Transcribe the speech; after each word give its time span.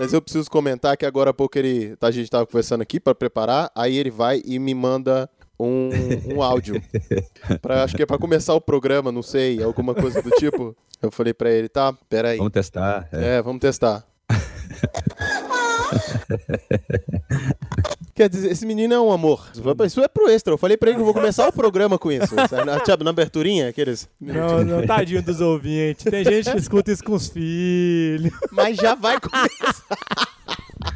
Mas 0.00 0.14
eu 0.14 0.22
preciso 0.22 0.50
comentar 0.50 0.96
que 0.96 1.04
agora 1.04 1.28
há 1.28 1.34
pouco 1.34 1.58
ele, 1.58 1.94
tá, 1.96 2.06
a 2.06 2.10
gente 2.10 2.30
tava 2.30 2.46
conversando 2.46 2.80
aqui 2.80 2.98
pra 2.98 3.14
preparar, 3.14 3.70
aí 3.74 3.98
ele 3.98 4.10
vai 4.10 4.40
e 4.46 4.58
me 4.58 4.74
manda 4.74 5.28
um, 5.58 5.90
um 6.34 6.42
áudio. 6.42 6.82
Pra, 7.60 7.84
acho 7.84 7.94
que 7.94 8.02
é 8.02 8.06
pra 8.06 8.16
começar 8.16 8.54
o 8.54 8.60
programa, 8.62 9.12
não 9.12 9.22
sei, 9.22 9.62
alguma 9.62 9.94
coisa 9.94 10.22
do 10.22 10.30
tipo. 10.30 10.74
Eu 11.02 11.10
falei 11.10 11.34
pra 11.34 11.50
ele, 11.50 11.68
tá, 11.68 11.92
peraí. 12.08 12.38
Vamos 12.38 12.52
testar. 12.52 13.08
é. 13.12 13.36
É, 13.36 13.42
vamos 13.42 13.60
testar. 13.60 14.06
Quer 18.20 18.28
dizer, 18.28 18.52
esse 18.52 18.66
menino 18.66 18.92
é 18.92 19.00
um 19.00 19.10
amor. 19.10 19.48
Isso 19.86 20.02
é 20.02 20.06
pro 20.06 20.28
extra. 20.28 20.52
Eu 20.52 20.58
falei 20.58 20.76
pra 20.76 20.90
ele 20.90 20.96
que 20.96 21.00
eu 21.00 21.06
vou 21.06 21.14
começar 21.14 21.48
o 21.48 21.52
programa 21.54 21.98
com 21.98 22.12
isso. 22.12 22.34
Na, 22.66 22.84
sabe, 22.84 23.02
na 23.02 23.08
aberturinha, 23.08 23.70
aqueles. 23.70 24.06
Não, 24.20 24.62
não, 24.62 24.86
tadinho 24.86 25.22
dos 25.22 25.40
ouvintes. 25.40 26.04
Tem 26.04 26.22
gente 26.22 26.50
que 26.50 26.58
escuta 26.58 26.92
isso 26.92 27.02
com 27.02 27.14
os 27.14 27.28
filhos. 27.28 28.30
Mas 28.52 28.76
já 28.76 28.94
vai 28.94 29.18
começar. 29.18 30.29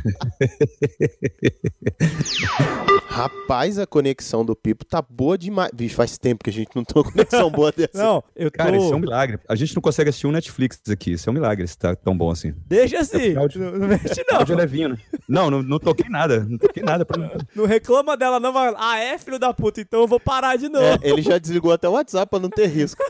Rapaz, 3.08 3.78
a 3.78 3.86
conexão 3.86 4.44
do 4.44 4.56
Pipo 4.56 4.84
tá 4.84 5.00
boa 5.00 5.38
demais. 5.38 5.70
Vixe, 5.74 5.94
faz 5.94 6.18
tempo 6.18 6.42
que 6.42 6.50
a 6.50 6.52
gente 6.52 6.70
não 6.74 6.84
tem 6.84 7.00
uma 7.00 7.10
conexão 7.10 7.50
boa 7.50 7.70
dessa. 7.76 8.02
Não, 8.02 8.24
eu 8.34 8.50
tô... 8.50 8.58
Cara, 8.58 8.76
isso 8.76 8.92
é 8.92 8.96
um 8.96 8.98
milagre. 8.98 9.38
A 9.48 9.54
gente 9.54 9.74
não 9.74 9.82
consegue 9.82 10.10
assistir 10.10 10.26
um 10.26 10.32
Netflix 10.32 10.80
aqui. 10.90 11.12
Isso 11.12 11.28
é 11.28 11.30
um 11.30 11.34
milagre, 11.34 11.66
se 11.66 11.78
tá 11.78 11.94
tão 11.94 12.16
bom 12.16 12.30
assim. 12.30 12.54
Deixa 12.66 12.98
assim. 12.98 13.34
É 13.34 13.36
áudio- 13.36 13.60
Não, 13.60 13.78
não 13.78 13.88
mexe 13.88 14.24
Áudio 14.32 14.54
não. 14.56 14.60
levinho, 14.60 14.88
né? 14.90 14.98
Não, 15.28 15.50
não, 15.50 15.62
não 15.62 15.78
toquei 15.78 16.08
nada. 16.08 16.44
Não 16.48 16.58
toquei 16.58 16.82
nada 16.82 17.04
pra 17.04 17.18
nada. 17.18 17.46
Não 17.54 17.66
reclama 17.66 18.16
dela 18.16 18.40
não. 18.40 18.52
vai- 18.52 18.74
Ah, 18.76 18.98
é, 18.98 19.16
filho 19.18 19.38
da 19.38 19.54
puta, 19.54 19.80
então 19.80 20.00
eu 20.00 20.08
vou 20.08 20.18
parar 20.18 20.56
de 20.56 20.68
novo. 20.68 20.84
É, 20.84 20.98
ele 21.02 21.22
já 21.22 21.38
desligou 21.38 21.72
até 21.72 21.88
o 21.88 21.92
WhatsApp 21.92 22.28
pra 22.28 22.40
não 22.40 22.50
ter 22.50 22.66
risco. 22.66 23.02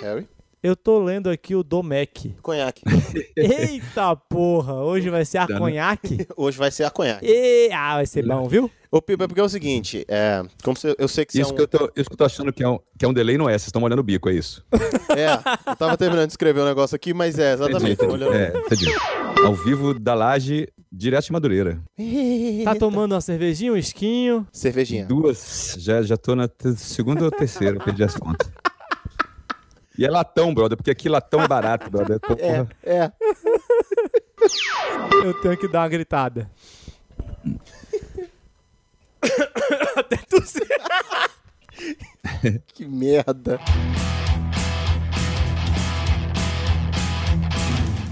Harry? 0.00 0.26
Eu 0.66 0.74
tô 0.74 0.98
lendo 0.98 1.30
aqui 1.30 1.54
o 1.54 1.62
Domec. 1.62 2.34
Conhaque. 2.42 2.82
Eita 3.38 4.16
porra, 4.16 4.74
hoje 4.74 5.08
vai 5.10 5.24
ser 5.24 5.38
a 5.38 5.46
Dano. 5.46 5.60
conhaque? 5.60 6.26
Hoje 6.36 6.58
vai 6.58 6.72
ser 6.72 6.82
a 6.82 6.90
conhaque. 6.90 7.24
E... 7.24 7.70
Ah, 7.72 7.94
vai 7.94 8.06
ser 8.06 8.26
bom, 8.26 8.48
viu? 8.48 8.68
Ô, 8.90 9.00
Pipo, 9.00 9.22
é 9.22 9.28
porque 9.28 9.40
é 9.40 9.44
o 9.44 9.48
seguinte, 9.48 10.04
é, 10.08 10.42
como 10.64 10.76
você- 10.76 10.96
eu 10.98 11.06
sei 11.06 11.24
que 11.24 11.32
você 11.32 11.40
Isso 11.42 11.50
é 11.50 11.52
um... 11.52 11.56
que 11.56 11.62
eu 11.62 11.68
tô, 11.68 11.84
isso 11.96 12.08
que 12.10 12.14
eu 12.14 12.16
tô 12.16 12.24
achando 12.24 12.52
que 12.52 12.64
é, 12.64 12.68
um, 12.68 12.80
que 12.98 13.04
é 13.04 13.08
um 13.08 13.12
delay 13.12 13.38
não 13.38 13.48
é. 13.48 13.52
Vocês 13.52 13.66
estão 13.66 13.80
molhando 13.80 14.00
o 14.00 14.04
bico, 14.04 14.28
é 14.28 14.32
isso. 14.32 14.64
É, 15.16 15.34
eu 15.70 15.76
tava 15.76 15.96
terminando 15.96 16.26
de 16.26 16.32
escrever 16.32 16.60
um 16.62 16.64
negócio 16.66 16.96
aqui, 16.96 17.14
mas 17.14 17.38
é, 17.38 17.52
exatamente. 17.54 17.92
Entendi, 17.92 18.12
olhando- 18.12 18.34
É, 18.34 18.52
entendi. 18.58 18.86
Ao 19.44 19.54
vivo 19.54 19.94
da 19.98 20.14
laje, 20.14 20.68
direto 20.92 21.26
de 21.26 21.32
Madureira. 21.32 21.80
Tá 22.64 22.74
tomando 22.74 23.12
uma 23.12 23.20
cervejinha, 23.20 23.72
um 23.72 23.76
esquinho? 23.76 24.44
Cervejinha. 24.52 25.06
Duas, 25.06 25.76
já, 25.78 26.02
já 26.02 26.16
tô 26.16 26.34
na 26.34 26.50
segunda 26.76 27.24
ou 27.24 27.30
terceira, 27.30 27.78
perdi 27.78 28.02
as 28.02 28.16
contas. 28.16 28.50
E 29.98 30.04
é 30.04 30.10
latão, 30.10 30.52
brother, 30.52 30.76
porque 30.76 30.90
aqui 30.90 31.08
latão 31.08 31.42
é 31.42 31.48
barato, 31.48 31.90
brother. 31.90 32.20
É, 32.38 32.66
é. 32.82 33.12
Eu 35.24 35.32
tenho 35.40 35.56
que 35.56 35.66
dar 35.66 35.80
uma 35.80 35.88
gritada. 35.88 36.50
Até 39.96 40.16
tossir. 40.16 40.66
Que 42.68 42.86
merda. 42.86 43.58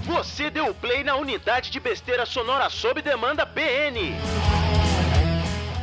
Você 0.06 0.50
deu 0.50 0.74
play 0.74 1.04
na 1.04 1.16
unidade 1.16 1.70
de 1.70 1.78
besteira 1.78 2.24
sonora 2.24 2.70
sob 2.70 3.02
demanda 3.02 3.44
BN. 3.44 4.14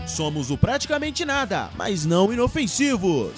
Somos 0.08 0.50
o 0.52 0.58
praticamente 0.58 1.24
nada, 1.24 1.70
mas 1.76 2.06
não 2.06 2.34
inofensivos. 2.34 3.34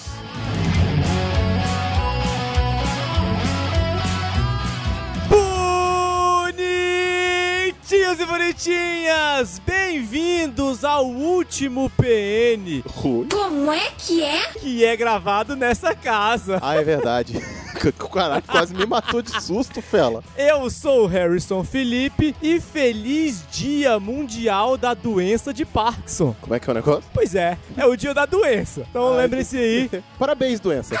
Bonitinhos 7.86 8.18
e 8.18 8.24
bonitinhas! 8.24 9.58
Bem-vindos 9.58 10.84
ao 10.86 11.04
último 11.04 11.90
PN, 11.90 12.82
Como 12.94 13.70
é 13.70 13.90
que 13.98 14.22
é? 14.24 14.40
que 14.54 14.82
é 14.82 14.96
gravado 14.96 15.54
nessa 15.54 15.94
casa. 15.94 16.58
Ah, 16.62 16.76
é 16.76 16.82
verdade. 16.82 17.38
Caralho, 18.10 18.42
quase 18.42 18.74
me 18.74 18.86
matou 18.86 19.20
de 19.20 19.38
susto, 19.42 19.82
fela. 19.82 20.24
Eu 20.34 20.70
sou 20.70 21.04
o 21.04 21.06
Harrison 21.06 21.62
Felipe 21.62 22.34
e 22.40 22.58
feliz 22.58 23.44
Dia 23.52 24.00
Mundial 24.00 24.78
da 24.78 24.94
Doença 24.94 25.52
de 25.52 25.66
Parkinson. 25.66 26.34
Como 26.40 26.54
é 26.54 26.60
que 26.60 26.70
é 26.70 26.72
o 26.72 26.74
negócio? 26.74 27.04
Pois 27.12 27.34
é, 27.34 27.58
é 27.76 27.84
o 27.84 27.94
dia 27.96 28.14
da 28.14 28.24
doença. 28.24 28.86
Então 28.88 29.14
lembre-se 29.14 29.58
aí, 29.58 29.90
Parabéns, 30.18 30.58
doença. 30.58 30.98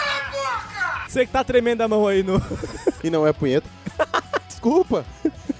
você 1.08 1.24
que 1.24 1.32
tá 1.32 1.42
tremendo 1.42 1.80
a 1.80 1.88
mão 1.88 2.06
aí 2.06 2.22
no. 2.22 2.42
E 3.02 3.08
não 3.08 3.26
é 3.26 3.32
punheta. 3.32 3.66
Desculpa. 4.46 5.06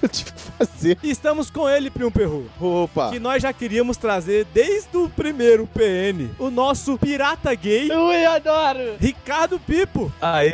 Eu 0.05 0.09
tive 0.09 0.33
que 0.33 0.41
fazer. 0.59 0.99
Estamos 1.03 1.49
com 1.49 1.67
ele, 1.67 1.89
Primo 1.89 2.11
Perru. 2.11 2.45
Opa. 2.61 3.11
Que 3.11 3.19
nós 3.19 3.43
já 3.43 3.55
queríamos 3.55 3.97
trazer 3.97 4.47
desde 4.53 4.95
o 4.99 5.09
primeiro 5.09 5.67
PN. 5.67 6.29
O 6.39 6.51
nosso 6.51 6.99
pirata 6.99 7.55
gay, 7.55 7.91
Ui, 7.91 8.27
adoro! 8.27 8.97
Ricardo 9.01 9.59
Pipo. 9.59 10.13
Aê! 10.21 10.51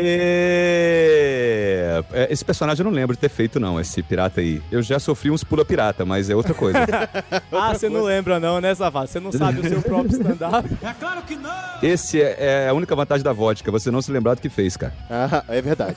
É, 2.13 2.29
Esse 2.31 2.45
personagem 2.45 2.85
eu 2.85 2.89
não 2.89 2.97
lembro 2.97 3.17
de 3.17 3.21
ter 3.21 3.29
feito, 3.29 3.59
não, 3.59 3.81
esse 3.81 4.05
pirata 4.05 4.41
aí. 4.41 4.63
Eu 4.71 4.83
já 4.83 5.01
sofri 5.01 5.33
uns 5.33 5.43
pula 5.43 5.65
pirata, 5.65 6.05
mas 6.05 6.31
é 6.31 6.37
outra 6.37 6.55
coisa. 6.55 6.79
ah, 7.51 7.75
você 7.75 7.89
não 7.89 8.03
lembra 8.03 8.39
não, 8.39 8.61
né, 8.61 8.73
Safado? 8.73 9.09
Você 9.09 9.19
não 9.19 9.33
sabe 9.33 9.59
o 9.59 9.69
seu 9.69 9.83
próprio 9.83 10.13
stand-up. 10.13 10.69
Esse 11.83 12.21
é, 12.23 12.37
é 12.39 12.69
a 12.69 12.75
única 12.75 12.95
vantagem 12.95 13.25
da 13.25 13.33
vodka, 13.33 13.71
você 13.73 13.91
não 13.91 14.01
se 14.03 14.13
lembrar 14.13 14.35
do 14.35 14.41
que 14.41 14.49
fez, 14.49 14.77
cara. 14.77 14.93
Ah, 15.11 15.43
é 15.49 15.61
verdade. 15.61 15.97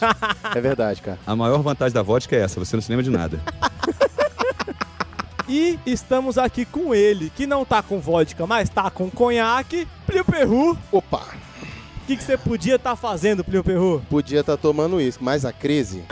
É 0.56 0.62
verdade, 0.62 1.02
cara. 1.02 1.20
A 1.28 1.36
maior 1.36 1.62
vantagem 1.62 1.94
da 1.94 2.02
vodka 2.02 2.36
é 2.36 2.40
essa, 2.40 2.60
você 2.60 2.76
não 2.76 2.82
se 2.82 2.90
lembra 2.90 3.04
de 3.04 3.10
nada. 3.12 3.43
E 5.48 5.78
estamos 5.86 6.38
aqui 6.38 6.66
com 6.66 6.96
ele, 6.96 7.30
que 7.30 7.46
não 7.46 7.66
tá 7.66 7.82
com 7.84 8.00
vodka, 8.00 8.48
mas 8.48 8.70
tá 8.70 8.90
com 8.90 9.10
conhaque. 9.10 9.88
Plio 10.06 10.24
Perru, 10.24 10.78
Opa. 10.92 11.22
o 12.04 12.06
que 12.06 12.16
você 12.22 12.38
podia 12.38 12.76
estar 12.76 12.96
fazendo, 12.96 13.44
Plio 13.44 13.64
Perru? 13.64 14.02
Podia 14.10 14.40
estar 14.40 14.56
tomando 14.58 15.02
isso, 15.02 15.20
mas 15.22 15.44
a 15.44 15.52
crise. 15.52 16.04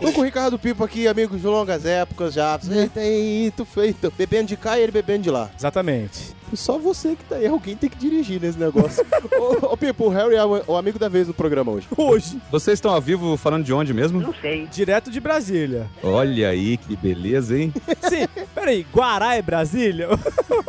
Tô 0.00 0.12
com 0.12 0.20
o 0.20 0.24
Ricardo 0.24 0.58
Pipo 0.58 0.82
aqui, 0.82 1.06
amigos 1.06 1.40
de 1.40 1.46
longas 1.46 1.84
épocas 1.84 2.32
já. 2.32 2.58
Feito, 2.92 3.64
feito. 3.64 4.12
Bebendo 4.16 4.48
de 4.48 4.56
cá 4.56 4.78
e 4.78 4.82
ele 4.82 4.92
bebendo 4.92 5.24
de 5.24 5.30
lá. 5.30 5.50
Exatamente. 5.56 6.34
Só 6.56 6.78
você 6.78 7.16
que 7.16 7.24
tá 7.24 7.36
aí. 7.36 7.46
Alguém 7.46 7.76
tem 7.76 7.88
que 7.90 7.96
dirigir 7.96 8.40
nesse 8.40 8.58
negócio. 8.58 9.04
ô, 9.38 9.72
ô, 9.72 9.76
Pipo, 9.76 10.04
o 10.06 10.08
Harry 10.08 10.34
é 10.36 10.44
o, 10.44 10.76
amigo 10.76 10.98
da 10.98 11.08
vez 11.08 11.26
no 11.28 11.34
programa 11.34 11.72
hoje. 11.72 11.86
Hoje, 11.96 12.40
Vocês 12.50 12.76
estão 12.78 12.92
ao 12.92 13.00
vivo 13.00 13.36
falando 13.36 13.64
de 13.64 13.72
onde 13.72 13.92
mesmo? 13.92 14.34
direto 14.70 15.10
de 15.10 15.20
Brasília. 15.20 15.88
Olha 16.02 16.48
aí, 16.48 16.76
que 16.76 16.96
beleza, 16.96 17.58
hein? 17.58 17.72
Sim, 18.08 18.26
peraí, 18.54 18.86
Guará 18.92 19.34
é 19.36 19.42
Brasília? 19.42 20.08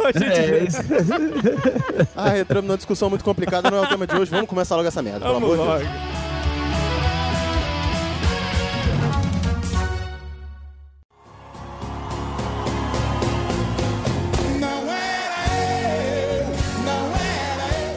A 0.06 0.12
gente 0.19 0.94
É, 0.94 2.07
Ah, 2.16 2.38
entramos 2.38 2.67
numa 2.67 2.78
discussão 2.78 3.09
muito 3.09 3.23
complicada, 3.23 3.69
não 3.72 3.78
é 3.78 3.81
o 3.81 3.88
tema 3.88 4.06
de 4.06 4.16
hoje. 4.16 4.31
Vamos 4.31 4.47
começar 4.47 4.75
logo 4.75 4.88
essa 4.88 5.02
merda, 5.02 5.22
pelo 5.22 5.34
Vamos 5.40 5.52
amor 5.53 5.57
de 5.57 5.69
logo. 5.69 5.79
Deus. 5.79 6.25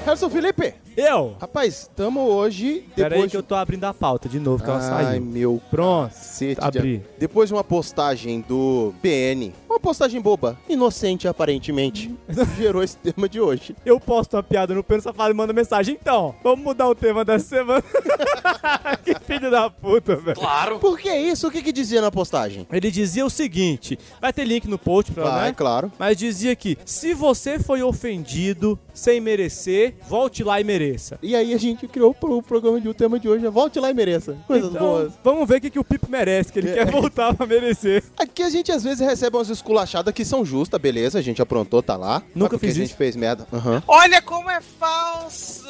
Harrison 0.09 0.31
Felipe, 0.31 0.73
Eu? 1.01 1.37
rapaz, 1.41 1.83
estamos 1.83 2.29
hoje 2.29 2.85
Pera 2.97 3.07
aí 3.07 3.11
depois 3.13 3.31
que 3.31 3.37
eu 3.37 3.43
tô 3.45 3.55
abrindo 3.55 3.85
a 3.85 3.95
pauta 3.95 4.29
de 4.29 4.41
novo, 4.41 4.65
que 4.65 4.69
ela 4.69 4.81
Ai, 4.81 5.05
saiu. 5.05 5.23
meu 5.23 5.63
Pronto, 5.71 6.09
cacete. 6.13 6.59
abri. 6.61 6.99
de- 6.99 7.05
Depois 7.21 7.49
de 7.49 7.55
uma 7.55 7.63
postagem 7.63 8.41
do 8.41 8.93
PN, 9.01 9.53
uma 9.71 9.79
postagem 9.79 10.21
boba, 10.21 10.59
inocente 10.69 11.29
aparentemente, 11.29 12.13
gerou 12.59 12.83
esse 12.83 12.97
tema 12.97 13.29
de 13.29 13.41
hoje. 13.41 13.77
Eu 13.87 14.01
posto 14.01 14.35
uma 14.37 14.43
piada 14.43 14.75
no 14.75 14.83
Pênis 14.83 15.05
Safado 15.05 15.31
e 15.31 15.35
mando 15.35 15.55
mensagem. 15.55 15.97
Então, 16.01 16.35
vamos 16.43 16.65
mudar 16.65 16.89
o 16.89 16.97
tema 16.97 17.25
dessa 17.25 17.47
semana. 17.47 17.85
que 19.05 19.15
filho 19.21 19.53
da 19.53 19.71
puta, 19.71 20.17
velho. 20.17 20.41
Por 20.81 20.99
que 20.99 21.15
isso? 21.15 21.47
O 21.47 21.51
que 21.53 21.63
que 21.63 21.71
dizia 21.71 22.01
na 22.01 22.11
postagem? 22.11 22.67
Ele 22.73 22.91
dizia 22.91 23.25
o 23.25 23.31
seguinte: 23.31 23.97
vai 24.21 24.33
ter 24.33 24.45
link 24.45 24.67
no 24.67 24.77
post 24.79 25.13
pra 25.13 25.23
Vai, 25.31 25.49
né? 25.51 25.55
claro. 25.57 25.93
Mas 25.97 26.17
dizia 26.17 26.57
que 26.57 26.77
se 26.85 27.15
você 27.15 27.57
foi 27.61 27.85
ofendido 27.85 28.77
sem 28.93 29.21
merecer, 29.21 29.95
volte 30.09 30.43
lá 30.43 30.61
e 30.61 30.65
mereça. 30.65 30.88
E 31.23 31.35
aí 31.37 31.53
a 31.53 31.59
gente 31.59 31.87
criou 31.89 32.13
pro 32.15 32.43
programa 32.43 32.81
de 32.81 32.89
o 32.89 32.95
tema 32.95 33.19
de 33.19 33.29
hoje, 33.29 33.47
é 33.47 33.51
volte 33.51 33.79
lá 33.81 33.91
e 33.91 33.95
mereça. 33.95 34.37
Coisas 34.47 34.71
Então, 34.71 34.81
boas. 34.87 35.13
vamos 35.23 35.49
ver 35.49 35.57
o 35.57 35.61
que, 35.61 35.71
que 35.71 35.79
o 35.79 35.85
Pipo 35.85 36.07
merece, 36.11 36.53
que 36.53 36.59
ele 36.59 36.71
É. 36.71 36.75
quer 36.75 36.91
voltar 36.91 37.35
pra 37.35 37.47
merecer. 37.47 38.03
Aqui 38.19 38.43
a 38.43 38.51
gente 38.51 38.71
às 38.73 38.83
vezes 38.83 39.01
recebe 39.01 39.37
umas 39.37 39.49
esculachadas 39.49 40.13
que 40.15 40.25
são 40.25 40.45
justas, 40.45 40.81
beleza, 40.81 41.19
a 41.19 41.23
gente 41.23 41.41
aprontou, 41.43 41.83
tá 41.83 41.97
lá. 41.97 42.23
Nunca 42.35 42.59
fiz 42.59 42.71
a 42.71 42.75
gente 42.75 42.89
isso. 42.89 42.97
fez 42.97 43.17
merda. 43.17 43.47
Aham. 43.53 43.83
Olha 43.87 44.21
como 44.23 44.49
é 44.51 44.61
falso! 44.61 45.67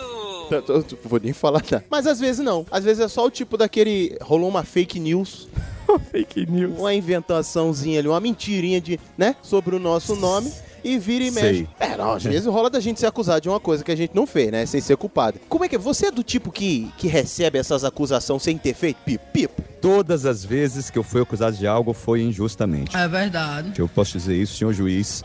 Eu- 0.50 0.64
eu- 0.68 0.76
eu 0.76 0.84
Vou 1.04 1.20
nem 1.22 1.32
falar 1.32 1.62
nada. 1.70 1.84
Mas 1.90 2.06
às 2.06 2.20
vezes 2.20 2.44
não. 2.44 2.64
Às 2.70 2.84
vezes 2.84 3.02
é 3.02 3.08
só 3.08 3.24
o 3.26 3.30
tipo 3.30 3.56
daquele. 3.56 4.16
Rolou 4.22 4.48
uma 4.48 4.62
fake 4.64 4.98
news, 5.00 5.48
Fake 6.12 6.46
news. 6.50 6.78
uma 6.78 6.94
inventaçãozinha 6.94 7.98
ali, 7.98 8.08
uma 8.08 8.20
mentirinha 8.20 8.80
de, 8.80 8.98
né? 9.16 9.34
Sobre 9.42 9.74
o 9.74 9.78
nosso 9.78 10.14
nome. 10.16 10.52
E 10.82 10.98
vira 10.98 11.24
e 11.24 11.30
mexe. 11.30 11.40
Sei. 11.40 11.68
É, 11.80 11.96
não, 11.96 12.12
às 12.12 12.22
vezes 12.22 12.46
rola 12.46 12.70
da 12.70 12.80
gente 12.80 13.00
ser 13.00 13.06
acusado 13.06 13.40
de 13.40 13.48
uma 13.48 13.60
coisa 13.60 13.84
que 13.84 13.92
a 13.92 13.96
gente 13.96 14.14
não 14.14 14.26
fez, 14.26 14.50
né? 14.50 14.64
Sem 14.66 14.80
ser 14.80 14.96
culpado. 14.96 15.38
Como 15.48 15.64
é 15.64 15.68
que 15.68 15.76
é? 15.76 15.78
Você 15.78 16.06
é 16.06 16.10
do 16.10 16.22
tipo 16.22 16.50
que, 16.50 16.90
que 16.96 17.08
recebe 17.08 17.58
essas 17.58 17.84
acusações 17.84 18.42
sem 18.42 18.56
ter 18.56 18.74
feito? 18.74 18.98
Pipo, 19.04 19.24
pipo. 19.32 19.62
Todas 19.80 20.26
as 20.26 20.44
vezes 20.44 20.90
que 20.90 20.98
eu 20.98 21.02
fui 21.02 21.22
acusado 21.22 21.56
de 21.56 21.66
algo 21.66 21.92
foi 21.92 22.22
injustamente. 22.22 22.96
É 22.96 23.08
verdade. 23.08 23.72
Eu 23.78 23.88
posso 23.88 24.12
dizer 24.12 24.36
isso, 24.36 24.56
senhor 24.56 24.72
juiz. 24.72 25.22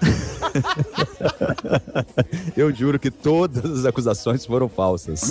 eu 2.55 2.73
juro 2.73 2.99
que 2.99 3.11
todas 3.11 3.79
as 3.79 3.85
acusações 3.85 4.45
foram 4.45 4.69
falsas. 4.69 5.29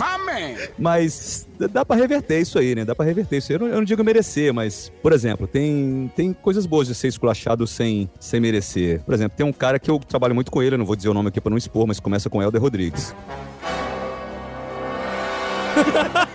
Mas 0.79 1.47
dá 1.71 1.85
pra 1.85 1.97
reverter 1.97 2.41
isso 2.41 2.59
aí, 2.59 2.75
né? 2.75 2.85
Dá 2.85 2.95
pra 2.95 3.05
reverter 3.05 3.39
isso 3.39 3.53
aí. 3.53 3.57
Eu 3.57 3.61
não, 3.61 3.69
eu 3.69 3.77
não 3.77 3.85
digo 3.85 4.03
merecer, 4.03 4.53
mas, 4.53 4.93
por 5.03 5.13
exemplo, 5.13 5.47
tem, 5.47 6.11
tem 6.17 6.33
coisas 6.33 6.67
boas 6.67 6.89
de 6.89 6.95
ser 6.95 7.09
esculachado 7.09 7.67
sem, 7.67 8.11
sem 8.19 8.41
merecer. 8.41 9.03
Por 9.05 9.15
exemplo, 9.15 9.37
tem 9.37 9.47
um 9.47 9.53
cara 9.53 9.79
que 9.79 9.91
eu 9.91 9.99
trabalho 9.99 10.35
muito 10.35 10.51
com 10.51 10.63
ele, 10.63 10.75
eu 10.75 10.79
não 10.79 10.87
vou 10.87 10.97
dizer 10.97 11.09
o 11.09 11.15
nome 11.15 11.29
aqui 11.29 11.41
pra 11.41 11.51
não 11.51 11.57
expor, 11.57 11.87
mas 11.87 12.01
começa 12.01 12.29
com 12.29 12.43
Helder 12.43 12.61
Rodrigues. 12.61 13.15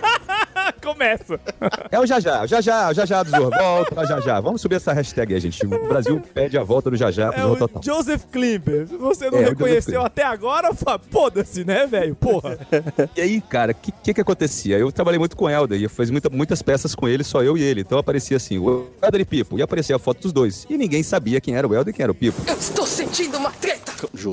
Começa. 0.92 1.38
É 1.90 1.98
o 1.98 2.04
Jajá, 2.06 2.42
o 2.44 2.46
Jajá, 2.46 2.90
o 2.90 2.94
Jajá 2.94 3.22
do 3.22 3.30
Zorro. 3.30 3.50
Volta, 3.50 4.06
já 4.06 4.20
já. 4.20 4.40
Vamos 4.40 4.60
subir 4.60 4.76
essa 4.76 4.92
hashtag 4.92 5.34
aí, 5.34 5.40
gente. 5.40 5.64
O 5.64 5.88
Brasil 5.88 6.20
pede 6.34 6.58
a 6.58 6.62
volta 6.62 6.90
do 6.90 6.96
Jajá 6.96 7.30
pro 7.32 7.40
É 7.40 7.42
Zorro 7.42 7.56
Total. 7.56 7.82
Joseph 7.82 8.24
Klimber. 8.30 8.86
Você 8.86 9.30
não 9.30 9.38
É, 9.38 9.44
reconheceu 9.48 10.02
até 10.02 10.22
agora, 10.22 10.70
foda-se, 11.10 11.64
né, 11.64 11.86
velho? 11.86 12.14
Porra. 12.14 12.58
E 13.16 13.20
aí, 13.20 13.40
cara, 13.40 13.72
o 13.72 13.74
que, 13.74 13.90
que 13.92 14.14
que 14.14 14.20
acontecia? 14.20 14.78
Eu 14.78 14.92
trabalhei 14.92 15.18
muito 15.18 15.36
com 15.36 15.46
o 15.46 15.50
Helder 15.50 15.78
e 15.80 15.84
eu 15.84 15.90
fiz 15.90 16.10
muita- 16.10 16.28
muitas 16.30 16.62
peças 16.62 16.94
com 16.94 17.08
ele, 17.08 17.24
só 17.24 17.42
eu 17.42 17.56
e 17.56 17.62
ele. 17.62 17.80
Então 17.80 17.98
aparecia 17.98 18.36
assim, 18.36 18.58
o 18.58 18.86
Helder 19.02 19.20
e 19.20 19.24
Pipo. 19.24 19.58
E 19.58 19.62
aparecia 19.62 19.96
a 19.96 19.98
foto 19.98 20.20
dos 20.22 20.32
dois. 20.32 20.66
E 20.68 20.76
ninguém 20.78 21.02
sabia 21.02 21.40
quem 21.40 21.56
era 21.56 21.66
o 21.66 21.74
Helder 21.74 21.92
e 21.92 21.96
quem 21.96 22.02
era 22.02 22.12
o 22.12 22.14
Pipo. 22.14 22.40
Eu 22.46 22.54
estou 22.54 22.86
sentindo 22.86 23.38
uma 23.38 23.50
treta. 23.50 23.87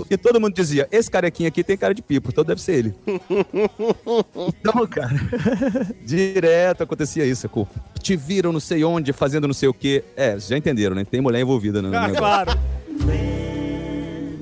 E 0.09 0.17
todo 0.17 0.39
mundo 0.39 0.53
dizia, 0.53 0.87
esse 0.91 1.09
carequinho 1.09 1.47
aqui 1.49 1.63
tem 1.63 1.77
cara 1.77 1.93
de 1.93 2.01
Pipo, 2.01 2.29
então 2.31 2.43
deve 2.43 2.61
ser 2.61 2.73
ele. 2.75 2.95
então, 4.47 4.87
cara, 4.87 5.13
direto 6.05 6.83
acontecia 6.83 7.25
isso. 7.25 7.49
Te 8.01 8.15
viram 8.15 8.51
não 8.51 8.59
sei 8.59 8.83
onde, 8.83 9.11
fazendo 9.13 9.47
não 9.47 9.53
sei 9.53 9.69
o 9.69 9.73
quê. 9.73 10.03
É, 10.15 10.31
vocês 10.31 10.47
já 10.47 10.57
entenderam, 10.57 10.95
né? 10.95 11.03
Tem 11.05 11.21
mulher 11.21 11.41
envolvida 11.41 11.81
no 11.81 11.87
Ah, 11.89 12.07
negócio. 12.07 12.17
claro. 12.17 12.51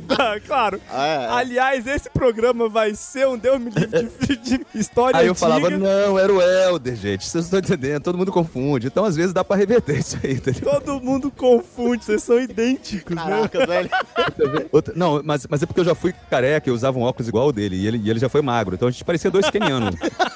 Ah, 0.10 0.40
claro. 0.46 0.80
Ah, 0.90 1.06
é, 1.08 1.16
é. 1.24 1.28
Aliás, 1.30 1.88
esse 1.88 2.10
programa 2.10 2.68
vai 2.70 2.94
ser 2.96 3.28
um 3.28 3.38
Deus 3.38 3.60
me 3.60 3.70
livre 3.72 4.36
de, 4.38 4.58
de 4.58 4.66
história 4.76 5.18
Aí 5.20 5.26
eu 5.28 5.32
antiga. 5.32 5.48
falava, 5.48 5.70
não, 5.70 6.18
era 6.20 6.32
o 6.34 6.42
Helder, 6.42 6.96
gente. 6.96 7.26
Vocês 7.28 7.50
não 7.50 7.60
estão 7.60 7.76
entendendo, 7.78 8.04
todo 8.04 8.18
mundo 8.18 8.32
confunde. 8.32 8.88
Então, 8.88 9.06
às 9.06 9.16
vezes, 9.16 9.34
dá 9.34 9.44
pra 9.44 9.56
reverter 9.56 9.98
isso 10.00 10.18
aí, 10.24 10.34
entendeu? 10.34 10.70
Todo 10.82 11.02
mundo 11.02 11.32
confunde, 11.32 12.04
vocês 12.06 12.24
são 12.24 12.40
idênticos, 12.40 13.16
né? 13.16 13.22
Caraca, 13.24 13.66
velho. 13.66 13.90
Outra- 14.72 14.94
não, 14.96 15.22
mas, 15.24 15.46
mas 15.50 15.64
é 15.64 15.66
porque 15.66 15.80
eu 15.82 15.86
já 15.86 15.96
fui 15.96 16.14
careca, 16.30 16.70
eu 16.70 16.74
usava 16.74 16.98
um 16.98 17.02
óculos 17.04 17.28
igual 17.28 17.48
o 17.48 17.52
dele, 17.54 17.76
e 17.76 17.88
ele, 17.88 17.98
e 18.04 18.10
ele 18.10 18.20
já 18.20 18.30
foi 18.30 18.42
magro. 18.42 18.76
Então 18.76 18.88
a 18.88 18.92
gente 18.92 19.04
parecia 19.04 19.32
dois 19.32 19.50
kenianos. 19.50 19.96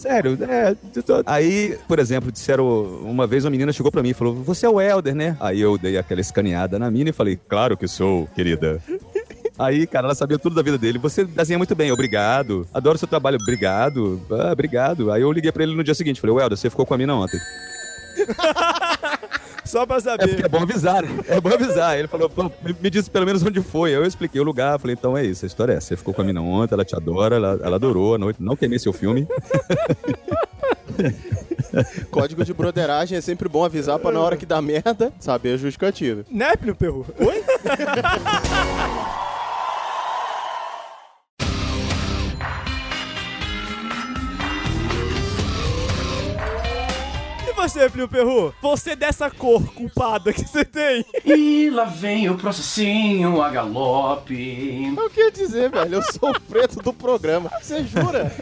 Sério, 0.00 0.38
é. 0.48 0.74
Aí, 1.26 1.76
por 1.86 1.98
exemplo, 1.98 2.32
disseram. 2.32 2.66
Uma 3.02 3.26
vez 3.26 3.44
uma 3.44 3.50
menina 3.50 3.70
chegou 3.70 3.92
pra 3.92 4.02
mim 4.02 4.08
e 4.10 4.14
falou: 4.14 4.34
Você 4.34 4.64
é 4.64 4.68
o 4.68 4.80
Helder, 4.80 5.14
né? 5.14 5.36
Aí 5.38 5.60
eu 5.60 5.76
dei 5.76 5.98
aquela 5.98 6.22
escaneada 6.22 6.78
na 6.78 6.90
mina 6.90 7.10
e 7.10 7.12
falei: 7.12 7.38
Claro 7.46 7.76
que 7.76 7.86
sou, 7.86 8.26
querida. 8.34 8.82
Aí, 9.58 9.86
cara, 9.86 10.06
ela 10.06 10.14
sabia 10.14 10.38
tudo 10.38 10.54
da 10.54 10.62
vida 10.62 10.78
dele. 10.78 10.98
Você 10.98 11.22
desenha 11.22 11.58
muito 11.58 11.74
bem, 11.74 11.92
obrigado. 11.92 12.66
Adoro 12.72 12.96
seu 12.96 13.06
trabalho, 13.06 13.36
obrigado. 13.42 14.18
Ah, 14.30 14.52
obrigado. 14.52 15.12
Aí 15.12 15.20
eu 15.20 15.30
liguei 15.30 15.52
pra 15.52 15.64
ele 15.64 15.76
no 15.76 15.84
dia 15.84 15.94
seguinte, 15.94 16.18
falei, 16.18 16.34
Helder, 16.34 16.56
você 16.56 16.70
ficou 16.70 16.86
com 16.86 16.94
a 16.94 16.98
mina 16.98 17.14
ontem. 17.14 17.38
Só 19.70 19.86
pra 19.86 19.96
É 19.96 20.00
saber. 20.00 20.28
porque 20.28 20.44
é 20.44 20.48
bom 20.48 20.62
avisar, 20.62 21.02
né? 21.02 21.08
É 21.28 21.40
bom 21.40 21.48
avisar. 21.52 21.98
Ele 21.98 22.08
falou, 22.08 22.28
"Pô, 22.28 22.50
me, 22.80 22.90
disse 22.90 23.08
pelo 23.10 23.24
menos 23.26 23.42
onde 23.42 23.60
foi. 23.62 23.90
Aí 23.90 23.96
eu 23.96 24.04
expliquei 24.04 24.40
o 24.40 24.44
lugar, 24.44 24.78
falei, 24.78 24.96
então 24.98 25.16
é 25.16 25.24
isso, 25.24 25.44
a 25.44 25.48
história 25.48 25.72
é 25.72 25.76
essa. 25.76 25.88
Você 25.88 25.96
ficou 25.96 26.12
com 26.12 26.22
a 26.22 26.24
mina 26.24 26.40
ontem, 26.40 26.74
ela 26.74 26.84
te 26.84 26.94
adora, 26.96 27.36
ela, 27.36 27.58
ela 27.62 27.76
adorou 27.76 28.14
a 28.14 28.18
noite. 28.18 28.42
Não 28.42 28.56
queimei 28.56 28.78
seu 28.78 28.92
filme. 28.92 29.26
Código 32.10 32.44
de 32.44 32.52
broderagem 32.52 33.16
é 33.16 33.20
sempre 33.20 33.48
bom 33.48 33.64
avisar 33.64 33.98
pra 33.98 34.10
na 34.10 34.20
hora 34.20 34.36
que 34.36 34.44
dá 34.44 34.60
merda, 34.60 35.12
saber 35.20 35.54
a 35.54 35.56
justificativa. 35.56 36.24
Né, 36.30 36.56
Plio 36.56 36.74
Perru? 36.74 37.06
Oi? 37.18 37.44
você, 47.70 47.88
Plio 47.88 48.08
Perru? 48.08 48.52
Você 48.60 48.96
dessa 48.96 49.30
cor 49.30 49.62
culpada 49.72 50.32
que 50.32 50.44
você 50.44 50.64
tem? 50.64 51.04
E 51.24 51.70
lá 51.70 51.84
vem 51.84 52.28
o 52.28 52.36
processinho 52.36 53.40
a 53.40 53.50
galope. 53.50 54.92
Eu 54.96 55.10
queria 55.10 55.30
dizer, 55.30 55.70
velho, 55.70 55.96
eu 55.96 56.02
sou 56.02 56.30
o 56.30 56.40
preto 56.40 56.80
do 56.80 56.92
programa. 56.92 57.50
Você 57.62 57.84
jura? 57.84 58.32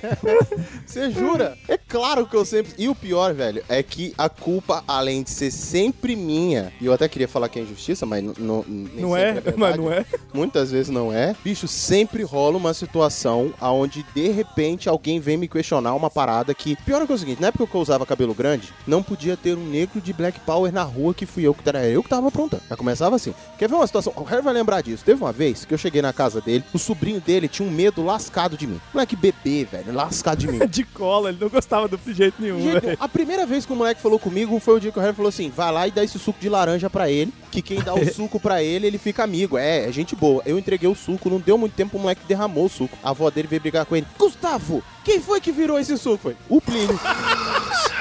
Você 0.87 1.11
jura? 1.11 1.59
É 1.69 1.77
claro 1.77 2.27
que 2.27 2.35
eu 2.35 2.45
sempre. 2.45 2.73
E 2.79 2.89
o 2.89 2.95
pior, 2.95 3.35
velho, 3.35 3.63
é 3.69 3.83
que 3.83 4.15
a 4.17 4.29
culpa, 4.29 4.83
além 4.89 5.23
de 5.23 5.31
ser 5.31 5.51
sempre 5.51 6.17
minha, 6.17 6.73
e 6.81 6.87
eu 6.87 6.93
até 6.93 7.09
queria 7.09 7.29
falar 7.29 7.49
que 7.49 7.59
é 7.59 7.63
injustiça, 7.63 8.07
mas 8.07 8.23
Não 8.39 8.63
sempre 8.63 9.21
é? 9.21 9.33
verdade. 9.41 9.59
Mas 9.59 9.77
não 9.77 9.93
é? 9.93 10.07
Muitas 10.33 10.71
vezes 10.71 10.89
não 10.89 11.13
é. 11.13 11.37
Bicho, 11.45 11.69
sempre 11.69 12.23
rola 12.23 12.57
uma 12.57 12.73
situação 12.73 13.53
aonde 13.61 14.05
de 14.15 14.29
repente 14.29 14.89
alguém 14.89 15.21
vem 15.21 15.37
me 15.37 15.49
questionar 15.49 15.95
uma 15.95 16.09
parada 16.09 16.55
que. 16.55 16.77
Pior 16.87 17.03
é 17.03 17.07
que 17.07 17.13
é 17.13 17.15
o 17.15 17.19
seguinte, 17.19 17.43
na 17.43 17.49
época 17.49 17.67
que 17.67 17.75
eu 17.75 17.81
usava 17.81 18.07
cabelo 18.07 18.35
grande, 18.35 18.73
não 18.87 19.03
podia 19.03 19.18
ter 19.37 19.57
um 19.57 19.65
negro 19.65 20.01
de 20.01 20.13
Black 20.13 20.41
Power 20.41 20.73
na 20.73 20.83
rua 20.83 21.15
que 21.15 21.27
fui 21.27 21.45
eu 21.45 21.55
que 21.55 21.69
era 21.69 21.87
eu 21.87 22.03
que 22.03 22.09
tava 22.09 22.29
aprontando. 22.29 22.63
Já 22.69 22.77
começava 22.77 23.17
assim. 23.17 23.35
Quer 23.59 23.69
ver 23.69 23.75
uma 23.75 23.87
situação? 23.87 24.13
O 24.17 24.23
Harry 24.23 24.43
vai 24.43 24.55
lembrar 24.55 24.83
disso. 24.83 25.05
Teve 25.05 25.23
uma 25.23 25.33
vez 25.33 25.65
que 25.65 25.75
eu 25.75 25.79
cheguei 25.79 26.01
na 26.01 26.13
casa 26.13 26.41
dele, 26.41 26.65
o 26.73 26.79
sobrinho 26.79 27.21
dele 27.21 27.49
tinha 27.49 27.67
um 27.67 27.71
medo 27.71 28.05
lascado 28.05 28.57
de 28.57 28.67
mim. 28.67 28.81
Moleque 28.93 29.17
bebê, 29.17 29.65
velho, 29.71 29.93
lascado 29.93 30.39
de 30.39 30.49
mim. 30.49 30.59
De 30.69 30.85
cola, 30.85 31.31
ele 31.31 31.39
não 31.41 31.49
gostava 31.49 31.89
do 31.89 31.99
jeito 32.13 32.41
nenhum, 32.41 32.63
velho. 32.63 32.97
a 33.01 33.09
primeira 33.09 33.47
vez 33.47 33.65
que 33.65 33.73
o 33.73 33.77
moleque 33.77 34.01
falou 34.01 34.19
comigo 34.19 34.59
foi 34.61 34.77
o 34.77 34.81
dia 34.81 34.93
que 34.93 34.99
o 34.99 35.03
Harry 35.03 35.15
falou 35.15 35.29
assim: 35.29 35.51
vai 35.51 35.73
lá 35.73 35.89
e 35.89 35.91
dá 35.91 36.05
esse 36.05 36.19
suco 36.19 36.39
de 36.39 36.49
laranja 36.49 36.89
pra 36.91 37.11
ele, 37.11 37.33
que 37.51 37.63
quem 37.63 37.81
dá 37.83 37.95
o 37.95 38.05
suco 38.13 38.39
pra 38.39 38.63
ele, 38.63 38.87
ele 38.87 38.99
fica 38.99 39.25
amigo. 39.25 39.57
É, 39.57 39.89
é 39.89 39.93
gente 39.93 40.15
boa. 40.15 40.43
Eu 40.45 40.59
entreguei 40.59 40.89
o 40.89 40.95
suco, 40.95 41.31
não 41.31 41.41
deu 41.41 41.59
muito 41.59 41.75
tempo, 41.75 41.97
o 41.97 42.01
moleque 42.01 42.23
derramou 42.29 42.67
o 42.67 42.69
suco. 42.69 42.97
A 43.03 43.11
avó 43.11 43.31
dele 43.31 43.49
veio 43.49 43.63
brigar 43.63 43.87
com 43.87 43.97
ele: 43.97 44.07
Gustavo, 44.19 44.83
quem 45.05 45.21
foi 45.21 45.41
que 45.41 45.51
virou 45.51 45.79
esse 45.79 45.97
suco? 45.97 46.19
Foi 46.19 46.37
o 46.49 46.61
Plínio. 46.61 46.99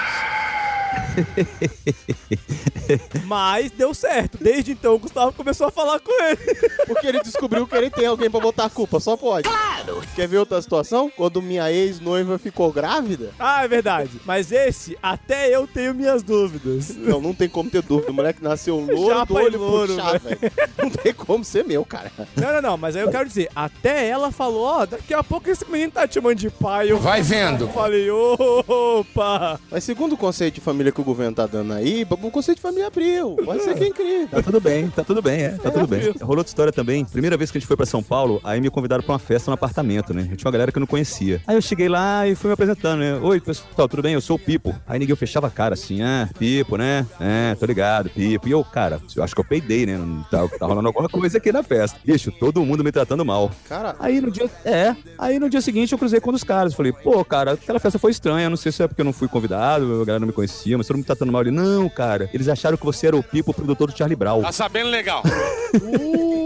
Mas 3.26 3.72
deu 3.72 3.94
certo. 3.94 4.38
Desde 4.42 4.72
então, 4.72 4.96
o 4.96 5.00
Gustavo 5.00 5.34
começou 5.34 5.68
a 5.68 5.72
falar 5.72 6.00
com 6.00 6.12
ele. 6.24 6.38
Porque 6.86 7.08
ele 7.08 7.22
descobriu 7.22 7.68
que 7.68 7.76
ele 7.76 7.90
tem 7.90 8.06
alguém 8.06 8.30
pra 8.30 8.40
botar 8.40 8.66
a 8.66 8.70
culpa, 8.70 9.00
só 9.00 9.18
pode. 9.18 9.50
Claro! 9.50 10.02
Quer 10.16 10.28
ver 10.28 10.38
outra 10.38 10.62
situação? 10.62 11.12
Quando 11.16 11.42
minha 11.42 11.72
ex-noiva 11.72 12.38
ficou 12.38 12.72
grávida? 12.72 13.32
Ah, 13.40 13.64
é 13.64 13.68
verdade. 13.68 14.22
Mas 14.26 14.52
esse, 14.52 14.98
até 15.02 15.54
eu 15.54 15.68
tenho 15.68 15.94
minhas 15.94 16.24
dúvidas. 16.24 16.96
Não, 16.96 17.22
não 17.22 17.34
tem 17.34 17.50
como 17.50 17.70
ter 17.70 17.82
dúvida. 17.82 18.12
O 18.12 18.16
moleque 18.16 18.44
nasceu 18.44 18.78
louro 18.90 19.26
do 19.26 19.36
olho 19.36 19.60
louro, 19.60 19.96
puxado, 19.96 20.20
velho. 20.20 20.40
Não 20.78 20.90
tem 20.90 21.14
como 21.14 21.44
ser 21.44 21.66
meu, 21.66 21.84
cara. 21.86 22.12
Não, 22.36 22.54
não, 22.54 22.62
não, 22.62 22.78
mas 22.78 22.96
aí 22.96 23.04
eu 23.04 23.12
quero 23.12 23.28
dizer, 23.28 23.50
até 23.56 24.08
ela 24.08 24.32
falou, 24.32 24.64
ó, 24.64 24.86
daqui 24.86 25.14
a 25.14 25.24
pouco 25.24 25.50
esse 25.50 25.70
menino 25.70 25.92
tá 25.92 26.08
te 26.08 26.16
chamando 26.16 26.36
de 26.36 26.50
pai. 26.50 26.92
Eu 26.92 27.00
Vai 27.00 27.22
vendo. 27.22 27.66
Eu 27.66 27.70
falei, 27.70 28.10
opa! 28.10 29.60
Mas 29.72 29.84
segundo 29.84 30.14
o 30.14 30.18
conceito 30.18 30.56
de 30.56 30.62
família 30.62 30.92
que 30.92 31.02
o 31.02 31.04
governo 31.08 31.36
tá 31.36 31.46
dando 31.46 31.74
aí, 31.74 32.06
o 32.10 32.32
conceito 32.32 32.58
de 32.58 32.62
família 32.62 32.88
abriu. 32.88 33.36
Pode 33.44 33.64
ser 33.64 33.76
quem 33.76 33.92
cria. 33.92 34.28
Tá 34.28 34.42
tudo 34.42 34.60
bem, 34.60 34.90
tá 34.90 35.04
tudo 35.04 35.22
bem, 35.22 35.42
é, 35.42 35.50
tá 35.52 35.72
tudo 35.72 35.88
bem. 35.88 36.12
Rolou 36.22 36.38
outra 36.38 36.50
história 36.50 36.72
também. 36.72 37.06
Primeira 37.06 37.38
vez 37.38 37.52
que 37.52 37.58
a 37.58 37.60
gente 37.60 37.68
foi 37.68 37.78
pra 37.78 37.86
São 37.86 38.04
Paulo, 38.04 38.40
aí 38.44 38.60
me 38.60 38.70
convidaram 38.70 39.04
pra 39.04 39.14
uma 39.14 39.20
festa 39.20 39.50
no 39.50 39.56
apartamento, 39.56 40.14
né? 40.14 40.28
Eu 40.32 40.38
tinha 40.38 40.48
uma 40.48 40.52
galera 40.52 40.72
que 40.72 40.78
eu 40.78 40.82
não 40.82 40.88
conhecia. 40.88 41.42
Aí 41.48 41.56
eu 41.56 41.62
cheguei 41.62 41.90
lá 41.90 42.28
e 42.28 42.36
fui 42.36 42.50
me 42.50 42.54
apresentando, 42.54 43.00
né? 43.00 43.20
Oi, 43.22 43.40
pessoal, 43.40 43.88
tudo 43.88 44.02
bem? 44.02 44.14
Eu 44.14 44.22
sou 44.22 44.36
o 44.36 44.40
Pipo. 44.40 44.76
Aí 44.88 45.00
ninguém 45.00 45.16
fechava 45.16 45.48
a 45.48 45.50
cara 45.50 45.74
assim, 45.74 46.02
ah, 46.02 46.30
Pipo, 46.38 46.78
né? 46.78 47.06
É, 47.20 47.56
tô 47.56 47.66
ligado, 47.66 48.10
Pipo. 48.10 48.48
E 48.48 48.52
eu, 48.52 48.64
cara, 48.64 49.02
eu 49.16 49.24
acho 49.24 49.34
que 49.34 49.42
eu 49.42 49.46
peidei, 49.46 49.86
né? 49.86 49.98
Tá, 50.30 50.48
tá 50.48 50.66
rolando 50.66 50.88
alguma 50.88 51.10
coisa 51.10 51.38
aqui 51.38 51.52
na 51.52 51.64
festa. 51.64 52.00
Bicho, 52.04 52.32
todo 52.32 52.64
mundo 52.64 52.84
me 52.84 52.92
tratando 52.92 53.24
mal. 53.24 53.52
Cara, 53.68 53.96
Aí 54.00 54.20
no 54.22 54.32
dia. 54.32 54.50
É. 54.66 54.96
Aí 55.18 55.40
no 55.40 55.50
dia 55.50 55.62
seguinte 55.62 55.92
eu 55.92 55.98
cruzei 55.98 56.20
com 56.20 56.30
um 56.30 56.34
dos 56.34 56.44
caras. 56.44 56.74
Falei, 56.74 56.92
pô, 56.92 57.24
cara, 57.24 57.54
aquela 57.54 57.80
festa 57.80 57.98
foi 57.98 58.12
estranha. 58.12 58.50
Não 58.50 58.58
sei 58.58 58.72
se 58.72 58.84
é 58.84 58.88
porque 58.88 59.02
eu 59.02 59.06
não 59.06 59.14
fui 59.14 59.28
convidado, 59.28 60.02
a 60.02 60.06
galera 60.06 60.20
não 60.20 60.28
me 60.28 60.34
conhecia, 60.34 60.78
mas 60.78 60.88
mundo 60.97 60.97
me 60.98 61.04
tratando 61.04 61.32
mal. 61.32 61.42
Ele, 61.42 61.52
não, 61.52 61.88
cara. 61.90 62.30
Eles 62.34 62.48
acharam 62.48 62.78
que 62.78 62.86
você 62.86 63.08
era 63.08 63.16
o 63.16 63.24
Pipo, 63.24 63.52
o 63.52 63.54
produtor 63.54 63.92
do 63.92 63.98
Charlie 63.98 64.16
Brown. 64.16 64.42
Tá 64.42 64.52
sabendo 64.52 64.90
legal. 64.90 65.24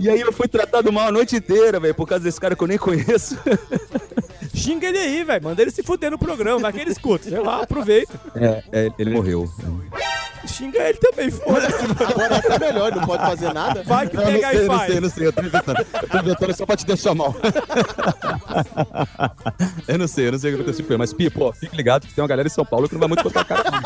E 0.00 0.08
aí 0.08 0.20
eu 0.20 0.32
fui 0.32 0.46
tratado 0.46 0.92
mal 0.92 1.08
a 1.08 1.12
noite 1.12 1.34
inteira, 1.34 1.80
velho, 1.80 1.92
por 1.92 2.06
causa 2.06 2.22
desse 2.22 2.40
cara 2.40 2.54
que 2.54 2.62
eu 2.62 2.68
nem 2.68 2.78
conheço. 2.78 3.36
Xinga 4.54 4.86
ele 4.86 4.98
aí, 4.98 5.24
velho. 5.24 5.42
Manda 5.42 5.60
ele 5.60 5.72
se 5.72 5.82
fuder 5.82 6.10
no 6.10 6.18
programa, 6.18 6.60
vai 6.60 6.72
que 6.72 6.78
ele 6.80 6.92
escuta. 6.92 7.28
Sei 7.28 7.40
lá, 7.40 7.62
aproveita. 7.62 8.12
É, 8.36 8.62
é, 8.72 8.90
ele 8.96 9.10
morreu. 9.10 9.50
Xinga 10.48 10.78
ele 10.88 10.98
também, 10.98 11.30
foda-se. 11.30 11.84
agora 12.06 12.34
é 12.34 12.38
até 12.38 12.58
melhor, 12.58 12.94
não 12.94 13.06
pode 13.06 13.22
fazer 13.24 13.52
nada. 13.52 13.82
Vai 13.84 14.08
que 14.08 14.16
não 14.16 14.24
pega 14.24 14.50
sei, 14.50 14.64
e 14.64 14.68
não 14.68 14.76
faz. 14.76 14.92
sei, 14.92 15.00
não 15.00 15.10
sei, 15.10 15.26
eu 15.26 15.32
tô 15.32 15.42
inventando. 15.42 15.86
Eu 16.02 16.08
tô 16.08 16.18
inventando 16.18 16.56
só 16.56 16.66
pra 16.66 16.76
te 16.76 16.86
deixar 16.86 17.14
mal. 17.14 17.34
eu 19.86 19.98
não 19.98 20.08
sei, 20.08 20.28
eu 20.28 20.32
não 20.32 20.38
sei 20.38 20.52
o 20.52 20.56
que 20.56 20.62
aconteceu 20.62 20.84
com 20.86 20.92
ele, 20.92 20.98
mas, 20.98 21.12
Pipo, 21.12 21.44
ó, 21.44 21.52
fique 21.52 21.76
ligado 21.76 22.06
que 22.06 22.14
tem 22.14 22.22
uma 22.22 22.28
galera 22.28 22.48
em 22.48 22.50
São 22.50 22.64
Paulo 22.64 22.88
que 22.88 22.94
não 22.94 23.00
vai 23.00 23.08
muito 23.08 23.22
contar 23.22 23.42
a 23.42 23.44
cara. 23.44 23.70
não. 23.70 23.80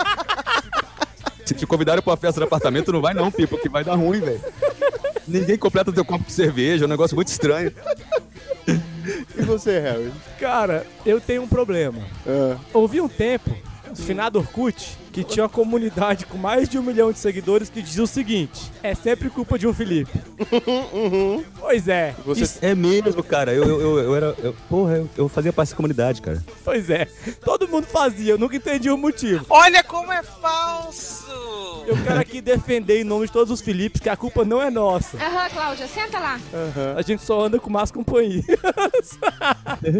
Se 1.44 1.54
te 1.54 1.66
convidarem 1.66 2.02
pra 2.02 2.10
uma 2.12 2.16
festa 2.16 2.40
no 2.40 2.46
apartamento, 2.46 2.92
não 2.92 3.00
vai 3.00 3.14
não, 3.14 3.30
Pipo, 3.30 3.58
que 3.58 3.68
vai 3.68 3.84
dar 3.84 3.94
ruim, 3.96 4.20
velho. 4.20 4.40
Ninguém 5.26 5.56
completa 5.58 5.92
teu 5.92 6.04
copo 6.04 6.24
de 6.24 6.32
cerveja, 6.32 6.84
é 6.84 6.86
um 6.86 6.90
negócio 6.90 7.14
muito 7.14 7.28
estranho. 7.28 7.72
E 8.66 9.42
você, 9.42 9.78
Harry? 9.80 10.12
Cara, 10.38 10.86
eu 11.04 11.20
tenho 11.20 11.42
um 11.42 11.48
problema. 11.48 11.98
Ah, 12.26 12.56
Houve 12.72 13.00
um 13.00 13.08
tempo 13.08 13.50
finado 13.94 14.38
Orkut, 14.38 14.96
que 15.12 15.22
tinha 15.22 15.42
uma 15.44 15.48
comunidade 15.48 16.24
com 16.26 16.38
mais 16.38 16.68
de 16.68 16.78
um 16.78 16.82
milhão 16.82 17.12
de 17.12 17.18
seguidores 17.18 17.68
que 17.68 17.82
dizia 17.82 18.02
o 18.02 18.06
seguinte: 18.06 18.72
é 18.82 18.94
sempre 18.94 19.28
culpa 19.30 19.58
de 19.58 19.66
um 19.68 19.74
Felipe. 19.74 20.10
Pois 21.60 21.86
é. 21.88 22.14
Você- 22.24 22.42
isso- 22.42 22.58
É 22.62 22.74
mesmo, 22.74 23.22
cara. 23.22 23.52
Eu, 23.52 23.64
eu, 23.64 23.80
eu, 23.80 23.98
eu 23.98 24.16
era. 24.16 24.34
eu- 24.42 24.54
porra, 24.68 24.96
eu, 24.96 25.08
eu 25.16 25.28
fazia 25.28 25.52
parte 25.52 25.68
dessa 25.68 25.76
comunidade, 25.76 26.20
cara. 26.22 26.42
pois 26.64 26.88
é. 26.90 27.06
Todo 27.44 27.68
mundo 27.68 27.86
fazia, 27.86 28.32
eu 28.32 28.38
nunca 28.38 28.56
entendi 28.56 28.90
o 28.90 28.96
motivo. 28.96 29.44
Olha 29.50 29.82
como 29.84 30.10
é 30.12 30.22
falso! 30.22 31.22
Eu 31.86 31.96
quero 32.02 32.20
aqui 32.20 32.40
defender 32.40 33.00
em 33.00 33.04
nome 33.04 33.26
de 33.26 33.32
todos 33.32 33.50
os 33.52 33.60
Filipes 33.60 34.00
que 34.00 34.08
a 34.08 34.16
culpa 34.16 34.44
não 34.44 34.62
é 34.62 34.70
nossa. 34.70 35.16
Aham, 35.16 35.48
Cláudia, 35.50 35.86
senta 35.88 36.18
lá. 36.18 36.38
A 36.96 37.02
gente 37.02 37.22
só 37.22 37.44
anda 37.44 37.58
com 37.58 37.68
más 37.70 37.90
companhia. 37.90 38.42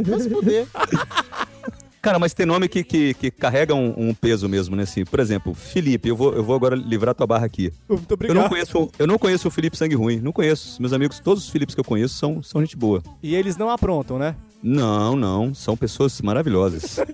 Vai 0.06 0.20
se 0.20 0.30
fuder. 0.30 0.66
Cara, 2.02 2.18
mas 2.18 2.34
tem 2.34 2.44
nome 2.44 2.68
que, 2.68 2.82
que, 2.82 3.14
que 3.14 3.30
carrega 3.30 3.72
um, 3.76 3.94
um 3.96 4.12
peso 4.12 4.48
mesmo, 4.48 4.74
né? 4.74 4.82
Assim, 4.82 5.04
por 5.04 5.20
exemplo, 5.20 5.54
Felipe, 5.54 6.08
eu 6.08 6.16
vou, 6.16 6.34
eu 6.34 6.42
vou 6.42 6.56
agora 6.56 6.74
livrar 6.74 7.14
tua 7.14 7.28
barra 7.28 7.46
aqui. 7.46 7.72
Muito 7.88 8.10
Eu 8.10 8.14
obrigado. 8.14 8.36
não 8.36 8.48
conheço, 8.48 8.90
eu 8.98 9.06
não 9.06 9.18
conheço 9.18 9.46
o 9.46 9.50
Felipe 9.52 9.76
Sangue 9.76 9.94
Ruim, 9.94 10.20
não 10.20 10.32
conheço. 10.32 10.82
Meus 10.82 10.92
amigos, 10.92 11.20
todos 11.20 11.44
os 11.44 11.50
Filipes 11.50 11.76
que 11.76 11.80
eu 11.80 11.84
conheço 11.84 12.16
são, 12.16 12.42
são 12.42 12.60
gente 12.60 12.76
boa. 12.76 13.00
E 13.22 13.36
eles 13.36 13.56
não 13.56 13.70
aprontam, 13.70 14.18
né? 14.18 14.34
Não, 14.60 15.16
não, 15.16 15.54
são 15.54 15.76
pessoas 15.76 16.20
maravilhosas. 16.20 16.98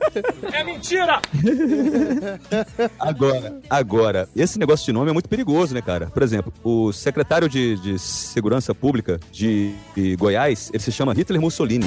É 0.53 0.65
mentira! 0.65 1.21
Agora, 2.99 3.61
agora, 3.71 4.29
esse 4.35 4.59
negócio 4.59 4.85
de 4.87 4.93
nome 4.93 5.11
é 5.11 5.13
muito 5.13 5.29
perigoso, 5.29 5.73
né, 5.75 5.81
cara? 5.81 6.07
Por 6.07 6.23
exemplo, 6.23 6.53
o 6.65 6.93
secretário 6.93 7.49
de, 7.49 7.77
de 7.77 7.99
Segurança 7.99 8.75
Pública 8.75 9.21
de, 9.31 9.73
de 9.95 10.17
Goiás, 10.17 10.71
ele 10.73 10.83
se 10.83 10.91
chama 10.91 11.13
Hitler 11.15 11.41
Mussolini. 11.41 11.87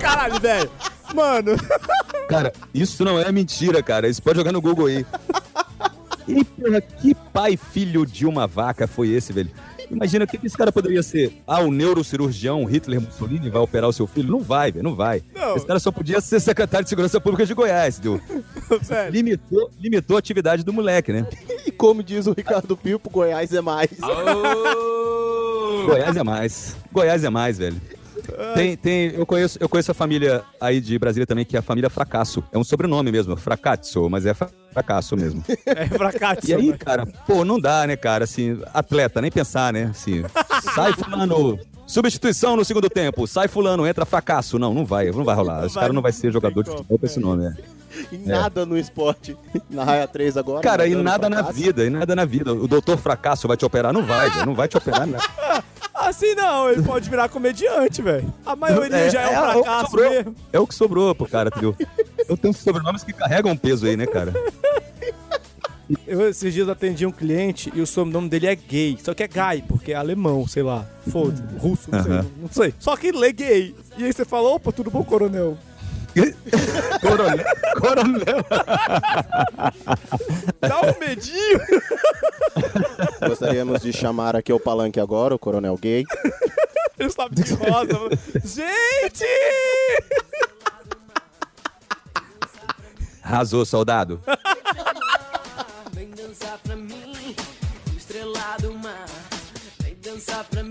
Caralho, 0.00 0.40
velho. 0.40 0.70
Mano, 1.14 1.52
Cara, 2.28 2.52
isso 2.72 3.04
não 3.04 3.18
é 3.18 3.32
mentira, 3.32 3.82
cara. 3.82 4.08
Isso 4.08 4.22
pode 4.22 4.38
jogar 4.38 4.52
no 4.52 4.60
Google 4.60 4.86
aí. 4.86 5.04
E, 6.28 6.44
porra, 6.44 6.80
que 6.80 7.12
pai 7.32 7.56
filho 7.56 8.06
de 8.06 8.24
uma 8.24 8.46
vaca 8.46 8.86
foi 8.86 9.08
esse, 9.08 9.32
velho? 9.32 9.50
Imagina 9.90 10.24
o 10.24 10.28
que 10.28 10.38
esse 10.46 10.56
cara 10.56 10.70
poderia 10.70 11.02
ser. 11.02 11.42
Ah, 11.44 11.58
o 11.60 11.72
neurocirurgião 11.72 12.64
Hitler 12.64 13.00
Mussolini 13.00 13.50
vai 13.50 13.60
operar 13.60 13.90
o 13.90 13.92
seu 13.92 14.06
filho? 14.06 14.30
Não 14.30 14.38
vai, 14.38 14.70
velho, 14.70 14.84
não 14.84 14.94
vai. 14.94 15.20
Não. 15.34 15.56
Esse 15.56 15.66
cara 15.66 15.80
só 15.80 15.90
podia 15.90 16.20
ser 16.20 16.38
secretário 16.38 16.84
de 16.84 16.88
Segurança 16.90 17.20
Pública 17.20 17.44
de 17.44 17.52
Goiás, 17.52 17.98
velho. 17.98 18.22
Limitou, 19.10 19.68
limitou 19.80 20.14
a 20.14 20.20
atividade 20.20 20.62
do 20.62 20.72
moleque, 20.72 21.12
né? 21.12 21.26
E 21.66 21.72
como 21.72 22.04
diz 22.04 22.28
o 22.28 22.32
Ricardo 22.32 22.76
Pilpo, 22.76 23.10
Goiás 23.10 23.52
é 23.52 23.60
mais. 23.60 23.90
Goiás 25.84 26.16
é 26.16 26.22
mais. 26.22 26.76
Goiás 26.92 27.24
é 27.24 27.30
mais, 27.30 27.58
velho. 27.58 27.80
Tem, 28.54 28.76
tem, 28.76 29.12
eu 29.14 29.24
conheço, 29.26 29.58
eu 29.60 29.68
conheço 29.68 29.90
a 29.90 29.94
família 29.94 30.42
aí 30.60 30.80
de 30.80 30.98
Brasília 30.98 31.26
também, 31.26 31.44
que 31.44 31.56
é 31.56 31.58
a 31.60 31.62
família 31.62 31.88
Fracasso. 31.90 32.42
É 32.52 32.58
um 32.58 32.64
sobrenome 32.64 33.10
mesmo, 33.12 33.36
Fracazzo, 33.36 34.08
mas 34.10 34.26
é 34.26 34.34
fra- 34.34 34.50
Fracasso 34.72 35.16
mesmo. 35.16 35.42
É 35.66 35.88
cá, 36.18 36.36
E 36.46 36.54
aí, 36.54 36.76
cara, 36.78 37.06
pô, 37.26 37.44
não 37.44 37.58
dá, 37.60 37.86
né, 37.86 37.96
cara, 37.96 38.24
assim, 38.24 38.60
atleta, 38.74 39.20
nem 39.20 39.30
pensar, 39.30 39.72
né, 39.72 39.84
assim, 39.90 40.22
sai 40.74 40.92
fulano, 40.92 41.58
substituição 41.86 42.56
no 42.56 42.64
segundo 42.64 42.88
tempo, 42.88 43.26
sai 43.26 43.48
fulano, 43.48 43.86
entra 43.86 44.04
fracasso. 44.04 44.58
Não, 44.58 44.72
não 44.74 44.84
vai, 44.84 45.10
não 45.10 45.24
vai 45.24 45.34
rolar. 45.34 45.66
Esse 45.66 45.74
cara 45.74 45.92
não 45.92 46.02
vai 46.02 46.12
ser 46.12 46.32
jogador 46.32 46.62
de 46.62 46.70
futebol 46.70 46.98
com 46.98 47.06
esse 47.06 47.18
nome, 47.20 47.44
né. 47.44 47.56
E 48.12 48.18
nada 48.18 48.64
no 48.64 48.78
esporte. 48.78 49.36
Na 49.68 49.82
Raia 49.82 50.06
3 50.06 50.36
agora. 50.36 50.60
Cara, 50.62 50.86
e 50.86 50.90
mandando 50.90 51.04
nada 51.04 51.28
na 51.28 51.36
fracasso. 51.38 51.58
vida, 51.58 51.84
e 51.84 51.90
nada 51.90 52.14
na 52.14 52.24
vida. 52.24 52.52
O 52.54 52.68
doutor 52.68 52.96
fracasso 52.96 53.48
vai 53.48 53.56
te 53.56 53.64
operar? 53.64 53.92
Não 53.92 54.04
vai, 54.04 54.28
não 54.46 54.54
vai 54.54 54.68
te 54.68 54.76
operar, 54.76 55.06
não. 55.06 55.18
Assim 56.00 56.34
não, 56.34 56.70
ele 56.70 56.82
pode 56.82 57.08
virar 57.10 57.28
comediante, 57.28 58.00
velho. 58.00 58.32
A 58.44 58.56
maioria 58.56 59.10
já 59.10 59.22
é 59.22 59.38
um 59.38 59.44
o 59.50 59.52
que 59.52 59.62
fracasso 59.64 59.90
sobrou. 59.90 60.10
mesmo. 60.10 60.34
É 60.52 60.58
o 60.58 60.66
que 60.66 60.74
sobrou 60.74 61.14
pro 61.14 61.28
cara, 61.28 61.48
entendeu? 61.48 61.76
Eu 62.28 62.36
tenho 62.36 62.54
sobrenomes 62.54 63.04
que 63.04 63.12
carregam 63.12 63.56
peso 63.56 63.86
aí, 63.86 63.96
né, 63.96 64.06
cara? 64.06 64.32
Eu 66.06 66.28
esses 66.28 66.54
dias 66.54 66.68
atendi 66.68 67.04
um 67.04 67.10
cliente 67.10 67.72
e 67.74 67.80
o 67.80 67.86
sobrenome 67.86 68.28
dele 68.28 68.46
é 68.46 68.54
gay. 68.54 68.96
Só 69.02 69.12
que 69.12 69.24
é 69.24 69.28
gay, 69.28 69.62
porque 69.66 69.92
é 69.92 69.96
alemão, 69.96 70.46
sei 70.46 70.62
lá. 70.62 70.86
Foda-se, 71.10 71.42
russo, 71.58 71.90
não 71.90 72.02
sei. 72.02 72.12
Aham. 72.12 72.26
Não 72.42 72.48
sei. 72.50 72.74
Só 72.78 72.96
que 72.96 73.08
ele 73.08 73.26
é 73.26 73.32
gay. 73.32 73.74
E 73.98 74.04
aí 74.04 74.12
você 74.12 74.24
falou, 74.24 74.54
opa, 74.54 74.70
tudo 74.72 74.90
bom, 74.90 75.02
coronel? 75.04 75.58
Coronel. 77.00 77.44
Coronel. 77.80 78.44
Dá 80.60 80.80
um 80.80 80.98
medinho. 80.98 81.60
Gostaríamos 83.26 83.82
de 83.82 83.92
chamar 83.92 84.36
aqui 84.36 84.50
ao 84.52 84.60
palanque 84.60 85.00
agora, 85.00 85.34
o 85.34 85.38
Coronel 85.38 85.76
Gay. 85.76 86.04
Ele 86.98 87.10
sabe 87.10 87.34
de 87.36 87.54
rosa. 87.54 88.10
Gente! 88.44 89.24
Arrasou, 93.22 93.64
soldado. 93.64 94.20
Vem 95.92 96.10
dançar 96.10 96.58
pra 96.58 96.76
mim, 96.76 97.36
estrelado 97.96 98.74
mar. 98.74 99.06
Vem 99.82 99.94
dançar 100.02 100.44
pra 100.44 100.62
mim, 100.62 100.69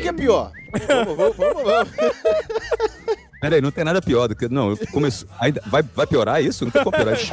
que, 0.00 0.08
é 0.08 0.12
pior? 0.12 0.52
Vamos, 0.88 1.16
vamos, 1.16 1.36
vamos, 1.36 1.62
vamos. 1.64 2.99
Peraí, 3.40 3.60
não 3.60 3.70
tem 3.70 3.84
nada 3.84 4.02
pior 4.02 4.28
do 4.28 4.34
que. 4.36 4.48
Não, 4.48 4.70
eu 4.70 4.76
começo. 4.92 5.26
Ainda, 5.40 5.62
vai, 5.66 5.82
vai 5.82 6.06
piorar 6.06 6.42
isso? 6.44 6.64
Não 6.64 6.70
tem 6.70 6.82
como 6.84 6.94
piorar 6.96 7.14
isso. 7.14 7.32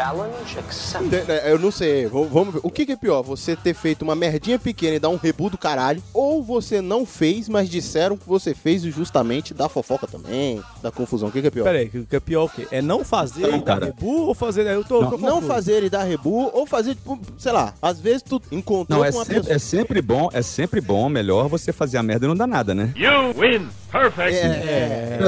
É, 1.27 1.51
Eu 1.51 1.59
não 1.59 1.71
sei, 1.71 2.05
vamos 2.07 2.53
ver. 2.53 2.59
O 2.63 2.69
que, 2.71 2.85
que 2.85 2.93
é 2.93 2.95
pior? 2.95 3.21
Você 3.23 3.55
ter 3.55 3.73
feito 3.73 4.01
uma 4.03 4.15
merdinha 4.15 4.57
pequena 4.57 4.95
e 4.95 4.99
dar 4.99 5.09
um 5.09 5.17
rebu 5.17 5.49
do 5.49 5.57
caralho? 5.57 6.01
Ou 6.13 6.41
você 6.43 6.81
não 6.81 7.05
fez, 7.05 7.49
mas 7.49 7.69
disseram 7.69 8.15
que 8.17 8.27
você 8.27 8.53
fez 8.53 8.83
e 8.85 8.91
justamente 8.91 9.53
da 9.53 9.67
fofoca 9.67 10.07
também, 10.07 10.61
da 10.81 10.91
confusão. 10.91 11.29
O 11.29 11.31
que, 11.31 11.41
que 11.41 11.47
é 11.47 11.51
pior? 11.51 11.63
Pera 11.65 11.79
aí, 11.79 11.87
o 11.87 12.05
que 12.05 12.15
é 12.15 12.19
pior 12.19 12.45
o 12.45 12.49
quê? 12.49 12.67
É 12.71 12.81
não 12.81 13.03
fazer 13.03 13.47
Não, 13.47 13.57
e 13.57 13.59
dar 13.59 13.61
cara. 13.65 13.85
rebu 13.87 14.27
ou 14.27 14.33
fazer... 14.33 14.65
Eu 14.67 14.83
tô, 14.83 15.01
Não. 15.01 15.09
tô 15.11 15.17
Não 15.17 15.41
fazer 15.41 15.83
e 15.83 15.89
dar 15.89 16.03
rebu, 16.03 16.49
ou 16.53 16.65
fazer, 16.65 16.95
tipo, 16.95 17.19
sei 17.37 17.51
lá, 17.51 17.73
às 17.81 17.99
vezes 17.99 18.21
tu 18.21 18.41
encontrou 18.51 18.99
Não, 18.99 19.05
é 19.05 19.11
com 19.11 19.17
uma 19.17 19.25
sempre, 19.25 19.39
pessoa. 19.41 19.55
é 19.55 19.59
sempre 19.59 20.01
bom, 20.01 20.29
é 20.33 20.41
sempre 20.41 20.81
bom, 20.81 21.09
melhor 21.09 21.47
você 21.47 21.73
fazer 21.73 21.97
a 21.97 22.03
merda 22.03 22.25
e 22.25 22.29
não 22.29 22.35
dar 22.35 22.47
nada, 22.47 22.73
né? 22.73 22.93
You 22.95 23.33
win. 23.37 23.67
Perfect. 23.91 24.37
É, 24.37 24.47
é, 24.47 25.19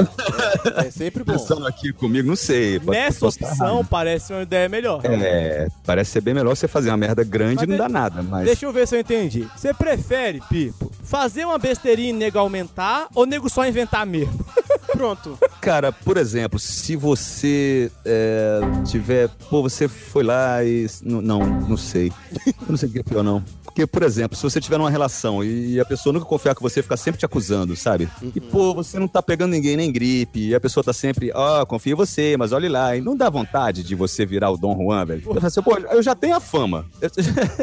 é, 0.82 0.86
é 0.86 0.90
sempre 0.90 1.24
bom. 1.24 1.32
Pensando 1.32 1.66
aqui 1.66 1.92
comigo, 1.92 2.28
não 2.28 2.36
sei. 2.36 2.78
Nessa 2.80 3.26
estar 3.26 3.46
opção, 3.46 3.76
errado. 3.76 3.88
parece 3.88 4.32
uma 4.32 4.42
ideia 4.42 4.68
melhor. 4.68 5.00
É, 5.04 5.68
parece 5.84 6.10
ser 6.12 6.20
bem 6.20 6.34
melhor 6.34 6.54
você 6.54 6.68
fazer 6.68 6.90
uma 6.90 6.96
merda 6.96 7.24
grande 7.24 7.56
Mas 7.56 7.64
e 7.64 7.66
não 7.66 7.76
dar 7.76 7.88
nada, 7.88 8.22
mas. 8.22 8.44
Deixa 8.44 8.66
eu 8.66 8.72
ver 8.72 8.86
se 8.86 8.96
eu 8.96 9.00
entendi. 9.00 9.48
Você 9.56 9.72
prefere, 9.72 10.42
Pipo, 10.48 10.90
fazer 11.02 11.44
uma 11.44 11.58
besteirinha 11.58 12.10
e 12.10 12.12
nego 12.12 12.38
aumentar 12.38 13.08
ou 13.14 13.26
nego 13.26 13.48
só 13.48 13.66
inventar 13.66 14.06
mesmo? 14.06 14.44
Pronto. 14.92 15.38
Cara, 15.60 15.92
por 15.92 16.16
exemplo, 16.16 16.58
se 16.58 16.96
você 16.96 17.90
é, 18.04 18.60
tiver. 18.84 19.28
Pô, 19.48 19.62
você 19.62 19.88
foi 19.88 20.22
lá 20.22 20.62
e. 20.64 20.86
Não, 21.02 21.40
não 21.40 21.76
sei. 21.76 22.12
Eu 22.46 22.54
não 22.68 22.76
sei 22.76 22.88
o 22.88 22.92
que 22.92 22.98
é 22.98 23.02
pior, 23.02 23.22
não. 23.22 23.42
Porque, 23.80 23.86
por 23.86 24.02
exemplo, 24.02 24.36
se 24.36 24.42
você 24.42 24.60
tiver 24.60 24.76
numa 24.78 24.90
relação 24.90 25.42
e 25.42 25.80
a 25.80 25.84
pessoa 25.84 26.12
nunca 26.12 26.26
confiar 26.26 26.54
com 26.54 26.60
você, 26.60 26.82
fica 26.82 26.96
sempre 26.96 27.18
te 27.18 27.24
acusando, 27.24 27.74
sabe? 27.74 28.08
E, 28.34 28.40
pô, 28.40 28.74
você 28.74 28.98
não 28.98 29.08
tá 29.08 29.22
pegando 29.22 29.52
ninguém, 29.52 29.76
nem 29.76 29.90
gripe, 29.90 30.48
e 30.48 30.54
a 30.54 30.60
pessoa 30.60 30.84
tá 30.84 30.92
sempre, 30.92 31.30
ó, 31.34 31.64
confia 31.64 31.92
em 31.92 31.96
você, 31.96 32.36
mas 32.38 32.52
olhe 32.52 32.68
lá. 32.68 32.94
E 32.96 33.00
não 33.00 33.16
dá 33.16 33.30
vontade 33.30 33.82
de 33.82 33.94
você 33.94 34.26
virar 34.26 34.50
o 34.50 34.58
Dom 34.58 34.76
Juan, 34.76 35.04
velho. 35.06 35.22
Eu 35.24 35.46
assim, 35.46 35.62
pô, 35.62 35.78
eu 35.78 36.02
já 36.02 36.14
tenho 36.14 36.36
a 36.36 36.40
fama. 36.40 36.86
Eu, 37.00 37.10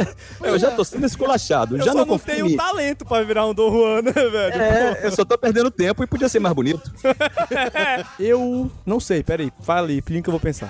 eu 0.54 0.58
já 0.60 0.72
tô 0.72 0.84
sendo 0.84 1.06
esculachado. 1.06 1.76
Eu 1.76 1.86
já 1.86 1.92
só 1.92 2.00
não 2.00 2.06
não 2.06 2.14
confio 2.14 2.34
em 2.34 2.36
tenho 2.36 2.46
mim. 2.48 2.56
talento 2.56 3.06
pra 3.06 3.22
virar 3.22 3.46
um 3.46 3.54
Dom 3.54 3.72
Juan, 3.72 4.02
né, 4.02 4.12
velho? 4.12 4.62
É, 4.62 5.06
eu 5.06 5.12
só 5.12 5.24
tô 5.24 5.38
perdendo 5.38 5.70
tempo 5.70 6.04
e 6.04 6.08
podia 6.08 6.30
ser 6.30 6.40
mais 6.40 6.56
bonito. 6.56 6.92
Eu 8.20 8.72
não 8.86 9.00
sei, 9.00 9.22
peraí. 9.24 9.52
Fala 9.62 9.88
aí, 9.88 10.02
que 10.02 10.18
eu 10.18 10.32
vou 10.32 10.40
pensar. 10.40 10.70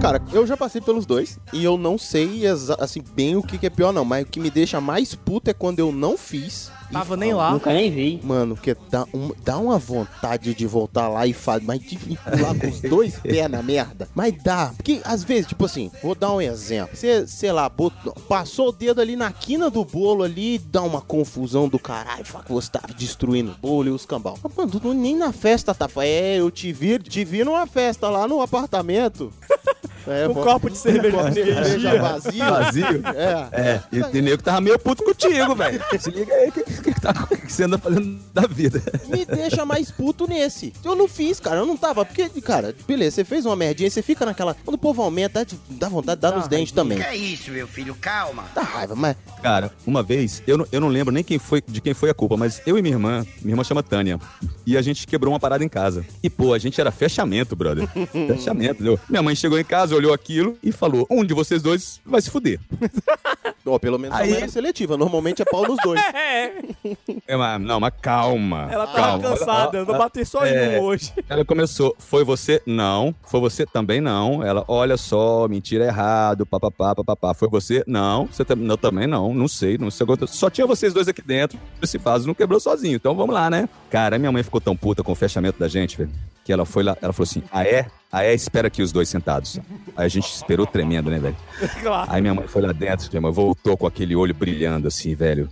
Cara, 0.00 0.20
eu 0.32 0.46
já 0.46 0.56
passei 0.56 0.80
pelos 0.80 1.06
dois 1.06 1.38
e 1.52 1.62
eu 1.62 1.76
não 1.76 1.96
sei 1.96 2.42
assim 2.78 3.02
bem 3.14 3.36
o 3.36 3.42
que, 3.42 3.58
que 3.58 3.66
é 3.66 3.70
pior, 3.70 3.92
não. 3.92 4.04
Mas 4.04 4.24
o 4.24 4.26
que 4.26 4.40
me 4.40 4.50
deixa 4.50 4.71
mais 4.80 5.14
puto 5.14 5.50
é 5.50 5.54
quando 5.54 5.78
eu 5.78 5.92
não 5.92 6.16
fiz. 6.16 6.70
Tava 6.92 7.16
nem 7.16 7.32
lá. 7.32 7.50
Nunca 7.52 7.72
nem 7.72 7.90
vi. 7.90 8.20
Mano, 8.22 8.54
porque 8.54 8.76
dá, 8.90 9.04
um- 9.14 9.32
dá 9.44 9.56
uma 9.58 9.78
vontade 9.78 10.54
de 10.54 10.66
voltar 10.66 11.08
lá 11.08 11.26
e 11.26 11.32
fazer, 11.32 11.64
mas 11.64 11.80
de 11.80 11.96
pular 11.96 12.54
com 12.58 12.68
os 12.68 12.80
dois 12.80 13.14
pés 13.22 13.50
na 13.50 13.62
merda. 13.62 14.08
Mas 14.14 14.34
dá. 14.42 14.72
Porque 14.76 15.00
às 15.04 15.24
vezes, 15.24 15.46
tipo 15.46 15.64
assim, 15.64 15.90
vou 16.02 16.14
dar 16.14 16.32
um 16.32 16.40
exemplo. 16.40 16.94
Você, 16.96 17.26
sei 17.26 17.50
lá, 17.52 17.68
botou- 17.68 18.12
passou 18.28 18.68
o 18.68 18.72
dedo 18.72 19.00
ali 19.00 19.16
na 19.16 19.32
quina 19.32 19.70
do 19.70 19.84
bolo 19.84 20.22
ali, 20.22 20.58
dá 20.58 20.82
uma 20.82 21.00
confusão 21.00 21.68
do 21.68 21.78
caralho. 21.78 22.24
Fala 22.24 22.44
que 22.44 22.52
você 22.52 22.70
tá 22.70 22.80
destruindo 22.96 23.52
o 23.52 23.54
bolo 23.54 23.88
e 23.88 23.90
os 23.92 24.04
cambal. 24.06 24.38
Mas, 24.42 24.52
mano, 24.54 24.70
tu 24.80 24.92
nem 24.94 25.16
na 25.16 25.32
festa 25.32 25.74
tá. 25.74 25.88
É, 25.98 26.36
eu 26.40 26.50
te 26.50 26.72
vi, 26.72 26.98
te 26.98 27.24
vi 27.24 27.44
numa 27.44 27.66
festa 27.66 28.08
lá 28.08 28.26
no 28.28 28.40
apartamento. 28.40 29.32
É, 30.04 30.26
Um 30.26 30.32
bom. 30.34 30.42
copo 30.42 30.68
de 30.68 30.76
cerveja 30.78 31.30
cerveja 31.32 32.02
vazio. 32.02 32.44
Vazio. 32.44 33.02
É. 33.14 33.48
É, 33.52 33.80
e 33.92 34.02
tem 34.10 34.20
nego 34.20 34.38
que 34.38 34.42
tava 34.42 34.60
meio 34.60 34.76
puto 34.76 35.04
contigo, 35.04 35.54
velho. 35.54 35.80
Se 35.96 36.10
liga 36.10 36.34
aí, 36.34 36.50
o 36.82 36.84
que, 36.84 36.94
que, 36.94 37.00
tá, 37.00 37.28
o 37.30 37.36
que 37.36 37.52
você 37.52 37.64
anda 37.64 37.78
fazendo 37.78 38.18
da 38.34 38.42
vida? 38.46 38.82
Me 39.08 39.24
deixa 39.24 39.64
mais 39.64 39.90
puto 39.90 40.26
nesse. 40.28 40.72
Eu 40.84 40.94
não 40.94 41.08
fiz, 41.08 41.38
cara. 41.40 41.56
Eu 41.60 41.66
não 41.66 41.76
tava. 41.76 42.04
Porque, 42.04 42.28
cara, 42.40 42.74
beleza, 42.86 43.16
você 43.16 43.24
fez 43.24 43.46
uma 43.46 43.54
merdinha, 43.56 43.88
você 43.88 44.02
fica 44.02 44.24
naquela. 44.26 44.54
Quando 44.64 44.74
o 44.74 44.78
povo 44.78 45.02
aumenta, 45.02 45.46
dá- 45.70 45.88
vontade 45.88 46.16
de 46.18 46.22
dar 46.22 46.32
nos 46.36 46.48
dentes 46.48 46.72
também. 46.72 46.98
Que 46.98 47.04
é 47.04 47.16
isso, 47.16 47.50
meu 47.50 47.66
filho? 47.68 47.94
Calma. 48.00 48.44
Dá 48.54 48.62
raiva, 48.62 48.94
mas. 48.94 49.16
Cara, 49.42 49.70
uma 49.86 50.02
vez, 50.02 50.42
eu 50.46 50.58
não, 50.58 50.66
eu 50.72 50.80
não 50.80 50.88
lembro 50.88 51.12
nem 51.12 51.22
quem 51.24 51.38
foi, 51.38 51.62
de 51.66 51.80
quem 51.80 51.94
foi 51.94 52.10
a 52.10 52.14
culpa, 52.14 52.36
mas 52.36 52.60
eu 52.66 52.76
e 52.78 52.82
minha 52.82 52.94
irmã, 52.94 53.24
minha 53.42 53.52
irmã 53.52 53.64
chama 53.64 53.82
Tânia, 53.82 54.18
e 54.66 54.76
a 54.76 54.82
gente 54.82 55.06
quebrou 55.06 55.32
uma 55.32 55.40
parada 55.40 55.64
em 55.64 55.68
casa. 55.68 56.04
E, 56.22 56.28
pô, 56.30 56.52
a 56.54 56.58
gente 56.58 56.80
era 56.80 56.90
fechamento, 56.90 57.54
brother. 57.56 57.88
fechamento, 58.26 58.74
entendeu? 58.74 58.98
Minha 59.08 59.22
mãe 59.22 59.34
chegou 59.34 59.58
em 59.58 59.64
casa, 59.64 59.94
olhou 59.94 60.12
aquilo 60.12 60.58
e 60.62 60.72
falou: 60.72 61.06
um 61.10 61.24
de 61.24 61.34
vocês 61.34 61.62
dois 61.62 62.00
vai 62.04 62.20
se 62.20 62.30
fuder. 62.30 62.58
Ó, 63.64 63.78
pelo 63.78 63.98
menos 63.98 64.16
Aí- 64.18 64.30
não 64.30 64.36
era 64.38 64.48
seletiva. 64.48 64.96
Normalmente 64.96 65.40
é 65.42 65.44
pau 65.44 65.66
nos 65.66 65.78
dois. 65.82 66.00
É, 66.14 66.52
É, 67.26 67.36
mas, 67.36 67.60
não, 67.60 67.78
mas 67.80 67.92
calma. 68.00 68.68
ela 68.70 68.86
tava 68.86 68.98
calma. 69.20 69.22
cansada, 69.22 69.78
eu 69.78 69.86
vou 69.86 69.96
bater 69.98 70.26
só 70.26 70.44
em 70.46 70.50
É. 70.54 70.78
um 70.78 70.82
hoje. 70.84 71.12
Ela 71.28 71.44
começou, 71.44 71.94
foi 71.98 72.24
você? 72.24 72.60
Não. 72.66 73.14
Foi 73.22 73.40
você 73.40 73.64
também 73.66 74.00
não. 74.00 74.42
Ela, 74.42 74.64
olha 74.68 74.96
só, 74.96 75.46
mentira 75.48 75.84
errado, 75.84 76.44
papapá, 76.46 76.94
papapá. 76.94 77.34
Foi 77.34 77.48
você? 77.48 77.82
Não. 77.86 78.26
Você 78.26 78.44
tam- 78.44 78.56
não, 78.56 78.76
também 78.76 79.06
não. 79.06 79.32
Não 79.34 79.48
sei, 79.48 79.78
não 79.78 79.90
sei. 79.90 80.06
Só 80.28 80.50
tinha 80.50 80.66
vocês 80.66 80.92
dois 80.92 81.08
aqui 81.08 81.22
dentro. 81.22 81.58
Esse 81.80 81.98
vaso 81.98 82.26
não 82.26 82.34
quebrou 82.34 82.60
sozinho. 82.60 82.96
Então 82.96 83.14
vamos 83.14 83.34
lá, 83.34 83.48
né? 83.50 83.68
Cara, 83.90 84.18
minha 84.18 84.32
mãe 84.32 84.42
ficou 84.42 84.60
tão 84.60 84.76
puta 84.76 85.02
com 85.02 85.12
o 85.12 85.14
fechamento 85.14 85.58
da 85.58 85.68
gente, 85.68 85.96
velho, 85.96 86.10
que 86.44 86.52
ela 86.52 86.64
foi 86.64 86.82
lá, 86.82 86.96
ela 87.00 87.12
falou 87.12 87.24
assim: 87.28 87.42
ah, 87.52 87.64
é? 87.64 87.86
Ah, 88.10 88.24
é? 88.24 88.34
Espera 88.34 88.66
aqui 88.68 88.82
os 88.82 88.92
dois 88.92 89.08
sentados. 89.08 89.58
Aí 89.96 90.04
a 90.04 90.08
gente 90.08 90.30
esperou 90.32 90.66
tremendo, 90.66 91.10
né, 91.10 91.18
velho? 91.18 91.36
Claro. 91.82 92.10
Aí 92.12 92.20
minha 92.20 92.34
mãe 92.34 92.46
foi 92.46 92.60
lá 92.62 92.72
dentro, 92.72 93.08
minha 93.10 93.20
mãe 93.22 93.32
voltou 93.32 93.76
com 93.76 93.86
aquele 93.86 94.14
olho 94.14 94.34
brilhando 94.34 94.86
assim, 94.88 95.14
velho. 95.14 95.48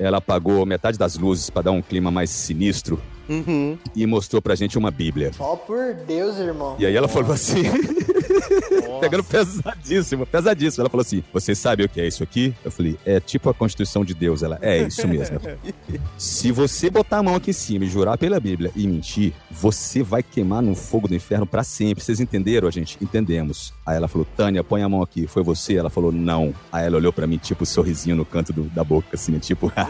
Ela 0.00 0.16
apagou 0.16 0.64
metade 0.64 0.96
das 0.98 1.16
luzes 1.18 1.50
pra 1.50 1.60
dar 1.60 1.72
um 1.72 1.82
clima 1.82 2.10
mais 2.10 2.30
sinistro 2.30 2.98
Uhum. 3.28 3.76
e 3.94 4.06
mostrou 4.06 4.40
pra 4.42 4.54
gente 4.56 4.76
uma 4.78 4.90
Bíblia. 4.90 5.30
Só 5.34 5.54
por 5.54 5.94
Deus, 5.94 6.38
irmão. 6.38 6.74
E 6.78 6.86
aí 6.86 6.96
ela 6.96 7.06
falou 7.06 7.30
assim, 7.32 7.62
pegando 9.00 9.24
pesadíssimo, 9.24 10.26
pesadíssimo. 10.26 10.82
Ela 10.82 10.90
falou 10.90 11.02
assim: 11.02 11.22
Você 11.32 11.54
sabe 11.54 11.84
o 11.84 11.88
que 11.88 12.00
é 12.00 12.06
isso 12.06 12.22
aqui? 12.22 12.54
Eu 12.64 12.70
falei: 12.70 12.98
É 13.04 13.20
tipo 13.20 13.48
a 13.50 13.54
Constituição 13.54 14.04
de 14.04 14.14
Deus. 14.14 14.42
Ela, 14.42 14.58
é 14.62 14.82
isso 14.82 15.06
mesmo. 15.08 15.38
Se 16.18 16.50
você 16.52 16.90
botar 16.90 17.18
a 17.18 17.22
mão 17.22 17.34
aqui 17.34 17.50
em 17.50 17.54
cima 17.54 17.84
e 17.84 17.88
jurar 17.88 18.16
pela 18.18 18.38
Bíblia 18.40 18.70
e 18.76 18.86
mentir, 18.86 19.32
você 19.50 20.02
vai 20.02 20.22
queimar 20.22 20.62
no 20.62 20.74
fogo 20.74 21.08
do 21.08 21.14
inferno 21.14 21.46
pra 21.46 21.62
sempre. 21.64 22.02
Vocês 22.04 22.20
entenderam, 22.20 22.68
a 22.68 22.70
gente? 22.70 22.96
Entendemos. 23.00 23.72
Aí 23.86 23.96
ela 23.96 24.08
falou: 24.08 24.26
Tânia, 24.36 24.62
põe 24.62 24.82
a 24.82 24.88
mão 24.88 25.02
aqui. 25.02 25.26
Foi 25.26 25.42
você? 25.42 25.76
Ela 25.76 25.90
falou: 25.90 26.12
Não. 26.12 26.54
Aí 26.70 26.86
ela 26.86 26.96
olhou 26.96 27.12
pra 27.12 27.26
mim, 27.26 27.38
tipo, 27.38 27.64
sorrisinho 27.66 28.16
no 28.16 28.24
canto 28.24 28.52
do- 28.52 28.64
da 28.70 28.84
boca, 28.84 29.08
assim, 29.14 29.38
tipo, 29.38 29.72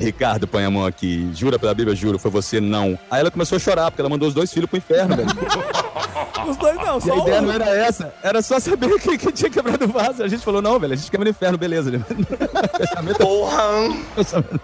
Ricardo, 0.00 0.46
põe 0.48 0.64
a 0.64 0.70
mão 0.70 0.86
aqui. 0.86 1.30
Jura 1.34 1.58
pela 1.58 1.74
Bíblia, 1.74 1.94
juro. 1.94 2.18
Foi 2.18 2.30
você? 2.30 2.60
Não. 2.60 2.98
Aí 3.10 3.20
ela 3.20 3.30
começou 3.30 3.56
a 3.56 3.58
chorar, 3.58 3.90
porque 3.90 4.00
ela 4.00 4.08
mandou 4.08 4.26
os 4.28 4.34
dois 4.34 4.52
filhos 4.52 4.68
pro 4.68 4.78
inferno, 4.78 5.16
velho. 5.16 5.28
Os 6.48 6.56
dois 6.56 6.76
não, 6.78 6.96
E 6.98 7.02
só 7.02 7.12
a 7.12 7.18
ideia 7.18 7.42
um. 7.42 7.46
não 7.46 7.52
era 7.52 7.68
essa, 7.68 8.14
era 8.22 8.40
só 8.40 8.58
saber 8.58 8.98
quem, 8.98 9.16
quem 9.18 9.30
tinha 9.30 9.50
quebrado 9.50 9.84
o 9.84 9.88
vaso. 9.88 10.22
A 10.22 10.26
gente 10.28 10.42
falou, 10.42 10.62
não, 10.62 10.80
velho, 10.80 10.94
a 10.94 10.96
gente 10.96 11.10
quebra 11.10 11.24
no 11.24 11.30
inferno, 11.30 11.58
beleza. 11.58 11.92
Fechamento. 12.76 13.18
Porra! 13.18 13.62
Fechamento, 14.16 14.60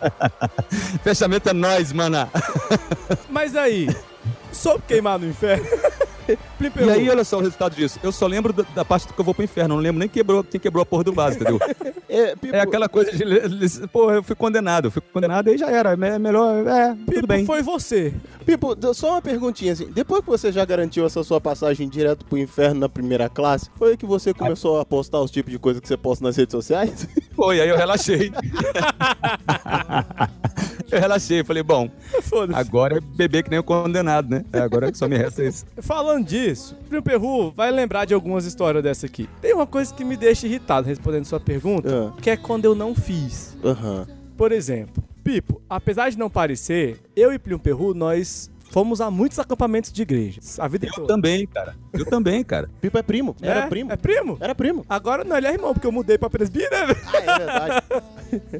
Fechamento 1.04 1.48
é 1.50 1.52
nós, 1.52 1.92
mana. 1.92 2.28
Mas 3.28 3.54
aí, 3.54 3.94
só 4.50 4.78
queimar 4.78 5.18
no 5.18 5.28
inferno. 5.28 5.66
E 6.28 6.90
aí, 6.90 7.08
olha 7.08 7.24
só 7.24 7.36
o 7.38 7.40
resultado 7.40 7.74
disso. 7.74 7.98
Eu 8.02 8.12
só 8.12 8.26
lembro 8.26 8.52
da, 8.52 8.64
da 8.74 8.84
parte 8.84 9.06
que 9.08 9.18
eu 9.18 9.24
vou 9.24 9.34
pro 9.34 9.44
inferno, 9.44 9.74
eu 9.74 9.76
não 9.76 9.82
lembro 9.82 9.98
nem 9.98 10.08
quebrou, 10.08 10.42
quem 10.42 10.60
quebrou 10.60 10.82
a 10.82 10.86
porra 10.86 11.04
do 11.04 11.12
vaso, 11.12 11.36
entendeu? 11.36 11.58
É, 12.08 12.34
É 12.52 12.60
aquela 12.60 12.88
coisa 12.88 13.10
de. 13.10 13.88
Pô, 13.88 14.12
eu 14.12 14.22
fui 14.22 14.36
condenado, 14.36 14.86
eu 14.86 14.90
fui 14.92 15.02
condenado 15.12 15.50
e 15.50 15.58
já 15.58 15.68
era. 15.70 15.90
É 15.92 16.18
melhor. 16.18 16.64
É, 16.66 16.90
tudo 16.90 17.06
Pipo, 17.12 17.26
bem. 17.26 17.44
foi 17.44 17.62
você. 17.62 18.14
Pipo, 18.46 18.76
só 18.94 19.14
uma 19.14 19.22
perguntinha 19.22 19.72
assim. 19.72 19.86
Depois 19.90 20.20
que 20.22 20.28
você 20.30 20.52
já 20.52 20.64
garantiu 20.64 21.04
essa 21.04 21.24
sua 21.24 21.40
passagem 21.40 21.88
direto 21.88 22.24
pro 22.24 22.38
inferno 22.38 22.78
na 22.78 22.88
primeira 22.88 23.28
classe, 23.28 23.68
foi 23.76 23.90
aí 23.90 23.96
que 23.96 24.06
você 24.06 24.32
começou 24.32 24.78
a 24.78 24.84
postar 24.84 25.20
os 25.20 25.32
tipos 25.32 25.50
de 25.52 25.58
coisa 25.58 25.80
que 25.80 25.88
você 25.88 25.96
posta 25.96 26.24
nas 26.24 26.36
redes 26.36 26.52
sociais? 26.52 27.08
Foi, 27.34 27.60
aí 27.60 27.68
eu 27.68 27.76
relaxei. 27.76 28.32
eu 30.90 31.00
relaxei, 31.00 31.44
falei, 31.44 31.62
bom, 31.62 31.90
agora 32.54 32.96
é 32.96 33.00
beber 33.00 33.42
que 33.42 33.50
nem 33.50 33.58
o 33.58 33.64
condenado, 33.64 34.30
né? 34.30 34.44
Agora 34.52 34.94
só 34.94 35.08
me 35.08 35.16
resta 35.18 35.44
isso. 35.44 35.66
Falando 35.82 36.24
disso, 36.24 36.76
Primo 36.88 37.02
Perru 37.02 37.50
vai 37.50 37.70
lembrar 37.70 38.04
de 38.04 38.14
algumas 38.14 38.46
histórias 38.46 38.82
dessa 38.82 39.06
aqui. 39.06 39.28
Tem 39.42 39.52
uma 39.52 39.66
coisa 39.66 39.92
que 39.92 40.04
me 40.04 40.16
deixa 40.16 40.46
irritado 40.46 40.86
respondendo 40.86 41.24
sua 41.24 41.40
pergunta, 41.40 42.12
Ah. 42.16 42.20
que 42.22 42.30
é 42.30 42.36
quando 42.36 42.64
eu 42.64 42.74
não 42.74 42.94
fiz. 42.94 43.56
Por 44.36 44.52
exemplo, 44.52 45.02
Pipo, 45.26 45.60
apesar 45.68 46.08
de 46.08 46.16
não 46.16 46.30
parecer, 46.30 47.00
eu 47.16 47.32
e 47.32 47.38
Plínio 47.40 47.58
Perru, 47.58 47.92
nós 47.92 48.48
fomos 48.70 49.00
a 49.00 49.10
muitos 49.10 49.38
acampamentos 49.38 49.92
de 49.92 50.02
igreja. 50.02 50.40
A 50.58 50.68
vida 50.68 50.86
Eu 50.86 50.92
toda. 50.92 51.06
também, 51.08 51.46
cara. 51.46 51.74
Eu 51.92 52.04
também, 52.04 52.44
cara. 52.44 52.68
Pipo 52.80 52.98
é 52.98 53.02
primo. 53.02 53.34
Era 53.40 53.60
É? 53.60 53.66
primo. 53.68 53.92
É 53.92 53.96
primo? 53.96 54.36
Era 54.40 54.54
primo. 54.54 54.84
Agora 54.88 55.24
não, 55.24 55.36
ele 55.36 55.46
é 55.46 55.52
irmão, 55.52 55.72
porque 55.72 55.86
eu 55.86 55.92
mudei 55.92 56.18
pra 56.18 56.28
presbítero. 56.30 56.70
né? 56.88 56.94
Ah, 57.06 57.16
é 57.16 57.38
verdade. 57.38 57.86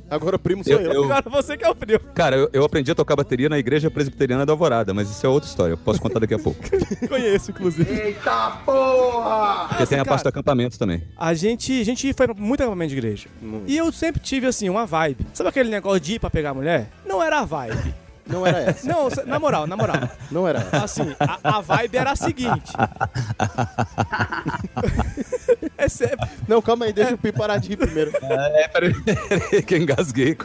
Agora 0.11 0.37
o 0.37 0.39
primo 0.39 0.63
sou 0.65 0.73
Eu- 0.75 0.81
eu. 0.81 0.93
eu- 0.93 1.05
Agora 1.05 1.31
você 1.31 1.57
que 1.57 1.65
é 1.65 1.69
o 1.69 1.75
primo. 1.75 2.01
Cara, 2.15 2.37
eu, 2.37 2.49
eu 2.53 2.65
aprendi 2.65 2.91
a 2.91 2.95
tocar 2.95 3.17
bateria 3.17 3.49
na 3.49 3.59
igreja 3.59 3.91
presbiteriana 3.91 4.47
da 4.47 4.53
Alvorada, 4.53 4.95
mas 4.95 5.11
isso 5.11 5.25
é 5.27 5.29
outra 5.29 5.49
história. 5.49 5.73
Eu 5.73 5.79
posso 5.79 6.01
contar 6.01 6.19
daqui 6.21 6.35
a 6.35 6.39
pouco. 6.39 6.61
Conheço, 7.09 7.51
inclusive. 7.51 7.93
Eita 7.93 8.59
porra! 8.65 9.69
Porque 9.69 9.87
tem 9.87 9.99
a 9.99 10.05
cara. 10.05 10.09
parte 10.09 10.23
do 10.23 10.29
acampamento 10.29 10.79
também. 10.79 11.03
A 11.17 11.35
gente, 11.35 11.81
a 11.81 11.85
gente 11.85 12.13
foi 12.15 12.27
pra 12.27 12.35
muito 12.35 12.61
acampamento 12.63 12.91
de 12.91 12.97
igreja. 12.97 13.29
E 13.67 13.77
eu 13.77 13.91
sempre 13.93 14.21
tive, 14.21 14.47
assim, 14.47 14.69
uma 14.69 14.87
vibe. 14.87 15.27
Sabe 15.35 15.49
aquele 15.51 15.71
negócio 15.71 16.01
de 16.01 16.15
ir 16.15 16.19
pra 16.21 16.31
pegar 16.31 16.55
mulher? 16.55 16.89
Não 17.05 17.23
era 17.23 17.41
a 17.41 17.45
vibe. 17.45 17.95
Não 18.27 18.47
era 18.47 18.59
essa. 18.59 18.89
Não, 18.89 19.09
na 19.27 19.39
moral, 19.39 19.67
na 19.67 19.77
moral. 19.77 19.97
Não 20.31 20.49
era 20.49 20.61
essa. 20.61 20.85
Assim, 20.85 21.15
a, 21.21 21.59
a 21.59 21.61
vibe 21.61 21.97
era 21.97 22.11
a 22.11 22.17
seguinte. 22.17 22.73
é 25.79 25.89
sério. 25.89 26.19
Não, 26.49 26.61
calma 26.61 26.87
aí, 26.87 26.93
deixa 26.93 27.15
o 27.15 27.19
Pipo 27.19 27.39
parar 27.39 27.59
de 27.59 27.69
rir 27.69 27.77
primeiro. 27.77 28.11
É, 28.23 28.69
peraí, 28.69 28.95
peraí, 29.03 29.63
que 29.63 29.75
eu 29.75 29.79
engasguei. 29.79 30.37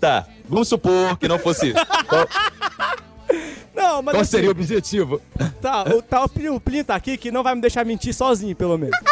tá, 0.00 0.26
vamos 0.48 0.68
supor 0.68 1.18
que 1.18 1.28
não 1.28 1.38
fosse 1.38 1.68
isso. 1.68 1.78
Qual, 2.08 2.26
Não, 3.74 4.02
mas 4.02 4.14
qual 4.14 4.22
assim, 4.22 4.30
seria 4.30 4.48
o 4.48 4.52
objetivo? 4.52 5.20
tá, 5.60 5.82
o, 5.82 6.02
tá, 6.02 6.24
o 6.24 6.28
Plinio, 6.28 6.54
o 6.54 6.60
Plinio 6.60 6.84
tá 6.84 6.94
aqui 6.94 7.16
que 7.16 7.30
não 7.30 7.42
vai 7.42 7.54
me 7.54 7.60
deixar 7.60 7.84
mentir 7.84 8.14
sozinho, 8.14 8.56
pelo 8.56 8.78
menos. 8.78 8.98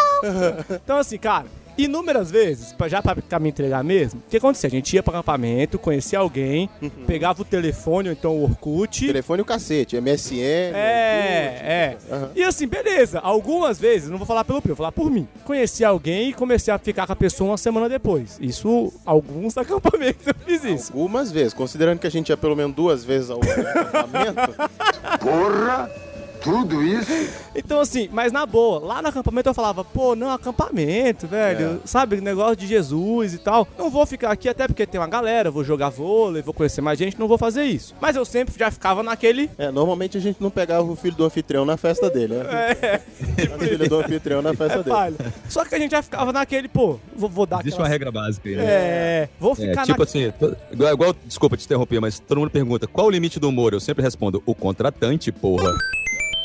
Então, 0.82 0.96
assim, 0.96 1.18
cara, 1.18 1.44
inúmeras 1.78 2.30
vezes, 2.30 2.74
já 2.88 3.02
pra, 3.02 3.16
pra 3.16 3.38
me 3.38 3.48
entregar 3.48 3.82
mesmo, 3.84 4.22
o 4.26 4.30
que 4.30 4.36
acontecia? 4.36 4.68
A 4.68 4.70
gente 4.70 4.94
ia 4.94 5.02
pro 5.02 5.12
acampamento, 5.12 5.78
conhecia 5.78 6.18
alguém, 6.18 6.68
pegava 7.06 7.42
o 7.42 7.44
telefone, 7.44 8.08
ou 8.08 8.12
então 8.12 8.36
o 8.36 8.44
Orkut. 8.44 9.06
Telefone 9.06 9.40
e 9.40 9.42
o 9.42 9.44
cacete, 9.44 10.00
MSN. 10.00 10.74
É, 10.74 11.60
é. 11.62 11.96
Aham. 12.10 12.30
E 12.34 12.42
assim, 12.42 12.66
beleza. 12.66 13.18
Algumas 13.20 13.78
vezes, 13.78 14.08
não 14.10 14.18
vou 14.18 14.26
falar 14.26 14.44
pelo 14.44 14.60
Pio, 14.60 14.70
vou 14.70 14.76
falar 14.76 14.92
por 14.92 15.10
mim. 15.10 15.28
Conheci 15.44 15.84
alguém 15.84 16.30
e 16.30 16.32
comecei 16.32 16.72
a 16.72 16.78
ficar 16.78 17.06
com 17.06 17.12
a 17.12 17.16
pessoa 17.16 17.50
uma 17.50 17.58
semana 17.58 17.88
depois. 17.88 18.38
Isso, 18.40 18.92
alguns 19.04 19.56
acampamentos 19.58 20.26
eu 20.26 20.34
fiz 20.44 20.64
isso. 20.64 20.92
Algumas 20.92 21.30
vezes, 21.30 21.52
considerando 21.54 21.98
que 21.98 22.06
a 22.06 22.10
gente 22.10 22.28
ia 22.30 22.36
pelo 22.36 22.56
menos 22.56 22.74
duas 22.74 23.04
vezes 23.04 23.30
ao 23.30 23.40
acampamento. 23.42 24.54
Porra! 25.20 26.05
Tudo 26.46 26.82
isso? 26.82 27.10
Então, 27.54 27.80
assim, 27.80 28.08
mas 28.12 28.30
na 28.30 28.46
boa, 28.46 28.78
lá 28.78 29.02
no 29.02 29.08
acampamento 29.08 29.48
eu 29.48 29.54
falava, 29.54 29.82
pô, 29.84 30.14
não, 30.14 30.30
acampamento, 30.30 31.26
velho. 31.26 31.80
Sabe, 31.84 32.20
negócio 32.20 32.54
de 32.56 32.66
Jesus 32.66 33.34
e 33.34 33.38
tal. 33.38 33.66
Não 33.76 33.90
vou 33.90 34.06
ficar 34.06 34.30
aqui 34.30 34.48
até 34.48 34.66
porque 34.68 34.86
tem 34.86 35.00
uma 35.00 35.08
galera, 35.08 35.50
vou 35.50 35.64
jogar 35.64 35.88
vôlei, 35.88 36.42
vou 36.42 36.54
conhecer 36.54 36.80
mais 36.80 36.98
gente, 36.98 37.18
não 37.18 37.26
vou 37.26 37.36
fazer 37.36 37.64
isso. 37.64 37.94
Mas 38.00 38.14
eu 38.14 38.24
sempre 38.24 38.54
já 38.56 38.70
ficava 38.70 39.02
naquele. 39.02 39.50
É, 39.58 39.70
normalmente 39.72 40.16
a 40.16 40.20
gente 40.20 40.40
não 40.40 40.50
pegava 40.50 40.82
o 40.90 40.94
filho 40.94 41.16
do 41.16 41.24
anfitrião 41.24 41.64
na 41.64 41.76
festa 41.76 42.08
dele, 42.08 42.34
né? 42.34 42.44
É, 42.80 43.00
A 43.52 43.58
filha 43.58 43.88
do 43.88 43.98
anfitrião 43.98 44.40
na 44.42 44.54
festa 44.54 44.78
é 44.78 44.82
dele. 44.82 45.32
Só 45.48 45.64
que 45.64 45.74
a 45.74 45.78
gente 45.78 45.90
já 45.90 46.02
ficava 46.02 46.32
naquele, 46.32 46.68
pô, 46.68 46.98
vou, 47.16 47.28
vou 47.28 47.46
dar 47.46 47.56
Existe 47.60 47.74
aquela- 47.74 47.88
uma 47.88 47.92
regra 47.92 48.12
básica 48.12 48.48
aí, 48.48 48.56
né? 48.56 48.64
É, 48.66 49.28
vou 49.40 49.52
É, 49.52 49.56
ficar 49.56 49.84
tipo 49.84 49.98
na... 49.98 50.04
assim, 50.04 50.32
igual, 50.72 50.92
igual- 50.92 51.16
desculpa 51.24 51.56
te 51.56 51.64
interromper, 51.64 52.00
mas 52.00 52.18
todo 52.20 52.38
mundo 52.38 52.50
pergunta 52.50 52.86
qual 52.86 53.06
o 53.06 53.10
limite 53.10 53.40
do 53.40 53.48
humor? 53.48 53.72
Eu 53.72 53.80
sempre 53.80 54.02
respondo, 54.04 54.42
o 54.46 54.54
contratante, 54.54 55.32
porra. 55.32 55.72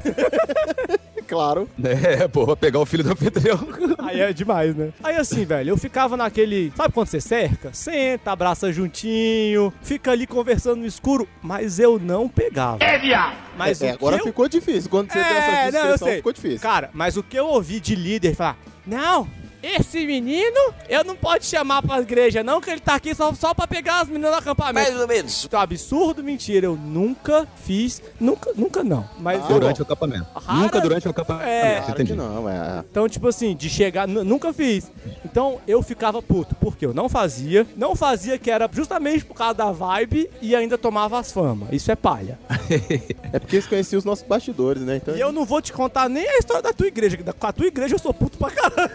Claro. 1.27 1.69
É, 1.81 2.27
porra, 2.27 2.57
pegar 2.57 2.79
o 2.79 2.85
filho 2.85 3.05
do 3.05 3.11
anfitrião. 3.13 3.57
Aí 3.99 4.19
é 4.19 4.33
demais, 4.33 4.75
né? 4.75 4.91
Aí 5.01 5.15
assim, 5.15 5.45
velho, 5.45 5.69
eu 5.69 5.77
ficava 5.77 6.17
naquele. 6.17 6.73
Sabe 6.75 6.93
quando 6.93 7.07
você 7.07 7.21
cerca? 7.21 7.69
Senta, 7.71 8.31
abraça 8.33 8.69
juntinho, 8.73 9.71
fica 9.81 10.11
ali 10.11 10.27
conversando 10.27 10.81
no 10.81 10.85
escuro, 10.85 11.25
mas 11.41 11.79
eu 11.79 11.97
não 11.97 12.27
pegava. 12.27 12.83
É, 12.83 12.97
viado! 12.99 13.37
Mas 13.57 13.81
É, 13.81 13.91
agora 13.91 14.17
eu... 14.17 14.23
ficou 14.25 14.49
difícil. 14.49 14.89
Quando 14.89 15.09
você 15.09 15.19
tem 15.23 15.37
essa 15.37 15.51
É, 15.51 15.71
não, 15.71 15.79
eu 15.79 15.85
descrição, 15.85 16.07
sei. 16.09 16.17
ficou 16.17 16.33
difícil. 16.33 16.59
Cara, 16.59 16.89
mas 16.91 17.15
o 17.15 17.23
que 17.23 17.37
eu 17.39 17.45
ouvi 17.47 17.79
de 17.79 17.95
líder 17.95 18.35
falar, 18.35 18.57
não, 18.85 19.25
esse 19.63 20.06
menino, 20.06 20.74
eu 20.89 21.04
não 21.04 21.15
pode 21.15 21.45
chamar 21.45 21.82
pra 21.82 22.00
igreja 22.00 22.43
não, 22.43 22.60
que 22.62 22.69
ele 22.69 22.80
tá 22.80 22.95
aqui 22.95 23.13
só, 23.13 23.34
só 23.34 23.54
pra 23.54 23.67
pegar 23.67 24.02
as 24.02 24.08
meninas 24.08 24.32
do 24.32 24.38
acampamento. 24.38 24.74
Mais 24.91 25.00
ou 25.00 25.08
menos. 25.08 25.45
Então, 25.45 25.60
absurdo, 25.60 26.24
mentira, 26.24 26.65
eu 26.65 26.76
nunca 26.76 27.47
fiz, 27.63 28.02
nunca, 28.19 28.52
nunca 28.56 28.84
não. 28.84 29.08
Mas 29.19 29.39
eu- 29.50 29.60
Durante 29.60 29.80
o 29.82 29.84
acampamento. 29.84 30.26
Rara- 30.36 30.60
Nunca 30.60 30.82
durante 30.82 31.08
o 31.08 31.12
acampamento. 31.12 31.47
É. 31.47 31.76
Claro 31.78 31.91
entendi. 31.91 32.12
que 32.12 32.17
não, 32.17 32.50
é. 32.50 32.84
Então, 32.89 33.08
tipo 33.08 33.28
assim, 33.28 33.56
de 33.56 33.69
chegar, 33.69 34.08
nunca 34.08 34.52
fiz. 34.54 34.91
Então, 35.24 35.60
eu 35.67 35.82
ficava 35.84 36.21
puto, 36.21 36.56
porque 36.56 36.86
eu 36.86 36.93
não 36.93 37.08
fazia, 37.08 37.65
não 37.76 37.95
fazia 37.95 38.38
que 38.38 38.50
era 38.50 38.69
justamente 38.71 39.24
por 39.26 39.36
causa 39.36 39.54
da 39.56 39.71
vibe 39.71 40.30
e 40.41 40.56
ainda 40.56 40.78
tomava 40.78 41.19
as 41.19 41.32
famas. 41.32 41.69
Isso 41.71 41.91
é 41.91 41.95
palha. 41.95 42.39
É 43.34 43.39
porque 43.39 43.56
eles 43.56 43.67
conheciam 43.67 43.97
os 43.97 44.04
nossos 44.04 44.26
bastidores, 44.28 44.82
né? 44.84 44.97
Então, 44.97 45.15
E 45.15 45.19
eu 45.19 45.32
não 45.32 45.45
vou 45.45 45.62
te 45.62 45.71
contar 45.71 46.10
nem 46.10 46.28
a 46.28 46.38
história 46.38 46.62
da 46.62 46.74
tua 46.74 46.88
igreja, 46.88 47.15
que 47.15 47.24
da- 47.24 47.32
com 47.32 47.47
a 47.47 47.54
tua 47.54 47.65
igreja 47.67 47.95
eu 47.95 48.00
sou 48.00 48.13
puto 48.13 48.38
pra 48.38 48.50
caralho. 48.52 48.91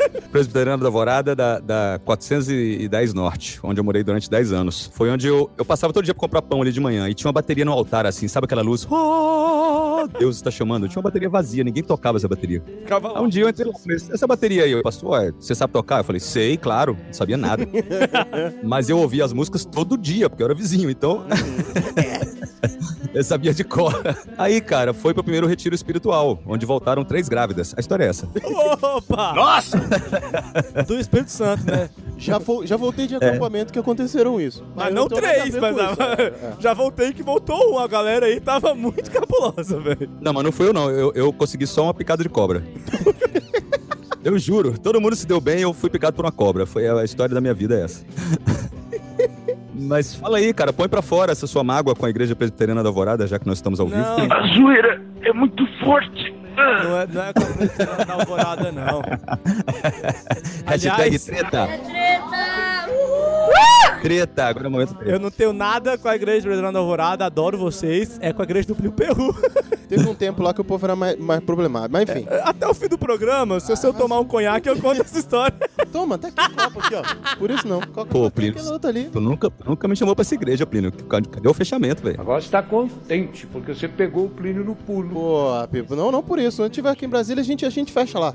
Presbiteriano 0.56 0.82
da 0.82 0.88
Alvorada 0.88 1.36
da, 1.36 1.58
da 1.58 2.00
410 2.04 3.12
Norte, 3.12 3.60
onde 3.62 3.78
eu 3.78 3.84
morei 3.84 4.02
durante 4.02 4.30
10 4.30 4.52
anos. 4.52 4.90
Foi 4.94 5.10
onde 5.10 5.26
eu, 5.26 5.50
eu 5.58 5.64
passava 5.66 5.92
todo 5.92 6.02
dia 6.02 6.14
pra 6.14 6.20
comprar 6.20 6.40
pão 6.40 6.62
ali 6.62 6.72
de 6.72 6.80
manhã 6.80 7.08
e 7.10 7.14
tinha 7.14 7.28
uma 7.28 7.32
bateria 7.32 7.64
no 7.64 7.72
altar, 7.72 8.06
assim, 8.06 8.26
sabe 8.26 8.46
aquela 8.46 8.62
luz? 8.62 8.86
Oh, 8.90 10.08
Deus 10.18 10.36
está 10.36 10.50
chamando. 10.50 10.88
Tinha 10.88 10.98
uma 10.98 11.04
bateria 11.04 11.28
vazia, 11.28 11.62
ninguém 11.62 11.82
tocava 11.82 12.16
essa 12.16 12.26
bateria. 12.26 12.62
Ficava 12.80 13.18
Aí 13.18 13.22
um 13.22 13.28
dia 13.28 13.42
eu 13.42 13.48
entrei 13.50 13.66
lá, 13.66 13.78
falei, 13.78 13.96
essa 13.96 14.26
bateria 14.26 14.64
aí, 14.64 14.72
eu, 14.72 14.82
pastor, 14.82 15.10
ué, 15.10 15.32
você 15.38 15.54
sabe 15.54 15.74
tocar? 15.74 15.98
Eu 15.98 16.04
falei, 16.04 16.20
sei, 16.20 16.56
claro, 16.56 16.96
não 17.04 17.12
sabia 17.12 17.36
nada. 17.36 17.66
Mas 18.64 18.88
eu 18.88 18.98
ouvia 18.98 19.26
as 19.26 19.34
músicas 19.34 19.64
todo 19.64 19.98
dia, 19.98 20.30
porque 20.30 20.42
eu 20.42 20.46
era 20.46 20.54
vizinho, 20.54 20.88
então. 20.88 21.26
eu 23.12 23.24
sabia 23.24 23.52
de 23.52 23.64
cor. 23.64 23.94
Aí, 24.38 24.60
cara, 24.60 24.94
foi 24.94 25.12
pro 25.12 25.22
primeiro 25.22 25.46
retiro 25.46 25.74
espiritual, 25.74 26.38
onde 26.46 26.64
voltaram 26.64 27.04
três 27.04 27.28
grávidas. 27.28 27.74
A 27.76 27.80
história 27.80 28.04
é 28.04 28.08
essa. 28.08 28.28
Opa! 28.82 29.34
Nossa! 29.34 29.78
Do 30.86 30.98
Espírito 30.98 31.30
Santo, 31.30 31.64
né? 31.66 31.88
já, 32.18 32.38
vo- 32.38 32.64
já 32.66 32.76
voltei 32.76 33.06
de 33.06 33.14
acampamento 33.16 33.72
que 33.72 33.78
aconteceram 33.78 34.40
isso. 34.40 34.64
Mas 34.74 34.88
eu 34.88 34.94
não 34.94 35.04
a 35.04 35.08
três, 35.08 35.54
mas 35.56 35.76
isso, 35.76 36.02
é, 36.02 36.22
é. 36.24 36.52
já 36.60 36.72
voltei 36.74 37.12
que 37.12 37.22
voltou 37.22 37.74
um. 37.74 37.78
A 37.78 37.86
galera 37.86 38.26
aí 38.26 38.40
tava 38.40 38.74
muito 38.74 39.10
cabulosa, 39.10 39.78
velho. 39.80 40.08
Não, 40.20 40.32
mas 40.32 40.44
não 40.44 40.52
fui 40.52 40.68
eu, 40.68 40.72
não. 40.72 40.90
Eu, 40.90 41.12
eu 41.14 41.32
consegui 41.32 41.66
só 41.66 41.84
uma 41.84 41.94
picada 41.94 42.22
de 42.22 42.28
cobra. 42.28 42.62
eu 44.24 44.38
juro, 44.38 44.78
todo 44.78 45.00
mundo 45.00 45.14
se 45.14 45.26
deu 45.26 45.40
bem 45.40 45.60
eu 45.60 45.72
fui 45.72 45.90
picado 45.90 46.16
por 46.16 46.24
uma 46.24 46.32
cobra. 46.32 46.66
Foi 46.66 46.86
a 46.88 47.04
história 47.04 47.34
da 47.34 47.40
minha 47.40 47.54
vida 47.54 47.74
é 47.78 47.84
essa. 47.84 48.04
Mas 49.78 50.14
fala 50.14 50.38
aí, 50.38 50.52
cara, 50.54 50.72
põe 50.72 50.88
pra 50.88 51.02
fora 51.02 51.32
essa 51.32 51.46
sua 51.46 51.62
mágoa 51.62 51.94
com 51.94 52.06
a 52.06 52.10
Igreja 52.10 52.34
Presbiteriana 52.34 52.82
da 52.82 52.88
Alvorada, 52.88 53.26
já 53.26 53.38
que 53.38 53.46
nós 53.46 53.58
estamos 53.58 53.78
ao 53.78 53.86
vivo. 53.86 54.00
Não, 54.00 54.32
A 54.32 54.46
zoeira 54.48 55.02
é 55.22 55.32
muito 55.32 55.66
forte. 55.84 56.34
Não 56.56 57.00
é, 57.00 57.06
não 57.06 57.22
é 57.22 57.32
com 57.32 57.42
a 57.42 57.46
Presbiteriana 57.46 58.04
da 58.04 58.14
alvorada, 58.14 58.72
não. 58.72 59.02
Hashtag 60.66 61.02
aliás- 61.02 61.24
treta. 61.24 61.68
Treta, 64.02 64.44
agora 64.46 64.66
é 64.66 64.68
o 64.68 64.70
momento 64.70 64.94
treta. 64.94 65.10
Eu 65.10 65.18
não 65.20 65.30
tenho 65.30 65.52
nada 65.52 65.96
com 65.98 66.08
a 66.08 66.14
igreja 66.16 66.42
Presbiteriana 66.42 66.72
da 66.72 66.78
Alvorada, 66.78 67.24
adoro 67.26 67.56
vocês. 67.58 68.18
É 68.20 68.32
com 68.32 68.42
a 68.42 68.44
igreja 68.44 68.68
do 68.68 68.74
Plio 68.74 68.92
Perru. 68.92 69.34
Teve 69.88 70.08
um 70.08 70.14
tempo 70.14 70.42
lá 70.42 70.52
que 70.52 70.60
o 70.60 70.64
povo 70.64 70.84
era 70.84 70.96
mais, 70.96 71.16
mais 71.18 71.40
problemático. 71.40 71.92
Mas 71.92 72.08
enfim. 72.08 72.26
Até 72.42 72.66
o 72.66 72.74
fim 72.74 72.88
do 72.88 72.98
programa, 72.98 73.60
se 73.60 73.72
eu 73.72 73.92
tomar 73.94 74.18
um 74.18 74.24
conhaque, 74.24 74.68
eu 74.68 74.76
conto 74.80 75.00
essa 75.00 75.18
história. 75.18 75.56
Toma, 75.92 76.18
tá 76.18 76.28
aqui 76.28 76.40
o 76.40 76.56
copo 76.56 76.80
aqui, 76.80 76.94
ó. 76.94 77.36
Por 77.36 77.50
isso 77.50 77.66
não. 77.68 77.80
Coca- 77.80 78.06
Pô, 78.10 78.30
Plínio, 78.30 78.56
ali. 78.82 79.04
tu 79.04 79.20
nunca, 79.20 79.50
nunca 79.64 79.86
me 79.86 79.94
chamou 79.96 80.14
pra 80.16 80.22
essa 80.22 80.34
igreja, 80.34 80.66
Plínio. 80.66 80.90
Cadê 80.92 81.48
o 81.48 81.54
fechamento, 81.54 82.02
velho? 82.02 82.20
Agora 82.20 82.40
você 82.40 82.50
tá 82.50 82.62
contente, 82.62 83.46
porque 83.46 83.72
você 83.74 83.86
pegou 83.86 84.26
o 84.26 84.28
Plínio 84.28 84.64
no 84.64 84.74
pulo. 84.74 85.10
Pô, 85.10 85.68
Pipo, 85.70 85.94
não, 85.94 86.10
não 86.10 86.22
por 86.22 86.38
isso. 86.40 86.62
Quando 86.62 86.72
tiver 86.72 86.90
aqui 86.90 87.04
em 87.06 87.08
Brasília, 87.08 87.40
a 87.40 87.44
gente, 87.44 87.64
a 87.64 87.70
gente 87.70 87.92
fecha 87.92 88.18
lá. 88.18 88.34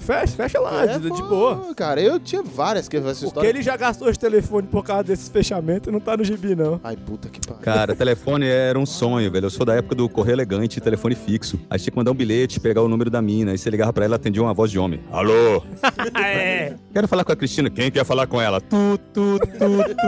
Fecha, 0.00 0.36
fecha 0.36 0.60
lá, 0.60 0.84
É, 0.84 0.98
de, 0.98 1.10
de 1.10 1.22
boa. 1.22 1.74
Cara, 1.74 2.00
eu 2.00 2.20
tinha 2.20 2.42
várias 2.42 2.86
que 2.88 2.96
essa 2.98 3.06
Porque 3.06 3.24
história. 3.26 3.48
ele 3.48 3.62
já 3.62 3.74
gastou 3.76 4.08
esse 4.10 4.18
telefone 4.44 4.68
por 4.68 4.84
causa 4.84 5.04
desses 5.04 5.28
fechamentos 5.28 5.92
não 5.92 5.98
tá 5.98 6.16
no 6.16 6.24
gibi, 6.24 6.54
não. 6.54 6.80
Ai, 6.84 6.96
puta 6.96 7.28
que 7.28 7.40
pariu. 7.40 7.62
Cara, 7.62 7.94
telefone 7.94 8.46
era 8.46 8.78
um 8.78 8.86
sonho, 8.86 9.30
velho. 9.30 9.46
Eu 9.46 9.50
sou 9.50 9.64
da 9.64 9.74
época 9.74 9.94
do 9.94 10.08
correio 10.08 10.34
elegante, 10.34 10.80
telefone 10.80 11.14
fixo. 11.14 11.58
Aí 11.70 11.78
tinha 11.78 11.90
que 11.90 11.96
mandar 11.96 12.10
um 12.10 12.14
bilhete, 12.14 12.60
pegar 12.60 12.82
o 12.82 12.88
número 12.88 13.10
da 13.10 13.22
mina. 13.22 13.52
Aí 13.52 13.58
você 13.58 13.70
ligava 13.70 13.92
pra 13.92 14.04
ela, 14.04 14.16
atendia 14.16 14.42
uma 14.42 14.52
voz 14.52 14.70
de 14.70 14.78
homem. 14.78 15.00
Alô? 15.10 15.62
é. 16.22 16.74
Quero 16.92 17.08
falar 17.08 17.24
com 17.24 17.32
a 17.32 17.36
Cristina. 17.36 17.70
Quem 17.70 17.90
quer 17.90 18.04
falar 18.04 18.26
com 18.26 18.40
ela? 18.40 18.60
Tu, 18.60 18.98
tu, 19.12 19.38
tu, 19.38 19.48
tu. 19.48 20.04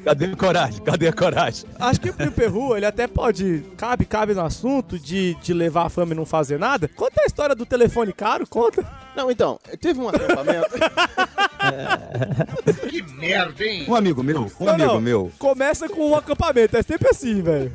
Cadê 0.04 0.24
a 0.26 0.36
coragem? 0.36 0.80
Cadê 0.82 1.08
a 1.08 1.12
coragem? 1.12 1.66
Acho 1.78 2.00
que 2.00 2.10
o 2.10 2.14
Plio 2.14 2.32
Perru, 2.32 2.76
ele 2.76 2.86
até 2.86 3.06
pode. 3.06 3.64
Cabe, 3.76 4.06
cabe 4.06 4.34
no 4.34 4.42
assunto 4.42 4.98
de, 4.98 5.34
de 5.42 5.52
levar 5.52 5.86
a 5.86 5.88
fama 5.88 6.12
e 6.12 6.16
não 6.16 6.24
fazer 6.24 6.58
nada. 6.58 6.88
Conta 6.88 7.20
a 7.22 7.26
história 7.26 7.54
do 7.54 7.66
telefone 7.66 8.12
caro, 8.12 8.46
conta. 8.46 8.84
Não, 9.16 9.30
então, 9.30 9.58
teve 9.80 10.00
um 10.00 10.08
acampamento. 10.08 10.68
Que 12.88 13.02
merda, 13.02 13.62
hein? 13.64 13.84
Um 13.88 13.94
amigo 13.94 14.22
meu, 14.22 14.50
um 14.58 14.64
Não, 14.64 14.72
amigo 14.74 14.92
não. 14.94 15.00
meu. 15.00 15.32
Começa 15.38 15.88
com 15.88 16.10
um 16.10 16.14
acampamento, 16.16 16.76
é 16.76 16.82
sempre 16.82 17.08
assim, 17.08 17.42
velho. 17.42 17.72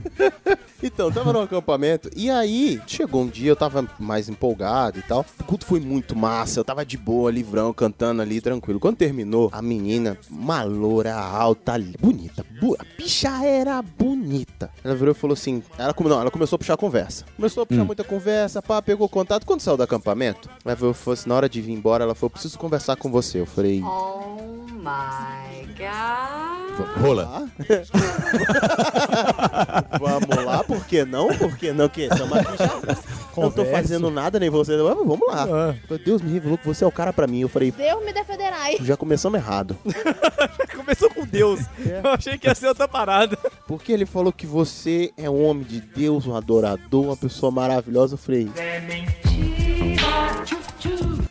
Então, 0.81 1.11
tava 1.11 1.31
no 1.31 1.41
acampamento 1.41 2.09
e 2.15 2.29
aí 2.29 2.81
chegou 2.87 3.21
um 3.21 3.27
dia, 3.27 3.49
eu 3.51 3.55
tava 3.55 3.87
mais 3.99 4.27
empolgado 4.27 4.99
e 4.99 5.01
tal. 5.03 5.25
O 5.39 5.43
culto 5.43 5.65
foi 5.65 5.79
muito 5.79 6.15
massa, 6.15 6.59
eu 6.59 6.63
tava 6.63 6.85
de 6.85 6.97
boa, 6.97 7.31
livrão, 7.31 7.71
cantando 7.73 8.21
ali, 8.21 8.41
tranquilo. 8.41 8.79
Quando 8.79 8.97
terminou, 8.97 9.49
a 9.51 9.61
menina, 9.61 10.17
uma 10.29 10.63
loura 10.63 11.13
alta, 11.15 11.73
bonita, 11.99 12.45
bu- 12.59 12.75
a 12.79 12.83
bicha 12.97 13.29
era 13.45 13.81
bonita. 13.81 14.69
Ela 14.83 14.95
virou 14.95 15.11
e 15.13 15.17
falou 15.17 15.33
assim: 15.33 15.63
ela, 15.77 15.93
não, 15.99 16.21
ela 16.21 16.31
começou 16.31 16.55
a 16.55 16.59
puxar 16.59 16.73
a 16.73 16.77
conversa. 16.77 17.23
Começou 17.35 17.63
a 17.63 17.65
puxar 17.65 17.83
muita 17.85 18.03
conversa, 18.03 18.61
pá, 18.61 18.81
pegou 18.81 19.07
contato. 19.07 19.45
Quando 19.45 19.61
saiu 19.61 19.77
do 19.77 19.83
acampamento, 19.83 20.49
ela 20.65 20.75
falou, 20.75 20.93
falou 20.93 21.13
assim, 21.13 21.29
na 21.35 21.37
hora 21.37 21.49
de 21.49 21.59
vir 21.59 21.73
embora, 21.73 22.05
ela 22.05 22.15
falou: 22.15 22.29
preciso 22.29 22.57
conversar 22.57 22.95
com 22.95 23.11
você. 23.11 23.41
Eu 23.41 23.45
falei. 23.45 23.83
Oh 23.83 24.63
my 24.71 25.67
god. 25.77 27.01
Rola. 27.01 27.49
Vamos 29.99 30.45
lá, 30.45 30.63
por 30.63 30.85
que 30.85 31.03
não? 31.03 31.27
Por 31.37 31.57
que 31.57 31.73
não? 31.73 31.89
Que. 31.89 32.07
Não 33.35 33.51
tô 33.51 33.65
fazendo 33.65 34.09
nada, 34.09 34.39
nem 34.39 34.49
você. 34.49 34.75
Ah, 34.75 34.93
Vamos 34.93 35.27
lá. 35.27 35.43
Ah. 35.43 35.75
Deus 36.05 36.21
me 36.21 36.31
revelou 36.31 36.57
que 36.57 36.65
você 36.65 36.85
é 36.85 36.87
o 36.87 36.91
cara 36.91 37.11
pra 37.11 37.27
mim. 37.27 37.41
Eu 37.41 37.49
falei, 37.49 37.69
Deus 37.71 38.05
me 38.05 38.13
defenderai. 38.13 38.77
já 38.81 38.95
começamos 38.95 39.37
errado. 39.37 39.75
Começou 40.75 41.09
com 41.09 41.25
Deus. 41.25 41.59
Eu 41.79 42.11
achei 42.11 42.37
que 42.37 42.47
ia 42.47 42.55
ser 42.55 42.67
outra 42.67 42.87
parada. 42.87 43.37
Porque 43.67 43.91
ele 43.91 44.05
falou 44.05 44.31
que 44.31 44.45
você 44.45 45.11
é 45.17 45.27
um 45.29 45.43
homem 45.45 45.65
de 45.65 45.81
Deus, 45.81 46.25
um 46.27 46.35
adorador, 46.35 47.05
uma 47.05 47.17
pessoa 47.17 47.51
maravilhosa. 47.51 48.13
Eu 48.13 48.19
falei, 48.19 48.47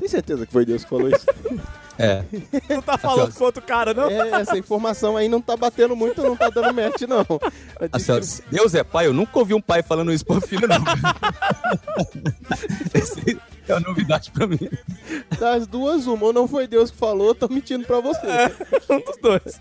tem 0.04 0.08
certeza 0.10 0.44
que 0.44 0.52
foi 0.52 0.66
Deus 0.66 0.84
que 0.84 0.90
falou 0.90 1.08
isso? 1.08 1.26
É. 1.96 2.24
Não 2.68 2.82
tá 2.82 2.98
falando 2.98 3.32
com 3.32 3.44
outro 3.44 3.62
cara, 3.62 3.94
não? 3.94 4.10
é, 4.10 4.40
essa 4.40 4.58
informação 4.58 5.16
aí 5.16 5.28
não 5.28 5.40
tá 5.40 5.56
batendo 5.56 5.94
muito, 5.94 6.20
não 6.20 6.36
tá 6.36 6.50
dando 6.50 6.74
match, 6.74 7.02
não. 7.02 7.24
Ó, 7.28 7.38
disse 7.96 8.26
se 8.26 8.42
Deus 8.50 8.74
é 8.74 8.82
pai, 8.82 9.06
eu 9.06 9.12
nunca 9.12 9.38
ouvi 9.38 9.54
um 9.54 9.60
pai 9.60 9.80
falando 9.80 10.12
isso 10.12 10.26
pro 10.26 10.40
filho, 10.40 10.66
não. 10.66 10.82
Esse 12.92 13.38
é 13.68 13.74
uma 13.74 13.80
novidade 13.80 14.30
pra 14.30 14.46
mim. 14.46 14.68
das 15.38 15.66
duas, 15.66 16.06
uma, 16.06 16.26
ou 16.26 16.32
não 16.32 16.46
foi 16.46 16.66
Deus 16.66 16.90
que 16.90 16.96
falou, 16.96 17.28
eu 17.28 17.34
tô 17.34 17.48
mentindo 17.48 17.86
pra 17.86 18.00
você. 18.00 18.26
Um 18.90 19.00
dos 19.00 19.16
dois. 19.20 19.60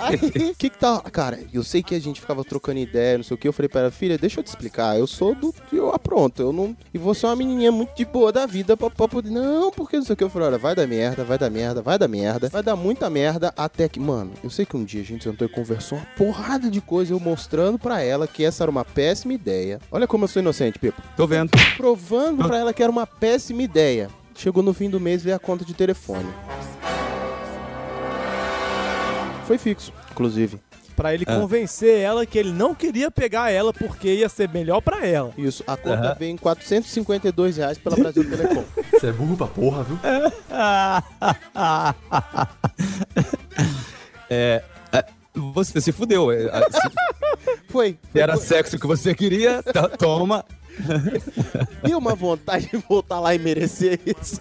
Aí, 0.00 0.16
o 0.16 0.54
que 0.54 0.54
que 0.54 0.70
tá... 0.70 1.00
Cara, 1.00 1.38
eu 1.52 1.62
sei 1.62 1.82
que 1.82 1.94
a 1.94 2.00
gente 2.00 2.20
ficava 2.20 2.44
trocando 2.44 2.78
ideia, 2.78 3.18
não 3.18 3.24
sei 3.24 3.34
o 3.34 3.38
que. 3.38 3.46
Eu 3.46 3.52
falei 3.52 3.68
pra 3.68 3.82
ela, 3.82 3.90
filha, 3.90 4.16
deixa 4.16 4.40
eu 4.40 4.44
te 4.44 4.48
explicar. 4.48 4.98
Eu 4.98 5.06
sou 5.06 5.34
do... 5.34 5.54
Eu 5.72 5.90
apronto. 5.90 6.40
Eu 6.40 6.52
não... 6.52 6.76
E 6.92 6.98
você 6.98 7.26
é 7.26 7.28
uma 7.28 7.36
menininha 7.36 7.72
muito 7.72 7.94
de 7.94 8.04
boa 8.04 8.32
da 8.32 8.46
vida 8.46 8.76
pra, 8.76 8.90
pra 8.90 9.08
poder... 9.08 9.30
Não, 9.30 9.70
porque 9.70 9.96
não 9.96 10.04
sei 10.04 10.14
o 10.14 10.16
que. 10.16 10.24
Eu 10.24 10.30
falei, 10.30 10.48
olha, 10.48 10.58
vai 10.58 10.74
dar 10.74 10.86
merda, 10.86 11.24
vai 11.24 11.38
dar 11.38 11.50
merda, 11.50 11.82
vai 11.82 11.98
dar 11.98 12.08
merda. 12.08 12.48
Vai 12.48 12.62
dar 12.62 12.76
muita 12.76 13.10
merda 13.10 13.52
até 13.56 13.88
que... 13.88 14.00
Mano, 14.00 14.32
eu 14.42 14.50
sei 14.50 14.64
que 14.64 14.76
um 14.76 14.84
dia 14.84 15.02
a 15.02 15.04
gente 15.04 15.24
sentou 15.24 15.46
e 15.46 15.50
conversou 15.50 15.98
uma 15.98 16.06
porrada 16.16 16.70
de 16.70 16.80
coisa. 16.80 17.12
Eu 17.12 17.20
mostrando 17.20 17.78
pra 17.78 18.00
ela 18.00 18.26
que 18.26 18.44
essa 18.44 18.64
era 18.64 18.70
uma 18.70 18.84
péssima 18.84 19.32
ideia. 19.32 19.80
Olha 19.90 20.06
como 20.06 20.24
eu 20.24 20.28
sou 20.28 20.40
inocente, 20.40 20.78
Pipo. 20.78 21.00
Tô 21.16 21.26
vendo. 21.26 21.50
Provando 21.76 22.46
pra 22.46 22.58
ela 22.58 22.72
que 22.72 22.82
era 22.82 22.90
uma 22.90 23.06
péssima 23.06 23.23
ideia. 23.62 24.08
Chegou 24.34 24.62
no 24.62 24.74
fim 24.74 24.90
do 24.90 24.98
mês 25.00 25.20
e 25.22 25.24
veio 25.24 25.36
a 25.36 25.38
conta 25.38 25.64
de 25.64 25.72
telefone. 25.74 26.28
Foi 29.46 29.56
fixo, 29.58 29.92
inclusive. 30.10 30.58
Pra 30.96 31.12
ele 31.12 31.24
Ah. 31.26 31.36
convencer 31.40 31.98
ela 32.00 32.24
que 32.24 32.38
ele 32.38 32.52
não 32.52 32.72
queria 32.74 33.10
pegar 33.10 33.50
ela 33.50 33.72
porque 33.72 34.14
ia 34.14 34.28
ser 34.28 34.48
melhor 34.48 34.80
pra 34.80 35.04
ela. 35.06 35.32
Isso, 35.36 35.62
a 35.66 35.76
conta 35.76 36.14
veio 36.14 36.30
em 36.32 36.36
452 36.36 37.56
reais 37.56 37.76
pela 37.78 37.96
Brasil 37.96 38.28
Telecom. 38.28 38.64
Você 38.92 39.08
é 39.08 39.12
burro 39.12 39.36
pra 39.36 39.46
porra, 39.48 39.82
viu? 39.84 39.98
É, 44.30 44.62
é, 44.92 45.04
você 45.34 45.80
se 45.80 45.92
fudeu. 45.92 46.32
É, 46.32 46.44
é, 46.44 46.50
Foi. 47.68 47.98
foi 48.12 48.20
era 48.20 48.36
sexo 48.36 48.78
que 48.78 48.86
você 48.86 49.14
queria, 49.14 49.62
tá- 49.62 49.88
toma. 49.88 50.44
Deu 51.82 51.98
uma 51.98 52.14
vontade 52.14 52.68
de 52.68 52.76
voltar 52.76 53.20
lá 53.20 53.34
e 53.34 53.38
merecer 53.38 54.00
isso. 54.04 54.40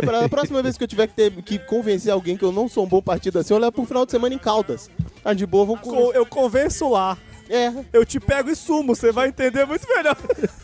Pra 0.00 0.28
próxima 0.28 0.62
vez 0.62 0.76
que 0.76 0.84
eu 0.84 0.88
tiver 0.88 1.06
que, 1.06 1.14
ter, 1.14 1.30
que 1.42 1.58
convencer 1.58 2.12
alguém 2.12 2.36
que 2.36 2.44
eu 2.44 2.52
não 2.52 2.68
sou 2.68 2.84
um 2.84 2.88
bom 2.88 3.02
partido 3.02 3.38
assim, 3.38 3.54
eu 3.54 3.58
levo 3.58 3.72
pro 3.72 3.84
final 3.84 4.04
de 4.04 4.12
semana 4.12 4.34
em 4.34 4.38
Caldas. 4.38 4.90
Ah, 5.24 5.34
de 5.34 5.46
boa, 5.46 5.64
vamos 5.66 6.14
Eu 6.14 6.26
convenço 6.26 6.88
lá. 6.90 7.16
É, 7.48 7.72
Eu 7.92 8.04
te 8.04 8.18
pego 8.18 8.50
e 8.50 8.56
sumo, 8.56 8.94
você 8.94 9.12
vai 9.12 9.28
entender 9.28 9.66
muito 9.66 9.86
melhor. 9.88 10.16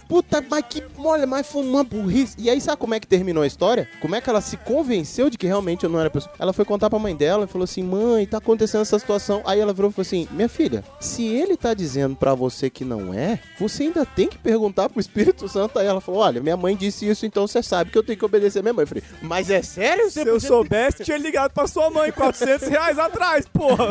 Puta, 0.09 0.45
mas 0.51 0.65
que, 0.69 0.83
olha, 0.99 1.27
mas 1.27 1.47
foi 1.47 1.63
uma 1.63 1.85
burrice. 1.85 2.35
E 2.39 2.49
aí, 2.49 2.61
sabe 2.61 2.79
como 2.79 2.95
é 2.95 3.01
que 3.01 3.07
terminou 3.07 3.43
a 3.43 3.47
história? 3.47 3.89
Como 4.01 4.15
é 4.15 4.21
que 4.21 4.31
ela 4.31 4.41
se 4.41 4.57
convenceu 4.57 5.29
de 5.29 5.37
que 5.37 5.47
realmente 5.47 5.85
eu 5.85 5.91
não 5.91 6.01
era 6.01 6.11
pessoa? 6.11 6.35
Ela 6.39 6.53
foi 6.53 6.65
contar 6.65 6.89
pra 6.89 6.99
mãe 6.99 7.15
dela 7.15 7.45
e 7.45 7.49
falou 7.49 7.65
assim: 7.65 7.83
mãe, 7.83 8.27
tá 8.27 8.39
acontecendo 8.39 8.83
essa 8.83 8.99
situação. 8.99 9.43
Aí 9.45 9.61
ela 9.61 9.73
virou 9.73 9.91
e 9.91 9.95
falou 9.95 10.07
assim: 10.07 10.27
minha 10.31 10.49
filha, 10.49 10.83
se 10.99 11.27
ele 11.27 11.57
tá 11.57 11.75
dizendo 11.75 12.17
pra 12.17 12.35
você 12.35 12.71
que 12.71 12.85
não 12.85 13.13
é, 13.13 13.39
você 13.61 13.85
ainda 13.85 14.07
tem 14.07 14.29
que 14.29 14.39
perguntar 14.39 14.89
pro 14.89 15.01
Espírito 15.01 15.49
Santo. 15.49 15.79
Aí 15.79 15.87
ela 15.87 16.01
falou: 16.01 16.23
olha, 16.23 16.41
minha 16.41 16.57
mãe 16.57 16.75
disse 16.75 17.07
isso, 17.09 17.27
então 17.27 17.47
você 17.47 17.63
sabe 17.63 17.91
que 17.91 17.99
eu 17.99 18.03
tenho 18.03 18.19
que 18.19 18.25
obedecer 18.25 18.61
a 18.61 18.63
minha 18.63 18.75
mãe. 18.75 18.85
Eu 18.85 18.89
falei: 18.89 19.05
mas 19.21 19.51
é 19.51 19.63
sério? 19.63 20.11
Você 20.11 20.23
Se 20.23 20.29
eu 20.29 20.41
soubesse, 20.41 21.05
tinha 21.05 21.19
ligado 21.19 21.53
pra 21.53 21.67
sua 21.67 21.91
mãe 21.91 22.11
400 22.11 22.69
reais 22.69 22.99
atrás, 22.99 23.47
porra. 23.47 23.89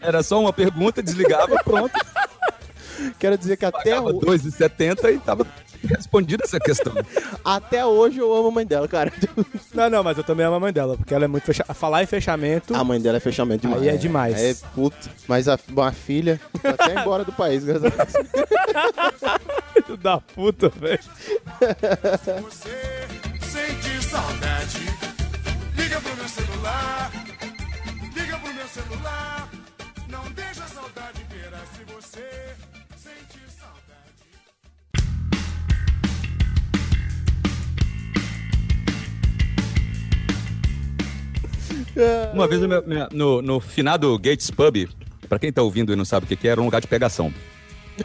Era 0.00 0.22
só 0.22 0.40
uma 0.40 0.52
pergunta, 0.52 1.02
desligava, 1.02 1.56
pronto. 1.64 1.92
Quero 3.18 3.36
dizer 3.38 3.56
que 3.56 3.64
até, 3.64 3.98
o- 4.00 4.20
2,70 4.20 5.10
e 5.12 5.18
tava 5.18 5.46
respondida 5.84 6.44
essa 6.44 6.60
questão. 6.60 6.92
até 7.44 7.84
hoje 7.84 8.18
eu 8.18 8.32
amo 8.34 8.48
a 8.48 8.50
mãe 8.52 8.66
dela, 8.66 8.86
cara. 8.86 9.12
Não, 9.74 9.88
não, 9.88 10.02
mas 10.04 10.18
eu 10.18 10.22
também 10.24 10.44
amo 10.44 10.56
a 10.56 10.60
mãe 10.60 10.72
dela, 10.72 10.96
porque 10.96 11.14
ela 11.14 11.24
é 11.24 11.28
muito 11.28 11.44
fechada. 11.44 11.72
Falar 11.72 12.02
em 12.02 12.06
fechamento. 12.06 12.74
A 12.74 12.84
mãe 12.84 13.00
dela 13.00 13.16
é 13.16 13.20
fechamento 13.20 13.62
demais. 13.62 13.82
Aí 13.82 13.88
é 13.88 13.96
demais. 13.96 14.38
É, 14.38 14.54
puta. 14.74 14.96
Mas 15.26 15.48
a, 15.48 15.58
uma 15.70 15.90
filha 15.92 16.38
tá 16.62 16.70
até 16.70 17.00
embora 17.00 17.24
do 17.24 17.32
país, 17.32 17.64
graças 17.64 17.84
a 17.86 17.88
Deus. 17.88 18.12
Filho 19.86 19.96
da 19.96 20.20
puta, 20.20 20.68
velho. 20.68 21.00
Sente 23.40 24.04
saudade. 24.04 24.78
Liga 25.76 26.00
pro 26.00 26.16
meu 26.16 26.28
celular. 26.28 27.10
Liga 28.14 28.38
pro 28.38 28.54
meu 28.54 28.68
celular. 28.68 29.48
Não 30.08 30.24
deixa 30.32 30.64
a 30.64 30.68
saudade 30.68 31.26
ver 31.30 31.50
se 31.74 31.84
você 31.94 32.51
Uma 42.32 42.46
vez 42.48 42.60
no, 42.60 42.82
minha- 42.86 43.08
no, 43.12 43.42
no 43.42 43.60
finado 43.60 44.18
Gates 44.18 44.50
Pub, 44.50 44.88
pra 45.28 45.38
quem 45.38 45.52
tá 45.52 45.62
ouvindo 45.62 45.92
e 45.92 45.96
não 45.96 46.04
sabe 46.04 46.24
o 46.24 46.28
que, 46.28 46.36
que 46.36 46.48
é, 46.48 46.52
era 46.52 46.60
um 46.60 46.64
lugar 46.64 46.80
de 46.80 46.86
pegação. 46.86 47.32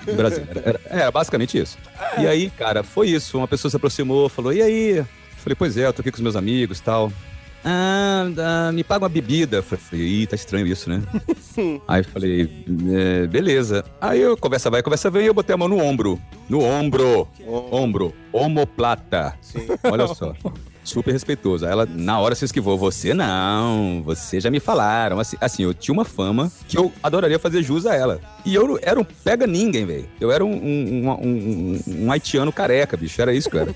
No 0.05 0.13
Brasil. 0.15 0.43
Era, 0.65 0.81
era- 0.85 1.11
basicamente 1.11 1.57
isso. 1.57 1.77
E 2.19 2.27
aí, 2.27 2.49
cara, 2.49 2.83
foi 2.83 3.09
isso. 3.09 3.37
Uma 3.37 3.47
pessoa 3.47 3.69
se 3.69 3.77
aproximou, 3.77 4.27
falou: 4.29 4.51
E 4.53 4.61
aí? 4.61 5.03
Falei: 5.37 5.55
Pois 5.57 5.77
é, 5.77 5.85
eu 5.85 5.93
tô 5.93 6.01
aqui 6.01 6.11
com 6.11 6.17
os 6.17 6.21
meus 6.21 6.35
amigos 6.35 6.79
e 6.79 6.83
tal. 6.83 7.11
Ah, 7.63 8.25
ah, 8.67 8.71
me 8.71 8.83
paga 8.83 9.03
uma 9.03 9.09
bebida. 9.09 9.61
Falei: 9.63 10.05
Ih, 10.05 10.27
tá 10.27 10.35
estranho 10.35 10.67
isso, 10.67 10.89
né? 10.89 11.01
aí 11.87 12.01
eu 12.01 12.05
falei: 12.05 12.65
"É, 12.93 13.27
Beleza. 13.27 13.83
Aí 13.99 14.21
eu 14.21 14.35
conversa 14.37 14.69
vai, 14.69 14.83
conversa 14.83 15.09
vem, 15.09 15.23
e 15.23 15.27
eu 15.27 15.33
botei 15.33 15.53
a 15.53 15.57
mão 15.57 15.67
no 15.69 15.79
ombro. 15.81 16.19
No 16.49 16.61
ombro. 16.61 17.27
Ombro. 17.71 18.13
Homoplata. 18.31 19.35
Olha 19.83 20.07
só. 20.07 20.33
Super 20.87 21.11
respeitoso. 21.11 21.65
Aí 21.65 21.71
ela, 21.71 21.85
na 21.89 22.19
hora, 22.19 22.33
se 22.35 22.45
esquivou. 22.45 22.77
Você 22.77 23.13
não, 23.13 24.01
você 24.03 24.39
já 24.39 24.49
me 24.49 24.59
falaram. 24.59 25.19
Assim, 25.19 25.35
assim, 25.41 25.63
eu 25.63 25.73
tinha 25.73 25.93
uma 25.93 26.05
fama 26.05 26.51
que 26.67 26.77
eu 26.77 26.91
adoraria 27.03 27.37
fazer 27.37 27.61
jus 27.61 27.85
a 27.85 27.93
ela. 27.95 28.19
E 28.45 28.55
eu 28.55 28.79
era 28.81 28.97
um 28.99 29.03
pega 29.03 29.45
ninguém, 29.45 29.85
velho. 29.85 30.07
Eu 30.21 30.31
era 30.31 30.45
um, 30.45 30.51
um, 30.53 31.09
um- 31.09 31.27
um- 31.27 31.81
um 32.05 32.11
haitiano 32.11 32.51
careca, 32.53 32.95
bicho. 32.95 33.21
Era 33.21 33.33
isso 33.33 33.49
que 33.49 33.57
eu 33.57 33.61
era. 33.61 33.75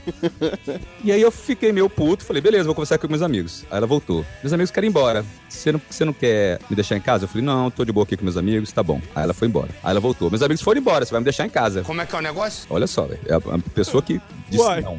E 1.04 1.12
aí 1.12 1.21
eu 1.21 1.32
fiquei 1.32 1.71
meio 1.71 1.89
puto. 1.89 2.24
Falei, 2.24 2.41
beleza, 2.41 2.63
vou 2.65 2.76
conversar 2.76 2.97
com 2.97 3.08
meus 3.08 3.21
amigos. 3.21 3.65
Aí 3.69 3.78
ela 3.78 3.88
voltou. 3.88 4.26
Meus 4.41 4.54
amigos 4.54 4.71
querem 4.71 4.88
ir 4.88 4.91
embora. 4.91 5.26
Você 5.50 5.71
não, 5.71 5.82
você 5.89 6.06
não 6.06 6.13
quer 6.13 6.60
me 6.69 6.76
deixar 6.76 6.95
em 6.95 7.02
casa? 7.02 7.26
Eu 7.26 7.28
falei, 7.28 7.43
não, 7.45 7.69
tô 7.69 7.84
de 7.84 7.91
boa 7.91 8.04
aqui 8.06 8.15
com 8.15 8.24
meus 8.24 8.38
amigos, 8.38 8.71
tá 8.71 8.82
bom. 8.82 9.02
Aí 9.13 9.24
ela 9.24 9.34
foi 9.34 9.47
embora. 9.50 9.69
Aí 9.84 9.91
ela 9.91 10.00
voltou. 10.00 10.30
Meus 10.30 10.41
amigos 10.41 10.62
foram 10.62 10.80
embora, 10.80 11.04
você 11.06 11.12
vai 11.12 11.19
me 11.19 11.26
deixar 11.26 11.45
em 11.45 11.50
casa. 11.50 11.82
Como 11.82 12.00
é 12.02 12.06
que 12.06 12.15
é 12.15 12.19
o 12.19 12.21
negócio? 12.21 12.65
Olha 12.69 12.88
só, 12.88 13.04
velho. 13.06 13.19
É 13.28 13.34
a, 13.34 13.38
a 13.38 13.60
pessoa 13.76 14.02
que 14.02 14.21
disse 14.50 14.63
Uai. 14.63 14.82
não. 14.82 14.97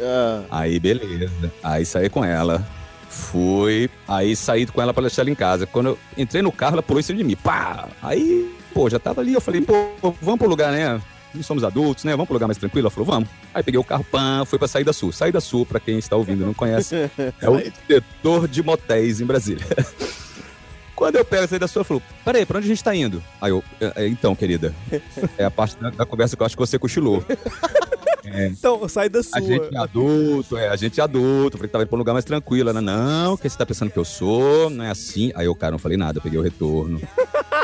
Ah, 0.00 0.42
Aí, 0.50 0.78
beleza. 0.78 1.52
Aí 1.62 1.84
saí 1.84 2.08
com 2.08 2.24
ela. 2.24 2.66
Fui. 3.08 3.88
Aí 4.08 4.34
saí 4.34 4.66
com 4.66 4.82
ela 4.82 4.92
pra 4.92 5.02
deixar 5.02 5.22
ela 5.22 5.30
em 5.30 5.34
casa. 5.34 5.66
Quando 5.66 5.90
eu 5.90 5.98
entrei 6.16 6.42
no 6.42 6.50
carro, 6.52 6.74
ela 6.74 6.82
pulou 6.82 7.00
em 7.00 7.02
cima 7.02 7.18
de 7.18 7.24
mim. 7.24 7.36
Pá! 7.36 7.88
Aí, 8.02 8.52
pô, 8.72 8.90
já 8.90 8.98
tava 8.98 9.20
ali. 9.20 9.34
Eu 9.34 9.40
falei, 9.40 9.60
pô, 9.60 10.14
vamos 10.20 10.38
pro 10.38 10.48
lugar, 10.48 10.72
né? 10.72 11.00
Não 11.32 11.42
somos 11.42 11.64
adultos, 11.64 12.04
né? 12.04 12.12
Vamos 12.12 12.26
pro 12.26 12.34
lugar 12.34 12.46
mais 12.46 12.58
tranquilo? 12.58 12.86
Ela 12.86 12.90
falou, 12.90 13.06
vamos. 13.06 13.28
Aí 13.52 13.62
peguei 13.62 13.78
o 13.78 13.84
carro, 13.84 14.04
pã, 14.04 14.44
fui 14.44 14.58
pra 14.58 14.68
Saída 14.68 14.92
Sul. 14.92 15.10
Saída 15.12 15.40
Sul, 15.40 15.66
pra 15.66 15.80
quem 15.80 15.98
está 15.98 16.14
ouvindo 16.16 16.42
e 16.42 16.46
não 16.46 16.54
conhece, 16.54 16.94
é 17.40 17.50
o 17.50 17.60
setor 17.88 18.46
de 18.46 18.62
motéis 18.62 19.20
em 19.20 19.24
Brasília. 19.24 19.66
Quando 21.04 21.16
eu 21.16 21.24
pego 21.26 21.44
a 21.44 21.46
saída 21.46 21.68
sul, 21.68 21.80
ela 21.80 21.84
falou: 21.84 22.02
Peraí, 22.24 22.46
pra 22.46 22.56
onde 22.56 22.66
a 22.66 22.68
gente 22.68 22.82
tá 22.82 22.94
indo? 22.96 23.22
Aí 23.38 23.50
eu, 23.50 23.62
"É, 23.78 24.08
então, 24.08 24.34
querida, 24.34 24.74
é 25.36 25.44
a 25.44 25.50
parte 25.50 25.76
da, 25.76 25.90
da 25.90 26.06
conversa 26.06 26.34
que 26.34 26.40
eu 26.40 26.46
acho 26.46 26.56
que 26.56 26.60
você 26.60 26.78
cochilou. 26.78 27.22
Então, 28.26 28.88
sai 28.88 29.08
da 29.10 29.22
sua. 29.22 29.38
A 29.38 29.40
gente 29.42 29.76
é 29.76 29.78
adulto, 29.78 30.56
é, 30.56 30.68
a 30.68 30.76
gente 30.76 30.98
é 30.98 31.04
adulto. 31.04 31.56
Eu 31.56 31.58
falei 31.58 31.68
que 31.68 31.72
tava 31.72 31.84
indo 31.84 31.88
pra 31.88 31.96
um 31.96 31.98
lugar 31.98 32.14
mais 32.14 32.24
tranquilo. 32.24 32.70
Ela, 32.70 32.80
não, 32.80 33.36
que 33.36 33.48
você 33.48 33.56
tá 33.56 33.66
pensando 33.66 33.90
que 33.90 33.98
eu 33.98 34.04
sou, 34.04 34.70
não 34.70 34.82
é 34.82 34.90
assim. 34.90 35.30
Aí 35.34 35.44
eu, 35.44 35.54
cara, 35.54 35.72
não 35.72 35.78
falei 35.78 35.98
nada, 35.98 36.18
eu 36.18 36.22
peguei 36.22 36.38
o 36.38 36.42
retorno. 36.42 37.00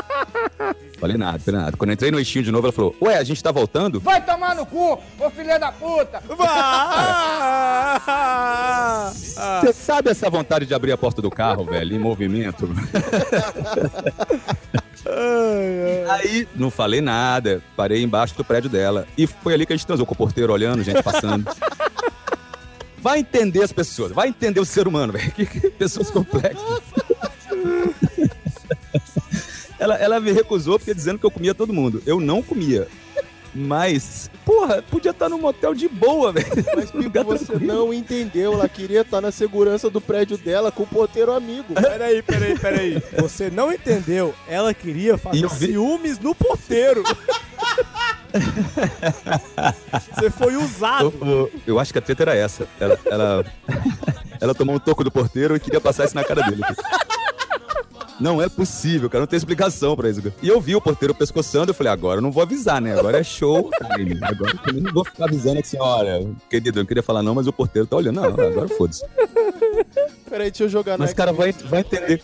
falei 0.99 1.17
nada, 1.17 1.39
falei 1.39 1.59
nada. 1.59 1.77
Quando 1.77 1.89
eu 1.89 1.93
entrei 1.93 2.11
no 2.11 2.19
eixinho 2.19 2.43
de 2.43 2.51
novo, 2.51 2.67
ela 2.67 2.73
falou, 2.73 2.95
ué, 3.01 3.17
a 3.17 3.23
gente 3.23 3.41
tá 3.41 3.51
voltando? 3.51 3.99
Vai 3.99 4.23
tomar 4.25 4.55
no 4.55 4.65
cu, 4.65 4.99
ô 5.19 5.29
filha 5.29 5.57
da 5.59 5.71
puta! 5.71 6.21
Vai! 6.27 7.99
Você 9.61 9.73
sabe 9.73 10.09
essa 10.11 10.29
vontade 10.29 10.65
de 10.65 10.73
abrir 10.73 10.91
a 10.91 10.97
porta 10.97 11.21
do 11.21 11.29
carro, 11.29 11.65
velho, 11.65 11.95
em 11.95 11.99
movimento? 11.99 12.69
Aí, 16.09 16.47
não 16.55 16.69
falei 16.69 17.01
nada, 17.01 17.61
parei 17.75 18.03
embaixo 18.03 18.35
do 18.35 18.43
prédio 18.43 18.69
dela. 18.69 19.07
E 19.17 19.25
foi 19.25 19.53
ali 19.53 19.65
que 19.65 19.73
a 19.73 19.75
gente 19.75 19.87
transou 19.87 20.05
com 20.05 20.13
o 20.13 20.17
porteiro 20.17 20.53
olhando, 20.53 20.83
gente 20.83 21.01
passando. 21.01 21.49
Vai 22.97 23.19
entender 23.19 23.63
as 23.63 23.71
pessoas, 23.71 24.11
vai 24.11 24.27
entender 24.27 24.59
o 24.59 24.65
ser 24.65 24.87
humano, 24.87 25.13
velho. 25.13 25.33
Pessoas 25.77 26.11
complexas. 26.11 26.81
Ela, 29.81 29.95
ela 29.95 30.19
me 30.19 30.31
recusou 30.31 30.77
porque 30.77 30.93
dizendo 30.93 31.17
que 31.19 31.25
eu 31.25 31.31
comia 31.31 31.53
todo 31.55 31.73
mundo. 31.73 32.01
Eu 32.05 32.19
não 32.19 32.41
comia. 32.41 32.87
Mas, 33.53 34.31
porra, 34.45 34.81
podia 34.81 35.11
estar 35.11 35.27
num 35.27 35.37
motel 35.37 35.73
de 35.73 35.89
boa, 35.89 36.31
velho. 36.31 36.47
Mas 36.73 36.89
Pipo, 36.95 37.23
você 37.25 37.55
não 37.59 37.93
entendeu. 37.93 38.53
Ela 38.53 38.69
queria 38.69 39.01
estar 39.01 39.19
na 39.19 39.29
segurança 39.29 39.89
do 39.89 39.99
prédio 39.99 40.37
dela 40.37 40.71
com 40.71 40.83
o 40.83 40.87
porteiro 40.87 41.33
amigo. 41.33 41.73
Peraí, 41.73 42.21
peraí, 42.21 42.57
peraí. 42.57 43.03
Você 43.19 43.49
não 43.49 43.73
entendeu? 43.73 44.33
Ela 44.47 44.73
queria 44.73 45.17
fazer 45.17 45.49
vi- 45.49 45.67
ciúmes 45.67 46.17
no 46.17 46.33
porteiro. 46.33 47.03
Você 50.15 50.29
foi 50.29 50.55
usado. 50.55 51.13
Eu, 51.21 51.27
eu- 51.27 51.51
eu 51.67 51.79
acho 51.79 51.91
que 51.91 51.99
a 51.99 52.01
treta 52.01 52.23
era 52.23 52.35
essa. 52.35 52.65
Ela, 52.79 52.97
ela, 53.05 53.45
ela 54.39 54.55
tomou 54.55 54.75
um 54.75 54.79
toco 54.79 55.03
do 55.03 55.11
porteiro 55.11 55.55
e 55.55 55.59
queria 55.59 55.81
passar 55.81 56.05
isso 56.05 56.15
na 56.15 56.23
cara 56.23 56.41
dele. 56.43 56.61
Não 58.21 58.41
é 58.41 58.47
possível, 58.47 59.09
cara. 59.09 59.21
Não 59.21 59.27
tem 59.27 59.35
explicação 59.37 59.95
pra 59.95 60.09
isso. 60.09 60.21
E 60.43 60.47
eu 60.47 60.61
vi 60.61 60.75
o 60.75 60.81
porteiro 60.81 61.13
pescoçando. 61.13 61.71
Eu 61.71 61.73
falei, 61.73 61.91
agora 61.91 62.19
eu 62.19 62.21
não 62.21 62.31
vou 62.31 62.43
avisar, 62.43 62.79
né? 62.79 62.97
Agora 62.97 63.19
é 63.19 63.23
show 63.23 63.69
time. 63.95 64.19
Agora 64.21 64.53
eu 64.67 64.73
não 64.81 64.93
vou 64.93 65.03
ficar 65.03 65.25
avisando 65.25 65.59
assim, 65.59 65.77
olha, 65.79 66.29
querido, 66.49 66.79
eu 66.79 66.83
não 66.83 66.87
queria 66.87 67.01
falar 67.03 67.23
não, 67.23 67.33
mas 67.33 67.47
o 67.47 67.53
porteiro 67.53 67.87
tá 67.87 67.95
olhando. 67.95 68.15
Não, 68.15 68.25
agora 68.25 68.67
foda-se. 68.69 69.03
Peraí, 70.31 70.49
deixa 70.49 70.63
eu 70.63 70.69
jogar 70.69 70.93
no 70.97 71.03
Mas, 71.03 71.13
cara, 71.13 71.33
vai, 71.33 71.51
vai 71.51 71.81
entender. 71.81 72.23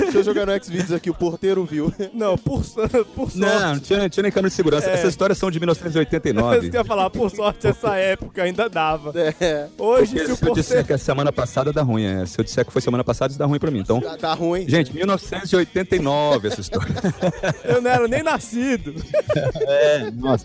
Deixa 0.00 0.18
eu 0.18 0.22
jogar 0.22 0.44
no 0.44 0.52
Xvideos 0.62 0.92
aqui, 0.92 1.08
o 1.08 1.14
porteiro 1.14 1.64
viu. 1.64 1.90
Não, 2.12 2.36
por, 2.36 2.62
por 2.62 3.30
sorte. 3.30 3.38
Não, 3.38 3.74
não 3.74 3.80
tinha, 3.80 4.00
não 4.00 4.08
tinha 4.10 4.22
nem 4.22 4.30
câmera 4.30 4.50
de 4.50 4.54
segurança. 4.54 4.90
É. 4.90 4.92
Essas 4.92 5.08
histórias 5.08 5.38
são 5.38 5.50
de 5.50 5.56
Isso 5.56 5.60
1989. 5.60 6.68
que 6.68 6.76
eu 6.76 6.80
ia 6.80 6.84
falar, 6.84 7.08
por 7.08 7.30
sorte, 7.30 7.66
essa 7.66 7.96
época 7.96 8.42
ainda 8.42 8.68
dava. 8.68 9.12
É, 9.40 9.66
Hoje, 9.78 10.12
Porque 10.12 10.26
se 10.26 10.32
o 10.32 10.36
se 10.36 10.44
eu 10.46 10.54
disser 10.54 10.76
porteiro. 10.76 10.86
que 10.88 10.92
a 10.92 10.98
semana 10.98 11.32
passada 11.32 11.72
dá 11.72 11.80
ruim, 11.82 12.04
é. 12.04 12.26
Se 12.26 12.38
eu 12.38 12.44
disser 12.44 12.66
que 12.66 12.70
foi 12.72 12.82
semana 12.82 13.02
passada, 13.02 13.30
isso 13.30 13.38
dá 13.38 13.46
ruim 13.46 13.58
pra 13.58 13.70
mim. 13.70 13.78
Então, 13.78 13.98
tá, 13.98 14.16
tá 14.18 14.34
ruim. 14.34 14.68
gente, 14.68 14.94
1989 14.94 16.48
essa 16.48 16.60
história. 16.60 16.94
Eu 17.64 17.80
não 17.80 17.90
era 17.90 18.06
nem 18.06 18.22
nascido. 18.22 18.94
É, 19.66 20.10
nossa. 20.10 20.44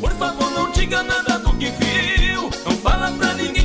Por 0.00 0.10
favor, 0.12 0.50
não 0.50 0.70
diga 0.72 1.02
nada 1.04 1.38
do 1.38 1.52
que 1.56 1.70
viu. 1.70 2.42
Não 2.64 2.72
fala 2.78 3.12
pra 3.12 3.34
ninguém 3.34 3.61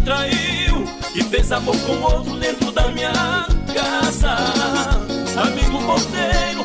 me 0.00 0.04
traiu. 0.04 0.84
E 1.14 1.22
fez 1.24 1.52
amor 1.52 1.76
com 1.82 2.00
outro 2.02 2.38
dentro 2.38 2.72
da 2.72 2.88
minha 2.88 3.12
casa. 3.74 4.34
Amigo 5.40 5.84
porteiro, 5.84 6.64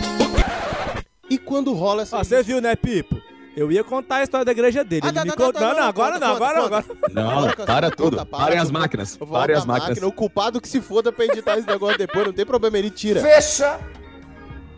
E 1.29 1.37
quando 1.37 1.73
rola 1.73 2.03
essa. 2.03 2.17
Ah, 2.19 2.23
você 2.23 2.41
viu, 2.41 2.61
né, 2.61 2.75
Pipo? 2.75 3.21
Eu 3.55 3.71
ia 3.71 3.83
contar 3.83 4.17
a 4.17 4.23
história 4.23 4.43
da 4.45 4.51
igreja 4.51 4.83
dele. 4.83 5.01
Ah, 5.05 5.07
Ele 5.07 5.15
tá, 5.15 5.23
me 5.23 5.31
tá, 5.31 5.37
contou. 5.37 5.53
tá, 5.53 5.59
não, 5.61 5.67
não, 5.69 5.81
não, 5.81 5.87
agora 5.87 6.19
não, 6.19 6.35
agora 6.35 6.57
não, 6.57 6.65
agora. 6.65 6.85
Não, 7.13 7.65
para 7.65 7.89
tudo. 7.89 8.25
Parem 8.25 8.59
as 8.59 8.69
máquinas. 8.69 9.15
Parem 9.17 9.55
as 9.55 9.65
máquinas. 9.65 9.89
máquina. 9.91 10.07
O 10.07 10.11
culpado 10.11 10.59
que 10.59 10.67
se 10.67 10.81
foda 10.81 11.11
pra 11.11 11.25
editar 11.25 11.57
esse 11.57 11.67
negócio 11.67 11.97
depois, 11.97 12.25
não 12.25 12.33
tem 12.33 12.45
problema, 12.45 12.77
ele 12.77 12.89
tira. 12.89 13.21
Fecha 13.21 13.79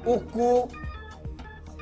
o 0.06 0.20
cu 0.20 0.70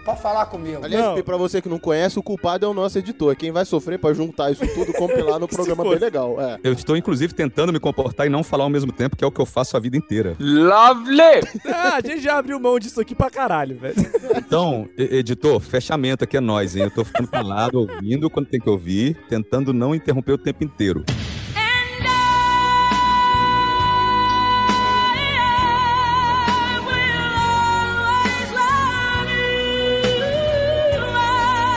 Pode 0.05 0.21
falar 0.21 0.45
comigo. 0.45 0.85
Aliás, 0.85 1.03
Não. 1.03 1.23
Pra 1.23 1.35
você 1.35 1.59
que 1.59 1.67
não 1.67 1.79
conhece, 1.79 2.19
o 2.19 2.23
culpado 2.23 2.63
é 2.63 2.69
o 2.69 2.73
nosso 2.73 2.99
editor. 2.99 3.35
Quem 3.35 3.51
vai 3.51 3.65
sofrer 3.65 3.97
pra 3.97 4.13
juntar 4.13 4.51
isso 4.51 4.61
tudo, 4.75 4.93
compilar 4.93 5.39
no 5.39 5.47
programa 5.49 5.83
bem 5.83 5.97
legal. 5.97 6.39
É. 6.39 6.59
Eu 6.63 6.73
estou, 6.73 6.95
inclusive, 6.95 7.33
tentando 7.33 7.73
me 7.73 7.79
comportar 7.79 8.27
e 8.27 8.29
não 8.29 8.43
falar 8.43 8.65
ao 8.65 8.69
mesmo 8.69 8.91
tempo, 8.91 9.15
que 9.15 9.23
é 9.23 9.27
o 9.27 9.31
que 9.31 9.41
eu 9.41 9.45
faço 9.47 9.75
a 9.75 9.79
vida 9.79 9.97
inteira. 9.97 10.35
Lovely! 10.39 11.65
Ah, 11.77 11.95
a 11.97 12.01
gente 12.07 12.21
já 12.21 12.37
abriu 12.37 12.59
mão 12.59 12.77
disso 12.77 13.01
aqui 13.01 13.15
pra 13.15 13.29
caralho, 13.29 13.77
velho. 13.77 13.95
Então, 14.37 14.87
editor, 14.97 15.59
fechamento 15.59 16.23
aqui 16.23 16.37
é 16.37 16.39
nós, 16.39 16.75
hein? 16.75 16.83
Eu 16.83 16.91
tô 16.91 17.03
ficando 17.03 17.27
calado, 17.27 17.79
ouvindo 17.79 18.29
quando 18.29 18.45
tem 18.47 18.59
que 18.59 18.69
ouvir, 18.69 19.17
tentando 19.27 19.73
não 19.73 19.95
interromper 19.95 20.33
o 20.33 20.37
tempo 20.37 20.63
inteiro. 20.63 21.03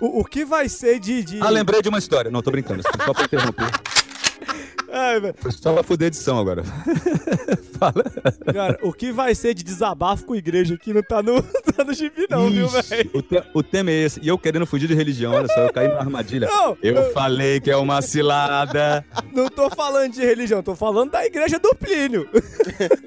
O, 0.01 0.21
o 0.21 0.25
que 0.25 0.45
vai 0.45 0.69
ser 0.69 0.99
de. 0.99 1.23
de... 1.23 1.41
Ah, 1.41 1.51
lembrei 1.51 1.83
de 1.83 1.89
uma 1.89 1.99
história. 1.99 2.31
Não, 2.31 2.43
tô 2.43 2.51
brincando, 2.51 2.83
só 2.83 3.13
pra 3.13 3.25
interromper. 3.25 3.71
Ai, 4.91 5.21
velho. 5.21 5.35
Foi 5.39 5.51
só 5.53 5.73
pra 5.75 5.83
fuder 5.83 6.07
a 6.07 6.09
edição 6.09 6.39
agora. 6.39 6.63
Cara, 8.53 8.79
o 8.83 8.93
que 8.93 9.13
vai 9.13 9.35
ser 9.35 9.55
de 9.55 9.63
desabafo 9.63 10.25
com 10.25 10.33
a 10.33 10.37
igreja 10.37 10.75
aqui 10.75 10.93
não 10.93 11.03
tá 11.03 11.23
no, 11.23 11.43
tá 11.77 11.85
no 11.85 11.93
gibi, 11.93 12.27
não, 12.29 12.51
viu, 12.51 12.69
velho? 12.69 13.11
O, 13.15 13.23
te- 13.23 13.45
o 13.55 13.63
tema 13.63 13.91
é 13.91 14.05
esse. 14.05 14.21
E 14.23 14.29
eu 14.29 14.39
querendo 14.39 14.67
fugir 14.67 14.89
de 14.89 14.95
religião, 14.95 15.33
olha 15.33 15.47
só, 15.49 15.61
eu 15.61 15.73
caí 15.73 15.89
na 15.89 15.99
armadilha. 15.99 16.49
Não, 16.49 16.77
eu 16.83 16.95
eu- 16.97 17.13
falei 17.13 17.61
que 17.61 17.71
é 17.71 17.77
uma 17.77 18.03
cilada. 18.03 19.05
Não 19.33 19.49
tô 19.49 19.71
falando 19.71 20.13
de 20.13 20.21
religião, 20.25 20.63
tô 20.63 20.75
falando 20.75 21.11
da 21.13 21.25
igreja 21.25 21.59
do 21.59 21.75
Plínio. 21.75 22.29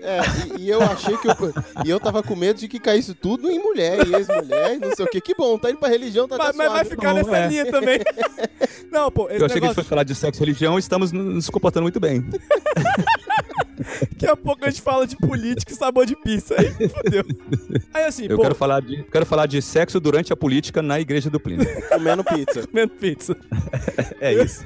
É, 0.04 0.20
e, 0.58 0.64
e 0.64 0.70
eu 0.70 0.82
achei 0.82 1.16
que 1.18 1.28
eu. 1.28 1.36
E 1.86 1.90
eu 1.90 2.00
tava 2.00 2.24
com 2.24 2.36
medo 2.36 2.60
de 2.60 2.68
que 2.68 2.80
caísse 2.80 3.14
tudo 3.14 3.50
em 3.52 3.60
mulher 3.60 4.06
e 4.08 4.16
ex-mulher 4.16 4.80
não 4.80 4.94
sei 4.96 5.06
o 5.06 5.08
que. 5.08 5.22
Que 5.22 5.36
bom, 5.36 5.58
tá 5.60 5.70
indo 5.70 5.78
pra 5.78 5.88
religião, 5.90 6.28
tá 6.28 6.38
Mas, 6.38 6.48
até 6.50 6.58
mas 6.58 6.72
vai 6.72 6.86
ficar 6.86 7.10
Não, 7.10 7.16
nessa 7.22 7.38
é. 7.38 7.48
linha 7.48 7.72
também. 7.72 8.00
Não, 8.92 9.12
pô, 9.12 9.30
esse 9.30 9.40
Eu 9.40 9.46
achei 9.46 9.46
que 9.46 9.46
a 9.46 9.48
gente 9.48 9.62
negócio... 9.62 9.76
foi 9.76 9.84
falar 9.84 10.04
de 10.04 10.16
sexo 10.16 10.42
e 10.42 10.46
religião 10.46 10.76
e 10.78 10.80
estamos 10.80 11.12
nos 11.12 11.50
comportando 11.72 11.84
muito 11.84 12.00
bem. 12.00 12.24
Daqui 14.02 14.28
a 14.28 14.36
pouco 14.36 14.64
a 14.64 14.70
gente 14.70 14.82
fala 14.82 15.08
de 15.08 15.16
política 15.16 15.72
e 15.72 15.76
sabor 15.76 16.06
de 16.06 16.16
pizza. 16.16 16.56
Aí 16.58 16.90
fodeu. 16.90 17.26
Aí 17.94 18.04
assim, 18.04 18.28
Eu 18.30 18.36
pô, 18.36 18.44
quero 18.44 18.54
falar, 18.54 18.82
de, 18.82 19.04
quero 19.04 19.26
falar 19.26 19.48
de 19.48 19.62
sexo 19.62 20.00
durante 20.00 20.32
a 20.32 20.36
política 20.36 20.82
na 20.82 21.00
igreja 21.00 21.30
do 21.30 21.40
Plínio. 21.40 21.66
Comendo 21.90 22.24
pizza. 22.24 22.68
comendo 22.68 22.94
pizza. 22.94 23.36
É 24.20 24.34
isso. 24.34 24.66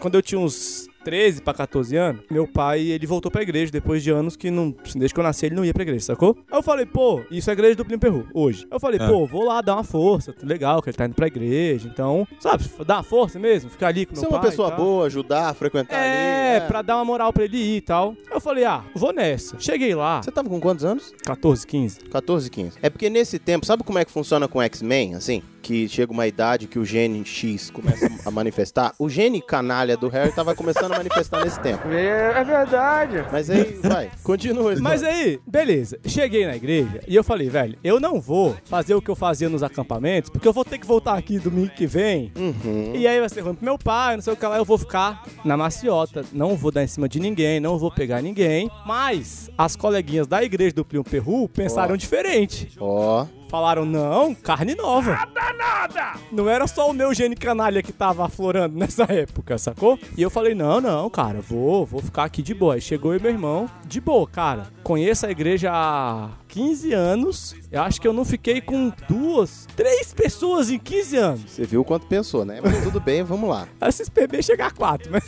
Quando 0.00 0.16
eu 0.16 0.22
tinha 0.22 0.40
uns 0.40 0.88
13 1.02 1.42
pra 1.42 1.52
14 1.54 1.96
anos, 1.96 2.22
meu 2.30 2.46
pai, 2.46 2.80
ele 2.82 3.06
voltou 3.06 3.30
pra 3.30 3.42
igreja 3.42 3.70
depois 3.72 4.02
de 4.02 4.10
anos 4.10 4.36
que 4.36 4.50
não, 4.50 4.74
desde 4.94 5.12
que 5.14 5.20
eu 5.20 5.24
nasci 5.24 5.46
ele 5.46 5.54
não 5.54 5.64
ia 5.64 5.72
pra 5.74 5.82
igreja, 5.82 6.04
sacou? 6.06 6.36
Aí 6.50 6.58
eu 6.58 6.62
falei, 6.62 6.86
pô, 6.86 7.22
isso 7.30 7.50
é 7.50 7.52
a 7.52 7.54
igreja 7.54 7.74
do 7.76 7.84
Plínio 7.84 7.98
Perru, 8.00 8.26
hoje. 8.34 8.62
Aí 8.70 8.76
eu 8.76 8.80
falei, 8.80 8.98
Ah. 9.02 9.08
pô, 9.08 9.26
vou 9.26 9.44
lá 9.44 9.60
dar 9.60 9.74
uma 9.74 9.84
força, 9.84 10.34
legal 10.42 10.80
que 10.82 10.90
ele 10.90 10.96
tá 10.96 11.04
indo 11.06 11.14
pra 11.14 11.26
igreja, 11.26 11.88
então, 11.92 12.26
sabe, 12.40 12.64
dar 12.86 12.96
uma 12.96 13.02
força 13.02 13.38
mesmo, 13.38 13.70
ficar 13.70 13.88
ali 13.88 14.06
com 14.06 14.14
Ser 14.14 14.22
meu 14.22 14.30
uma 14.30 14.40
pai 14.40 14.50
pessoa 14.50 14.68
e 14.68 14.70
tal. 14.70 14.80
boa, 14.80 15.06
ajudar, 15.06 15.54
frequentar 15.54 15.96
É, 15.96 16.56
ali. 16.58 16.66
pra 16.66 16.82
dar 16.82 16.96
uma 16.96 17.04
moral 17.04 17.32
pra 17.32 17.44
ele 17.44 17.56
ir 17.58 17.76
e 17.76 17.80
tal. 17.80 18.16
Aí 18.30 18.36
eu 18.36 18.40
falei, 18.40 18.64
ah, 18.64 18.84
vou 18.94 19.12
nessa. 19.12 19.58
Cheguei 19.58 19.94
lá, 19.94 20.22
Você 20.22 20.30
tava 20.30 20.48
com 20.48 20.60
quantos 20.60 20.84
anos? 20.84 21.12
14, 21.24 21.66
15. 21.66 22.00
14, 22.00 22.50
15. 22.50 22.78
É 22.82 22.88
porque 22.90 23.10
nesse 23.10 23.38
tempo, 23.38 23.66
sabe 23.66 23.82
como 23.82 23.98
é 23.98 24.04
que 24.04 24.10
funciona 24.12 24.46
com 24.48 24.60
X-Men, 24.62 25.14
assim? 25.14 25.42
Que 25.62 25.88
chega 25.88 26.12
uma 26.12 26.26
idade 26.26 26.66
que 26.66 26.78
o 26.78 26.84
gene 26.84 27.24
X 27.24 27.70
começa 27.70 28.10
a 28.24 28.30
manifestar. 28.30 28.92
O 28.98 29.08
gene 29.08 29.40
canalha 29.40 29.96
do 29.96 30.08
Harry 30.08 30.32
tava 30.32 30.54
começando 30.54 30.92
a 30.92 30.96
manifestar 30.98 31.44
nesse 31.44 31.60
tempo. 31.60 31.88
É, 31.88 32.40
é 32.40 32.44
verdade. 32.44 33.24
Mas 33.30 33.48
aí, 33.48 33.78
vai, 33.82 34.10
continua. 34.22 34.74
Mas 34.80 35.02
aí, 35.02 35.40
beleza. 35.46 35.98
Cheguei 36.04 36.46
na 36.46 36.56
igreja 36.56 37.00
e 37.06 37.14
eu 37.14 37.22
falei, 37.22 37.48
velho, 37.48 37.78
eu 37.84 38.00
não 38.00 38.20
vou 38.20 38.56
fazer 38.64 38.94
o 38.94 39.00
que 39.00 39.10
eu 39.10 39.16
fazia 39.16 39.48
nos 39.48 39.62
acampamentos, 39.62 40.30
porque 40.30 40.46
eu 40.46 40.52
vou 40.52 40.64
ter 40.64 40.78
que 40.78 40.86
voltar 40.86 41.16
aqui 41.16 41.38
domingo 41.38 41.70
que 41.70 41.86
vem. 41.86 42.32
Uhum. 42.36 42.92
E 42.94 43.06
aí 43.06 43.20
vai 43.20 43.28
ser 43.28 43.40
ruim 43.40 43.54
pro 43.54 43.64
meu 43.64 43.78
pai, 43.78 44.16
não 44.16 44.22
sei 44.22 44.32
o 44.32 44.36
que 44.36 44.46
lá, 44.46 44.56
eu 44.56 44.64
vou 44.64 44.78
ficar 44.78 45.24
na 45.44 45.56
maciota. 45.56 46.24
Não 46.32 46.56
vou 46.56 46.70
dar 46.70 46.82
em 46.82 46.88
cima 46.88 47.08
de 47.08 47.20
ninguém, 47.20 47.60
não 47.60 47.78
vou 47.78 47.90
pegar 47.90 48.20
ninguém. 48.20 48.70
Mas 48.86 49.50
as 49.56 49.76
coleguinhas 49.76 50.26
da 50.26 50.42
igreja 50.42 50.74
do 50.74 50.84
Plínio 50.84 51.04
Perru 51.04 51.48
pensaram 51.48 51.94
Ó. 51.94 51.96
diferente. 51.96 52.72
Ó, 52.80 53.26
Falaram, 53.52 53.84
não, 53.84 54.34
carne 54.34 54.74
nova. 54.74 55.10
Nada, 55.10 55.52
nada! 55.52 56.14
Não 56.32 56.48
era 56.48 56.66
só 56.66 56.88
o 56.88 56.94
meu 56.94 57.12
gene 57.12 57.36
canalha 57.36 57.82
que 57.82 57.92
tava 57.92 58.24
aflorando 58.24 58.74
nessa 58.80 59.02
época, 59.12 59.58
sacou? 59.58 59.98
E 60.16 60.22
eu 60.22 60.30
falei, 60.30 60.54
não, 60.54 60.80
não, 60.80 61.10
cara, 61.10 61.42
vou, 61.42 61.84
vou 61.84 62.00
ficar 62.00 62.24
aqui 62.24 62.40
de 62.40 62.54
boa. 62.54 62.76
Aí 62.76 62.80
chegou 62.80 63.14
e 63.14 63.20
meu 63.20 63.30
irmão, 63.30 63.68
de 63.84 64.00
boa, 64.00 64.26
cara. 64.26 64.68
Conheço 64.82 65.26
a 65.26 65.30
igreja 65.30 65.70
há 65.70 66.30
15 66.52 66.92
anos. 66.92 67.54
Eu 67.70 67.80
acho 67.80 67.98
que 67.98 68.06
eu 68.06 68.12
não 68.12 68.24
fiquei 68.26 68.60
com 68.60 68.92
duas, 69.08 69.66
três 69.74 70.12
pessoas 70.12 70.68
em 70.70 70.78
15 70.78 71.16
anos. 71.16 71.40
você 71.50 71.64
viu 71.64 71.80
o 71.80 71.84
quanto 71.84 72.06
pensou, 72.06 72.44
né? 72.44 72.60
Mas 72.62 72.82
tudo 72.84 73.00
bem, 73.00 73.22
vamos 73.22 73.48
lá. 73.48 73.66
Esses 73.88 74.08
PB 74.10 74.42
chegar 74.42 74.66
a 74.66 74.70
quatro, 74.70 75.10
mas... 75.10 75.24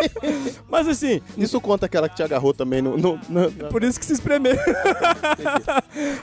mas 0.68 0.86
assim, 0.86 1.22
Isso 1.38 1.58
conta 1.60 1.86
aquela 1.86 2.08
que 2.08 2.16
te 2.16 2.22
agarrou 2.22 2.52
também 2.52 2.82
no... 2.82 2.96
no- 2.98 3.18
no- 3.28 3.50
por 3.70 3.82
isso 3.82 3.98
que 3.98 4.04
se 4.04 4.12
espremeu. 4.12 4.56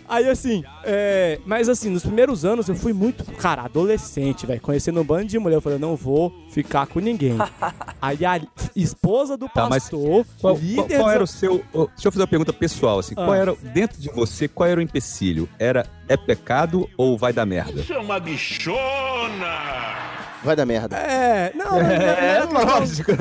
Aí 0.08 0.30
assim, 0.30 0.64
é, 0.84 1.40
mas 1.46 1.68
assim, 1.70 1.90
nos 1.90 2.04
primeiros 2.04 2.46
anos 2.46 2.70
eu 2.70 2.76
fui 2.76 2.94
muito, 2.94 3.24
cara, 3.34 3.64
adolescente, 3.64 4.46
velho, 4.46 4.62
conhecendo 4.62 5.02
um 5.02 5.04
bando 5.04 5.26
de 5.26 5.40
mulher. 5.40 5.56
Eu 5.58 5.62
falei, 5.62 5.80
não 5.80 5.96
vou 5.96 6.32
ficar 6.52 6.86
com 6.88 7.00
ninguém. 7.00 7.38
Aí 8.02 8.24
a 8.26 8.40
esposa 8.76 9.36
do 9.36 9.48
Tá, 9.50 9.68
mas 9.70 9.84
pastor, 9.84 10.26
Qual, 10.40 10.56
qual- 10.56 10.58
líder 10.58 10.98
qual 11.00 11.10
era 11.10 11.20
da- 11.20 11.24
o 11.24 11.28
seu. 11.28 11.64
Deixa 11.74 12.08
eu 12.08 12.12
fazer 12.12 12.22
uma 12.22 12.28
pergunta 12.28 12.54
pessoal, 12.54 13.00
assim. 13.00 13.16
Qual 13.16 13.32
Ah. 13.32 13.38
era, 13.38 13.56
dentro 13.74 14.00
de 14.00 14.10
você, 14.10 14.27
qual 14.54 14.70
era 14.70 14.80
o 14.80 14.84
empecilho? 14.84 15.50
Era 15.60 15.86
é 16.08 16.16
pecado 16.16 16.90
ou 16.98 17.18
vai 17.18 17.34
dar 17.34 17.46
merda? 17.46 17.82
Isso 17.82 17.94
é 17.94 18.00
uma 18.00 18.20
bichona! 18.20 19.98
Vai 20.44 20.56
dar 20.56 20.66
merda. 20.66 20.96
É, 20.98 21.52
não, 21.56 21.72
não, 21.72 21.82
não, 21.82 21.90
É, 21.90 22.40
não, 22.40 22.54
não, 22.54 22.66
não, 22.66 22.80
lógico. 22.80 23.12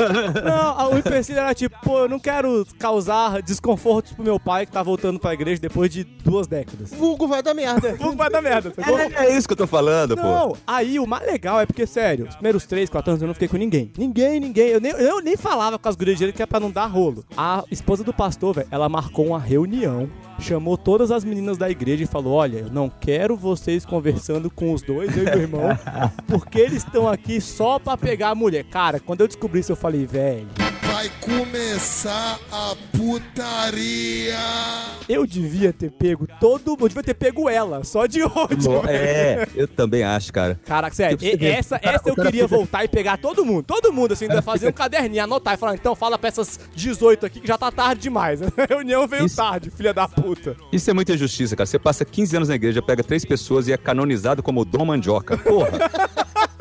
Não, 0.45 0.93
o 0.93 0.99
empecilho 0.99 1.39
era 1.39 1.55
tipo, 1.55 1.77
pô, 1.83 2.01
eu 2.01 2.09
não 2.09 2.19
quero 2.19 2.67
causar 2.79 3.43
desconfortos 3.43 4.13
pro 4.13 4.23
meu 4.23 4.39
pai 4.39 4.67
que 4.67 4.73
tá 4.73 4.83
voltando 4.83 5.19
pra 5.19 5.33
igreja 5.33 5.61
depois 5.61 5.91
de 5.91 6.05
duas 6.05 6.47
décadas. 6.47 6.91
Vulgo 6.91 7.27
vai 7.27 7.43
dar 7.43 7.55
merda. 7.55 7.95
Vulgo 7.95 8.17
vai 8.17 8.31
dar 8.31 8.43
merda, 8.43 8.73
sacou? 8.75 8.99
É, 8.99 9.27
é 9.27 9.37
isso 9.37 9.49
que 9.49 9.53
eu 9.55 9.57
tô 9.57 9.67
falando, 9.67 10.17
pô. 10.17 10.23
Não, 10.23 10.57
aí 10.67 10.99
o 10.99 11.07
mais 11.07 11.27
legal 11.27 11.61
é 11.61 11.67
porque, 11.67 11.87
sério, 11.87 12.27
os 12.29 12.35
primeiros 12.35 12.67
3, 12.67 12.89
4 12.91 13.11
anos 13.11 13.23
eu 13.23 13.27
não 13.27 13.35
fiquei 13.35 13.49
com 13.49 13.57
ninguém. 13.57 13.91
Ninguém, 13.97 14.39
ninguém. 14.39 14.69
Eu 14.69 14.81
nem, 14.81 14.93
eu 14.93 15.21
nem 15.21 15.37
falava 15.37 15.79
com 15.79 15.89
as 15.89 15.97
gurias 15.97 16.19
direito 16.19 16.37
que 16.37 16.43
é 16.43 16.47
pra 16.47 16.61
não 16.61 16.71
dar 16.71 16.87
rolo. 16.87 17.25
A 17.37 17.65
esposa 17.71 18.05
do 18.05 18.13
pastor, 18.13 18.55
velho, 18.55 18.69
ela 18.71 18.89
marcou 18.89 19.27
uma 19.27 19.41
reunião, 19.41 20.09
chamou 20.39 20.77
todas 20.77 21.11
as 21.11 21.25
meninas 21.25 21.59
da 21.59 21.71
igreja 21.71 22.05
e 22.05 22.07
falou: 22.07 22.35
Olha, 22.35 22.59
eu 22.59 22.71
não 22.71 22.89
quero 22.89 23.37
vocês 23.37 23.85
conversando 23.85 24.51
com 24.51 24.73
os 24.73 24.83
dois, 24.83 25.17
eu 25.17 25.25
e 25.25 25.27
meu 25.27 25.41
irmão, 25.41 25.69
porque 26.27 26.59
eles 26.59 26.85
estão 26.85 27.09
aqui 27.09 27.41
só 27.41 27.79
pra 27.79 27.97
pegar 27.97 28.31
a 28.31 28.35
mulher. 28.35 28.65
Cara, 28.65 29.01
quando 29.01 29.21
eu 29.21 29.27
descobri 29.27 29.61
isso, 29.61 29.73
eu 29.73 29.77
falei, 29.77 30.07
velho. 30.07 30.49
Vai 31.07 31.11
começar 31.21 32.37
a 32.51 32.75
putaria! 32.97 34.35
Eu 35.09 35.25
devia 35.25 35.73
ter 35.73 35.89
pego 35.93 36.27
todo 36.41 36.77
Eu 36.81 36.89
devia 36.89 37.03
ter 37.05 37.15
pego 37.15 37.49
ela, 37.49 37.85
só 37.85 38.07
de 38.07 38.25
ódio. 38.25 38.83
É, 38.89 39.47
eu 39.55 39.69
também 39.69 40.03
acho, 40.03 40.33
cara. 40.33 40.59
Caraca, 40.67 40.97
sério, 40.97 41.17
Tipo, 41.17 41.45
e- 41.45 41.47
essa, 41.47 41.79
cara- 41.79 41.95
essa 41.95 42.09
eu 42.09 42.15
queria 42.17 42.43
fica- 42.43 42.47
voltar 42.49 42.85
e 42.85 42.89
pegar 42.89 43.19
todo 43.19 43.45
mundo. 43.45 43.63
Todo 43.63 43.93
mundo, 43.93 44.15
assim, 44.15 44.25
ainda 44.25 44.43
fazer 44.43 44.67
um 44.69 44.73
caderninho, 44.75 45.23
anotar 45.23 45.55
e 45.55 45.57
falar, 45.57 45.75
então 45.77 45.95
fala 45.95 46.19
pra 46.19 46.27
essas 46.27 46.59
18 46.75 47.25
aqui 47.25 47.39
que 47.41 47.47
já 47.47 47.57
tá 47.57 47.71
tarde 47.71 48.03
demais. 48.03 48.43
A 48.43 48.49
reunião 48.69 49.07
veio 49.07 49.27
Isso- 49.27 49.37
tarde, 49.37 49.71
filha 49.71 49.95
da 49.95 50.09
puta. 50.09 50.57
Isso 50.73 50.91
é 50.91 50.93
muita 50.93 51.13
injustiça, 51.15 51.55
cara. 51.55 51.67
Você 51.69 51.79
passa 51.79 52.05
15 52.05 52.35
anos 52.37 52.49
na 52.49 52.57
igreja, 52.57 52.83
pega 52.83 53.05
três 53.05 53.25
pessoas 53.25 53.69
e 53.69 53.73
é 53.73 53.77
canonizado 53.77 54.43
como 54.43 54.65
Dom 54.65 54.85
Mandioca. 54.87 55.39
Porra. 55.39 55.71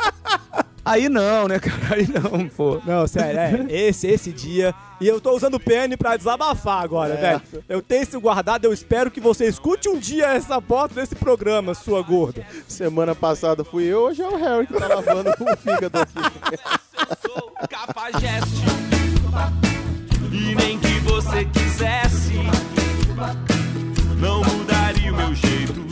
Aí 0.85 1.09
não, 1.09 1.47
né, 1.47 1.57
cara? 1.59 1.95
Aí 1.95 2.07
não, 2.07 2.47
pô. 2.47 2.79
Não, 2.85 3.07
sério, 3.07 3.39
é, 3.39 3.65
esse, 3.69 4.07
esse 4.07 4.31
dia. 4.31 4.73
E 5.01 5.07
eu 5.07 5.19
tô 5.19 5.35
usando 5.35 5.55
o 5.55 5.59
PN 5.59 5.97
pra 5.97 6.15
desabafar 6.15 6.83
agora, 6.83 7.15
velho. 7.15 7.41
Eu 7.67 7.81
tenho 7.81 8.03
isso 8.03 8.21
guardado, 8.21 8.65
eu 8.65 8.71
espero 8.71 9.09
que 9.09 9.19
você 9.19 9.45
escute 9.45 9.89
um 9.89 9.97
dia 9.97 10.27
essa 10.27 10.61
foto 10.61 10.93
desse 10.93 11.15
programa, 11.15 11.73
sua 11.73 12.01
gorda. 12.01 12.45
Semana 12.67 13.15
passada 13.15 13.63
fui 13.63 13.83
eu, 13.85 14.01
hoje 14.01 14.21
é 14.21 14.27
o 14.27 14.37
Harry 14.37 14.67
que 14.67 14.73
tá 14.73 14.87
lavando 14.87 15.31
o 15.31 15.57
fígado 15.57 15.99
aqui. 15.99 16.13
sou 17.27 17.51
cafajeste 17.69 18.63
E 20.31 20.55
nem 20.55 20.79
que 20.79 20.99
você 20.99 21.45
quisesse 21.45 22.33
Não 24.19 24.43
mudaria 24.43 25.11
o 25.11 25.15
meu 25.15 25.35
jeito 25.35 25.85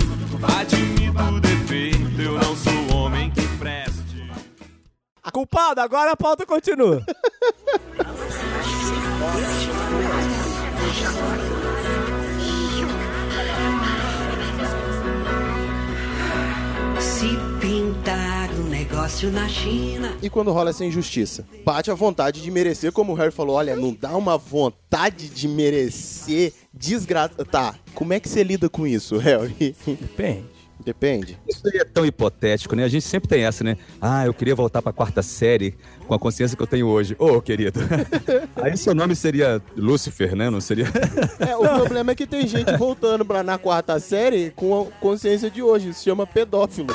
Admito 0.60 1.24
o 1.24 1.40
defeito 1.40 2.22
Eu 2.22 2.34
não 2.34 2.56
sou 2.56 2.83
Culpado, 5.34 5.82
agora 5.82 6.12
a 6.12 6.16
pauta 6.16 6.46
continua. 6.46 7.04
Se 17.00 17.36
pintar 17.60 18.52
um 18.52 18.70
negócio 18.70 19.32
na 19.32 19.50
China. 19.50 20.16
E 20.22 20.30
quando 20.30 20.52
rola 20.52 20.70
essa 20.70 20.86
injustiça? 20.86 21.44
Bate 21.66 21.90
a 21.90 21.96
vontade 21.96 22.40
de 22.40 22.52
merecer, 22.52 22.92
como 22.92 23.14
o 23.14 23.16
Harry 23.16 23.32
falou, 23.32 23.56
olha, 23.56 23.76
não 23.76 23.92
dá 23.92 24.16
uma 24.16 24.38
vontade 24.38 25.30
de 25.30 25.48
merecer 25.48 26.54
desgraça. 26.72 27.44
Tá, 27.44 27.74
como 27.96 28.14
é 28.14 28.20
que 28.20 28.30
você 28.30 28.44
lida 28.44 28.70
com 28.70 28.86
isso, 28.86 29.18
Harry? 29.18 29.76
Depende. 29.84 30.53
Depende. 30.86 31.38
Isso 31.48 31.62
aí 31.66 31.80
é 31.80 31.86
tão 31.86 32.06
hipotético, 32.06 32.76
né? 32.76 32.84
A 32.84 32.88
gente 32.88 33.06
sempre 33.06 33.30
tem 33.30 33.46
essa, 33.46 33.64
né? 33.64 33.78
Ah, 34.02 34.26
eu 34.26 34.34
queria 34.34 34.56
voltar 34.56 34.82
pra 34.82 34.92
quarta 34.92 35.22
série 35.22 35.76
com 36.08 36.14
a 36.14 36.20
consciência 36.20 36.58
que 36.58 36.64
eu 36.64 36.68
tenho 36.68 36.88
hoje. 36.88 37.16
Ô, 37.18 37.42
querido. 37.42 37.80
aí 38.56 38.76
seu 38.76 38.94
nome 38.94 39.16
seria 39.16 39.62
Lúcifer, 39.76 40.36
né? 40.36 40.50
Não 40.50 40.60
seria. 40.60 40.86
É, 41.40 41.56
o 41.56 41.62
problema 41.62 42.12
é 42.12 42.16
que 42.16 42.28
tem 42.28 42.48
gente 42.48 42.76
voltando 42.78 43.24
pra 43.24 43.44
na 43.44 43.58
quarta 43.58 44.00
série 44.00 44.52
com 44.52 44.82
a 44.82 44.86
consciência 45.00 45.50
de 45.50 45.62
hoje. 45.62 45.90
Isso 45.90 46.00
se 46.00 46.06
chama 46.06 46.28
pedófilo. 46.28 46.88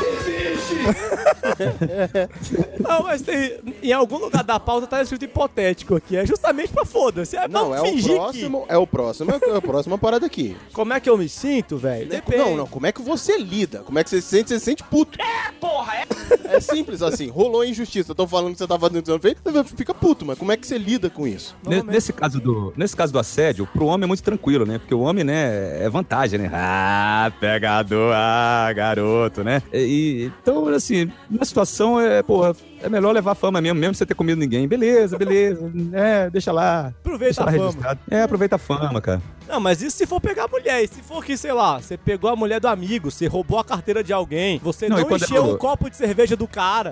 Não, 2.81 3.03
mas 3.03 3.23
tem. 3.23 3.59
Em 3.83 3.93
algum 3.93 4.19
lugar 4.19 4.43
da 4.45 4.59
pauta 4.61 4.87
tá 4.87 5.03
escrito 5.03 5.25
hipotético 5.25 5.97
aqui. 5.97 6.17
É 6.17 6.25
justamente 6.27 6.73
pra 6.73 6.85
foda-se. 6.85 7.37
É, 7.37 7.47
Não, 7.49 7.71
vamos 7.71 7.77
é 7.79 7.81
o 7.83 7.85
fingir 7.87 8.15
próximo. 8.15 8.67
É 8.69 8.77
o 8.77 8.87
próximo. 8.87 9.31
É 9.33 9.57
a 9.57 9.61
próxima 9.61 9.99
parada 9.99 10.27
aqui. 10.27 10.39
Que... 10.39 10.57
Como 10.73 10.93
é 10.93 11.01
que 11.01 11.11
eu 11.11 11.19
me 11.19 11.29
sinto, 11.29 11.77
velho? 11.77 12.09
Depende. 12.09 12.39
Não, 12.39 12.57
não. 12.57 12.67
Como 12.67 12.87
é 12.87 12.93
que 12.93 13.03
você 13.03 13.37
lida? 13.39 13.81
Como 13.81 13.99
é 13.99 14.05
que 14.05 14.11
você 14.11 14.21
se 14.21 14.29
sente? 14.29 14.49
Você 14.51 14.59
se 14.61 14.65
sente 14.65 14.85
puto. 14.85 15.19
É, 15.21 15.51
porra, 15.61 15.95
é. 15.97 16.07
É 16.51 16.61
simples 16.61 17.03
assim. 17.03 17.29
Rolou 17.29 17.63
injustiça. 17.65 18.13
Estão 18.13 18.27
falando 18.27 18.53
que 18.53 18.59
você 18.59 18.67
tá 18.67 18.79
fazendo 18.79 18.99
o 18.99 19.03
que 19.03 19.07
você 19.07 19.13
não 19.13 19.21
fez. 19.21 19.37
Você 19.45 19.65
fica 19.77 19.93
puto, 19.93 20.25
mas 20.25 20.39
como 20.39 20.51
é 20.53 20.57
que 20.57 20.67
você 20.67 20.79
lida 20.79 21.11
com 21.11 21.27
isso? 21.27 21.55
Ne- 21.67 21.83
Nesse 21.83 22.13
caso, 22.13 22.41
do, 22.41 22.73
nesse 22.77 22.97
caso 22.97 23.13
do 23.13 23.19
assédio, 23.19 23.67
pro 23.73 23.87
homem 23.87 24.05
é 24.05 24.07
muito 24.07 24.23
tranquilo, 24.23 24.65
né? 24.65 24.79
Porque 24.79 24.95
o 24.95 25.01
homem, 25.01 25.25
né, 25.25 25.83
é 25.85 25.89
vantagem, 25.91 26.39
né? 26.39 26.51
Ah, 26.53 27.31
pegador, 27.41 28.13
ah, 28.15 28.73
garoto, 28.75 29.43
né? 29.45 29.63
E, 29.73 29.79
e- 29.79 30.33
então, 30.43 30.65
assim, 30.79 31.11
na 31.31 31.45
situação 31.45 32.01
é, 32.01 32.23
porra, 32.23 32.55
é 32.83 32.89
melhor 32.89 33.13
levar 33.13 33.35
fama 33.35 33.61
mesmo, 33.61 33.79
mesmo 33.79 33.95
sem 33.95 34.07
ter 34.07 34.15
comido 34.15 34.39
ninguém. 34.39 34.67
Beleza, 34.67 35.19
beleza. 35.19 35.71
É, 35.93 36.31
deixa 36.31 36.53
lá. 36.53 36.93
Aproveita 37.01 37.25
deixa 37.25 37.45
lá 37.45 37.51
a 37.51 37.53
fama. 37.53 37.65
registrado. 37.67 38.01
É, 38.11 38.23
aproveita 38.23 38.57
a 38.57 38.59
fama, 38.59 39.01
cara. 39.01 39.21
Não, 39.49 39.61
mas 39.61 39.81
isso 39.83 39.97
se 39.97 40.07
for 40.07 40.21
pegar 40.21 40.45
a 40.45 40.49
mulher. 40.49 40.85
E 40.85 40.89
se 40.89 41.01
for 41.03 41.25
que, 41.25 41.37
sei 41.37 41.53
lá, 41.53 41.81
você 41.81 41.97
pegou 41.97 42.29
a 42.31 42.37
mulher 42.37 42.61
do 42.61 42.69
amigo, 42.69 43.11
você 43.11 43.27
roubou 43.27 43.59
a 43.59 43.65
carteira 43.65 44.05
de 44.05 44.13
alguém, 44.13 44.61
você 44.63 44.89
Não, 44.89 44.99
não, 44.99 45.11
é 45.11 45.15
encheu 45.15 45.43
no- 45.45 45.55
um 45.55 45.57
copo 45.57 45.89
de 45.89 45.97
cerveja 45.97 46.37
do 46.37 46.47
cara. 46.47 46.91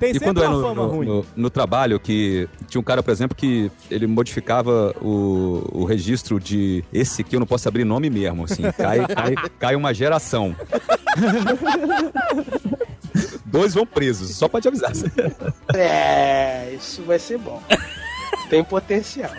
Tem 0.00 0.10
E 0.10 0.12
sempre 0.14 0.28
quando 0.28 0.42
é 0.42 0.48
uma 0.48 0.56
no, 0.56 0.62
fama 0.62 0.82
no- 0.82 0.88
ruim. 0.88 1.06
no- 1.06 1.26
no 1.36 1.50
trabalho 1.50 2.00
que 2.00 2.48
tinha 2.66 2.80
um 2.80 2.84
cara, 2.84 3.02
por 3.02 3.10
exemplo, 3.10 3.36
que 3.36 3.70
ele 3.90 4.06
modificava 4.06 4.94
o, 5.02 5.62
o 5.72 5.84
registro 5.84 6.40
de 6.40 6.82
esse 6.92 7.20
aqui, 7.20 7.36
eu 7.36 7.40
não 7.40 7.46
posso 7.46 7.68
abrir 7.68 7.84
nome 7.84 8.08
mesmo, 8.08 8.44
assim, 8.44 8.62
cai, 8.72 9.06
cai, 9.06 9.34
cai 9.58 9.76
uma 9.76 9.92
geração. 9.92 10.56
Dois 13.50 13.74
vão 13.74 13.86
presos, 13.86 14.34
só 14.36 14.48
pra 14.48 14.60
te 14.60 14.68
avisar. 14.68 14.92
É, 15.74 16.72
isso 16.74 17.02
vai 17.02 17.18
ser 17.18 17.38
bom. 17.38 17.62
Tem 18.48 18.64
potencial. 18.64 19.30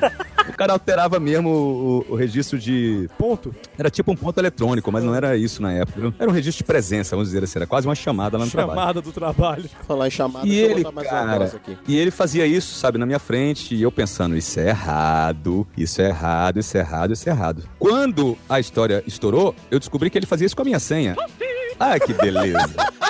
O 0.47 0.53
cara 0.53 0.73
alterava 0.73 1.19
mesmo 1.19 1.49
o, 1.49 2.05
o 2.13 2.15
registro 2.15 2.59
de. 2.59 3.09
Ponto? 3.17 3.53
Era 3.77 3.89
tipo 3.89 4.11
um 4.11 4.15
ponto 4.15 4.39
eletrônico, 4.39 4.91
mas 4.91 5.03
não 5.03 5.15
era 5.15 5.35
isso 5.35 5.61
na 5.63 5.73
época. 5.73 5.99
viu? 5.99 6.13
Era 6.19 6.29
um 6.29 6.33
registro 6.33 6.59
de 6.63 6.63
presença, 6.67 7.15
vamos 7.15 7.29
dizer 7.29 7.43
assim. 7.43 7.57
Era 7.57 7.65
quase 7.67 7.87
uma 7.87 7.95
chamada 7.95 8.37
lá 8.37 8.45
no 8.45 8.51
trabalho. 8.51 8.79
Chamada 8.79 9.01
do 9.01 9.11
trabalho. 9.11 9.69
Falar 9.87 10.07
em 10.07 10.11
chamada, 10.11 10.47
E 10.47 10.55
ele, 10.59 10.83
botar 10.83 10.91
mais 10.91 11.07
uma 11.07 11.25
cara, 11.25 11.51
e 11.87 11.97
ele 11.97 12.11
fazia 12.11 12.45
isso, 12.45 12.75
sabe, 12.75 12.97
na 12.99 13.05
minha 13.05 13.19
frente, 13.19 13.73
e 13.73 13.81
eu 13.81 13.91
pensando, 13.91 14.37
isso 14.37 14.59
é 14.59 14.69
errado, 14.69 15.67
isso 15.75 16.01
é 16.01 16.09
errado, 16.09 16.59
isso 16.59 16.77
é 16.77 16.79
errado, 16.79 17.13
isso 17.13 17.29
é 17.29 17.31
errado. 17.31 17.63
Quando 17.79 18.37
a 18.47 18.59
história 18.59 19.03
estourou, 19.07 19.55
eu 19.71 19.79
descobri 19.79 20.09
que 20.11 20.17
ele 20.19 20.27
fazia 20.27 20.45
isso 20.45 20.55
com 20.55 20.61
a 20.61 20.65
minha 20.65 20.79
senha. 20.79 21.15
Ah, 21.79 21.99
que 21.99 22.13
beleza. 22.13 22.69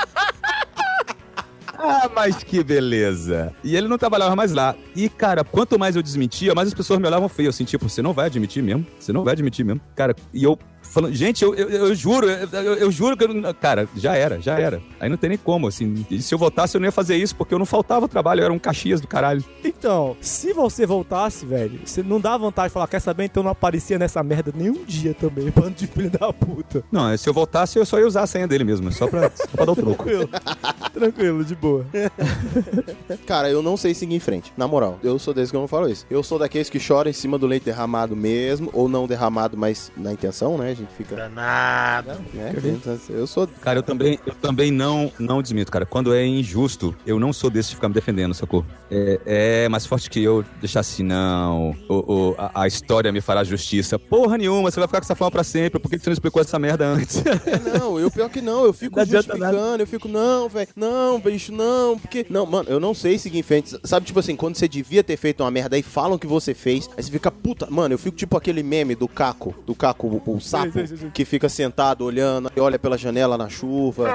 Ah, 1.82 2.10
mas 2.14 2.44
que 2.44 2.62
beleza. 2.62 3.54
E 3.64 3.76
ele 3.76 3.88
não 3.88 3.98
trabalhava 3.98 4.36
mais 4.36 4.52
lá. 4.52 4.76
E, 4.96 5.08
cara, 5.08 5.44
quanto 5.46 5.80
mais 5.80 5.96
eu 5.96 6.02
desmentia, 6.02 6.54
mais 6.54 6.68
as 6.68 6.74
pessoas 6.74 7.00
me 7.00 7.08
olhavam 7.08 7.30
feio. 7.30 7.50
Assim, 7.50 7.64
tipo, 7.64 7.88
você 7.88 8.02
não 8.02 8.12
vai 8.12 8.26
admitir 8.26 8.62
mesmo? 8.62 8.86
Você 9.00 9.14
não 9.14 9.24
vai 9.24 9.34
admitir 9.34 9.64
mesmo? 9.66 9.80
Cara, 9.96 10.14
e 10.34 10.44
eu 10.44 10.60
falando, 10.90 11.14
gente, 11.14 11.44
eu, 11.44 11.54
eu, 11.56 11.70
eu 11.70 11.96
juro, 11.96 12.28
eu, 12.30 12.76
eu- 12.76 12.92
juro 12.92 13.16
que 13.18 13.24
eu 13.24 13.34
não... 13.34 13.54
Cara, 13.54 13.88
já 13.96 14.16
era, 14.16 14.40
já 14.42 14.60
era. 14.60 14.82
Aí 15.00 15.10
não 15.10 15.18
tem 15.18 15.30
nem 15.30 15.38
como, 15.38 15.68
assim. 15.68 16.06
Se 16.20 16.34
eu 16.34 16.38
voltasse, 16.38 16.76
eu 16.76 16.82
não 16.82 16.88
ia 16.88 16.92
fazer 16.92 17.16
isso, 17.16 17.36
porque 17.36 17.54
eu 17.54 17.60
não 17.60 17.66
faltava 17.66 18.08
trabalho, 18.08 18.42
eu 18.42 18.46
era 18.46 18.54
um 18.54 18.60
Caxias 18.60 19.00
do 19.02 19.08
caralho. 19.08 19.44
Então, 19.64 20.16
se 20.22 20.54
você 20.54 20.86
voltasse, 20.86 21.46
velho, 21.46 21.80
você 21.86 22.02
não 22.04 22.20
dá 22.20 22.38
vontade 22.38 22.70
de 22.70 22.74
falar, 22.74 22.88
quer 22.88 23.00
saber? 23.00 23.26
Então 23.26 23.44
não 23.44 23.52
aparecia 23.52 23.98
nessa 24.00 24.22
merda 24.24 24.52
nenhum 24.56 24.84
dia 24.86 25.14
também, 25.14 25.50
bando 25.56 25.72
de 25.72 25.88
filho 25.88 26.10
da 26.10 26.32
puta. 26.34 26.84
Não, 26.92 27.16
se 27.18 27.28
eu 27.30 27.34
voltasse, 27.34 27.78
eu 27.78 27.86
só 27.86 28.00
ia 28.00 28.08
usar 28.08 28.24
a 28.24 28.28
senha 28.28 28.48
dele 28.48 28.64
mesmo, 28.64 28.92
só 28.92 29.08
pra, 29.08 29.32
só 29.36 29.46
pra 29.48 29.66
dar 29.66 29.72
o 29.72 29.76
troco. 29.76 30.04
Tranquilo. 30.04 30.30
Tranquilo, 30.94 31.46
de 31.46 31.56
boa. 31.56 31.86
Cara, 33.26 33.50
eu 33.50 33.62
não 33.62 33.78
sei 33.78 33.94
seguir 33.94 34.16
em 34.16 34.20
frente. 34.20 34.52
Na 34.58 34.68
moral, 34.68 35.00
eu 35.04 35.18
sou 35.20 35.34
desse 35.34 35.52
que 35.52 35.56
eu 35.58 35.62
não 35.62 35.68
falo 35.68 35.90
isso. 35.90 36.06
Eu 36.10 36.24
sou 36.24 36.40
daqueles 36.40 36.70
que 36.70 36.80
choram 36.80 37.10
em 37.10 37.14
cima 37.14 37.38
do 37.38 37.46
leite 37.48 37.64
derramado 37.64 38.16
mesmo, 38.16 38.70
ou 38.74 38.88
não 38.90 39.08
derramado, 39.08 39.58
mas 39.58 39.92
na 39.96 40.12
intenção, 40.14 40.58
né? 40.58 40.76
A 40.80 40.82
gente 40.82 40.96
fica. 40.96 41.16
Danado. 41.16 42.12
Né? 42.34 42.54
Eu 43.10 43.28
sou. 43.28 43.48
Cara, 43.62 43.80
eu 43.80 43.84
também, 43.84 44.18
eu 44.26 44.34
também 44.36 44.72
não, 44.72 45.12
não 45.20 45.42
desmito, 45.42 45.72
cara. 45.72 45.86
Quando 45.86 46.14
é 46.14 46.26
injusto, 46.26 46.96
eu 47.06 47.20
não 47.20 47.34
sou 47.34 47.50
desse 47.50 47.70
de 47.70 47.76
ficar 47.76 47.90
me 47.90 47.94
defendendo, 47.94 48.34
sacou? 48.34 48.66
É, 48.90 49.20
é 49.66 49.70
mais 49.70 49.86
forte 49.86 50.10
que 50.10 50.24
eu 50.24 50.44
deixar 50.62 50.80
assim, 50.80 51.04
não. 51.04 51.76
O, 51.90 52.14
o- 52.32 52.36
a, 52.38 52.64
a 52.64 52.68
história 52.68 53.12
me 53.12 53.20
fará 53.22 53.44
justiça. 53.44 54.00
Porra 54.00 54.38
nenhuma, 54.38 54.72
você 54.72 54.80
vai 54.80 54.88
ficar 54.88 55.00
com 55.00 55.06
essa 55.06 55.16
fama 55.16 55.32
pra 55.32 55.44
sempre. 55.44 55.80
Por 55.80 55.90
que 55.90 56.00
você 56.00 56.10
não 56.10 56.14
explicou 56.14 56.42
essa 56.42 56.58
merda 56.58 56.86
antes? 56.88 57.22
Não, 57.80 58.00
eu 58.00 58.10
pior 58.10 58.30
que 58.30 58.42
não, 58.42 58.66
eu 58.66 58.74
fico 58.74 58.98
Não 58.98 59.06
justificando, 59.06 59.84
eu 59.84 59.88
fico, 59.88 60.08
não, 60.08 60.48
velho, 60.50 60.70
não, 60.76 61.20
bicho, 61.20 61.52
não, 61.52 61.98
porque. 62.00 62.26
Não, 62.30 62.46
mano, 62.46 62.70
eu 62.70 62.80
não 62.80 62.94
sei 62.94 63.18
seguir 63.18 63.40
em 63.40 63.44
frente. 63.44 63.78
Sabe, 63.84 64.06
tipo 64.06 64.20
assim, 64.20 64.36
quando 64.36 64.56
você 64.56 64.68
devia 64.68 65.04
ter 65.04 65.18
feito 65.18 65.44
uma 65.44 65.52
merda 65.52 65.76
aí 65.76 65.84
falam 65.84 66.18
que 66.18 66.28
você 66.28 66.54
fez, 66.54 66.90
aí 66.98 67.04
você 67.04 67.12
fica, 67.12 67.30
puta, 67.32 67.68
mano, 67.70 67.94
eu 67.94 67.98
fico 68.00 68.16
tipo 68.18 68.36
aquele 68.38 68.64
meme 68.64 68.96
do 68.96 69.08
Caco, 69.08 69.54
do 69.66 69.76
Caco, 69.76 70.22
o, 70.26 70.36
o 70.36 70.40
sapo, 70.42 70.69
sei, 70.72 70.88
sei, 70.88 70.98
sei. 70.98 71.10
que 71.12 71.26
fica 71.26 71.48
sentado 71.50 72.04
olhando 72.06 72.52
e 72.56 72.60
olha 72.60 72.78
pela 72.80 72.98
janela 72.98 73.38
na 73.38 73.50
chuva. 73.50 74.08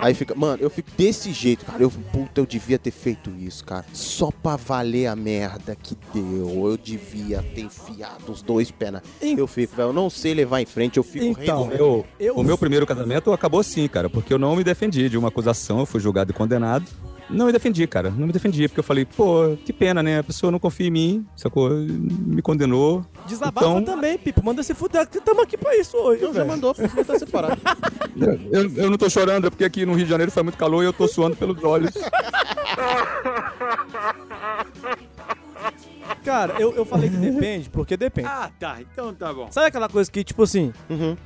Aí 0.00 0.14
fica, 0.14 0.32
mano, 0.32 0.58
eu 0.62 0.70
fico 0.70 0.88
desse 0.96 1.32
jeito, 1.32 1.64
cara. 1.64 1.82
Eu, 1.82 1.90
puta, 1.90 2.40
eu 2.40 2.46
devia 2.46 2.78
ter 2.78 2.92
feito 2.92 3.30
isso, 3.36 3.64
cara. 3.64 3.84
Só 3.92 4.30
pra 4.30 4.54
valer 4.54 5.08
a 5.08 5.16
merda 5.16 5.74
que 5.74 5.96
deu. 6.14 6.68
Eu 6.68 6.76
devia 6.76 7.42
ter 7.42 7.62
enfiado 7.62 8.30
os 8.30 8.40
dois 8.40 8.70
pés 8.70 8.92
na. 8.92 9.02
Eu 9.20 9.48
fico, 9.48 9.74
velho, 9.74 9.88
eu 9.88 9.92
não 9.92 10.08
sei 10.08 10.34
levar 10.34 10.60
em 10.60 10.66
frente, 10.66 10.98
eu 10.98 11.02
fico 11.02 11.24
Então, 11.42 11.62
remoendo. 11.68 12.04
Eu- 12.20 12.36
O 12.36 12.44
meu 12.44 12.56
primeiro 12.56 12.86
casamento 12.86 13.32
acabou 13.32 13.58
assim, 13.58 13.88
cara, 13.88 14.08
porque 14.08 14.32
eu 14.32 14.38
não 14.38 14.54
me 14.54 14.62
defendi 14.62 15.08
de 15.08 15.18
uma 15.18 15.28
acusação, 15.28 15.80
eu 15.80 15.86
fui 15.86 15.98
julgado 16.00 16.30
e 16.30 16.34
condenado. 16.34 16.86
Não 17.30 17.46
me 17.46 17.52
defendi, 17.52 17.86
cara. 17.86 18.10
Não 18.10 18.26
me 18.26 18.32
defendi, 18.32 18.66
porque 18.68 18.80
eu 18.80 18.84
falei, 18.84 19.04
pô, 19.04 19.56
que 19.64 19.72
pena, 19.72 20.02
né? 20.02 20.20
A 20.20 20.24
pessoa 20.24 20.50
não 20.50 20.58
confia 20.58 20.86
em 20.86 20.90
mim, 20.90 21.26
sacou? 21.36 21.68
Me 21.70 22.40
condenou. 22.40 23.04
Desabafa 23.26 23.66
Então- 23.66 23.84
também, 23.84 24.16
Pipo. 24.16 24.42
Manda 24.44 24.62
se 24.62 24.74
fuder, 24.74 25.06
que 25.08 25.20
tamo 25.20 25.42
aqui 25.42 25.56
pra 25.58 25.76
isso 25.76 25.96
hoje, 25.96 26.22
Eu 26.22 26.32
já 26.32 26.44
mandou, 26.44 26.74
porque 26.74 27.04
tá 27.04 27.18
separado. 27.18 27.60
Eu, 28.50 28.84
eu 28.84 28.90
não 28.90 28.98
tô 28.98 29.08
chorando, 29.08 29.46
é 29.46 29.50
porque 29.50 29.64
aqui 29.64 29.86
no 29.86 29.94
Rio 29.94 30.04
de 30.04 30.10
Janeiro 30.10 30.32
foi 30.32 30.42
muito 30.42 30.58
calor 30.58 30.82
e 30.82 30.86
eu 30.86 30.92
tô 30.92 31.06
suando 31.06 31.36
pelos 31.36 31.62
olhos. 31.62 31.92
Cara, 36.24 36.54
eu, 36.58 36.74
eu 36.74 36.84
falei 36.84 37.08
que 37.08 37.16
depende, 37.16 37.70
porque 37.70 37.96
depende. 37.96 38.28
Ah, 38.28 38.50
tá. 38.58 38.78
Então 38.80 39.14
tá 39.14 39.32
bom. 39.32 39.48
Sabe 39.50 39.66
aquela 39.66 39.88
coisa 39.88 40.10
que, 40.10 40.22
tipo 40.22 40.42
assim, 40.42 40.72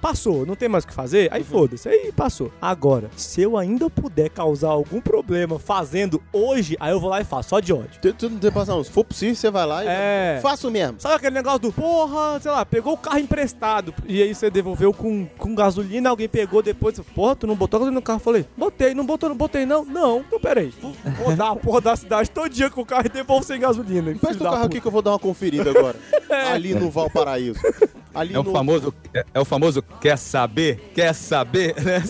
passou, 0.01 0.47
não 0.47 0.55
tem 0.55 0.69
mais 0.69 0.85
o 0.85 0.89
que 0.89 0.95
fazer? 0.95 1.29
Aí 1.33 1.43
foda-se, 1.45 1.89
aí 1.89 2.13
passou. 2.13 2.53
Agora, 2.61 3.11
se 3.17 3.43
eu 3.43 3.57
ainda 3.57 3.89
puder 3.91 4.31
causar 4.31 4.69
algum 4.71 5.01
problema 5.01 5.59
fazendo 5.59 6.23
hoje, 6.33 6.77
aí 6.81 6.93
eu 6.93 7.01
vou 7.01 7.11
lá 7.11 7.21
e 7.21 7.25
faço, 7.25 7.51
só 7.51 7.61
de 7.61 7.73
ódio. 7.73 8.01
Tu, 8.01 8.13
tu 8.13 8.31
não 8.31 8.39
tem 8.39 8.51
passar, 8.51 8.83
se 8.85 8.91
for 8.91 9.05
possível, 9.05 9.35
você 9.35 9.51
vai 9.51 9.67
lá 9.67 9.85
e. 9.85 9.89
É. 9.89 10.39
Faço 10.43 10.71
mesmo. 10.71 11.01
Sabe 11.01 11.15
aquele 11.17 11.35
negócio 11.35 11.61
do, 11.61 11.73
porra, 11.73 12.41
sei 12.41 12.51
lá, 12.51 12.65
pegou 12.65 12.95
o 12.95 12.97
carro 12.97 13.19
emprestado 13.19 13.95
e 14.07 14.23
aí 14.23 14.35
você 14.35 14.51
devolveu 14.51 14.93
com, 14.93 15.27
com 15.39 15.55
gasolina, 15.55 16.11
alguém 16.11 16.29
pegou 16.29 16.63
depois, 16.63 16.99
porra, 17.15 17.37
tu 17.37 17.47
não 17.47 17.55
botou 17.55 17.81
gasolina 17.81 17.95
no 17.95 18.03
carro? 18.03 18.19
Eu 18.19 18.23
Falei, 18.23 18.47
botei, 18.57 18.95
não 18.95 19.05
botou, 19.05 19.29
não 19.29 19.37
botei 19.37 19.67
não? 19.67 19.85
Não, 19.85 20.21
então 20.21 20.41
peraí. 20.41 20.73
Vou 20.81 20.93
rodar 21.25 21.53
a 21.53 21.57
porra 21.57 21.81
da 21.81 21.97
cidade 21.97 22.31
todo 22.31 22.49
dia 22.49 22.71
com 22.71 22.83
o 22.83 22.87
carro 22.87 23.07
e 23.07 23.09
devolvo 23.09 23.45
sem 23.45 23.61
gasolina. 23.61 24.09
filho 24.09 24.21
Presta 24.21 24.43
o 24.43 24.45
da 24.45 24.51
carro 24.57 24.69
aqui 24.73 24.81
que 24.81 24.87
eu 24.87 24.93
vou 24.93 25.03
dar 25.03 25.13
uma 25.13 25.19
conferida 25.19 25.71
agora. 25.71 25.97
Ali 26.53 26.75
no 26.75 26.91
Valparaíso. 26.91 27.61
Ali 28.15 28.35
É 28.35 28.39
o 28.39 28.43
no... 28.43 28.53
famoso, 28.53 28.95
é, 29.15 29.25
é 29.35 29.41
o 29.41 29.45
famoso 29.45 29.83
quer 30.01 30.17
saber, 30.19 30.91
quer 30.95 31.13
saber, 31.15 31.75
né? 31.83 32.03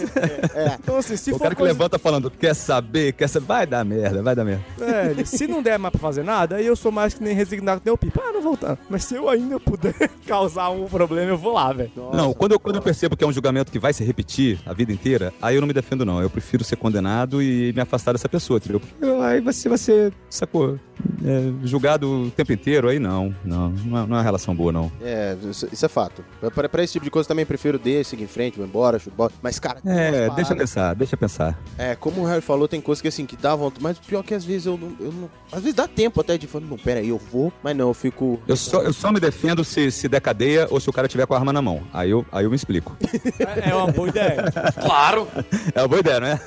É. 0.54 0.76
Então 0.82 0.96
assim, 0.96 1.16
se 1.16 1.30
o 1.30 1.34
for 1.34 1.42
cara 1.42 1.54
que 1.54 1.58
coisa- 1.60 1.72
levanta 1.72 1.98
falando, 1.98 2.30
quer 2.30 2.54
saber, 2.54 3.12
quer 3.12 3.28
saber, 3.28 3.46
vai 3.46 3.66
dar 3.66 3.84
merda, 3.84 4.22
vai 4.22 4.34
dar 4.34 4.44
merda. 4.44 4.64
Velho, 4.78 5.26
se 5.26 5.46
não 5.46 5.62
der 5.62 5.78
mais 5.78 5.92
pra 5.92 6.00
fazer 6.00 6.22
nada, 6.24 6.56
aí 6.56 6.66
eu 6.66 6.76
sou 6.76 6.90
mais 6.92 7.14
que 7.14 7.22
nem 7.22 7.34
resignado 7.34 7.80
que 7.80 7.86
nem 7.86 7.94
o 7.94 7.98
Pipa. 7.98 8.20
Ah, 8.24 8.32
não 8.32 8.42
voltar. 8.42 8.78
Mas 8.88 9.04
se 9.04 9.14
eu 9.14 9.28
ainda 9.28 9.58
puder 9.58 9.94
causar 10.26 10.70
um 10.70 10.86
problema, 10.86 11.30
eu 11.30 11.38
vou 11.38 11.52
lá, 11.54 11.72
velho. 11.72 11.90
Não, 12.12 12.32
quando 12.32 12.52
eu, 12.52 12.60
quando 12.60 12.76
eu 12.76 12.82
percebo 12.82 13.16
que 13.16 13.24
é 13.24 13.26
um 13.26 13.32
julgamento 13.32 13.70
que 13.72 13.78
vai 13.78 13.92
se 13.92 14.04
repetir 14.04 14.58
a 14.66 14.72
vida 14.72 14.92
inteira, 14.92 15.32
aí 15.40 15.54
eu 15.56 15.60
não 15.60 15.68
me 15.68 15.74
defendo, 15.74 16.04
não. 16.04 16.20
Eu 16.22 16.30
prefiro 16.30 16.62
ser 16.64 16.76
condenado 16.76 17.42
e 17.42 17.72
me 17.74 17.80
afastar 17.80 18.12
dessa 18.12 18.28
pessoa, 18.28 18.58
entendeu? 18.58 18.80
Porque 18.80 19.04
aí 19.22 19.40
você 19.40 19.68
vai 19.68 19.78
ser, 19.78 20.12
sacou, 20.30 20.78
é, 21.24 21.66
julgado 21.66 22.08
o 22.26 22.30
tempo 22.30 22.52
inteiro, 22.52 22.88
aí 22.88 22.98
não, 22.98 23.34
não, 23.44 23.70
não 23.70 23.98
é, 23.98 24.06
não 24.06 24.16
é 24.16 24.18
uma 24.18 24.22
relação 24.22 24.54
boa, 24.54 24.72
não. 24.72 24.90
É, 25.02 25.36
isso 25.50 25.68
isso 25.72 25.84
é 25.86 25.88
fato. 25.92 26.24
Pra, 26.54 26.68
pra 26.68 26.82
esse 26.82 26.94
tipo 26.94 27.04
de 27.04 27.10
coisa 27.10 27.26
eu 27.26 27.28
também 27.28 27.46
prefiro 27.46 27.78
deixa, 27.78 28.10
seguir 28.10 28.24
em 28.24 28.28
frente, 28.28 28.56
vou 28.56 28.66
embora, 28.66 28.98
chuto 28.98 29.16
bola. 29.16 29.30
Mas, 29.42 29.58
cara, 29.58 29.80
É, 29.84 30.28
deixa 30.30 30.54
pensar, 30.56 30.94
deixa 30.94 31.14
eu 31.14 31.18
pensar. 31.18 31.58
É, 31.78 31.94
como 31.94 32.22
o 32.22 32.24
Harry 32.26 32.40
falou, 32.42 32.66
tem 32.66 32.80
coisas 32.80 33.00
que 33.02 33.08
assim, 33.08 33.26
que 33.26 33.36
dá 33.36 33.54
vontade. 33.54 33.82
Mas 33.82 33.98
pior 33.98 34.22
que 34.22 34.34
às 34.34 34.44
vezes 34.44 34.66
eu 34.66 34.76
não. 34.78 34.92
Eu 34.98 35.12
não 35.12 35.30
às 35.52 35.60
vezes 35.60 35.74
dá 35.74 35.86
tempo 35.86 36.20
até 36.20 36.36
de 36.38 36.46
falar, 36.46 36.64
não, 36.66 36.76
pera 36.78 37.00
aí, 37.00 37.08
eu 37.08 37.18
vou. 37.18 37.52
Mas 37.62 37.76
não, 37.76 37.88
eu 37.88 37.94
fico. 37.94 38.40
Eu 38.48 38.56
só, 38.56 38.80
eu 38.82 38.92
só 38.92 39.12
me 39.12 39.20
defendo 39.20 39.62
se, 39.64 39.90
se 39.90 40.08
der 40.08 40.20
cadeia 40.20 40.66
ou 40.70 40.80
se 40.80 40.88
o 40.88 40.92
cara 40.92 41.06
tiver 41.08 41.26
com 41.26 41.34
a 41.34 41.38
arma 41.38 41.52
na 41.52 41.60
mão. 41.62 41.82
Aí 41.92 42.10
eu, 42.10 42.24
aí 42.32 42.44
eu 42.44 42.50
me 42.50 42.56
explico. 42.56 42.96
É, 43.38 43.70
é 43.70 43.74
uma 43.74 43.92
boa 43.92 44.08
ideia. 44.08 44.44
Claro! 44.80 45.28
É 45.74 45.80
uma 45.80 45.88
boa 45.88 46.00
ideia, 46.00 46.20
não 46.20 46.26
é? 46.26 46.40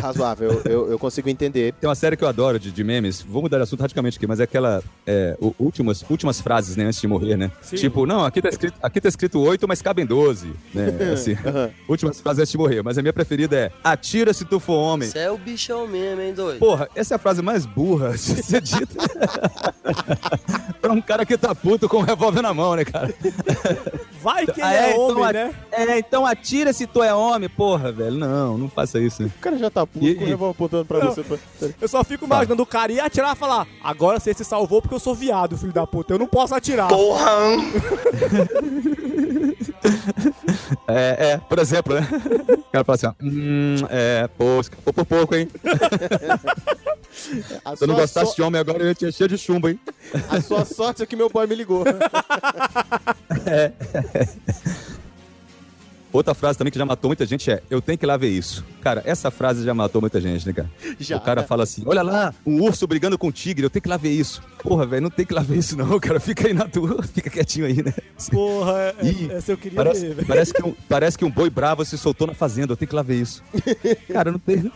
Razoável, 0.00 0.50
eu, 0.64 0.72
eu, 0.72 0.90
eu 0.92 0.98
consigo 0.98 1.28
entender. 1.28 1.74
Tem 1.80 1.88
uma 1.88 1.94
série 1.94 2.16
que 2.16 2.24
eu 2.24 2.28
adoro 2.28 2.58
de, 2.58 2.70
de 2.72 2.84
memes, 2.84 3.20
vou 3.22 3.42
mudar 3.42 3.58
de 3.58 3.62
assunto 3.64 3.80
radicalmente 3.80 4.16
aqui, 4.16 4.26
mas 4.26 4.40
é 4.40 4.44
aquela. 4.44 4.82
É, 5.06 5.36
o- 5.40 5.54
últimas, 5.58 6.04
últimas 6.08 6.40
frases, 6.40 6.76
né, 6.76 6.84
antes 6.84 7.00
de 7.00 7.06
morrer, 7.06 7.36
né? 7.36 7.50
Sim. 7.62 7.76
Tipo, 7.76 8.06
não, 8.06 8.24
aqui 8.24 8.40
tá 8.42 8.48
escrito, 8.48 8.74
aqui 8.86 9.00
tá 9.00 9.08
escrito 9.08 9.40
8, 9.40 9.66
mas 9.66 9.80
cabem 9.82 10.04
12. 10.06 10.52
Né? 10.74 10.86
Assim, 11.12 11.36
últimas 11.88 12.20
frases 12.20 12.40
antes 12.40 12.52
de 12.52 12.58
morrer. 12.58 12.82
Mas 12.82 12.98
a 12.98 13.02
minha 13.02 13.12
preferida 13.12 13.56
é: 13.56 13.70
atira 13.82 14.32
se 14.32 14.44
tu 14.44 14.60
for 14.60 14.74
homem. 14.74 15.08
Você 15.08 15.18
é 15.20 15.30
o 15.30 15.38
bichão 15.38 15.86
mesmo, 15.86 16.20
hein, 16.20 16.34
doido? 16.34 16.58
Porra, 16.58 16.88
essa 16.94 17.14
é 17.14 17.16
a 17.16 17.18
frase 17.18 17.42
mais 17.42 17.64
burra 17.66 18.10
de 18.12 18.18
ser 18.18 18.60
dita. 18.62 18.94
pra 20.80 20.92
um 20.92 21.00
cara 21.00 21.24
que 21.24 21.36
tá 21.38 21.54
puto 21.54 21.88
com 21.88 21.98
um 21.98 22.02
revólver 22.02 22.42
na 22.42 22.52
mão, 22.52 22.74
né, 22.76 22.84
cara? 22.84 23.12
Vai 24.22 24.46
que 24.46 24.52
ele 24.60 24.62
Ah, 24.62 24.74
é, 24.74 24.90
então 24.90 25.08
homem, 25.10 25.24
a- 25.24 25.32
né? 25.32 25.54
É, 25.70 25.98
então 25.98 26.24
atira 26.26 26.72
se 26.72 26.86
tu 26.86 27.02
é 27.02 27.12
homem. 27.14 27.48
Porra, 27.48 27.92
velho, 27.92 28.16
não, 28.16 28.56
não 28.58 28.68
faça 28.68 28.98
isso. 28.98 29.22
O 29.24 29.30
cara 29.40 29.58
já 29.58 29.70
tá 29.70 29.86
puto 29.86 30.06
E- 30.06 30.14
com 30.14 30.24
o 30.24 30.26
revólver 30.26 30.52
apontando 30.52 30.84
pra 30.86 30.98
Não. 31.00 31.12
você. 31.12 31.22
pra- 31.22 31.38
Eu 31.80 31.88
só 31.88 32.02
fico 32.04 32.24
imaginando 32.24 32.62
o 32.62 32.66
cara 32.66 32.90
ir 32.92 33.00
atirar 33.00 33.34
e 33.34 33.38
falar: 33.38 33.66
agora 33.82 34.18
você 34.18 34.32
se 34.32 34.44
salvou 34.44 34.80
porque 34.80 34.94
eu 34.94 35.00
sou 35.00 35.14
viado, 35.14 35.56
filho 35.58 35.72
da 35.72 35.86
puta. 35.86 36.14
Eu 36.14 36.18
não 36.18 36.26
posso 36.26 36.54
atirar. 36.54 36.88
Porra! 36.88 37.30
É, 40.88 41.32
é, 41.32 41.38
por 41.38 41.58
exemplo, 41.58 41.94
né? 41.94 42.06
O 42.50 42.70
cara 42.72 42.84
fala 42.84 42.96
assim, 42.96 43.06
ó, 43.06 43.12
hum, 43.22 43.76
é, 43.90 44.28
pô, 44.36 44.60
escapou 44.60 44.92
por 44.92 45.04
pouco, 45.06 45.34
hein? 45.34 45.48
A 47.64 47.74
Se 47.76 47.84
eu 47.84 47.88
não 47.88 47.94
gostasse 47.94 48.30
so- 48.30 48.36
de 48.36 48.42
homem 48.42 48.60
agora, 48.60 48.82
eu 48.82 48.88
ia 48.88 48.94
te 48.94 49.06
encher 49.06 49.28
de 49.28 49.38
chumbo, 49.38 49.68
hein? 49.68 49.78
A 50.28 50.40
sua 50.40 50.64
sorte 50.64 51.02
é 51.02 51.06
que 51.06 51.16
meu 51.16 51.28
boy 51.30 51.46
me 51.46 51.54
ligou. 51.54 51.84
Outra 56.14 56.32
frase 56.32 56.56
também 56.56 56.70
que 56.70 56.78
já 56.78 56.86
matou 56.86 57.08
muita 57.08 57.26
gente 57.26 57.50
é, 57.50 57.60
eu 57.68 57.82
tenho 57.82 57.98
que 57.98 58.04
ir 58.04 58.06
lá 58.06 58.16
ver 58.16 58.28
isso. 58.28 58.64
Cara, 58.80 59.02
essa 59.04 59.32
frase 59.32 59.64
já 59.64 59.74
matou 59.74 60.00
muita 60.00 60.20
gente, 60.20 60.46
né, 60.46 60.52
cara? 60.52 60.70
Já, 61.00 61.16
o 61.16 61.20
cara 61.20 61.40
né? 61.42 61.46
fala 61.46 61.64
assim, 61.64 61.82
olha 61.84 62.02
lá, 62.02 62.32
um 62.46 62.62
urso 62.62 62.86
brigando 62.86 63.18
com 63.18 63.26
um 63.26 63.32
tigre, 63.32 63.66
eu 63.66 63.70
tenho 63.70 63.82
que 63.82 63.88
ir 63.88 63.90
lá 63.90 63.96
ver 63.96 64.10
isso. 64.10 64.40
Porra, 64.62 64.86
velho, 64.86 65.02
não 65.02 65.10
tem 65.10 65.26
que 65.26 65.32
ir 65.32 65.36
lá 65.36 65.42
ver 65.42 65.58
isso 65.58 65.76
não, 65.76 65.98
cara. 65.98 66.20
Fica 66.20 66.46
aí 66.46 66.54
na 66.54 66.68
tua, 66.68 67.02
fica 67.12 67.28
quietinho 67.28 67.66
aí, 67.66 67.82
né? 67.82 67.92
Porra, 68.30 68.78
é- 68.78 68.94
é- 69.00 69.06
Ih, 69.06 69.28
essa 69.32 69.50
eu 69.52 69.56
queria 69.58 69.76
Parece, 69.76 70.00
ver, 70.06 70.14
velho. 70.14 70.28
parece, 70.28 70.54
que 70.54 70.62
um, 70.64 70.74
parece 70.88 71.18
que 71.18 71.24
um 71.24 71.30
boi 71.30 71.50
bravo 71.50 71.84
se 71.84 71.98
soltou 71.98 72.28
na 72.28 72.34
fazenda, 72.34 72.72
eu 72.72 72.76
tenho 72.76 72.88
que 72.88 72.94
ir 72.94 72.96
lá 72.96 73.02
ver 73.02 73.16
isso. 73.20 73.42
Cara, 74.12 74.30
não 74.30 74.38
tem... 74.38 74.56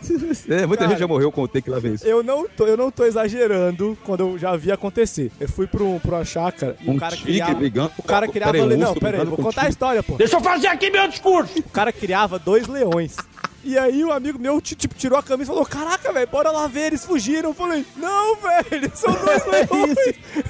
É, 0.48 0.66
muita 0.66 0.82
Cara, 0.82 0.90
gente 0.90 0.98
já 0.98 1.06
morreu 1.06 1.30
com 1.30 1.42
o 1.42 1.48
tem 1.48 1.62
que 1.62 1.70
ir 1.70 1.72
lá 1.72 1.78
ver 1.78 1.94
isso. 1.94 2.04
Eu 2.06 2.22
não, 2.22 2.48
tô, 2.48 2.66
eu 2.66 2.76
não 2.76 2.90
tô 2.90 3.04
exagerando 3.04 3.96
quando 4.04 4.20
eu 4.20 4.38
já 4.38 4.56
vi 4.56 4.72
acontecer. 4.72 5.30
Eu 5.38 5.48
fui 5.48 5.66
pra, 5.68 5.84
um, 5.84 5.98
pra 6.00 6.16
uma 6.16 6.24
chácara 6.24 6.76
e 6.80 6.90
Um 6.90 6.94
o 6.96 6.98
cara 6.98 7.14
tigre 7.16 7.32
criava. 7.34 7.54
brigando 7.54 7.92
O 7.96 8.02
cara 8.02 8.26
criava. 8.28 8.52
peraí, 8.52 8.66
um 8.74 8.76
não, 8.78 8.88
urso 8.88 9.00
pera 9.00 9.06
aí, 9.18 9.20
brigando 9.20 9.36
vou 9.36 9.44
contar 9.44 9.60
a 9.60 9.64
tigre. 9.64 9.70
história, 9.70 10.02
pô. 10.02 10.16
Deixa 10.16 10.36
eu 10.36 10.40
fazer 10.40 10.66
aqui 10.66 10.90
meu 10.90 11.06
discurso! 11.08 11.27
O 11.28 11.70
cara 11.70 11.92
criava 11.92 12.38
dois 12.38 12.66
leões. 12.66 13.16
E 13.64 13.76
aí 13.76 14.04
o 14.04 14.12
amigo 14.12 14.38
meu, 14.38 14.60
ti- 14.60 14.76
tipo, 14.76 14.94
tirou 14.94 15.18
a 15.18 15.22
camisa 15.22 15.50
e 15.50 15.54
falou: 15.54 15.66
Caraca, 15.66 16.12
velho, 16.12 16.28
bora 16.28 16.50
lá 16.50 16.66
ver, 16.68 16.86
eles 16.86 17.04
fugiram. 17.04 17.50
Eu 17.50 17.54
falei, 17.54 17.84
não, 17.96 18.36
velho, 18.36 18.90
são 18.94 19.12
dois 19.12 19.44
leões. 19.50 19.98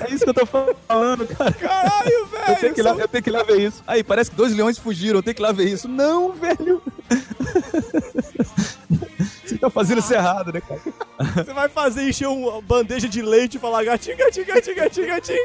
É 0.00 0.10
isso 0.14 0.24
que 0.24 0.30
eu 0.30 0.34
tô 0.34 0.46
falando, 0.46 1.26
cara. 1.26 1.52
Caralho, 1.52 2.10
Eu 2.12 2.26
velho. 2.26 2.60
tenho, 2.60 2.74
que 2.74 2.80
ir 2.80 2.84
lá, 2.84 2.90
são- 2.90 3.00
eu 3.00 3.08
tenho 3.08 3.24
que 3.24 3.30
ir 3.30 3.32
lá 3.32 3.42
ver 3.42 3.60
isso. 3.60 3.82
Aí, 3.86 4.04
parece 4.04 4.30
que 4.30 4.36
dois 4.36 4.54
leões 4.54 4.78
fugiram, 4.78 5.18
eu 5.18 5.22
tenho 5.22 5.34
que 5.34 5.40
ir 5.42 5.46
lá 5.46 5.52
ver 5.52 5.68
isso. 5.68 5.88
Não, 5.88 6.32
velho. 6.32 6.82
Você 9.44 9.56
tá 9.56 9.70
fazendo 9.70 9.98
isso 9.98 10.12
errado, 10.12 10.52
né, 10.52 10.60
cara? 10.60 10.80
Você 11.34 11.52
vai 11.54 11.68
fazer 11.70 12.06
encher 12.08 12.28
uma 12.28 12.60
bandeja 12.60 13.08
de 13.08 13.22
leite 13.22 13.56
e 13.56 13.60
falar 13.60 13.82
gatinho, 13.84 14.16
gatinho, 14.16 14.46
gatinho, 14.46 14.76
gatinho, 14.76 15.06
gatinho. 15.06 15.38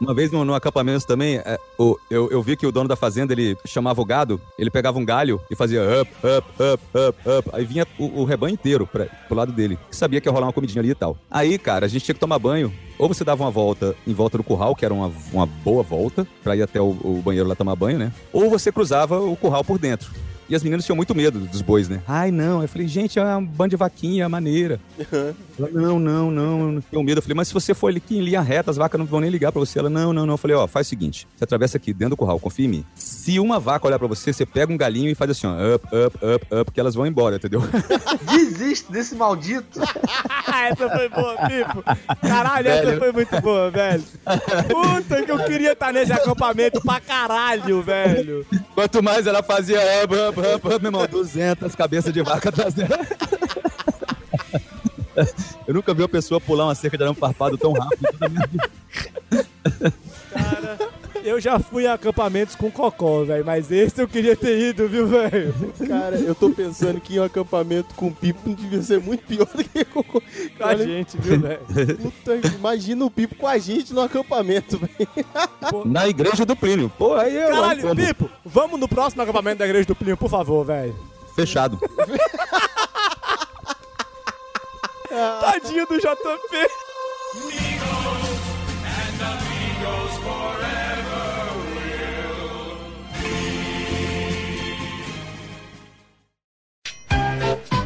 Uma 0.00 0.14
vez 0.14 0.30
no, 0.32 0.44
no 0.44 0.54
acampamento 0.54 1.06
também, 1.06 1.36
é, 1.36 1.58
o- 1.78 1.96
eu, 2.10 2.30
eu 2.30 2.42
vi 2.42 2.56
que 2.56 2.66
o 2.66 2.72
dono 2.72 2.88
da 2.88 2.96
fazenda, 2.96 3.34
ele 3.34 3.56
chamava 3.66 4.00
o 4.00 4.04
gado, 4.04 4.40
ele 4.58 4.70
pegava 4.70 4.98
um 4.98 5.04
galho 5.04 5.40
e 5.50 5.54
fazia 5.54 5.82
up, 6.00 6.10
up, 6.26 6.48
up, 6.62 6.82
up, 7.08 7.38
up. 7.38 7.50
Aí 7.52 7.64
vinha 7.66 7.86
o, 7.98 8.22
o 8.22 8.24
rebanho 8.24 8.54
inteiro 8.54 8.86
pra, 8.86 9.04
pro 9.28 9.36
lado 9.36 9.52
dele, 9.52 9.78
que 9.90 9.94
sabia 9.96 10.20
que 10.20 10.26
ia 10.28 10.32
rolar 10.32 10.46
uma 10.46 10.52
comidinha 10.54 10.80
ali 10.80 10.90
e 10.90 10.94
tal. 10.94 11.18
Aí, 11.30 11.58
cara, 11.58 11.84
a 11.84 11.88
gente 11.88 12.04
tinha 12.04 12.14
que 12.14 12.20
tomar 12.20 12.38
banho. 12.38 12.72
Ou 12.98 13.08
você 13.08 13.24
dava 13.24 13.42
uma 13.44 13.50
volta 13.50 13.94
em 14.06 14.12
volta 14.12 14.36
do 14.38 14.44
curral, 14.44 14.74
que 14.76 14.84
era 14.84 14.92
uma, 14.92 15.10
uma 15.32 15.46
boa 15.46 15.82
volta, 15.82 16.26
pra 16.42 16.54
ir 16.56 16.62
até 16.62 16.80
o, 16.80 16.88
o 16.90 17.20
banheiro 17.24 17.48
lá 17.48 17.54
tomar 17.54 17.74
banho, 17.76 17.98
né? 17.98 18.12
Ou 18.32 18.48
você 18.50 18.70
cruzava 18.72 19.20
o 19.20 19.36
curral 19.36 19.64
por 19.64 19.78
dentro. 19.78 20.10
E 20.50 20.56
as 20.56 20.64
meninas 20.64 20.84
tinham 20.84 20.96
muito 20.96 21.14
medo 21.14 21.38
dos 21.38 21.62
bois, 21.62 21.88
né? 21.88 22.02
Ai, 22.08 22.32
não. 22.32 22.58
Aí 22.58 22.64
eu 22.64 22.68
falei, 22.68 22.88
gente, 22.88 23.20
é 23.20 23.22
uma 23.22 23.40
banda 23.40 23.70
de 23.70 23.76
vaquinha, 23.76 24.28
maneira. 24.28 24.80
Ela, 25.12 25.68
não, 25.72 25.98
não, 26.00 26.30
não, 26.30 26.60
eu 26.60 26.72
não 26.72 26.80
tenho 26.80 27.02
medo. 27.04 27.18
Eu 27.18 27.22
falei, 27.22 27.36
mas 27.36 27.46
se 27.48 27.54
você 27.54 27.72
for 27.72 27.86
ali 27.86 27.98
aqui 27.98 28.18
em 28.18 28.20
linha 28.20 28.40
reta, 28.40 28.68
as 28.70 28.76
vacas 28.76 28.98
não 28.98 29.06
vão 29.06 29.20
nem 29.20 29.30
ligar 29.30 29.52
pra 29.52 29.60
você. 29.60 29.78
Ela, 29.78 29.88
não, 29.88 30.12
não, 30.12 30.26
não. 30.26 30.34
Eu 30.34 30.38
falei, 30.38 30.56
ó, 30.56 30.66
faz 30.66 30.88
o 30.88 30.90
seguinte: 30.90 31.28
você 31.36 31.44
atravessa 31.44 31.76
aqui 31.76 31.92
dentro 31.92 32.10
do 32.10 32.16
curral, 32.16 32.40
confia 32.40 32.66
em 32.66 32.68
mim. 32.68 32.84
Se 32.96 33.38
uma 33.38 33.60
vaca 33.60 33.86
olhar 33.86 33.98
pra 33.98 34.08
você, 34.08 34.32
você 34.32 34.44
pega 34.44 34.72
um 34.72 34.76
galinho 34.76 35.08
e 35.08 35.14
faz 35.14 35.30
assim, 35.30 35.46
ó, 35.46 35.74
up, 35.76 35.86
up, 35.86 36.18
up, 36.34 36.54
up, 36.62 36.72
que 36.72 36.80
elas 36.80 36.96
vão 36.96 37.06
embora, 37.06 37.36
entendeu? 37.36 37.62
Desiste 38.28 38.90
desse 38.90 39.14
maldito. 39.14 39.80
essa 40.50 40.90
foi 40.90 41.08
boa, 41.08 41.36
Pipo. 41.46 41.84
Caralho, 42.20 42.68
essa 42.68 42.86
Velho. 42.86 42.98
foi 42.98 43.12
muito 43.12 43.40
boa, 43.40 43.70
velho. 43.70 44.02
Puta 44.68 45.22
que 45.22 45.30
eu 45.30 45.38
queria 45.44 45.72
estar 45.72 45.92
nesse 45.92 46.12
acampamento 46.12 46.80
pra 46.80 47.00
caralho, 47.00 47.82
velho. 47.82 48.46
Quanto 48.74 49.02
mais 49.02 49.26
ela 49.26 49.42
fazia 49.42 49.78
up, 50.04 50.14
up, 50.14 50.39
up, 50.40 50.66
up, 50.66 50.80
meu 50.80 50.88
irmão, 50.88 51.06
200 51.06 51.74
cabeças 51.74 52.12
de 52.12 52.22
vaca 52.22 52.48
atrás 52.48 52.74
dela. 52.74 52.98
Eu 55.66 55.74
nunca 55.74 55.92
vi 55.92 56.02
uma 56.02 56.08
pessoa 56.08 56.40
pular 56.40 56.64
uma 56.64 56.74
cerca 56.74 56.96
de 56.96 57.02
arame 57.02 57.18
farpado 57.18 57.58
tão 57.58 57.72
rápido. 57.72 58.08
Cara, 60.32 60.78
eu 61.24 61.40
já 61.40 61.58
fui 61.58 61.86
a 61.86 61.94
acampamentos 61.94 62.54
com 62.54 62.70
cocó, 62.70 63.24
velho, 63.24 63.44
mas 63.44 63.70
esse 63.70 64.00
eu 64.00 64.08
queria 64.08 64.36
ter 64.36 64.58
ido, 64.58 64.88
viu, 64.88 65.06
velho? 65.06 65.54
Cara, 65.86 66.16
eu 66.16 66.34
tô 66.34 66.50
pensando 66.50 67.00
que 67.00 67.16
em 67.16 67.20
um 67.20 67.24
acampamento 67.24 67.94
com 67.94 68.12
pipo 68.12 68.54
devia 68.54 68.82
ser 68.82 69.00
muito 69.00 69.24
pior 69.24 69.46
do 69.46 69.64
que 69.64 69.84
com, 69.84 70.04
a 70.60 70.76
gente, 70.76 71.16
viu, 71.18 71.40
velho? 71.40 71.60
Puta, 71.96 72.36
imagina 72.56 73.04
o 73.04 73.10
pipo 73.10 73.34
com 73.34 73.46
a 73.46 73.58
gente 73.58 73.92
no 73.92 74.02
acampamento, 74.02 74.78
velho. 74.78 75.84
Na 75.84 76.08
igreja 76.08 76.44
do 76.44 76.56
Plínio. 76.56 76.90
Pô, 76.98 77.14
aí 77.14 77.36
eu. 77.36 77.50
Caralho, 77.50 77.82
como? 77.82 77.96
Pipo, 77.96 78.30
vamos 78.44 78.78
no 78.80 78.88
próximo 78.88 79.22
acampamento 79.22 79.58
da 79.58 79.66
igreja 79.66 79.86
do 79.86 79.94
Plínio, 79.94 80.16
por 80.16 80.30
favor, 80.30 80.64
velho. 80.64 80.94
Fechado. 81.34 81.78
Tadinho 85.40 85.86
do 85.86 85.98
JP. 85.98 86.70
Bye. 97.40 97.79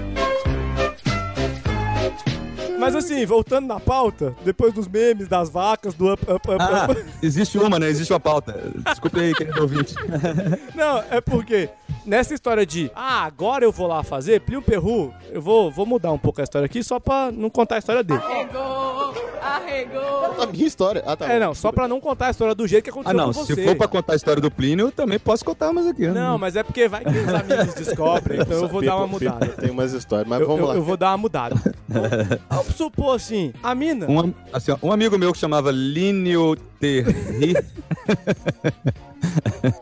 Mas 2.85 2.95
assim, 2.97 3.25
voltando 3.25 3.67
na 3.67 3.81
pauta, 3.81 4.35
depois 4.45 4.73
dos 4.73 4.87
memes, 4.87 5.27
das 5.29 5.49
vacas, 5.49 5.95
do 5.95 6.13
up, 6.13 6.23
up, 6.31 6.51
up, 6.51 6.57
Ah, 6.61 6.87
up. 6.91 7.05
existe 7.23 7.57
uma, 7.59 7.79
né? 7.79 7.89
Existe 7.89 8.13
uma 8.13 8.21
pauta. 8.21 8.61
Desculpe 8.85 9.21
aí, 9.21 9.35
querido 9.35 9.61
ouvinte. 9.63 9.95
Não, 10.75 11.03
é 11.11 11.21
porque 11.21 11.69
nessa 12.05 12.35
história 12.35 12.67
de 12.67 12.91
ah, 12.95 13.25
agora 13.25 13.65
eu 13.65 13.73
vou 13.73 13.87
lá 13.87 14.03
fazer, 14.03 14.41
Plio 14.43 14.61
Perru, 14.61 15.13
eu 15.33 15.41
vou, 15.41 15.71
vou 15.71 15.87
mudar 15.87 16.13
um 16.13 16.19
pouco 16.19 16.41
a 16.41 16.45
história 16.45 16.67
aqui 16.67 16.83
só 16.83 17.01
pra 17.01 17.31
não 17.33 17.49
contar 17.49 17.77
a 17.77 17.79
história 17.79 18.03
dele. 18.05 18.21
Arregou, 18.23 19.15
arregou. 19.43 20.43
A 20.43 20.47
minha 20.47 20.67
história. 20.67 21.03
Ah, 21.07 21.17
tá. 21.17 21.33
É, 21.33 21.39
não, 21.39 21.55
só 21.55 21.73
pra 21.73 21.89
não 21.89 22.01
contar 22.01 22.27
a 22.27 22.31
história 22.31 22.55
do 22.55 22.67
jeito 22.67 22.85
que 22.85 22.91
Ah, 22.91 22.93
aconteceu 22.93 23.17
não. 23.17 23.33
com 23.33 23.45
Se 23.45 23.65
for 23.65 23.77
pra 23.77 23.89
contar 23.89 24.13
a 24.13 24.17
história 24.17 24.43
do 24.43 24.51
Plínio, 24.51 24.87
eu 24.89 24.93
também 24.93 25.19
posso 25.19 25.45
contar 25.45 25.73
mais 25.73 25.87
aqui. 25.87 26.03
né? 26.03 26.13
Não, 26.13 26.37
mas 26.39 26.55
é 26.57 26.63
porque 26.63 26.87
vai 26.89 27.03
que 27.05 27.11
os 27.11 27.29
amigos 27.35 27.75
descobrem, 27.75 28.41
então 28.41 28.59
eu 28.63 28.69
vou 28.69 28.83
dar 28.83 28.97
uma 28.97 29.07
mudada. 29.07 29.47
Tem 29.49 29.71
umas 29.71 29.93
histórias, 29.93 30.29
mas 30.29 30.41
Eu, 30.41 30.47
vamos 30.47 30.61
eu- 30.63 30.67
lá. 30.69 30.75
eu 30.75 30.83
vou 30.83 30.97
dar 30.97 31.11
uma 31.13 31.19
mudada. 31.19 31.55
Vamos 32.75 32.93
supor 32.95 33.15
assim, 33.17 33.53
a 33.63 33.75
mina. 33.75 34.07
Um, 34.11 34.33
assim, 34.53 34.73
um 34.83 34.91
amigo 34.93 35.17
meu 35.19 35.33
que 35.33 35.39
chamava 35.39 35.71
Linio 35.71 36.57
Terri. 36.81 37.55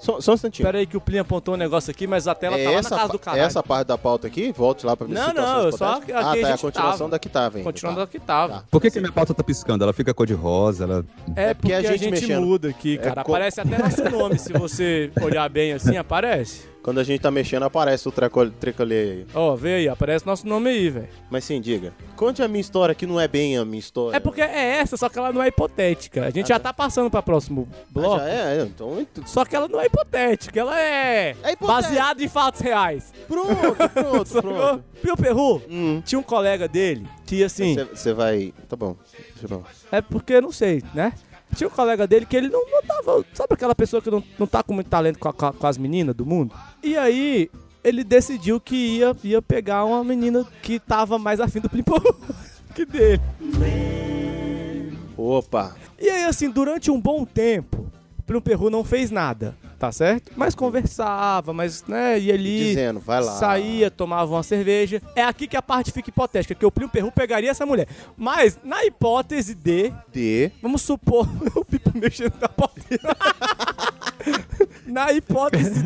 Só, 0.01 0.21
só 0.21 0.31
um 0.31 0.35
instantinho. 0.35 0.67
Pera 0.67 0.79
aí 0.79 0.87
que 0.87 0.97
o 0.97 1.01
Plin 1.01 1.19
apontou 1.19 1.55
um 1.55 1.57
negócio 1.57 1.91
aqui, 1.91 2.07
mas 2.07 2.29
a 2.29 2.35
tela 2.35 2.57
É 2.57 2.63
tá 2.65 2.71
lá 2.71 2.75
na 2.75 2.79
essa, 2.81 2.97
casa 2.97 3.13
do 3.13 3.19
caralho. 3.19 3.43
essa 3.43 3.63
parte 3.63 3.89
da 3.89 3.99
pauta 3.99 4.27
aqui, 4.29 4.53
volte 4.53 4.87
lá 4.87 4.97
pra 4.97 5.05
ver 5.07 5.15
Não, 5.15 5.33
não, 5.33 5.63
eu 5.65 5.73
só 5.77 5.95
aqui 5.95 6.13
Ah, 6.13 6.21
a 6.21 6.23
tá, 6.23 6.39
é 6.39 6.43
a 6.45 6.51
gente 6.53 6.61
continuação 6.61 6.99
tava. 6.99 7.11
da 7.11 7.19
que 7.19 7.29
tava 7.29 7.57
ainda. 7.59 7.69
Continuando 7.69 7.97
tá. 7.99 8.05
da 8.05 8.11
que 8.11 8.21
tava. 8.21 8.65
Por 8.71 8.81
que, 8.81 8.91
que 8.91 9.01
minha 9.01 9.11
pauta 9.13 9.35
tá 9.35 9.43
piscando? 9.43 9.83
Ela 9.83 9.93
fica 9.93 10.15
cor 10.15 10.27
de 10.29 10.33
rosa, 10.35 10.85
ela. 10.85 11.05
É 11.35 11.55
porque, 11.55 11.73
a 11.73 11.83
gente, 11.83 12.09
mexendo. 12.11 12.41
muda 12.47 12.69
aqui, 12.69 12.95
É 12.95 12.99
cara. 12.99 13.25
co- 13.25 13.33
Aparece 13.33 13.61
até 13.61 13.79
nosso 13.79 14.05
nome. 14.09 14.39
Se 14.39 14.53
você 14.53 15.11
olhar 15.21 15.49
bem 15.51 15.73
assim, 15.73 15.97
aparece. 15.97 16.69
Quando 16.83 16.99
a 16.99 17.05
gente 17.05 17.21
tá 17.21 17.31
mexendo, 17.31 17.63
aparece 17.63 18.09
o 18.09 18.13
trecolê 18.13 18.95
aí. 18.95 19.27
Ó, 19.35 19.55
vê 19.55 19.75
aí, 19.75 19.89
aparece 19.89 20.27
nosso 20.27 20.47
nome 20.49 20.71
aí, 20.71 20.91
velho. 20.91 21.09
Mas 21.31 21.45
sim, 21.45 21.61
diga. 21.61 21.95
Conte 22.17 22.43
a 22.43 22.49
minha 22.49 22.61
história, 22.61 22.95
que 22.95 23.07
não 23.07 23.21
é 23.21 23.29
bem 23.29 23.57
a 23.57 23.65
minha 23.65 23.79
história. 23.79 24.17
É 24.17 24.21
porque 24.21 24.43
é 24.43 24.79
essa, 24.79 24.97
só 24.97 25.09
que 25.09 25.17
ela 25.17 25.33
não 25.33 25.43
é 25.43 25.49
hipotética. 25.49 26.27
A 26.27 26.31
gente 26.31 26.49
já 26.49 26.59
tá 26.59 26.73
passando 26.73 27.09
pra 27.09 27.23
próximo 27.23 27.69
bloco. 27.89 28.19
já 28.19 28.29
é, 28.29 28.63
então... 28.63 29.07
Só 29.27 29.45
que 29.45 29.55
ela 29.55 29.69
não 29.69 29.81
é 29.81 29.87
hipotética, 29.87 30.59
ela 30.59 30.79
é, 30.79 31.37
baseada 31.61 32.23
em 32.23 32.29
fatos 32.29 32.61
reais. 32.61 33.13
Pronto, 33.29 33.77
pronto, 33.95 34.43
pronto. 34.43 34.85
Pio 35.01 35.17
Perru, 35.17 35.63
tinha 36.05 36.19
um 36.19 36.23
colega 36.23 36.67
dele 36.67 37.07
que 37.27 37.45
assim. 37.45 37.77
Você 37.93 38.13
vai... 38.13 38.53
Tá 38.69 38.77
bom. 38.77 38.97
É 39.91 40.01
porque, 40.01 40.41
não 40.41 40.53
sei, 40.53 40.83
né? 40.95 41.13
Tinha 41.55 41.69
um 41.69 41.71
colega 41.71 42.07
dele 42.07 42.25
que 42.27 42.37
ele 42.37 42.49
não, 42.49 42.65
não 42.71 42.83
tava. 42.83 43.25
Sabe 43.35 43.55
aquela 43.55 43.75
pessoa 43.75 44.01
que 44.03 44.11
não, 44.11 44.23
não 44.39 44.47
tá 44.47 44.63
com 44.63 44.73
muito 44.73 44.89
talento 44.89 45.19
com, 45.19 45.29
a- 45.29 45.33
com 45.53 45.67
as 45.67 45.77
meninas 45.79 46.15
do 46.15 46.25
mundo? 46.25 46.55
E 46.83 46.97
aí, 46.97 47.51
ele 47.85 48.03
decidiu 48.05 48.59
que 48.61 48.75
ia, 48.99 49.15
ia 49.23 49.43
pegar 49.43 49.85
uma 49.85 50.03
menina 50.03 50.47
que 50.63 50.79
tava 50.81 51.19
mais 51.19 51.41
afim 51.41 51.61
do 51.61 51.69
Plim 51.69 51.83
que 52.75 52.87
dele. 52.87 53.21
Opa. 55.17 55.75
E 56.01 56.09
aí, 56.09 56.25
assim, 56.25 56.51
durante 56.51 56.91
um 56.91 57.01
bom 57.01 57.25
tempo, 57.25 57.87
Plim 58.27 58.41
Perru 58.41 58.71
não 58.71 58.83
fez 58.85 59.11
nada, 59.11 59.55
tá 59.83 59.91
certo? 59.91 60.31
Mas 60.37 60.55
conversava, 60.55 61.53
mas, 61.53 61.85
né, 61.89 62.17
ia 62.17 62.35
ali. 62.35 62.67
Dizendo, 62.69 63.01
vai 63.01 63.21
lá. 63.21 63.33
Saía, 63.33 63.91
tomava 63.91 64.33
uma 64.33 64.43
cerveja. 64.45 65.03
É 65.17 65.25
aqui 65.25 65.49
que 65.49 65.57
a 65.57 65.63
parte 65.63 65.91
fica 65.91 66.09
hipotética, 66.09 66.55
que 66.55 66.65
o 66.65 66.71
Plim 66.71 66.87
Perru 66.87 67.11
pegaria 67.11 67.51
essa 67.51 67.67
mulher. 67.67 67.89
Mas, 68.17 68.57
na 68.63 68.85
hipótese 68.85 69.57
de. 69.57 69.93
De. 70.13 70.53
Vamos 70.63 70.83
supor. 70.83 71.27
o 71.57 71.65
Pipo 71.65 71.91
mexendo 71.99 72.35
na 72.41 72.49
porteira. 72.49 73.17
na 74.87 75.13
hipótese. 75.13 75.83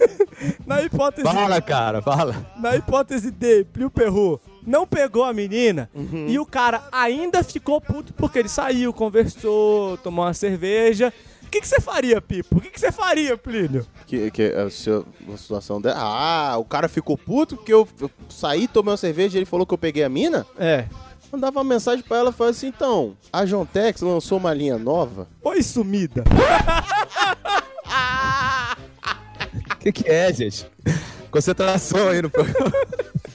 na 0.66 0.80
hipótese. 0.80 1.22
Fala, 1.30 1.60
cara, 1.60 2.00
fala. 2.00 2.34
Na 2.58 2.74
hipótese 2.74 3.30
de 3.30 3.64
Plio 3.64 3.90
Perru 3.90 4.40
não 4.66 4.86
pegou 4.86 5.24
a 5.24 5.32
menina 5.32 5.88
Uhum. 5.94 6.26
e 6.28 6.38
o 6.38 6.46
cara 6.46 6.82
ainda 6.90 7.44
ficou 7.44 7.80
puto 7.80 8.12
porque 8.14 8.38
ele 8.38 8.48
saiu, 8.48 8.92
conversou, 8.92 9.96
tomou 9.98 10.24
uma 10.24 10.32
cerveja. 10.34 11.12
O 11.56 11.58
que 11.58 11.62
que 11.62 11.68
você 11.68 11.80
faria, 11.80 12.20
Pipo? 12.20 12.58
O 12.58 12.60
que 12.60 12.68
que 12.68 12.78
você 12.78 12.92
faria, 12.92 13.34
Plínio? 13.34 13.86
Que, 14.06 14.30
que 14.30 14.52
a, 14.52 14.64
a 14.64 15.36
situação 15.38 15.80
dela. 15.80 15.96
Ah, 15.98 16.58
o 16.58 16.64
cara 16.66 16.86
ficou 16.86 17.16
puto 17.16 17.56
porque 17.56 17.72
eu, 17.72 17.88
eu 17.98 18.10
saí, 18.28 18.68
tomei 18.68 18.90
uma 18.90 18.96
cerveja 18.98 19.36
e 19.36 19.38
ele 19.38 19.46
falou 19.46 19.64
que 19.64 19.72
eu 19.72 19.78
peguei 19.78 20.04
a 20.04 20.08
mina? 20.08 20.44
É. 20.58 20.84
Mandava 21.32 21.58
uma 21.58 21.64
mensagem 21.64 22.04
pra 22.04 22.18
ela 22.18 22.28
e 22.28 22.32
falava 22.34 22.54
assim: 22.54 22.66
então, 22.66 23.16
a 23.32 23.46
Jontex 23.46 24.02
lançou 24.02 24.36
uma 24.36 24.52
linha 24.52 24.76
nova. 24.76 25.28
Oi, 25.42 25.62
sumida. 25.62 26.24
O 29.70 29.88
que, 29.88 30.02
que 30.02 30.10
é, 30.10 30.32
gente? 30.32 30.68
Concentração 31.30 32.08
aí 32.08 32.20
no 32.20 32.28
programa. 32.28 32.72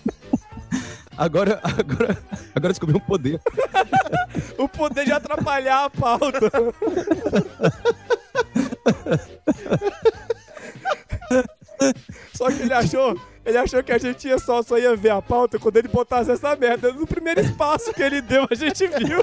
Agora, 1.21 1.61
agora, 1.61 2.17
agora 2.55 2.73
descobri 2.73 2.95
um 2.95 2.99
poder. 2.99 3.39
o 4.57 4.67
poder 4.67 5.05
de 5.05 5.11
atrapalhar 5.11 5.85
a 5.85 5.89
pauta. 5.89 6.49
Só 12.33 12.49
que 12.49 12.63
ele 12.63 12.73
achou, 12.73 13.15
ele 13.45 13.59
achou 13.59 13.83
que 13.83 13.91
a 13.91 13.99
gente 13.99 14.27
ia 14.27 14.39
só, 14.39 14.63
só 14.63 14.79
ia 14.79 14.95
ver 14.95 15.11
a 15.11 15.21
pauta 15.21 15.59
quando 15.59 15.77
ele 15.77 15.89
botasse 15.89 16.31
essa 16.31 16.55
merda. 16.55 16.91
No 16.91 17.05
primeiro 17.05 17.39
espaço 17.39 17.93
que 17.93 18.01
ele 18.01 18.19
deu, 18.21 18.47
a 18.49 18.55
gente 18.55 18.87
viu. 18.87 19.21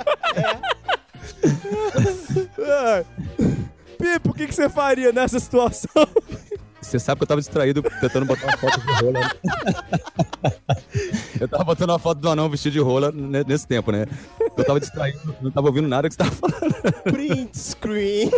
É. 2.64 3.04
Pipo, 3.98 4.30
o 4.30 4.34
que, 4.34 4.46
que 4.46 4.54
você 4.54 4.68
faria 4.68 5.10
nessa 5.10 5.40
situação? 5.40 6.06
Você 6.80 6.98
sabe 6.98 7.18
que 7.18 7.24
eu 7.24 7.26
tava 7.26 7.40
distraído 7.40 7.82
tentando 8.00 8.24
botar 8.26 8.46
uma 8.46 8.56
foto 8.56 8.80
de 8.80 8.92
rola. 9.04 9.32
Eu 11.40 11.46
tava 11.48 11.62
botando 11.64 11.90
uma 11.90 11.98
foto 11.98 12.18
do 12.20 12.28
anão 12.28 12.48
vestido 12.48 12.72
de 12.72 12.78
rola 12.80 13.12
ne- 13.12 13.44
nesse 13.44 13.66
tempo, 13.66 13.92
né? 13.92 14.06
Eu 14.56 14.64
tava 14.64 14.80
distraído, 14.80 15.34
não 15.40 15.50
tava 15.50 15.68
ouvindo 15.68 15.86
nada 15.86 16.08
que 16.08 16.14
você 16.14 16.18
tava 16.18 16.32
falando. 16.32 16.74
Print 17.04 17.56
screen. 17.56 18.30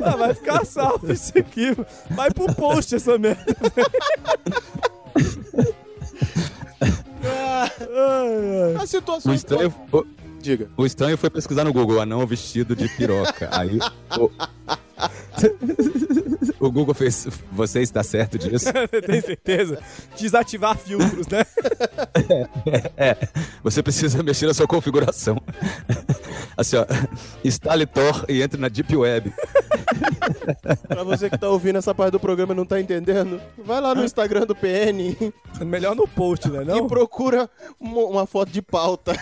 Ah, 0.00 0.16
vai 0.16 0.34
ficar 0.34 0.64
salvo 0.64 1.12
isso 1.12 1.36
aqui. 1.36 1.74
Vai 2.10 2.30
pro 2.30 2.52
post 2.54 2.94
essa 2.94 3.18
merda. 3.18 3.44
A 8.80 8.86
situação. 8.86 9.32
O 9.32 9.34
estranho, 9.34 9.74
o, 9.92 10.04
Diga. 10.40 10.68
o 10.76 10.84
estranho 10.86 11.16
foi 11.16 11.30
pesquisar 11.30 11.64
no 11.64 11.72
Google 11.72 12.00
anão 12.00 12.26
vestido 12.26 12.74
de 12.76 12.88
piroca. 12.88 13.48
Aí 13.52 13.78
o, 14.18 14.30
o 16.60 16.70
Google 16.70 16.94
fez. 16.94 17.26
Você 17.52 17.80
está 17.80 18.02
certo 18.02 18.38
disso? 18.38 18.66
Tem 19.06 19.20
certeza? 19.20 19.82
Desativar 20.18 20.76
filtros, 20.76 21.26
né? 21.28 21.44
É, 22.96 23.16
você 23.62 23.82
precisa 23.82 24.22
mexer 24.22 24.46
na 24.46 24.54
sua 24.54 24.66
configuração. 24.66 25.40
Assim, 26.56 26.76
ó, 26.76 26.86
instale 27.44 27.86
Tor 27.86 28.24
e 28.28 28.42
entre 28.42 28.60
na 28.60 28.68
Deep 28.68 28.96
Web. 28.96 29.32
Pra 30.88 31.04
você 31.04 31.30
que 31.30 31.38
tá 31.38 31.48
ouvindo 31.48 31.78
essa 31.78 31.94
parte 31.94 32.12
do 32.12 32.20
programa 32.20 32.52
e 32.52 32.56
não 32.56 32.66
tá 32.66 32.80
entendendo, 32.80 33.40
vai 33.64 33.80
lá 33.80 33.94
no 33.94 34.04
Instagram 34.04 34.46
do 34.46 34.54
PN 34.54 35.14
Melhor 35.64 35.94
no 35.94 36.08
post, 36.08 36.48
né? 36.48 36.64
Não? 36.64 36.78
e 36.78 36.88
procura 36.88 37.48
uma, 37.78 38.02
uma 38.02 38.26
foto 38.26 38.50
de 38.50 38.62
pauta. 38.62 39.12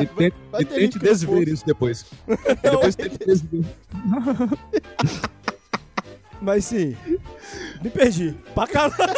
E 0.00 0.06
tente, 0.06 0.36
vai 0.50 0.62
e 0.62 0.64
tente 0.64 0.98
desver 0.98 1.48
isso 1.48 1.66
depois. 1.66 2.04
E 2.28 2.54
depois 2.54 2.94
tente 2.94 3.18
desver. 3.18 3.64
Mas 6.40 6.64
sim, 6.66 6.96
me 7.82 7.90
perdi. 7.90 8.34
Pra 8.54 8.66
caralho. 8.66 9.14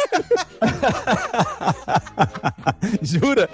Jura? 3.01 3.49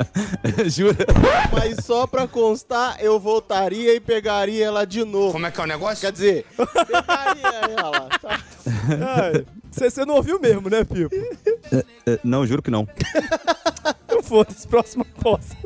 Jura? 0.68 1.06
Mas 1.52 1.84
só 1.84 2.06
pra 2.06 2.26
constar, 2.28 2.96
eu 3.00 3.18
voltaria 3.18 3.94
e 3.94 4.00
pegaria 4.00 4.66
ela 4.66 4.84
de 4.84 5.04
novo. 5.04 5.32
Como 5.32 5.46
é 5.46 5.50
que 5.50 5.60
é 5.60 5.64
o 5.64 5.66
negócio? 5.66 6.00
Quer 6.00 6.12
dizer, 6.12 6.46
pegaria 6.56 7.76
ela. 7.78 8.08
Tá? 8.20 8.40
Você 9.70 10.04
não 10.04 10.16
ouviu 10.16 10.38
mesmo, 10.40 10.68
né, 10.68 10.84
Pipo? 10.84 11.14
É, 12.06 12.18
Não, 12.24 12.46
juro 12.46 12.62
que 12.62 12.70
não. 12.70 12.86
Foda-se, 14.22 14.66
próxima 14.68 15.04
posse. 15.22 15.56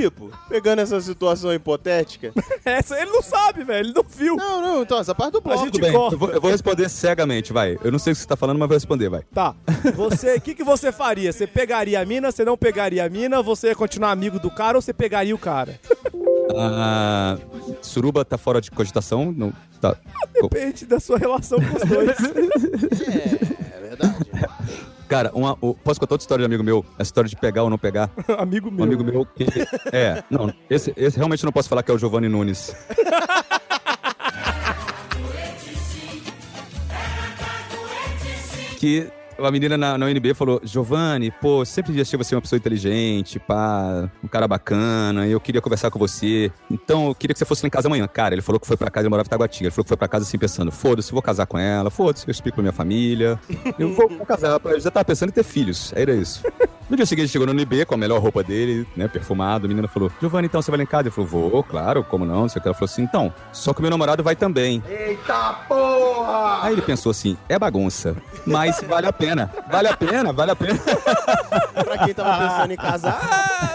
Pipo, 0.00 0.30
pegando 0.48 0.78
essa 0.80 0.98
situação 1.00 1.52
hipotética. 1.52 2.32
Essa 2.64 2.98
ele 3.00 3.10
não 3.10 3.20
sabe, 3.22 3.64
velho. 3.64 3.86
Ele 3.88 3.92
não 3.94 4.02
viu. 4.02 4.34
Não, 4.36 4.62
não, 4.62 4.82
então, 4.82 4.98
essa 4.98 5.14
parte 5.14 5.32
do 5.32 5.38
A 5.38 5.40
bloco. 5.42 5.58
gente 5.64 5.72
Tudo 5.72 5.82
bem, 5.82 5.92
corta. 5.92 6.14
eu 6.14 6.18
vou, 6.18 6.30
eu 6.30 6.40
vou 6.40 6.50
responder 6.50 6.88
cegamente, 6.88 7.52
vai. 7.52 7.76
Eu 7.84 7.92
não 7.92 7.98
sei 7.98 8.12
o 8.12 8.16
que 8.16 8.22
você 8.22 8.26
tá 8.28 8.36
falando, 8.36 8.58
mas 8.58 8.68
vou 8.68 8.76
responder, 8.76 9.08
vai. 9.10 9.22
Tá. 9.34 9.54
Você, 9.94 10.36
o 10.36 10.40
que, 10.40 10.54
que 10.54 10.64
você 10.64 10.90
faria? 10.90 11.32
Você 11.32 11.46
pegaria 11.46 12.00
a 12.00 12.04
mina, 12.06 12.32
você 12.32 12.44
não 12.44 12.56
pegaria 12.56 13.04
a 13.04 13.08
mina, 13.10 13.42
você 13.42 13.68
ia 13.68 13.74
continuar 13.74 14.10
amigo 14.12 14.38
do 14.38 14.50
cara 14.50 14.78
ou 14.78 14.82
você 14.82 14.92
pegaria 14.92 15.34
o 15.34 15.38
cara? 15.38 15.78
Ah, 16.56 17.36
Suruba 17.82 18.24
tá 18.24 18.38
fora 18.38 18.60
de 18.60 18.70
cogitação? 18.70 19.32
Não, 19.36 19.52
tá. 19.80 19.96
Depende 20.32 20.86
da 20.86 20.98
sua 20.98 21.18
relação 21.18 21.58
com 21.60 21.76
os 21.76 21.82
dois. 21.88 22.16
É 23.72 23.80
verdade. 23.96 24.29
Cara, 25.10 25.30
uma, 25.34 25.56
posso 25.56 25.98
contar 25.98 26.14
outra 26.14 26.22
história 26.22 26.42
de 26.42 26.46
amigo 26.46 26.62
meu? 26.62 26.86
A 26.96 27.02
história 27.02 27.28
de 27.28 27.34
pegar 27.34 27.64
ou 27.64 27.70
não 27.70 27.76
pegar? 27.76 28.08
amigo 28.38 28.68
Um 28.68 28.70
meu. 28.70 28.84
amigo 28.84 29.02
meu 29.02 29.26
que. 29.26 29.44
É, 29.92 30.22
não, 30.30 30.54
esse, 30.70 30.94
esse 30.96 31.16
realmente 31.16 31.44
não 31.44 31.50
posso 31.50 31.68
falar 31.68 31.82
que 31.82 31.90
é 31.90 31.94
o 31.94 31.98
Giovanni 31.98 32.28
Nunes. 32.28 32.72
que 38.78 39.10
a 39.46 39.50
menina 39.50 39.76
na, 39.76 39.98
na 39.98 40.06
UNB 40.06 40.34
falou: 40.34 40.60
Giovanni, 40.62 41.30
pô, 41.30 41.64
sempre 41.64 41.98
achei 42.00 42.16
você 42.16 42.34
uma 42.34 42.40
pessoa 42.40 42.58
inteligente, 42.58 43.38
pá, 43.38 44.10
um 44.22 44.28
cara 44.28 44.46
bacana, 44.46 45.26
eu 45.26 45.40
queria 45.40 45.60
conversar 45.60 45.90
com 45.90 45.98
você. 45.98 46.50
Então 46.70 47.08
eu 47.08 47.14
queria 47.14 47.34
que 47.34 47.38
você 47.38 47.44
fosse 47.44 47.62
lá 47.62 47.68
em 47.68 47.70
casa 47.70 47.88
amanhã. 47.88 48.06
Cara, 48.06 48.34
ele 48.34 48.42
falou 48.42 48.60
que 48.60 48.66
foi 48.66 48.76
pra 48.76 48.90
casa, 48.90 49.04
ele 49.04 49.10
morava 49.10 49.26
em 49.26 49.30
Taguatinga. 49.30 49.66
Ele 49.66 49.70
falou 49.70 49.84
que 49.84 49.88
foi 49.88 49.96
pra 49.96 50.08
casa 50.08 50.24
assim, 50.24 50.38
pensando: 50.38 50.70
foda-se, 50.70 51.12
vou 51.12 51.22
casar 51.22 51.46
com 51.46 51.58
ela, 51.58 51.90
foda-se, 51.90 52.26
eu 52.26 52.32
explico 52.32 52.56
pra 52.56 52.62
minha 52.62 52.72
família. 52.72 53.38
Eu 53.78 53.92
vou, 53.94 54.08
vou 54.08 54.26
casar. 54.26 54.60
Eu 54.64 54.80
já 54.80 54.90
tava 54.90 55.04
pensando 55.04 55.30
em 55.30 55.32
ter 55.32 55.44
filhos. 55.44 55.92
Era 55.94 56.14
isso. 56.14 56.42
No 56.90 56.96
dia 56.96 57.06
seguinte, 57.06 57.28
chegou 57.28 57.46
no 57.46 57.52
UNB 57.52 57.84
com 57.86 57.94
a 57.94 57.96
melhor 57.96 58.20
roupa 58.20 58.42
dele, 58.42 58.84
né, 58.96 59.06
perfumado. 59.06 59.64
A 59.66 59.68
menina 59.68 59.86
falou: 59.86 60.10
Giovanni, 60.20 60.46
então 60.48 60.60
você 60.60 60.72
vai 60.72 60.78
lá 60.78 60.82
em 60.82 60.86
casa? 60.86 61.04
Ele 61.04 61.10
falou: 61.10 61.30
vou, 61.50 61.62
claro, 61.62 62.02
como 62.02 62.24
não? 62.26 62.40
Não 62.42 62.48
sei 62.48 62.58
o 62.58 62.62
que. 62.62 62.68
Ela 62.68 62.74
falou 62.74 62.90
assim: 62.90 63.02
então, 63.02 63.32
só 63.52 63.72
que 63.72 63.78
o 63.78 63.82
meu 63.82 63.90
namorado 63.92 64.24
vai 64.24 64.34
também. 64.34 64.82
Eita 64.88 65.52
porra! 65.68 66.64
Aí 66.64 66.72
ele 66.72 66.82
pensou 66.82 67.10
assim: 67.10 67.36
é 67.48 67.56
bagunça, 67.58 68.16
mas 68.44 68.82
vale 68.88 69.06
a 69.06 69.12
pena. 69.12 69.50
Vale 69.70 69.86
a 69.88 69.96
pena, 69.96 70.32
vale 70.32 70.50
a 70.50 70.56
pena. 70.56 70.80
pra 71.84 71.98
quem 72.04 72.12
tava 72.12 72.48
pensando 72.48 72.72
em 72.72 72.76
casar, 72.76 73.20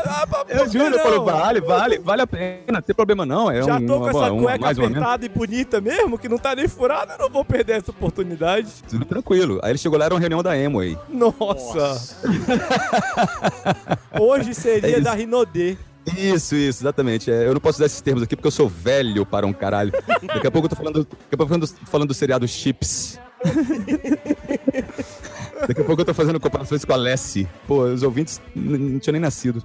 Ah, 0.05 0.25
Eu 0.49 0.69
juro, 0.69 0.95
eu 0.95 0.99
falo, 0.99 1.23
vale, 1.23 1.61
vale, 1.61 1.99
vale 1.99 2.21
a 2.21 2.27
pena, 2.27 2.59
não 2.73 2.81
tem 2.81 2.93
problema 2.95 3.25
não. 3.25 3.49
É 3.49 3.61
Já 3.63 3.77
um, 3.77 3.85
tô 3.85 3.99
com 4.01 4.09
essa 4.09 4.31
uma- 4.31 4.41
cueca 4.43 4.59
mais 4.59 4.77
apertada 4.77 5.25
e 5.25 5.29
bonita 5.29 5.79
mesmo, 5.79 6.17
que 6.19 6.27
não 6.27 6.37
tá 6.37 6.53
nem 6.53 6.67
furada, 6.67 7.13
eu 7.13 7.19
não 7.19 7.29
vou 7.29 7.45
perder 7.45 7.77
essa 7.77 7.91
oportunidade. 7.91 8.67
Tudo 8.89 9.05
tranquilo. 9.05 9.59
Aí 9.63 9.71
ele 9.71 9.77
chegou 9.77 9.97
lá, 9.97 10.03
era 10.05 10.13
uma 10.13 10.19
reunião 10.19 10.43
da 10.43 10.57
Emo 10.57 10.81
aí. 10.81 10.97
Nossa. 11.09 12.17
Hoje 14.19 14.53
seria 14.53 14.97
É 14.97 15.01
da 15.01 15.13
Rinodê. 15.13 15.77
Isso, 16.17 16.55
isso, 16.55 16.83
exatamente. 16.83 17.31
É, 17.31 17.47
eu 17.47 17.53
não 17.53 17.61
posso 17.61 17.77
usar 17.77 17.85
esses 17.87 17.99
termos 18.01 18.21
aqui 18.21 18.35
porque 18.35 18.47
eu 18.47 18.51
sou 18.51 18.69
velho 18.69 19.25
para 19.25 19.45
um 19.47 19.53
caralho. 19.53 19.91
Daqui 20.21 20.47
a 20.47 20.51
pouco 20.51 20.65
eu 20.65 20.69
tô 20.69 20.75
falando, 20.75 20.99
daqui 20.99 21.33
a 21.33 21.37
pouco 21.37 21.49
falando, 21.51 21.67
falando 21.67 22.07
do 22.09 22.13
seriado 22.13 22.47
Chips. 22.47 23.19
Daqui 25.67 25.81
a 25.81 25.83
pouco 25.83 26.01
eu 26.01 26.05
tô 26.05 26.13
fazendo 26.13 26.39
comparações 26.39 26.85
com 26.85 26.93
a 26.93 26.95
Lessie. 26.95 27.47
Pô, 27.67 27.85
os 27.85 28.03
ouvintes 28.03 28.39
não 28.55 28.99
tinham 28.99 29.13
nem 29.13 29.21
nascido. 29.21 29.63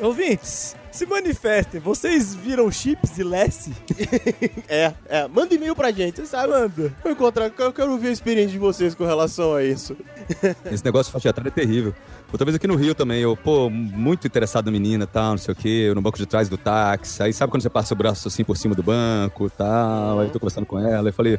Ouvintes, 0.00 0.76
se 0.90 1.06
manifestem. 1.06 1.80
Vocês 1.80 2.34
viram 2.34 2.70
Chips 2.70 3.18
e 3.18 3.22
Lessie? 3.22 3.74
É, 4.68 4.92
é. 5.08 5.28
Manda 5.28 5.54
e-mail 5.54 5.76
pra 5.76 5.92
gente, 5.92 6.16
você 6.16 6.26
sabe? 6.26 6.48
Manda. 6.48 6.92
Eu, 7.04 7.12
encontrar, 7.12 7.52
eu 7.58 7.72
quero 7.72 7.92
ouvir 7.92 8.08
a 8.08 8.10
experiência 8.10 8.52
de 8.52 8.58
vocês 8.58 8.94
com 8.94 9.04
relação 9.04 9.54
a 9.54 9.62
isso. 9.62 9.96
Esse 10.70 10.84
negócio 10.84 11.10
de 11.10 11.12
faixa 11.12 11.28
etária 11.28 11.48
é 11.48 11.52
terrível. 11.52 11.94
Outra 12.32 12.44
vez 12.44 12.56
aqui 12.56 12.66
no 12.66 12.74
Rio 12.74 12.94
também, 12.94 13.20
eu, 13.20 13.36
pô, 13.36 13.70
muito 13.70 14.26
interessado 14.26 14.66
na 14.66 14.72
menina 14.72 15.04
e 15.04 15.06
tal, 15.06 15.30
não 15.30 15.38
sei 15.38 15.52
o 15.52 15.56
quê, 15.56 15.86
eu 15.88 15.94
no 15.94 16.02
banco 16.02 16.18
de 16.18 16.26
trás 16.26 16.48
do 16.48 16.58
táxi. 16.58 17.22
Aí 17.22 17.32
sabe 17.32 17.50
quando 17.50 17.62
você 17.62 17.70
passa 17.70 17.94
o 17.94 17.96
braço 17.96 18.26
assim 18.26 18.42
por 18.42 18.56
cima 18.56 18.74
do 18.74 18.82
banco 18.82 19.46
e 19.46 19.50
tal, 19.50 20.20
aí 20.20 20.26
eu 20.26 20.32
tô 20.32 20.40
conversando 20.40 20.66
com 20.66 20.78
ela 20.78 21.08
e 21.08 21.12
falei. 21.12 21.38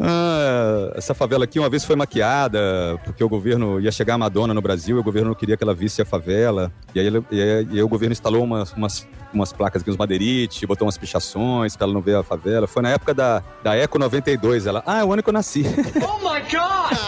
Ah, 0.00 0.92
essa 0.94 1.12
favela 1.14 1.44
aqui 1.44 1.58
uma 1.58 1.68
vez 1.68 1.84
foi 1.84 1.96
maquiada 1.96 2.58
porque 3.04 3.22
o 3.22 3.28
governo 3.28 3.80
ia 3.80 3.90
chegar 3.90 4.14
a 4.14 4.18
Madonna 4.18 4.54
no 4.54 4.62
Brasil 4.62 4.96
e 4.96 5.00
o 5.00 5.02
governo 5.02 5.28
não 5.28 5.34
queria 5.34 5.56
que 5.56 5.64
ela 5.64 5.74
visse 5.74 6.00
a 6.00 6.04
favela. 6.04 6.72
E 6.94 7.00
aí, 7.00 7.06
ele- 7.06 7.24
e 7.30 7.42
aí- 7.42 7.68
e 7.70 7.74
aí 7.76 7.82
o 7.82 7.88
governo 7.88 8.12
instalou 8.12 8.44
umas, 8.44 8.72
umas, 8.72 9.06
umas 9.32 9.52
placas 9.52 9.82
aqui, 9.82 9.90
uns 9.90 9.96
madeirites, 9.96 10.62
botou 10.68 10.86
umas 10.86 10.96
pichações 10.96 11.76
pra 11.76 11.84
ela 11.84 11.92
não 11.94 12.00
ver 12.00 12.16
a 12.16 12.22
favela. 12.22 12.66
Foi 12.66 12.82
na 12.82 12.90
época 12.90 13.12
da, 13.12 13.42
da 13.62 13.76
Eco 13.76 13.98
92. 13.98 14.66
Ela, 14.66 14.82
ah, 14.86 15.00
é 15.00 15.04
o 15.04 15.12
ano 15.12 15.22
que 15.22 15.28
eu 15.28 15.32
nasci. 15.34 15.64
Oh 15.96 16.18
my 16.18 16.40
god! 16.42 16.98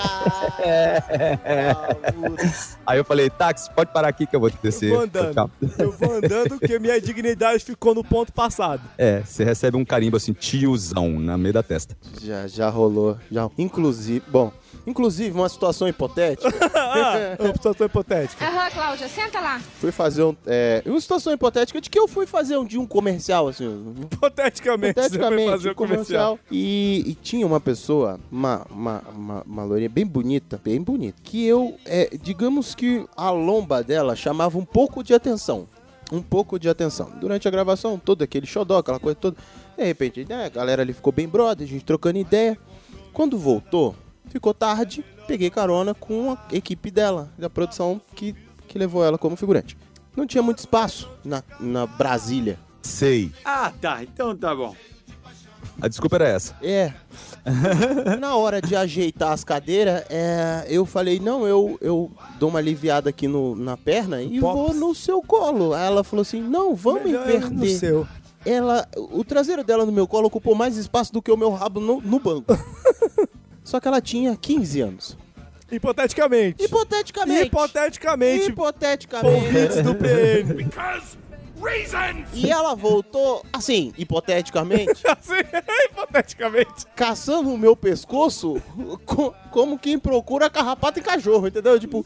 Aí 2.86 2.99
eu 2.99 3.05
falei, 3.05 3.30
táxi, 3.30 3.70
pode 3.74 3.93
parar 3.93 4.09
aqui 4.09 4.26
que 4.26 4.34
eu 4.34 4.41
vou 4.41 4.51
descer. 4.62 4.91
Eu 4.91 4.95
vou 4.97 5.05
andando. 5.05 5.51
Eu 5.78 5.93
vou 5.93 6.12
andando 6.14 6.59
porque 6.59 6.78
minha 6.78 7.01
dignidade 7.01 7.64
ficou 7.64 7.95
no 7.95 8.03
ponto 8.05 8.32
passado. 8.32 8.82
É, 8.99 9.22
você 9.24 9.45
recebe 9.45 9.76
um 9.76 9.84
carimbo 9.84 10.16
assim, 10.16 10.32
tiozão, 10.32 11.18
na 11.20 11.38
meio 11.38 11.55
da 11.55 11.62
testa. 11.62 11.97
Já, 12.20 12.47
já 12.47 12.68
rolou. 12.68 12.80
Já. 13.31 13.51
Inclusive, 13.59 14.22
bom, 14.28 14.53
inclusive, 14.87 15.37
uma 15.37 15.49
situação 15.49 15.89
hipotética. 15.89 16.49
ah, 16.74 17.37
uma 17.43 17.53
situação 17.55 17.87
hipotética. 17.87 18.45
Aham, 18.45 18.70
Cláudia, 18.70 19.09
senta 19.09 19.41
lá. 19.41 19.59
fui 19.59 19.93
fazer 19.93 20.22
um. 20.22 20.37
É, 20.47 20.83
uma 20.87 21.01
situação 21.01 21.33
hipotética 21.33 21.81
de 21.81 21.91
que 21.91 21.99
eu 21.99 22.09
fui 22.09 22.26
fazer 22.26 22.57
um 22.57 22.64
dia 22.64 22.81
um 22.81 22.87
comercial, 22.87 23.49
assim. 23.49 23.95
Hipoteticamente, 24.03 24.95
você 24.95 25.09
foi 25.09 25.18
Hipoteticamente, 25.18 25.51
fazer 25.51 25.68
um 25.68 25.72
o 25.72 25.74
comercial. 25.74 26.39
E, 26.51 27.05
e 27.07 27.14
tinha 27.14 27.47
uma 27.47 27.61
pessoa, 27.61 28.18
uma, 28.31 28.66
uma, 28.70 29.03
uma, 29.14 29.43
uma 29.43 29.64
loirinha 29.64 29.91
bem 29.91 30.07
bonita, 30.07 30.61
bem 30.62 30.81
bonita, 30.81 31.18
que 31.22 31.45
eu, 31.47 31.76
é, 31.85 32.11
digamos 32.20 32.74
que 32.74 33.05
a 33.16 33.31
lomba 33.31 33.83
dela 33.83 34.14
chamava 34.16 34.59
um 34.59 34.64
pouco 34.64 35.03
de 35.03 35.14
atenção. 35.14 35.68
Um 36.12 36.20
pouco 36.20 36.59
de 36.59 36.68
atenção. 36.68 37.12
Durante 37.20 37.47
a 37.47 37.51
gravação, 37.53 37.97
todo 37.97 38.22
aquele 38.22 38.45
xodó, 38.45 38.78
aquela 38.78 38.99
coisa 38.99 39.14
toda. 39.14 39.37
De 39.76 39.85
repente, 39.85 40.26
né, 40.28 40.47
a 40.47 40.49
galera 40.49 40.83
ali 40.83 40.93
ficou 40.93 41.12
bem 41.12 41.28
brother, 41.28 41.66
a 41.66 41.70
gente 41.70 41.85
trocando 41.85 42.18
ideia. 42.18 42.59
Quando 43.12 43.38
voltou, 43.38 43.94
ficou 44.28 44.54
tarde, 44.54 45.04
peguei 45.26 45.50
carona 45.50 45.94
com 45.94 46.32
a 46.32 46.38
equipe 46.52 46.90
dela, 46.90 47.32
da 47.38 47.50
produção 47.50 48.00
que, 48.14 48.34
que 48.68 48.78
levou 48.78 49.04
ela 49.04 49.18
como 49.18 49.36
figurante. 49.36 49.76
Não 50.16 50.26
tinha 50.26 50.42
muito 50.42 50.58
espaço 50.58 51.08
na, 51.24 51.42
na 51.58 51.86
Brasília. 51.86 52.58
Sei. 52.82 53.32
Ah, 53.44 53.72
tá. 53.80 54.02
Então 54.02 54.36
tá 54.36 54.54
bom. 54.54 54.74
A 55.80 55.88
desculpa 55.88 56.16
era 56.16 56.28
essa. 56.28 56.56
É. 56.62 56.92
Na 58.18 58.36
hora 58.36 58.61
de 58.61 58.76
ajeitar 58.76 59.32
as 59.32 59.44
cadeiras, 59.44 60.04
é, 60.11 60.66
eu 60.68 60.84
falei, 60.84 61.18
não, 61.18 61.46
eu, 61.46 61.78
eu 61.80 62.11
dou 62.38 62.50
uma 62.50 62.58
aliviada 62.58 63.08
aqui 63.08 63.26
no, 63.26 63.56
na 63.56 63.76
perna 63.76 64.22
e 64.22 64.38
vou 64.40 64.74
no 64.74 64.94
seu 64.94 65.22
colo. 65.22 65.72
Aí 65.72 65.86
ela 65.86 66.04
falou 66.04 66.20
assim, 66.22 66.42
não, 66.42 66.74
vamos 66.74 67.04
Melhor 67.04 67.22
inverter. 67.22 67.50
no 67.50 67.66
seu. 67.66 68.06
Ela, 68.44 68.86
o 68.96 69.22
traseiro 69.24 69.62
dela 69.64 69.86
no 69.86 69.92
meu 69.92 70.06
colo 70.06 70.26
ocupou 70.26 70.54
mais 70.54 70.76
espaço 70.76 71.12
do 71.12 71.22
que 71.22 71.30
o 71.30 71.36
meu 71.36 71.50
rabo 71.50 71.80
no, 71.80 72.00
no 72.00 72.18
banco. 72.18 72.52
Só 73.71 73.79
que 73.79 73.87
ela 73.87 74.01
tinha 74.01 74.35
15 74.37 74.81
anos. 74.81 75.16
Hipoteticamente. 75.71 76.64
Hipoteticamente. 76.64 77.45
Hipoteticamente. 77.47 78.47
Hipoteticamente. 78.51 79.83
Do 79.83 79.95
PN. 79.95 80.68
E 82.35 82.51
ela 82.51 82.75
voltou, 82.75 83.45
assim, 83.53 83.93
hipoteticamente, 83.97 85.03
assim, 85.07 85.35
hipoteticamente, 85.91 86.87
caçando 86.97 87.51
o 87.53 87.59
meu 87.59 87.77
pescoço 87.77 88.61
co- 89.05 89.33
como 89.53 89.79
quem 89.79 89.99
procura 89.99 90.51
carrapato 90.51 90.99
em 90.99 91.03
cachorro, 91.03 91.47
entendeu? 91.47 91.79
Tipo, 91.79 92.05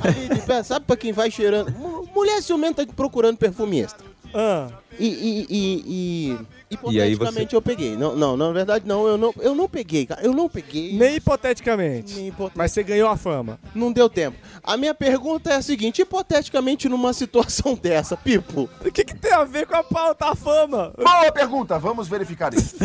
ali 0.00 0.28
de 0.34 0.40
pé, 0.42 0.62
sabe 0.62 0.84
pra 0.84 0.96
quem 0.96 1.12
vai 1.12 1.30
cheirando? 1.30 1.70
Mu- 1.70 2.06
Mulher 2.14 2.42
ciumenta 2.42 2.84
procurando 2.94 3.38
perfume 3.38 3.80
extra. 3.80 4.04
Ah. 4.34 4.68
E, 4.98 5.06
e, 5.06 5.46
e, 5.48 5.84
e 5.86 6.38
E 6.68 7.00
aí 7.00 7.12
hipoteticamente 7.12 7.54
eu 7.54 7.62
peguei. 7.62 7.96
Não, 7.96 8.16
não, 8.16 8.36
na 8.36 8.50
verdade 8.50 8.86
não, 8.86 9.06
eu 9.06 9.16
não, 9.16 9.32
eu 9.38 9.54
não 9.54 9.68
peguei, 9.68 10.04
cara. 10.06 10.20
Eu 10.22 10.32
não 10.32 10.48
peguei. 10.48 10.92
Nem 10.96 11.16
hipoteticamente. 11.16 12.14
Nem 12.16 12.28
hipote- 12.28 12.52
Mas 12.56 12.72
você 12.72 12.82
ganhou 12.82 13.08
a 13.08 13.16
fama. 13.16 13.58
Não 13.74 13.92
deu 13.92 14.08
tempo. 14.10 14.36
A 14.64 14.76
minha 14.76 14.92
pergunta 14.94 15.50
é 15.50 15.54
a 15.56 15.62
seguinte: 15.62 16.02
hipoteticamente, 16.02 16.88
numa 16.88 17.12
situação 17.12 17.74
dessa, 17.80 18.16
Pipo, 18.16 18.68
O 18.84 18.90
que, 18.90 19.04
que 19.04 19.14
tem 19.14 19.32
a 19.32 19.44
ver 19.44 19.66
com 19.66 19.76
a 19.76 19.84
pauta, 19.84 20.26
a 20.26 20.34
fama? 20.34 20.92
Boa 20.96 21.30
pergunta, 21.32 21.78
vamos 21.78 22.08
verificar 22.08 22.52
isso. 22.52 22.76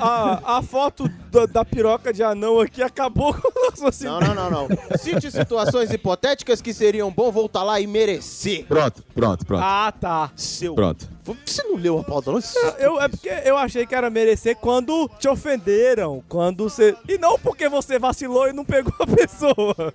A, 0.00 0.58
a 0.58 0.62
foto 0.62 1.08
da, 1.30 1.46
da 1.46 1.64
piroca 1.64 2.12
de 2.12 2.22
anão 2.22 2.60
aqui 2.60 2.82
acabou 2.82 3.32
com 3.32 3.48
o 3.48 3.70
raciocínio. 3.70 4.20
Não, 4.20 4.34
não, 4.34 4.50
não, 4.50 4.68
não. 4.68 4.68
Cite 4.98 5.30
situações 5.30 5.90
hipotéticas 5.92 6.60
que 6.60 6.72
seriam 6.74 7.10
bom 7.10 7.30
voltar 7.30 7.62
lá 7.62 7.80
e 7.80 7.86
merecer. 7.86 8.64
Pronto, 8.66 9.02
pronto, 9.14 9.46
pronto. 9.46 9.62
Ah, 9.62 9.92
tá. 9.98 10.30
Seu. 10.36 10.74
Pronto. 10.74 11.08
Você 11.44 11.62
não 11.64 11.76
leu 11.76 11.95
a 12.00 12.04
pauta, 12.04 12.32
não? 12.32 12.40
Eu, 12.78 13.00
é 13.00 13.08
porque 13.08 13.28
eu 13.44 13.56
achei 13.56 13.86
que 13.86 13.94
era 13.94 14.10
merecer 14.10 14.56
quando 14.56 15.08
te 15.18 15.28
ofenderam, 15.28 16.22
quando 16.28 16.68
você... 16.68 16.96
E 17.08 17.18
não 17.18 17.38
porque 17.38 17.68
você 17.68 17.98
vacilou 17.98 18.48
e 18.48 18.52
não 18.52 18.64
pegou 18.64 18.94
a 19.00 19.06
pessoa. 19.06 19.92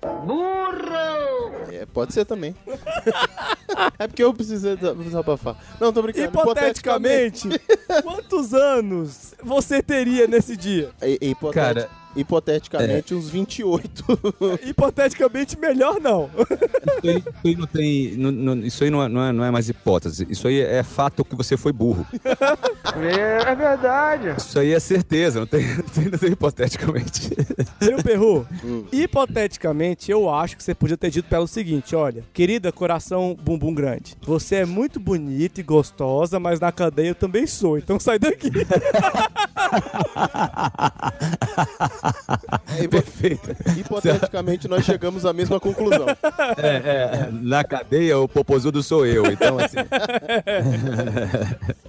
É, 1.70 1.86
pode 1.86 2.12
ser 2.12 2.24
também. 2.24 2.54
é 3.98 4.06
porque 4.06 4.22
eu 4.22 4.32
precisei 4.32 4.76
desabafar. 4.76 5.56
Não, 5.80 5.92
tô 5.92 6.02
brincando. 6.02 6.26
Hipoteticamente, 6.26 7.48
quantos 8.02 8.54
anos 8.54 9.34
você 9.42 9.82
teria 9.82 10.26
nesse 10.26 10.56
dia? 10.56 10.90
Cara, 11.52 11.90
hipoteticamente, 12.14 13.14
uns 13.14 13.28
28. 13.30 14.04
Hipoteticamente, 14.66 15.58
melhor 15.58 16.00
não. 16.00 16.30
Isso 17.02 17.08
aí, 17.08 17.16
isso 17.16 17.28
aí 17.44 17.56
não 17.56 17.66
tem. 17.66 18.16
não- 18.16 18.32
não- 18.32 18.58
isso 18.58 18.84
aí 18.84 18.90
não 18.90 19.02
é, 19.02 19.08
não, 19.08 19.44
é, 19.44 19.48
é 19.48 19.50
mais 19.50 19.68
hipótese. 19.68 20.26
Isso 20.28 20.46
aí 20.48 20.60
é 20.60 20.82
fato 20.82 21.24
que 21.24 21.34
você 21.34 21.56
foi 21.56 21.72
burro. 21.72 22.06
É, 22.24 23.42
é 23.50 23.54
verdade. 23.54 24.34
Isso 24.36 24.58
aí 24.58 24.72
é 24.72 24.80
certeza, 24.80 25.40
não 25.40 25.46
tem, 25.46 25.64
não 25.76 25.82
tem, 25.84 26.04
não 26.10 26.18
tem 26.18 26.30
hipoteticamente. 26.32 27.30
Viu, 27.80 28.02
Perru? 28.02 28.46
Hum. 28.64 28.84
Hipoteticamente, 28.92 30.10
eu 30.10 30.28
acho 30.32 30.56
que 30.56 30.62
você 30.62 30.74
podia 30.74 30.96
ter 30.96 31.10
dito 31.10 31.28
pra 31.28 31.36
ela 31.36 31.44
o 31.44 31.48
seguinte: 31.48 31.94
olha, 31.96 32.24
querida, 32.32 32.70
coração 32.72 33.36
bumbum 33.42 33.74
grande, 33.74 34.16
você 34.22 34.56
é 34.56 34.66
muito 34.66 34.98
bonita 35.00 35.60
e 35.60 35.62
gostosa, 35.62 36.38
mas 36.40 36.60
na 36.60 36.70
cadeia 36.72 37.08
eu 37.08 37.14
também 37.14 37.46
sou, 37.46 37.78
então 37.78 37.98
sai 38.00 38.18
daqui. 38.18 38.50
Perfeito. 42.90 43.50
Hipoteticamente, 43.78 44.68
nós 44.68 44.84
chegamos 44.84 45.24
à 45.24 45.32
mesma 45.32 45.58
conclusão. 45.60 46.06
É, 46.58 46.66
é, 46.68 47.28
na 47.32 47.62
cadeia, 47.64 48.18
o 48.18 48.28
popozudo 48.28 48.82
sou 48.82 49.06
eu. 49.06 49.26
Então, 49.26 49.58
assim. 49.58 49.76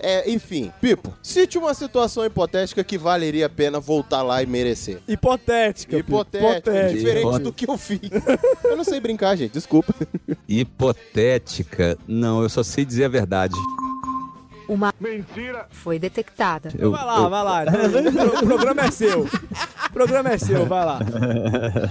É, 0.05 0.29
enfim, 0.29 0.69
Pipo, 0.81 1.13
cite 1.23 1.57
uma 1.57 1.73
situação 1.73 2.25
hipotética 2.25 2.83
que 2.83 2.97
valeria 2.97 3.45
a 3.45 3.49
pena 3.49 3.79
voltar 3.79 4.21
lá 4.21 4.43
e 4.43 4.45
merecer. 4.45 4.99
Hipotética. 5.07 5.97
Hipotética, 5.97 6.51
Hipotética. 6.57 6.93
diferente 6.93 7.39
do 7.39 7.53
que 7.53 7.69
eu 7.69 7.77
fiz. 7.77 8.01
Eu 8.63 8.75
não 8.75 8.83
sei 8.83 8.99
brincar, 8.99 9.35
gente, 9.37 9.53
desculpa. 9.53 9.93
Hipotética. 10.47 11.97
Não, 12.07 12.41
eu 12.43 12.49
só 12.49 12.63
sei 12.63 12.83
dizer 12.83 13.05
a 13.05 13.09
verdade. 13.09 13.55
Uma 14.67 14.93
Mentira. 14.99 15.67
foi 15.69 15.99
detectada. 15.99 16.71
Eu- 16.77 16.91
vai 16.91 17.05
lá, 17.05 17.17
eu- 17.17 17.29
vai 17.29 17.43
lá. 17.43 17.63
O 18.41 18.45
programa 18.45 18.81
é 18.85 18.91
seu. 18.91 19.27
O 19.93 19.99
programa 20.03 20.31
é 20.31 20.39
seu, 20.39 20.65
vai 20.65 20.83
lá. 20.83 20.99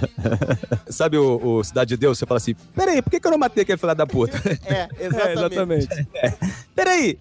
Sabe 0.91 1.17
o, 1.17 1.39
o 1.41 1.63
Cidade 1.63 1.87
de 1.91 1.97
Deus? 1.97 2.19
Você 2.19 2.25
fala 2.25 2.37
assim: 2.37 2.53
peraí, 2.75 3.01
por 3.01 3.09
que, 3.09 3.17
que 3.17 3.25
eu 3.25 3.31
não 3.31 3.37
matei 3.37 3.63
aquele 3.63 3.77
filho 3.77 3.95
da 3.95 4.05
puta? 4.05 4.37
É, 4.67 4.89
É, 4.99 5.05
exatamente. 5.33 5.87
exatamente. 5.89 6.67
Peraí! 6.75 7.17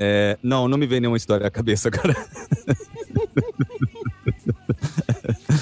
É, 0.00 0.36
não, 0.42 0.66
não 0.66 0.76
me 0.76 0.84
vem 0.84 0.98
nenhuma 0.98 1.16
história 1.16 1.46
à 1.46 1.50
cabeça 1.50 1.88
agora. 1.88 2.16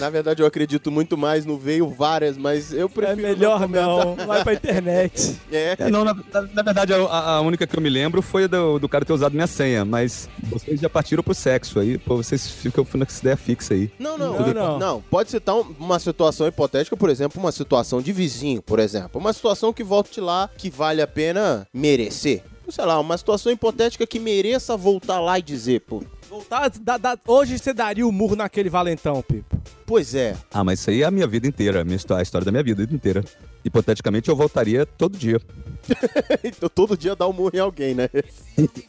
Na 0.01 0.11
verdade, 0.11 0.43
eu 0.43 0.47
acredito 0.47 0.91
muito 0.91 1.16
mais 1.16 1.45
no 1.45 1.57
veio 1.59 1.89
várias, 1.89 2.37
mas 2.37 2.72
eu 2.72 2.89
prefiro. 2.89 3.20
É 3.26 3.34
melhor 3.34 3.61
comentar. 3.61 3.87
não, 3.87 4.16
vai 4.26 4.43
pra 4.45 4.55
internet. 4.55 5.37
É. 5.53 5.76
É, 5.78 5.91
não, 5.91 6.05
na, 6.05 6.12
na- 6.53 6.62
verdade, 6.62 6.93
a, 6.93 6.97
a 6.99 7.41
única 7.41 7.66
que 7.66 7.76
eu 7.76 7.80
me 7.80 7.89
lembro 7.89 8.20
foi 8.20 8.45
a 8.45 8.47
do, 8.47 8.78
do 8.78 8.89
cara 8.89 9.05
ter 9.05 9.12
usado 9.12 9.32
minha 9.32 9.47
senha, 9.47 9.84
mas 9.84 10.28
vocês 10.45 10.80
já 10.80 10.89
partiram 10.91 11.22
pro 11.22 11.34
sexo 11.34 11.78
aí, 11.78 11.97
pô, 11.99 12.16
vocês 12.16 12.49
ficam 12.51 12.87
nessa 12.95 13.20
ideia 13.20 13.37
fixa 13.37 13.74
aí. 13.74 13.91
Não, 13.99 14.18
não, 14.18 14.39
Não, 14.39 14.53
não, 14.55 14.78
não. 14.78 15.03
Pode 15.03 15.30
citar 15.30 15.55
um- 15.55 15.74
uma 15.78 15.99
situação 15.99 16.47
hipotética, 16.47 16.97
por 16.97 17.09
exemplo, 17.11 17.41
uma 17.41 17.53
situação 17.53 18.03
de 18.03 18.12
vizinho, 18.12 18.61
por 18.61 18.78
exemplo. 18.78 19.20
Uma 19.20 19.32
situação 19.32 19.72
que 19.72 19.84
volte 19.84 20.20
lá 20.20 20.51
que 20.59 20.68
vale 20.68 21.01
a 21.01 21.07
pena 21.07 21.66
merecer. 21.72 22.43
Sei 22.68 22.84
lá, 22.84 22.99
uma 22.99 23.16
situação 23.16 23.53
hipotética 23.53 24.05
que 24.07 24.18
mereça 24.18 24.76
voltar 24.76 25.20
lá 25.20 25.39
e 25.39 25.43
dizer, 25.43 25.82
pô. 25.82 26.03
Voltar, 26.37 26.70
dá- 26.82 26.99
dá- 26.99 27.18
hoje 27.26 27.59
você 27.59 27.72
daria 27.72 28.07
o 28.07 28.12
murro 28.12 28.37
naquele 28.37 28.68
valentão, 28.68 29.22
Pipo. 29.22 29.57
Pois 29.87 30.14
é. 30.14 30.37
Ah, 30.53 30.62
mas 30.62 30.80
isso 30.80 30.91
aí 30.91 31.03
é 31.03 31.07
a 31.07 31.11
minha 31.11 31.26
vida 31.26 31.47
inteira, 31.47 31.80
a, 31.80 31.84
minha 31.84 31.97
histó- 31.97 32.16
a 32.16 32.22
história 32.22 32.45
da 32.45 32.53
minha 32.53 32.62
vida 32.62 32.82
inteira. 32.82 33.24
Hipoteticamente, 33.64 34.28
eu 34.28 34.37
voltaria 34.37 34.84
todo 34.84 35.16
dia. 35.16 35.41
então 36.45 36.68
todo 36.68 36.95
dia 36.97 37.16
dá 37.16 37.26
um 37.26 37.32
murro 37.32 37.53
em 37.55 37.59
alguém, 37.59 37.95
né? 37.95 38.11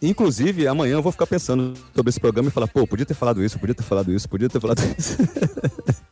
Inclusive, 0.01 0.67
amanhã 0.67 0.95
eu 0.95 1.01
vou 1.01 1.11
ficar 1.13 1.25
pensando 1.25 1.73
sobre 1.95 2.09
esse 2.09 2.19
programa 2.19 2.49
e 2.49 2.51
falar, 2.51 2.67
pô, 2.67 2.85
podia 2.85 3.05
ter 3.05 3.13
falado 3.13 3.41
isso, 3.41 3.57
podia 3.57 3.75
ter 3.75 3.83
falado 3.83 4.11
isso, 4.11 4.27
podia 4.27 4.49
ter 4.49 4.59
falado 4.59 4.81
isso. 4.97 5.17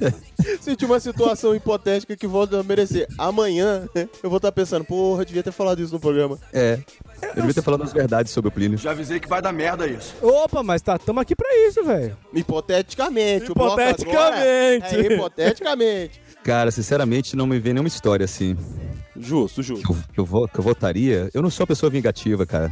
Se 0.60 0.76
tiver 0.76 0.92
uma 0.94 1.00
situação 1.00 1.54
hipotética 1.54 2.16
que 2.16 2.26
volta 2.26 2.60
a 2.60 2.62
merecer. 2.62 3.06
Amanhã 3.18 3.88
eu 4.22 4.30
vou 4.30 4.36
estar 4.38 4.52
pensando, 4.52 4.84
porra, 4.84 5.22
eu 5.22 5.24
devia 5.26 5.42
ter 5.42 5.52
falado 5.52 5.80
isso 5.82 5.92
no 5.92 6.00
programa. 6.00 6.38
É. 6.52 6.78
Eu 7.22 7.34
devia 7.36 7.54
ter 7.54 7.62
falado 7.62 7.82
as 7.82 7.92
verdades 7.92 8.32
sobre 8.32 8.48
o 8.48 8.52
Plínio. 8.52 8.78
Já 8.78 8.90
avisei 8.92 9.18
que 9.18 9.28
vai 9.28 9.40
dar 9.42 9.52
merda 9.52 9.86
isso. 9.86 10.14
Opa, 10.22 10.62
mas 10.62 10.82
tá, 10.82 10.98
tamo 10.98 11.20
aqui 11.20 11.34
pra 11.34 11.48
isso, 11.68 11.82
velho. 11.84 12.16
Hipoteticamente. 12.32 13.50
o 13.50 13.54
bloco 13.54 13.72
agora 13.80 13.90
Hipoteticamente. 13.90 14.94
É 14.96 15.12
hipoteticamente. 15.14 16.20
Cara, 16.44 16.70
sinceramente, 16.70 17.34
não 17.36 17.46
me 17.46 17.58
vem 17.58 17.72
nenhuma 17.74 17.88
história 17.88 18.24
assim. 18.24 18.56
Justo, 19.18 19.62
Que 19.62 19.66
justo. 19.68 19.90
eu, 19.92 19.96
que 20.14 20.20
eu, 20.20 20.24
vo- 20.24 20.46
que 20.48 20.58
eu 20.58 20.62
votaria. 20.64 21.28
Eu 21.34 21.42
não 21.42 21.50
sou 21.50 21.62
uma 21.64 21.68
pessoa 21.68 21.90
vingativa, 21.90 22.44
cara. 22.46 22.70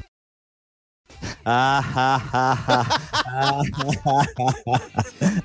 Ah, 1.44 1.84
ah, 1.94 2.22
ah, 2.32 2.82
ah. 3.26 3.62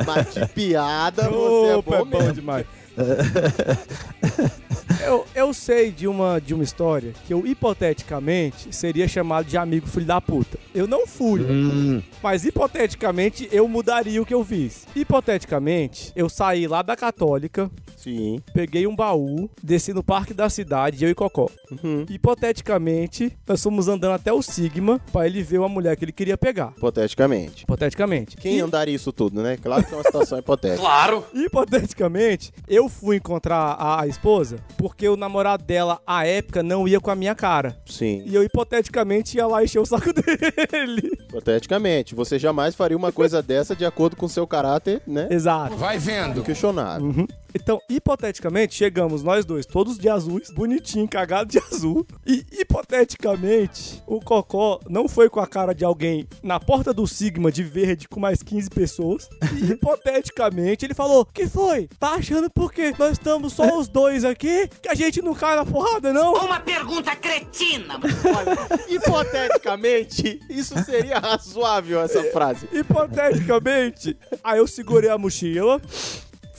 Mas 0.05 0.33
de 0.33 0.45
piada 0.47 1.23
você 1.29 1.73
Opa, 1.73 1.95
é 1.95 1.99
é 1.99 1.99
bom 1.99 2.05
bom 2.05 2.17
mesmo. 2.19 2.33
demais. 2.33 2.65
Eu, 5.01 5.25
eu 5.33 5.53
sei 5.53 5.91
de 5.91 6.07
uma, 6.07 6.39
de 6.39 6.53
uma 6.53 6.63
história 6.63 7.13
que 7.25 7.33
eu, 7.33 7.45
hipoteticamente, 7.45 8.75
seria 8.75 9.07
chamado 9.07 9.45
de 9.45 9.57
amigo 9.57 9.87
filho 9.87 10.05
da 10.05 10.19
puta. 10.19 10.57
Eu 10.73 10.87
não 10.87 11.07
fui, 11.07 11.41
Hum, 11.41 12.01
mas 12.21 12.43
hipoteticamente 12.45 13.47
eu 13.51 13.67
mudaria 13.67 14.21
o 14.21 14.25
que 14.25 14.33
eu 14.33 14.43
fiz. 14.43 14.85
Hipoteticamente, 14.95 16.11
eu 16.15 16.27
saí 16.29 16.67
lá 16.67 16.81
da 16.81 16.95
Católica, 16.95 17.69
Sim. 17.95 18.39
peguei 18.53 18.85
um 18.87 18.95
baú, 18.95 19.49
desci 19.63 19.93
no 19.93 20.03
parque 20.03 20.33
da 20.33 20.49
cidade, 20.49 21.03
eu 21.03 21.09
e 21.09 21.15
Cocó. 21.15 21.49
Uhum. 21.83 22.05
Hipoteticamente, 22.09 23.31
nós 23.47 23.61
fomos 23.63 23.87
andando 23.87 24.13
até 24.13 24.33
o 24.33 24.41
Sigma 24.41 24.99
pra 25.11 25.25
ele 25.25 25.41
ver 25.43 25.59
uma 25.59 25.69
mulher 25.69 25.95
que 25.95 26.05
ele 26.05 26.11
queria 26.11 26.37
pegar. 26.37 26.73
Hipoteticamente. 26.77 27.63
Hipoteticamente. 27.63 28.35
Quem 28.37 28.57
E- 28.57 28.61
andaria 28.61 28.95
isso 28.95 29.11
tudo, 29.11 29.41
né? 29.41 29.57
Claro 29.61 29.83
que 29.85 29.93
é 29.93 29.97
uma 29.97 30.03
situação 30.03 30.39
hipotética. 30.39 30.81
Claro! 30.81 31.23
Hipoteticamente, 31.33 32.51
eu 32.67 32.89
fui 32.89 33.17
encontrar 33.17 33.75
a, 33.79 34.01
a 34.01 34.07
esposa 34.07 34.57
porque 34.89 35.07
o 35.07 35.15
namorado 35.15 35.63
dela, 35.63 36.01
à 36.05 36.25
época, 36.25 36.63
não 36.63 36.87
ia 36.87 36.99
com 36.99 37.11
a 37.11 37.15
minha 37.15 37.35
cara. 37.35 37.77
Sim. 37.85 38.23
E 38.25 38.33
eu, 38.33 38.43
hipoteticamente, 38.43 39.37
ia 39.37 39.45
lá 39.45 39.63
encher 39.63 39.79
o 39.79 39.85
saco 39.85 40.09
dele. 40.11 41.11
Hipoteticamente. 41.29 42.15
Você 42.15 42.39
jamais 42.39 42.73
faria 42.75 42.97
uma 42.97 43.11
coisa 43.11 43.41
dessa 43.41 43.75
de 43.75 43.85
acordo 43.85 44.15
com 44.15 44.27
seu 44.27 44.47
caráter, 44.47 45.01
né? 45.05 45.27
Exato. 45.29 45.75
Vai 45.77 45.99
vendo! 45.99 46.41
Questionável. 46.41 47.27
Então, 47.53 47.79
hipoteticamente, 47.89 48.75
chegamos 48.75 49.23
nós 49.23 49.45
dois, 49.45 49.65
todos 49.65 49.97
de 49.97 50.07
azuis, 50.07 50.49
bonitinho, 50.51 51.07
cagado 51.07 51.49
de 51.49 51.59
azul. 51.71 52.05
E, 52.25 52.45
hipoteticamente, 52.51 54.01
o 54.05 54.19
Cocó 54.19 54.79
não 54.89 55.07
foi 55.07 55.29
com 55.29 55.39
a 55.39 55.47
cara 55.47 55.73
de 55.73 55.83
alguém 55.83 56.27
na 56.43 56.59
porta 56.59 56.93
do 56.93 57.07
Sigma 57.07 57.51
de 57.51 57.63
verde 57.63 58.07
com 58.07 58.19
mais 58.19 58.43
15 58.43 58.69
pessoas. 58.69 59.29
E, 59.55 59.71
hipoteticamente, 59.73 60.85
ele 60.85 60.93
falou: 60.93 61.25
Que 61.25 61.47
foi? 61.47 61.87
Tá 61.99 62.13
achando 62.13 62.49
por 62.49 62.71
quê? 62.71 62.93
Nós 62.97 63.13
estamos 63.13 63.53
só 63.53 63.77
os 63.77 63.87
dois 63.87 64.23
aqui? 64.23 64.67
Que 64.81 64.89
a 64.89 64.95
gente 64.95 65.21
não 65.21 65.33
cai 65.33 65.55
na 65.55 65.65
porrada, 65.65 66.13
não? 66.13 66.33
Uma 66.33 66.59
pergunta 66.59 67.15
cretina. 67.15 67.99
Hipoteticamente, 68.87 70.39
isso 70.49 70.77
seria 70.83 71.19
razoável, 71.19 72.01
essa 72.01 72.23
frase. 72.31 72.67
Hipoteticamente, 72.71 74.17
aí 74.43 74.59
eu 74.59 74.67
segurei 74.67 75.09
a 75.09 75.17
mochila. 75.17 75.81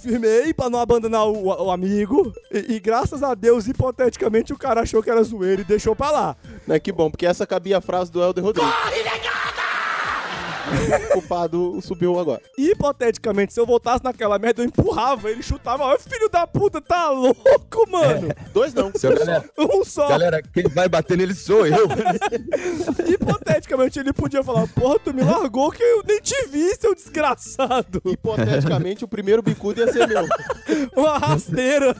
Firmei 0.00 0.52
pra 0.52 0.68
não 0.70 0.78
abandonar 0.78 1.26
o, 1.26 1.46
o 1.46 1.70
amigo. 1.70 2.32
E, 2.50 2.74
e 2.74 2.80
graças 2.80 3.22
a 3.22 3.34
Deus, 3.34 3.68
hipoteticamente, 3.68 4.52
o 4.52 4.58
cara 4.58 4.82
achou 4.82 5.02
que 5.02 5.10
era 5.10 5.22
zoeira 5.22 5.62
e 5.62 5.64
deixou 5.64 5.94
pra 5.94 6.10
lá. 6.10 6.36
Né, 6.66 6.78
que 6.78 6.90
bom, 6.92 7.10
porque 7.10 7.26
essa 7.26 7.46
cabia 7.46 7.78
a 7.78 7.80
frase 7.80 8.10
do 8.10 8.22
Helder 8.22 8.44
Rodrigues. 8.44 8.72
O 11.10 11.12
culpado 11.14 11.80
subiu 11.82 12.18
agora. 12.18 12.40
Hipoteticamente, 12.56 13.52
se 13.52 13.60
eu 13.60 13.66
voltasse 13.66 14.04
naquela 14.04 14.38
merda, 14.38 14.62
eu 14.62 14.66
empurrava 14.66 15.30
ele, 15.30 15.42
chutava. 15.42 15.84
Ai, 15.86 15.98
filho 15.98 16.28
da 16.28 16.46
puta, 16.46 16.80
tá 16.80 17.10
louco, 17.10 17.90
mano? 17.90 18.28
Dois 18.52 18.72
não. 18.74 18.92
seu 18.94 19.16
galera, 19.16 19.44
Um 19.58 19.84
só. 19.84 20.08
galera, 20.08 20.42
quem 20.42 20.64
vai 20.64 20.88
bater 20.88 21.16
nele 21.16 21.34
sou 21.34 21.66
eu. 21.66 21.86
Hipoteticamente, 23.06 23.98
ele 23.98 24.12
podia 24.12 24.42
falar: 24.42 24.66
Porra, 24.68 24.98
tu 24.98 25.12
me 25.14 25.22
largou 25.22 25.70
que 25.70 25.82
eu 25.82 26.02
nem 26.06 26.20
te 26.20 26.46
vi, 26.48 26.74
seu 26.76 26.94
desgraçado. 26.94 28.00
Hipoteticamente, 28.04 29.04
o 29.04 29.08
primeiro 29.08 29.42
bicudo 29.42 29.80
ia 29.80 29.92
ser 29.92 30.06
meu. 30.06 30.26
Uma 30.96 31.18
rasteira. 31.18 31.94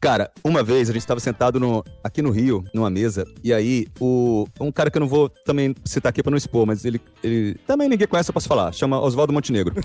Cara, 0.00 0.30
uma 0.44 0.62
vez 0.62 0.88
a 0.88 0.92
gente 0.92 1.06
tava 1.06 1.18
sentado 1.18 1.58
no, 1.58 1.84
aqui 2.04 2.22
no 2.22 2.30
Rio, 2.30 2.64
numa 2.72 2.88
mesa, 2.88 3.24
e 3.42 3.52
aí 3.52 3.86
o, 4.00 4.46
um 4.60 4.70
cara 4.70 4.90
que 4.90 4.96
eu 4.96 5.00
não 5.00 5.08
vou 5.08 5.28
também 5.28 5.74
citar 5.84 6.10
aqui 6.10 6.22
pra 6.22 6.30
não 6.30 6.38
expor, 6.38 6.64
mas 6.66 6.84
ele, 6.84 7.00
ele 7.22 7.54
também 7.66 7.88
ninguém 7.88 8.06
conhece, 8.06 8.30
eu 8.30 8.34
posso 8.34 8.46
falar, 8.48 8.72
chama 8.72 9.00
Oswaldo 9.00 9.32
Montenegro. 9.32 9.74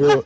O- 0.00 0.22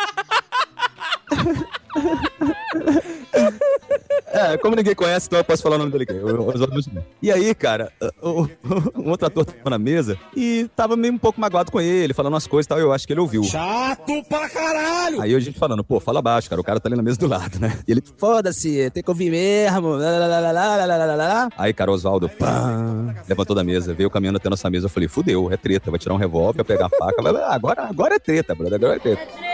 É, 4.35 4.59
como 4.59 4.75
ninguém 4.75 4.97
conhece, 4.97 5.29
então 5.29 5.39
eu 5.39 5.45
posso 5.45 5.63
falar 5.63 5.77
o 5.77 5.79
nome 5.79 5.93
dele 5.93 6.03
aqui. 6.03 6.15
Oswaldo 6.15 6.75
Benjamin. 6.75 7.05
E 7.23 7.31
aí, 7.31 7.55
cara, 7.55 7.93
um 8.23 9.11
outro 9.11 9.29
ator 9.29 9.45
tava 9.45 9.71
na 9.71 9.79
mesa 9.79 10.19
e 10.37 10.69
tava 10.75 10.97
meio 10.97 11.15
um 11.15 11.19
pouco 11.19 11.41
magoado 11.41 11.71
com 11.71 11.81
ele, 11.81 12.13
falando 12.13 12.33
umas 12.33 12.47
coisas 12.47 12.67
e 12.67 12.69
tal. 12.69 12.81
Eu 12.81 12.93
acho 12.93 13.07
que 13.07 13.13
ele 13.13 13.21
ouviu. 13.21 13.45
Chato 13.45 14.25
pra 14.29 14.49
caralho! 14.49 15.23
Aí 15.23 15.33
a 15.33 15.39
gente 15.39 15.57
falando, 15.57 15.85
pô, 15.85 16.01
fala 16.01 16.21
baixo, 16.21 16.51
cara. 16.51 16.61
O 16.61 16.65
cara 16.65 16.81
tá 16.81 16.89
ali 16.89 16.97
na 16.97 17.03
mesa 17.03 17.17
do 17.17 17.29
lado, 17.29 17.61
né? 17.61 17.79
E 17.87 17.93
ele, 17.93 18.03
foda-se, 18.17 18.91
tem 18.91 19.05
que 19.05 19.11
ouvir 19.11 19.31
mesmo. 19.31 19.91
Lalalala. 19.91 21.49
Aí, 21.57 21.73
cara, 21.73 21.93
Oswaldo, 21.93 22.29
pam, 22.29 23.15
levantou 23.29 23.55
da 23.55 23.63
mesa, 23.63 23.95
veio 23.95 24.11
caminhando 24.11 24.39
até 24.39 24.51
nossa 24.51 24.69
mesa. 24.69 24.87
Eu 24.87 24.91
falei, 24.91 25.09
fudeu, 25.09 25.53
é 25.53 25.57
treta, 25.57 25.93
vai 25.93 26.01
tirar 26.01 26.15
um 26.15 26.19
revólver, 26.19 26.57
vai 26.57 26.65
pegar 26.65 26.87
a 26.87 26.91
faca. 26.91 27.23
Agora, 27.55 27.87
agora 27.87 28.15
é 28.17 28.19
treta, 28.19 28.53
brother, 28.53 28.75
agora 28.75 28.97
é 28.97 28.99
treta. 28.99 29.23
É 29.23 29.27
treta. 29.27 29.54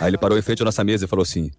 Aí 0.00 0.08
ele 0.08 0.18
parou 0.18 0.38
em 0.38 0.42
frente 0.42 0.62
à 0.62 0.64
nossa 0.64 0.84
mesa 0.84 1.04
e 1.04 1.08
falou 1.08 1.22
assim: 1.22 1.50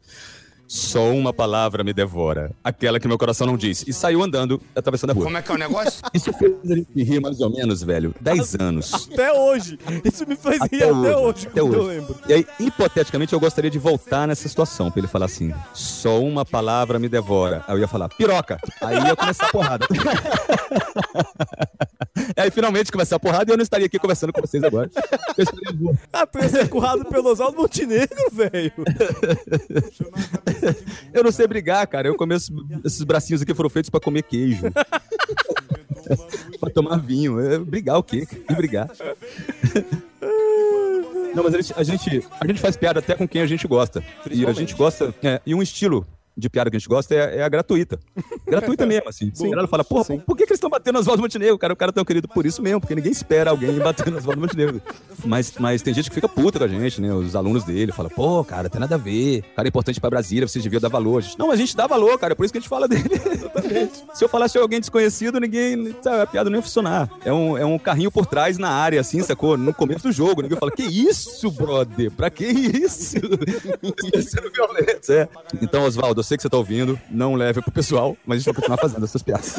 Só 0.71 1.09
uma 1.09 1.33
palavra 1.33 1.83
me 1.83 1.91
devora, 1.91 2.51
aquela 2.63 2.99
que 2.99 3.07
meu 3.07 3.17
coração 3.17 3.47
não 3.47 3.57
diz. 3.57 3.83
E 3.87 3.91
saiu 3.91 4.21
andando, 4.21 4.61
atravessando 4.75 5.09
a 5.09 5.13
rua. 5.13 5.23
Como 5.23 5.35
é 5.35 5.41
que 5.41 5.51
é 5.51 5.55
o 5.55 5.57
negócio? 5.57 5.99
Isso 6.13 6.31
fez 6.33 6.53
a 6.63 6.75
gente 6.75 7.03
rir 7.03 7.19
mais 7.19 7.41
ou 7.41 7.49
menos, 7.49 7.81
velho, 7.81 8.13
10 8.21 8.53
anos. 8.59 9.09
Até 9.11 9.33
hoje. 9.33 9.79
Isso 10.05 10.27
me 10.27 10.35
faz 10.35 10.59
rir 10.71 10.83
até 10.83 11.17
hoje, 11.17 11.47
até 11.47 11.59
quando 11.61 11.73
eu 11.73 11.81
hoje. 11.81 11.99
lembro. 11.99 12.15
E 12.27 12.33
aí, 12.33 12.45
hipoteticamente, 12.59 13.33
eu 13.33 13.39
gostaria 13.39 13.71
de 13.71 13.79
voltar 13.79 14.27
nessa 14.27 14.47
situação, 14.47 14.91
pra 14.91 14.99
ele 14.99 15.07
falar 15.07 15.25
assim: 15.25 15.51
só 15.73 16.21
uma 16.21 16.45
palavra 16.45 16.99
me 16.99 17.09
devora. 17.09 17.63
Aí 17.67 17.73
eu 17.73 17.79
ia 17.79 17.87
falar, 17.87 18.07
piroca. 18.09 18.59
Aí 18.79 18.95
ia 19.07 19.15
começar 19.15 19.47
a 19.47 19.51
porrada. 19.51 19.87
aí 22.37 22.51
finalmente 22.51 22.91
começar 22.91 23.15
a 23.15 23.19
porrada 23.19 23.51
e 23.51 23.53
eu 23.53 23.57
não 23.57 23.63
estaria 23.63 23.87
aqui 23.87 23.97
conversando 23.97 24.31
com 24.31 24.41
vocês 24.41 24.63
agora. 24.63 24.87
Eu 25.35 25.43
estaria 25.43 25.73
boa. 25.73 25.97
Ah, 26.13 26.27
tu 26.27 26.37
ia 26.37 26.49
ser 26.49 26.69
currado 26.69 27.05
pelo 27.05 27.31
Oswaldo 27.31 27.57
Montenegro, 27.57 28.29
velho. 28.31 28.71
Eu 31.13 31.23
não 31.23 31.31
sei 31.31 31.47
brigar, 31.47 31.85
cara. 31.87 32.07
Eu 32.07 32.15
começo. 32.15 32.53
Esses 32.83 33.03
bracinhos 33.03 33.41
aqui 33.41 33.53
foram 33.53 33.69
feitos 33.69 33.89
pra 33.89 33.99
comer 33.99 34.23
queijo. 34.23 34.63
pra 36.59 36.69
tomar 36.69 36.97
vinho. 36.97 37.39
É, 37.39 37.57
brigar 37.59 37.97
o 37.97 38.03
quê? 38.03 38.25
Que 38.25 38.53
brigar? 38.55 38.89
Não, 41.35 41.43
mas 41.43 41.53
a 41.53 41.61
gente, 41.61 41.73
a, 41.75 41.83
gente, 41.83 42.27
a 42.39 42.47
gente 42.47 42.59
faz 42.59 42.75
piada 42.75 42.99
até 42.99 43.15
com 43.15 43.27
quem 43.27 43.41
a 43.41 43.47
gente 43.47 43.67
gosta. 43.67 44.03
E 44.29 44.45
a 44.45 44.51
gente 44.51 44.75
gosta. 44.75 45.13
é, 45.23 45.41
e 45.45 45.53
um 45.53 45.61
estilo 45.61 46.05
de 46.39 46.49
piada 46.49 46.69
que 46.69 46.77
a 46.77 46.79
gente 46.79 46.89
gosta 46.89 47.13
é, 47.13 47.37
é 47.37 47.43
a 47.43 47.49
gratuita. 47.49 47.99
Gratuita 48.47 48.85
mesmo, 48.87 49.09
assim. 49.09 49.31
Sim. 49.33 49.53
Ela 49.53 49.67
fala, 49.67 49.83
porra, 49.83 50.05
por, 50.05 50.21
por 50.21 50.37
que, 50.37 50.45
que 50.45 50.51
eles 50.51 50.57
estão 50.57 50.69
batendo 50.69 50.95
nas 50.95 51.05
vozes 51.05 51.19
do 51.19 51.23
Montenegro? 51.23 51.57
Cara, 51.57 51.73
o 51.73 51.75
cara 51.75 51.89
é 51.91 51.93
tão 51.93 52.05
querido 52.05 52.27
por 52.27 52.45
isso 52.45 52.61
mesmo, 52.61 52.79
porque 52.79 52.95
ninguém 52.95 53.11
espera 53.11 53.51
alguém 53.51 53.77
bater 53.79 54.11
nas 54.11 54.23
vozes 54.23 54.39
do 54.39 54.41
Montenegro. 54.41 54.81
Mas, 55.25 55.53
mas 55.59 55.81
tem 55.81 55.93
gente 55.93 56.09
que 56.09 56.15
fica 56.15 56.27
puta 56.27 56.57
com 56.59 56.65
a 56.65 56.67
gente, 56.67 57.01
né? 57.01 57.13
Os 57.13 57.35
alunos 57.35 57.63
dele 57.63 57.91
falam, 57.91 58.09
pô, 58.09 58.43
cara, 58.43 58.69
tem 58.69 58.79
nada 58.79 58.95
a 58.95 58.97
ver. 58.97 59.43
O 59.51 59.55
cara 59.55 59.67
é 59.67 59.69
importante 59.69 59.99
pra 59.99 60.09
Brasília, 60.09 60.47
vocês 60.47 60.63
deviam 60.63 60.79
dar 60.79 60.89
valor. 60.89 61.21
Gente, 61.21 61.37
não, 61.37 61.51
a 61.51 61.55
gente 61.55 61.75
dá 61.75 61.85
valor, 61.87 62.17
cara, 62.17 62.33
é 62.33 62.35
por 62.35 62.45
isso 62.45 62.53
que 62.53 62.57
a 62.57 62.61
gente 62.61 62.69
fala 62.69 62.87
dele. 62.87 63.03
Se 64.13 64.23
eu 64.23 64.29
falasse 64.29 64.57
alguém 64.57 64.79
desconhecido, 64.79 65.39
ninguém. 65.39 65.95
Sabe, 66.01 66.21
a 66.21 66.27
piada 66.27 66.49
não 66.49 66.57
ia 66.57 66.61
funcionar. 66.61 67.09
É 67.23 67.31
um, 67.31 67.57
é 67.57 67.65
um 67.65 67.77
carrinho 67.77 68.11
por 68.11 68.25
trás 68.25 68.57
na 68.57 68.69
área, 68.69 68.99
assim, 68.99 69.21
sacou? 69.21 69.57
No 69.57 69.73
começo 69.73 70.07
do 70.07 70.11
jogo. 70.11 70.41
Ninguém 70.41 70.57
fala, 70.57 70.71
que 70.71 70.83
isso, 70.83 71.51
brother? 71.51 72.11
Pra 72.11 72.29
que 72.29 72.45
isso? 72.45 73.17
Sendo 74.21 74.51
violento, 74.51 75.11
é. 75.11 75.27
Então, 75.61 75.83
Oswaldo, 75.83 76.21
eu 76.29 76.31
sei 76.31 76.37
que 76.37 76.43
você 76.43 76.49
tá 76.49 76.57
ouvindo, 76.57 76.99
não 77.09 77.33
leve 77.33 77.59
pro 77.59 77.71
pessoal, 77.71 78.15
mas 78.23 78.35
a 78.35 78.37
gente 78.39 78.45
vai 78.45 78.53
continuar 78.53 78.77
fazendo 78.77 79.03
essas 79.03 79.23
piadas. 79.23 79.55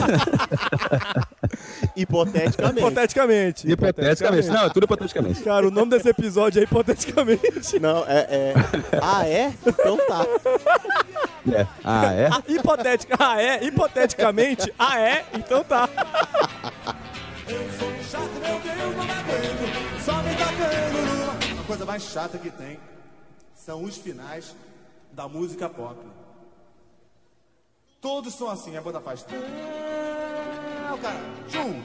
Hipoteticamente. 1.96 2.78
Hipoteticamente. 2.78 3.70
Hipoteticamente. 3.72 4.48
Não, 4.48 4.64
é 4.66 4.68
tudo 4.68 4.84
hipoteticamente. 4.84 5.42
Cara, 5.42 5.66
o 5.66 5.70
nome 5.72 5.90
desse 5.90 6.08
episódio 6.08 6.60
é 6.60 6.62
hipoteticamente. 6.62 7.80
Não, 7.80 8.04
é. 8.06 8.26
é... 8.30 8.54
Ah, 9.02 9.26
é? 9.26 9.52
Então 9.66 9.98
tá. 10.06 10.24
É. 11.52 11.66
Ah, 11.82 12.12
é? 12.12 12.28
Ah, 12.28 12.42
hipotética. 12.46 13.16
Ah, 13.18 13.42
é? 13.42 13.64
Hipoteticamente. 13.64 14.72
Ah, 14.78 15.00
é? 15.00 15.24
Então 15.34 15.64
tá. 15.64 15.88
Eu 17.48 17.58
sou 17.78 17.88
um 17.88 18.04
chato, 18.04 18.30
meu 18.40 18.60
Deus, 18.60 18.96
não 18.96 19.04
me 19.04 19.10
aguento. 19.10 20.04
Só 20.04 20.22
me 20.22 20.30
tocando. 20.36 21.60
A 21.60 21.64
coisa 21.66 21.84
mais 21.84 22.02
chata 22.04 22.38
que 22.38 22.50
tem 22.50 22.78
são 23.56 23.82
os 23.82 23.96
finais 23.96 24.54
da 25.12 25.26
música 25.28 25.68
pop. 25.68 25.96
Todos 28.01 28.34
são 28.34 28.48
assim, 28.48 28.76
a 28.76 28.80
banda 28.80 28.98
faz. 29.01 29.26
Ah, 30.88 30.94
o 30.94 30.98
cara. 30.98 31.18
Tchum. 31.48 31.82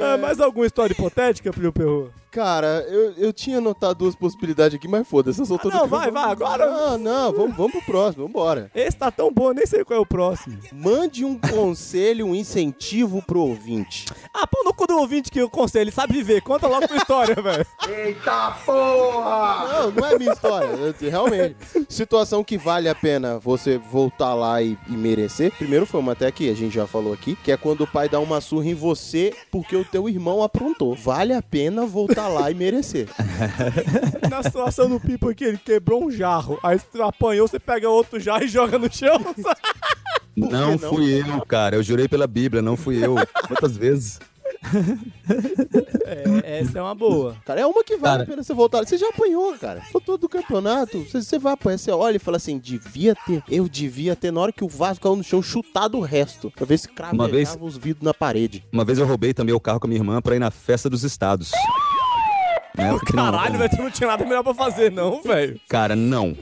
É, 0.00 0.16
mais 0.16 0.40
alguma 0.40 0.64
história 0.64 0.92
hipotética, 0.92 1.52
Plio 1.52 1.72
Perro? 1.72 2.12
Cara, 2.30 2.84
eu, 2.88 3.12
eu 3.12 3.32
tinha 3.32 3.58
anotado 3.58 3.94
duas 3.96 4.14
possibilidades 4.14 4.76
aqui, 4.76 4.86
mas 4.86 5.06
foda-se, 5.08 5.40
eu 5.40 5.58
tô 5.58 5.68
Ah, 5.68 5.74
não, 5.78 5.86
vai, 5.86 6.10
vai, 6.10 6.30
agora- 6.30 6.66
Não, 6.70 6.98
não, 6.98 7.32
vamos, 7.32 7.56
vamos 7.56 7.72
pro 7.72 7.82
próximo, 7.82 8.26
vambora. 8.26 8.70
Esse 8.74 8.96
tá 8.96 9.10
tão 9.10 9.32
bom, 9.32 9.48
eu 9.48 9.54
nem 9.54 9.66
sei 9.66 9.84
qual 9.84 9.98
é 9.98 10.02
o 10.02 10.06
próximo. 10.06 10.58
Mande 10.72 11.24
um 11.24 11.38
conselho, 11.38 12.26
um 12.26 12.34
incentivo 12.34 13.22
pro 13.22 13.40
ouvinte. 13.40 14.04
Ah, 14.34 14.46
pô 14.46 14.62
no 14.64 14.74
cu 14.74 14.86
do 14.86 14.98
ouvinte 14.98 15.30
que 15.30 15.40
eu 15.40 15.48
conselho, 15.48 15.84
ele 15.84 15.90
sabe 15.90 16.12
viver. 16.12 16.42
Conta 16.42 16.66
logo 16.68 16.86
tua 16.86 16.96
história, 16.98 17.34
velho. 17.40 17.66
Eita 17.88 18.50
porra! 18.66 19.68
Não, 19.82 19.90
não 19.92 20.06
é 20.06 20.18
minha 20.18 20.32
história, 20.32 20.68
realmente. 21.00 21.56
Situação 21.88 22.44
que 22.44 22.58
vale 22.58 22.88
a 22.88 22.94
pena 22.94 23.38
você 23.38 23.78
voltar 23.78 24.34
lá 24.34 24.62
e, 24.62 24.76
e 24.88 24.92
merecer. 24.92 25.50
Primeiro 25.56 25.86
foi 25.86 26.00
uma 26.00 26.12
até 26.12 26.30
que 26.30 26.48
a 26.50 26.54
gente 26.54 26.74
já 26.74 26.86
falou 26.86 27.12
aqui, 27.12 27.36
que 27.36 27.50
é 27.50 27.56
quando 27.56 27.82
o 27.82 27.86
pai 27.86 28.08
dá 28.08 28.20
uma 28.20 28.40
surra 28.40 28.66
em 28.66 28.74
você 28.74 29.34
porque 29.50 29.74
o 29.76 29.84
teu 29.84 30.08
irmão 30.08 30.42
aprontou. 30.42 30.94
Vale 30.94 31.32
a 31.32 31.42
pena 31.42 31.86
voltar 31.86 32.27
lá 32.28 32.50
e 32.50 32.54
merecer. 32.54 33.08
Na 34.30 34.42
situação 34.42 34.88
do 34.88 35.00
Pipo 35.00 35.28
aqui, 35.28 35.44
ele 35.44 35.58
quebrou 35.58 36.04
um 36.04 36.10
jarro. 36.10 36.58
Aí 36.62 36.78
você 36.78 37.02
apanhou, 37.02 37.48
você 37.48 37.58
pega 37.58 37.88
outro 37.88 38.20
jarro 38.20 38.44
e 38.44 38.48
joga 38.48 38.78
no 38.78 38.92
chão. 38.92 39.18
Não, 40.36 40.76
não? 40.76 40.78
fui 40.78 41.20
eu, 41.20 41.44
cara. 41.44 41.74
Eu 41.74 41.82
jurei 41.82 42.06
pela 42.06 42.24
Bíblia, 42.28 42.62
não 42.62 42.76
fui 42.76 43.04
eu. 43.04 43.16
Quantas 43.48 43.76
vezes? 43.76 44.20
É, 46.06 46.60
essa 46.60 46.78
é 46.78 46.82
uma 46.82 46.94
boa. 46.94 47.36
Cara, 47.44 47.60
é 47.60 47.66
uma 47.66 47.82
que 47.82 47.96
vale 47.96 48.12
Cara. 48.18 48.22
a 48.22 48.26
pena 48.26 48.42
você 48.44 48.54
voltar. 48.54 48.84
Você 48.86 48.96
já 48.96 49.08
apanhou, 49.08 49.52
cara. 49.58 49.82
Só 49.90 49.98
todo 49.98 50.20
do 50.22 50.28
campeonato. 50.28 51.00
Você, 51.04 51.20
você 51.22 51.38
vai 51.40 51.54
apanhar, 51.54 51.78
você 51.78 51.90
olha 51.90 52.16
e 52.16 52.20
fala 52.20 52.36
assim: 52.36 52.56
devia 52.58 53.14
ter. 53.26 53.42
Eu 53.48 53.68
devia 53.68 54.14
ter, 54.14 54.30
na 54.30 54.40
hora 54.40 54.52
que 54.52 54.62
o 54.64 54.68
Vasco 54.68 55.02
caiu 55.02 55.16
no 55.16 55.24
chão, 55.24 55.42
chutado 55.42 55.98
o 55.98 56.02
resto. 56.02 56.50
Pra 56.52 56.64
ver 56.64 56.78
se 56.78 56.88
cravejava 56.88 57.28
vez- 57.28 57.58
os 57.60 57.76
vidros 57.76 58.04
na 58.04 58.14
parede. 58.14 58.64
Uma 58.72 58.84
vez 58.84 58.98
eu 58.98 59.06
roubei 59.06 59.34
também 59.34 59.54
o 59.54 59.60
carro 59.60 59.80
com 59.80 59.86
a 59.86 59.88
minha 59.88 60.00
irmã 60.00 60.20
pra 60.22 60.36
ir 60.36 60.40
na 60.40 60.50
festa 60.52 60.88
dos 60.88 61.02
estados. 61.02 61.50
Né, 62.78 62.90
porque 62.92 63.12
não- 63.14 63.24
Caralho, 63.24 63.58
velho, 63.58 63.70
tu 63.70 63.82
não 63.82 63.90
tinha 63.90 64.06
nada 64.08 64.24
melhor 64.24 64.42
pra 64.44 64.54
fazer, 64.54 64.90
não, 64.92 65.20
velho. 65.22 65.60
Cara, 65.68 65.94
não. 65.96 66.36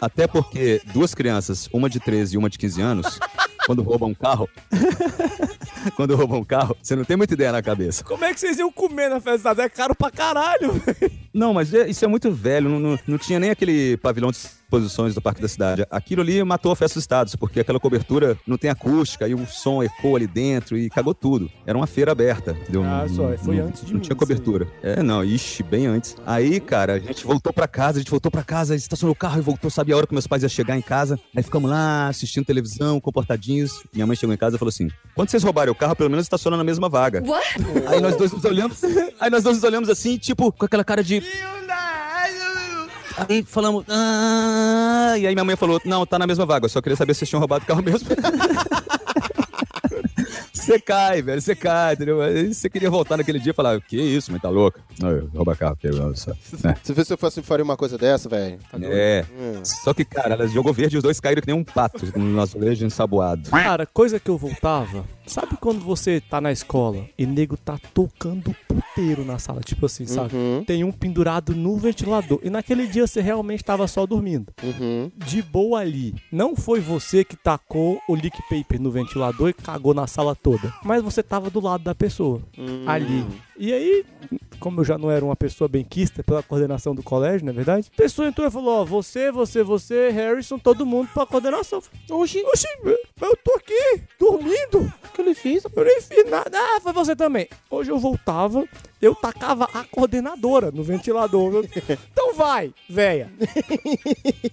Até 0.00 0.26
porque 0.26 0.80
duas 0.92 1.14
crianças, 1.14 1.68
uma 1.72 1.88
de 1.88 2.00
13 2.00 2.34
e 2.34 2.38
uma 2.38 2.50
de 2.50 2.58
15 2.58 2.80
anos, 2.82 3.20
quando 3.66 3.82
roubam 3.82 4.08
um 4.08 4.14
carro. 4.14 4.48
quando 5.94 6.16
roubam 6.16 6.40
um 6.40 6.44
carro, 6.44 6.76
você 6.82 6.96
não 6.96 7.04
tem 7.04 7.16
muita 7.16 7.34
ideia 7.34 7.52
na 7.52 7.62
cabeça. 7.62 8.02
Como 8.02 8.24
é 8.24 8.32
que 8.34 8.40
vocês 8.40 8.58
iam 8.58 8.72
comer 8.72 9.08
na 9.08 9.20
festa 9.20 9.50
É 9.62 9.68
caro 9.68 9.94
pra 9.94 10.10
caralho, 10.10 10.72
velho. 10.72 11.12
Não, 11.32 11.54
mas 11.54 11.72
é- 11.72 11.88
isso 11.88 12.04
é 12.04 12.08
muito 12.08 12.32
velho. 12.32 12.68
Não, 12.68 12.80
não- 12.80 12.98
não 13.06 13.18
tinha 13.18 13.38
nem 13.38 13.50
aquele 13.50 13.96
pavilhão 13.98 14.30
de 14.32 14.38
exposições 14.76 15.14
do 15.14 15.20
Parque 15.20 15.42
da 15.42 15.48
Cidade. 15.48 15.86
Aquilo 15.90 16.22
ali 16.22 16.42
matou 16.42 16.72
a 16.72 16.76
festa 16.76 16.94
dos 16.98 17.02
estados, 17.04 17.36
porque 17.36 17.60
aquela 17.60 17.78
cobertura 17.78 18.38
não 18.46 18.56
tem 18.56 18.70
acústica 18.70 19.28
e 19.28 19.34
o 19.34 19.46
som 19.46 19.82
ecoa 19.82 20.16
ali 20.18 20.26
dentro 20.26 20.78
e 20.78 20.88
cagou 20.88 21.14
tudo. 21.14 21.50
Era 21.66 21.76
uma 21.76 21.86
feira 21.86 22.12
aberta, 22.12 22.52
entendeu? 22.62 22.82
Ah, 22.82 23.04
Não- 23.08 23.14
só, 23.14 23.36
foi 23.38 23.56
não- 23.56 23.66
antes 23.66 23.82
de 23.84 23.88
Não 23.92 23.94
mim 23.98 24.00
tinha 24.00 24.16
cobertura. 24.16 24.66
É, 24.82 25.02
não, 25.02 25.22
ixi, 25.24 25.62
bem 25.62 25.86
antes. 25.86 26.16
Aí, 26.24 26.58
cara, 26.60 26.94
a 26.94 26.98
gente 26.98 27.24
voltou 27.24 27.52
pra 27.52 27.68
casa, 27.68 27.98
a 27.98 28.00
gente 28.00 28.10
voltou 28.10 28.30
pra 28.30 28.42
casa, 28.42 28.74
estacionou 28.74 29.12
o 29.12 29.16
carro 29.16 29.38
e 29.38 29.42
voltou, 29.42 29.70
sabia 29.70 29.94
a 29.94 29.98
hora 29.98 30.06
que 30.06 30.14
meus 30.14 30.26
pais 30.26 30.42
iam 30.42 30.48
chegar 30.48 30.76
em 30.76 30.82
casa. 30.82 31.18
Aí 31.36 31.42
ficamos 31.42 31.70
lá 31.70 32.08
assistindo 32.08 32.44
televisão, 32.44 33.00
comportadinhos. 33.00 33.82
Minha 33.92 34.06
mãe 34.06 34.16
chegou 34.16 34.34
em 34.34 34.38
casa 34.38 34.56
e 34.56 34.58
falou 34.58 34.70
assim: 34.70 34.88
quando 35.14 35.28
vocês 35.30 35.42
roubarem 35.42 35.70
o 35.70 35.74
carro, 35.74 35.94
pelo 35.94 36.08
menos 36.10 36.24
estaciona 36.24 36.56
na 36.56 36.64
mesma 36.64 36.88
vaga. 36.88 37.22
Aí 37.88 38.00
nós 38.00 38.16
dois 38.16 38.32
nos 38.32 38.44
olhamos, 38.44 38.78
aí 39.20 39.30
nós 39.30 39.42
dois 39.42 39.56
nos 39.56 39.64
olhamos 39.64 39.88
assim, 39.88 40.16
tipo, 40.16 40.50
com 40.52 40.64
aquela 40.64 40.84
cara 40.84 41.02
de. 41.04 41.22
Aí 43.16 43.42
falamos, 43.42 43.84
ah, 43.88 45.14
e 45.18 45.26
aí 45.26 45.34
minha 45.34 45.44
mãe 45.44 45.56
falou, 45.56 45.80
não, 45.84 46.06
tá 46.06 46.18
na 46.18 46.26
mesma 46.26 46.46
vaga, 46.46 46.68
só 46.68 46.80
queria 46.80 46.96
saber 46.96 47.14
se 47.14 47.20
vocês 47.20 47.28
tinham 47.28 47.40
roubado 47.40 47.64
o 47.64 47.66
carro 47.66 47.82
mesmo. 47.82 48.08
Você 50.62 50.78
cai, 50.78 51.20
velho, 51.20 51.40
você 51.40 51.56
cai, 51.56 51.94
entendeu? 51.94 52.22
Aí 52.22 52.54
você 52.54 52.70
queria 52.70 52.88
voltar 52.88 53.16
naquele 53.16 53.40
dia 53.40 53.50
e 53.50 53.54
falar, 53.54 53.80
que 53.80 54.00
isso, 54.00 54.30
mãe, 54.30 54.40
tá 54.40 54.48
louca? 54.48 54.80
Não, 55.00 55.26
rouba 55.34 55.56
carro, 55.56 55.74
que 55.74 55.88
isso. 55.88 56.30
É. 56.30 56.76
Se 56.84 56.92
você 56.92 57.16
fosse 57.16 57.42
faria 57.42 57.64
uma 57.64 57.76
coisa 57.76 57.98
dessa, 57.98 58.28
velho. 58.28 58.58
Tá? 58.70 58.78
É. 58.80 59.24
Hum. 59.36 59.60
Só 59.64 59.92
que, 59.92 60.04
cara, 60.04 60.34
ela 60.34 60.46
jogou 60.46 60.72
verde 60.72 60.94
e 60.94 60.98
os 60.98 61.02
dois 61.02 61.18
caíram 61.18 61.42
que 61.42 61.48
nem 61.48 61.56
um 61.56 61.64
pato 61.64 62.06
no 62.16 62.24
nosso 62.26 62.56
leite 62.60 62.84
ensaboado. 62.84 63.50
Cara, 63.50 63.84
coisa 63.86 64.20
que 64.20 64.30
eu 64.30 64.38
voltava. 64.38 65.04
Sabe 65.26 65.56
quando 65.60 65.80
você 65.80 66.20
tá 66.20 66.40
na 66.40 66.50
escola 66.50 67.06
e 67.16 67.24
nego 67.24 67.56
tá 67.56 67.78
tocando 67.94 68.54
puteiro 68.66 69.24
na 69.24 69.38
sala? 69.38 69.60
Tipo 69.60 69.86
assim, 69.86 70.04
sabe? 70.04 70.34
Uhum. 70.34 70.64
Tem 70.64 70.82
um 70.82 70.90
pendurado 70.90 71.54
no 71.54 71.76
ventilador. 71.76 72.40
E 72.42 72.50
naquele 72.50 72.86
dia 72.86 73.06
você 73.06 73.20
realmente 73.20 73.64
tava 73.64 73.86
só 73.86 74.04
dormindo. 74.04 74.52
Uhum. 74.62 75.10
De 75.16 75.40
boa 75.40 75.80
ali. 75.80 76.14
Não 76.30 76.56
foi 76.56 76.80
você 76.80 77.24
que 77.24 77.36
tacou 77.36 78.00
o 78.08 78.14
leak 78.14 78.36
paper 78.48 78.80
no 78.80 78.90
ventilador 78.90 79.48
e 79.48 79.52
cagou 79.52 79.94
na 79.94 80.06
sala 80.06 80.34
toda. 80.34 80.51
Mas 80.84 81.02
você 81.02 81.22
tava 81.22 81.50
do 81.50 81.60
lado 81.60 81.84
da 81.84 81.94
pessoa. 81.94 82.40
Hum. 82.58 82.84
Ali. 82.86 83.26
E 83.62 83.72
aí, 83.72 84.04
como 84.58 84.80
eu 84.80 84.84
já 84.84 84.98
não 84.98 85.08
era 85.08 85.24
uma 85.24 85.36
pessoa 85.36 85.68
benquista 85.68 86.24
pela 86.24 86.42
coordenação 86.42 86.96
do 86.96 87.00
colégio, 87.00 87.46
não 87.46 87.52
é 87.52 87.54
verdade? 87.54 87.92
A 87.94 87.96
pessoa 87.96 88.26
entrou 88.26 88.48
e 88.48 88.50
falou: 88.50 88.80
Ó, 88.80 88.84
você, 88.84 89.30
você, 89.30 89.62
você, 89.62 90.10
Harrison, 90.10 90.58
todo 90.58 90.84
mundo 90.84 91.08
pra 91.14 91.24
coordenação. 91.24 91.80
Oxi, 92.10 92.42
oxi, 92.44 92.66
eu 92.84 93.36
tô 93.36 93.52
aqui, 93.52 94.02
dormindo. 94.18 94.92
O 95.04 95.08
que 95.14 95.20
ele 95.20 95.32
fez? 95.32 95.62
Eu 95.62 95.84
nem 95.84 96.00
fiz 96.00 96.28
nada. 96.28 96.58
Ah, 96.58 96.80
foi 96.80 96.92
você 96.92 97.14
também. 97.14 97.46
Hoje 97.70 97.92
eu 97.92 98.00
voltava, 98.00 98.64
eu 99.00 99.14
tacava 99.14 99.68
a 99.72 99.84
coordenadora 99.84 100.72
no 100.72 100.82
ventilador. 100.82 101.64
Então 102.12 102.34
vai, 102.34 102.72
véia. 102.88 103.30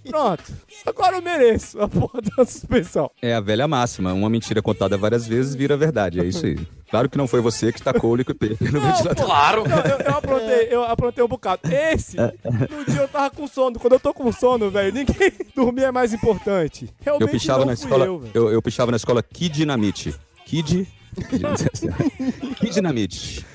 Pronto. 0.09 0.43
Agora 0.85 1.17
eu 1.17 1.21
mereço 1.21 1.79
a 1.81 1.87
porra 1.87 2.21
da 2.21 2.45
suspensão. 2.45 3.09
É 3.21 3.33
a 3.33 3.39
velha 3.39 3.67
máxima, 3.67 4.13
uma 4.13 4.29
mentira 4.29 4.61
contada 4.61 4.97
várias 4.97 5.27
vezes 5.27 5.55
vira 5.55 5.77
verdade, 5.77 6.19
é 6.19 6.25
isso 6.25 6.45
aí. 6.45 6.57
Claro 6.89 7.09
que 7.09 7.17
não 7.17 7.27
foi 7.27 7.39
você 7.39 7.71
que 7.71 7.81
tacou 7.81 8.11
o 8.11 8.15
liquid 8.15 8.35
no 8.59 8.81
ventilador. 8.81 9.27
Não, 9.67 9.75
eu, 9.77 9.97
eu 9.99 10.17
aprontei, 10.17 10.67
eu 10.71 10.83
aprontei 10.83 11.23
um 11.23 11.27
bocado. 11.27 11.61
Esse, 11.71 12.17
no 12.17 12.85
dia 12.85 13.01
eu 13.01 13.07
tava 13.07 13.29
com 13.29 13.47
sono. 13.47 13.79
Quando 13.79 13.93
eu 13.93 13.99
tô 13.99 14.13
com 14.13 14.31
sono, 14.31 14.71
velho, 14.71 14.93
ninguém 14.93 15.31
dormir 15.55 15.83
é 15.83 15.91
mais 15.91 16.13
importante. 16.13 16.89
Realmente 17.01 17.27
Eu 17.27 17.31
pichava 17.31 17.59
não 17.59 17.67
na 17.67 17.73
escola, 17.73 18.05
eu, 18.05 18.19
velho. 18.19 18.31
eu, 18.33 18.51
eu 18.51 18.61
pichava 18.61 18.89
na 18.91 18.97
escola 18.97 19.21
Kid 19.21 19.53
Dinamite. 19.53 20.15
Kid 20.45 20.87
Kid 22.59 22.73
Dinamite. 22.73 23.45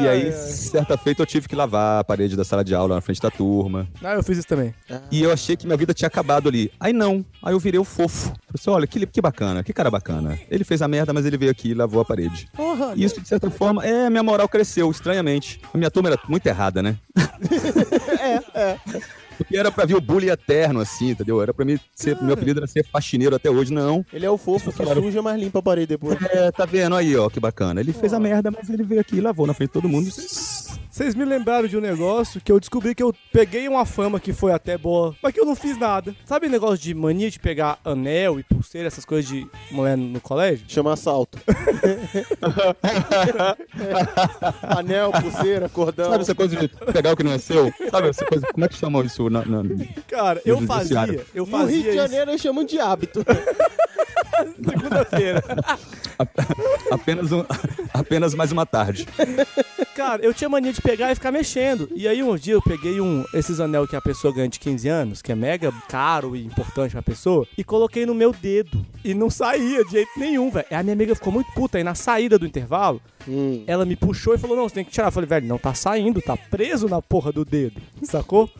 E 0.00 0.08
aí, 0.08 0.32
certa 0.32 0.96
feita, 0.96 1.22
eu 1.22 1.26
tive 1.26 1.48
que 1.48 1.54
lavar 1.54 2.00
a 2.00 2.04
parede 2.04 2.36
da 2.36 2.44
sala 2.44 2.64
de 2.64 2.74
aula 2.74 2.96
na 2.96 3.00
frente 3.00 3.20
da 3.20 3.30
turma. 3.30 3.88
Ah, 4.02 4.14
eu 4.14 4.22
fiz 4.22 4.38
isso 4.38 4.46
também. 4.48 4.74
E 5.10 5.22
eu 5.22 5.32
achei 5.32 5.56
que 5.56 5.66
minha 5.66 5.76
vida 5.76 5.94
tinha 5.94 6.08
acabado 6.08 6.48
ali. 6.48 6.70
Aí 6.80 6.92
não. 6.92 7.24
Aí 7.42 7.54
eu 7.54 7.58
virei 7.60 7.78
o 7.78 7.84
fofo. 7.84 8.28
Falei 8.28 8.38
assim, 8.58 8.70
olha, 8.70 8.86
que, 8.86 9.06
que 9.06 9.20
bacana, 9.20 9.62
que 9.62 9.72
cara 9.72 9.90
bacana. 9.90 10.38
Ele 10.50 10.64
fez 10.64 10.82
a 10.82 10.88
merda, 10.88 11.12
mas 11.12 11.24
ele 11.26 11.36
veio 11.36 11.50
aqui 11.50 11.70
e 11.70 11.74
lavou 11.74 12.00
a 12.00 12.04
parede. 12.04 12.48
Porra, 12.54 12.92
E 12.96 13.04
isso, 13.04 13.20
de 13.20 13.28
certa 13.28 13.50
forma, 13.50 13.84
é, 13.84 14.10
minha 14.10 14.22
moral 14.22 14.48
cresceu, 14.48 14.90
estranhamente. 14.90 15.60
A 15.72 15.78
minha 15.78 15.90
turma 15.90 16.08
era 16.10 16.18
muito 16.28 16.46
errada, 16.46 16.82
né? 16.82 16.96
É, 18.22 18.60
é. 18.60 18.78
Porque 19.36 19.56
era 19.56 19.70
pra 19.70 19.84
vir 19.84 19.96
o 19.96 20.00
bullying 20.00 20.28
eterno, 20.28 20.80
assim, 20.80 21.10
entendeu? 21.10 21.42
Era 21.42 21.52
pra 21.52 21.64
mim 21.64 21.78
ser. 21.94 22.20
Meu 22.22 22.34
apelido 22.34 22.60
era 22.60 22.66
ser 22.66 22.84
faxineiro 22.84 23.34
até 23.34 23.50
hoje, 23.50 23.72
não. 23.72 24.04
Ele 24.12 24.26
é 24.26 24.30
o 24.30 24.38
fofo 24.38 24.72
que 24.72 24.84
suja, 24.94 25.22
mas 25.22 25.40
limpa 25.40 25.58
a 25.58 25.62
parede 25.62 25.88
depois. 25.88 26.18
É, 26.32 26.50
tá 26.50 26.64
vendo 26.64 26.96
aí, 26.96 27.16
ó, 27.16 27.28
que 27.28 27.40
bacana. 27.40 27.80
Ele 27.80 27.92
fez 27.92 28.12
a 28.12 28.20
merda, 28.20 28.50
mas 28.50 28.68
ele 28.70 28.82
veio 28.82 29.00
aqui 29.00 29.16
e 29.16 29.20
lavou 29.20 29.46
na 29.46 29.54
frente 29.54 29.70
de 29.70 29.72
todo 29.74 29.88
mundo. 29.88 30.08
Vocês 30.90 31.14
me 31.14 31.24
lembraram 31.24 31.66
de 31.66 31.76
um 31.76 31.80
negócio 31.80 32.40
que 32.40 32.52
eu 32.52 32.60
descobri 32.60 32.94
que 32.94 33.02
eu 33.02 33.14
peguei 33.32 33.66
uma 33.68 33.84
fama 33.86 34.20
que 34.20 34.32
foi 34.32 34.52
até 34.52 34.76
boa, 34.76 35.14
mas 35.22 35.32
que 35.32 35.40
eu 35.40 35.46
não 35.46 35.54
fiz 35.56 35.78
nada. 35.78 36.14
Sabe 36.24 36.46
o 36.46 36.50
negócio 36.50 36.78
de 36.78 36.94
mania 36.94 37.30
de 37.30 37.38
pegar 37.38 37.78
anel 37.84 38.38
e 38.38 38.42
pulseira, 38.42 38.86
essas 38.88 39.04
coisas 39.04 39.28
de 39.30 39.46
mulher 39.70 39.96
no 39.96 40.20
colégio? 40.20 40.64
Chama 40.68 40.92
assalto. 40.92 41.38
Anel, 44.62 45.12
pulseira, 45.12 45.68
cordão. 45.68 46.10
Sabe 46.10 46.22
essa 46.22 46.34
coisa 46.34 46.56
de 46.56 46.68
pegar 46.92 47.12
o 47.12 47.16
que 47.16 47.22
não 47.22 47.32
é 47.32 47.38
seu? 47.38 47.72
Sabe 47.90 48.08
essa 48.08 48.24
coisa? 48.24 48.46
Como 48.52 48.64
é 48.64 48.68
que 48.68 48.74
chamam 48.76 49.02
isso 49.04 49.28
na, 49.30 49.44
na- 49.44 49.62
Cara, 50.08 50.40
eu 50.44 50.60
fazia, 50.62 51.24
eu 51.34 51.46
No 51.46 51.56
Rio 51.56 51.58
fazia 51.58 51.82
de 51.82 51.88
isso 51.88 51.96
Janeiro 51.96 52.30
eles 52.30 52.40
chamam 52.40 52.64
de 52.64 52.78
hábito. 52.80 53.24
segunda-feira. 54.64 55.42
Apenas, 56.90 57.32
um, 57.32 57.44
apenas 57.92 58.34
mais 58.34 58.52
uma 58.52 58.66
tarde. 58.66 59.06
Cara, 59.94 60.22
eu 60.22 60.32
tinha 60.32 60.48
mania 60.48 60.72
de 60.72 60.80
pegar 60.80 61.12
e 61.12 61.14
ficar 61.14 61.30
mexendo. 61.30 61.88
E 61.94 62.08
aí 62.08 62.22
um 62.22 62.36
dia 62.36 62.54
eu 62.54 62.62
peguei 62.62 63.00
um 63.00 63.24
esses 63.34 63.60
anel 63.60 63.86
que 63.86 63.96
a 63.96 64.00
pessoa 64.00 64.32
ganha 64.32 64.48
de 64.48 64.58
15 64.58 64.88
anos, 64.88 65.22
que 65.22 65.32
é 65.32 65.34
mega 65.34 65.72
caro 65.88 66.34
e 66.34 66.44
importante 66.44 66.92
pra 66.92 67.02
pessoa, 67.02 67.46
e 67.56 67.64
coloquei 67.64 68.06
no 68.06 68.14
meu 68.14 68.32
dedo. 68.32 68.84
E 69.04 69.14
não 69.14 69.28
saía 69.28 69.84
de 69.84 69.90
jeito 69.92 70.10
nenhum, 70.16 70.50
velho. 70.50 70.66
A 70.70 70.82
minha 70.82 70.94
amiga 70.94 71.14
ficou 71.14 71.32
muito 71.32 71.52
puta. 71.52 71.78
Aí 71.78 71.84
na 71.84 71.94
saída 71.94 72.38
do 72.38 72.46
intervalo, 72.46 73.00
ela 73.66 73.84
me 73.84 73.96
puxou 73.96 74.34
e 74.34 74.38
falou: 74.38 74.56
Não, 74.56 74.68
você 74.68 74.76
tem 74.76 74.84
que 74.84 74.90
tirar. 74.90 75.08
Eu 75.08 75.12
falei, 75.12 75.28
velho, 75.28 75.46
não 75.46 75.58
tá 75.58 75.74
saindo, 75.74 76.20
tá 76.20 76.36
preso 76.36 76.88
na 76.88 77.00
porra 77.00 77.32
do 77.32 77.44
dedo. 77.44 77.80
Sacou? 78.02 78.50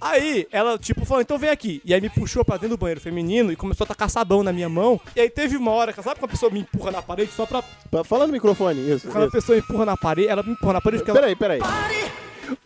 Aí 0.00 0.46
ela, 0.50 0.78
tipo, 0.78 1.04
falou: 1.04 1.22
então 1.22 1.38
vem 1.38 1.50
aqui. 1.50 1.80
E 1.84 1.92
aí 1.92 2.00
me 2.00 2.08
puxou 2.08 2.44
pra 2.44 2.56
dentro 2.56 2.76
do 2.76 2.80
banheiro 2.80 3.00
feminino 3.00 3.52
e 3.52 3.56
começou 3.56 3.84
a 3.84 3.88
tacar 3.88 4.08
sabão 4.08 4.42
na 4.42 4.52
minha 4.52 4.68
mão. 4.68 5.00
E 5.14 5.20
aí 5.20 5.30
teve 5.30 5.56
uma 5.56 5.70
hora, 5.72 5.92
que 5.92 6.02
sabe 6.02 6.18
quando 6.18 6.30
a 6.30 6.32
pessoa 6.32 6.50
me 6.50 6.60
empurra 6.60 6.89
na 6.90 7.02
parede 7.02 7.32
só 7.32 7.46
pra. 7.46 7.62
Fala 8.04 8.26
no 8.26 8.32
microfone, 8.32 8.80
isso. 8.92 9.06
Quando 9.08 9.24
a 9.24 9.26
isso. 9.26 9.32
pessoa 9.32 9.58
empurra 9.58 9.84
na 9.86 9.96
parede, 9.96 10.28
ela 10.28 10.42
me 10.42 10.52
empurra 10.52 10.74
na 10.74 10.80
parede 10.80 11.02
porque 11.02 11.10
ela. 11.10 11.20
Peraí, 11.20 11.36
peraí. 11.36 11.60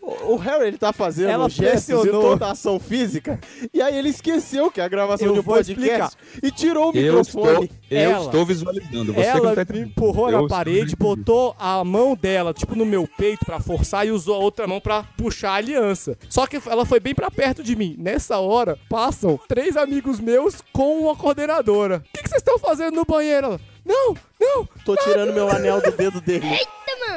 O 0.01 0.33
o 0.33 0.35
Harry, 0.37 0.67
ele 0.69 0.77
tá 0.79 0.91
fazendo 0.91 1.29
Ela 1.29 1.47
gestos 1.47 1.89
e 1.89 1.93
pressionou. 1.93 2.21
toda 2.21 2.47
a 2.47 2.51
ação 2.51 2.79
física, 2.79 3.39
e 3.71 3.79
aí 3.79 3.95
ele 3.95 4.09
esqueceu 4.09 4.71
que 4.71 4.81
é 4.81 4.83
a 4.83 4.87
gravação 4.87 5.27
Eu 5.27 5.33
de 5.33 5.39
um 5.39 5.43
vou 5.43 5.55
podcast 5.55 6.17
e 6.41 6.49
tirou 6.49 6.91
o 6.91 6.97
Eu 6.97 7.21
estou, 7.21 7.43
microfone. 7.45 7.71
eu 7.91 7.99
Ela- 7.99 8.25
estou 8.25 8.43
visualizando. 8.45 9.13
Você 9.13 9.21
que 9.21 9.27
ela 9.27 9.53
não 9.55 9.65
tá 9.65 9.73
me 9.73 9.79
empurrou 9.81 10.25
Eu 10.27 10.31
na 10.31 10.43
estou 10.43 10.57
parede, 10.57 10.95
botou 10.95 11.55
a 11.59 11.83
mão 11.83 12.15
dela, 12.15 12.51
tipo, 12.51 12.75
no 12.75 12.83
meu 12.85 13.07
peito 13.15 13.45
pra 13.45 13.59
forçar 13.59 14.07
e 14.07 14.11
usou 14.11 14.33
a 14.33 14.39
outra 14.39 14.65
mão 14.65 14.81
pra 14.81 15.03
puxar 15.15 15.51
a 15.51 15.55
aliança. 15.55 16.17
Só 16.29 16.47
que 16.47 16.59
ela 16.65 16.85
foi 16.85 16.99
bem 16.99 17.13
pra 17.13 17.29
perto 17.29 17.61
de 17.61 17.75
mim. 17.75 17.95
Nessa 17.99 18.39
hora, 18.39 18.79
passam 18.89 19.39
três 19.47 19.77
amigos 19.77 20.19
meus 20.19 20.55
com 20.73 20.97
uma 21.01 21.15
coordenadora. 21.15 21.97
O 21.97 22.17
que 22.17 22.23
que 22.23 22.29
vocês 22.29 22.41
estão 22.41 22.57
fazendo 22.57 22.95
no 22.95 23.05
banheiro? 23.05 23.59
Não, 23.85 24.15
não. 24.39 24.67
Tô 24.83 24.95
tirando 24.97 25.33
meu 25.33 25.49
anel 25.49 25.81
do 25.81 25.91
dedo 25.91 26.19
dele. 26.21 26.45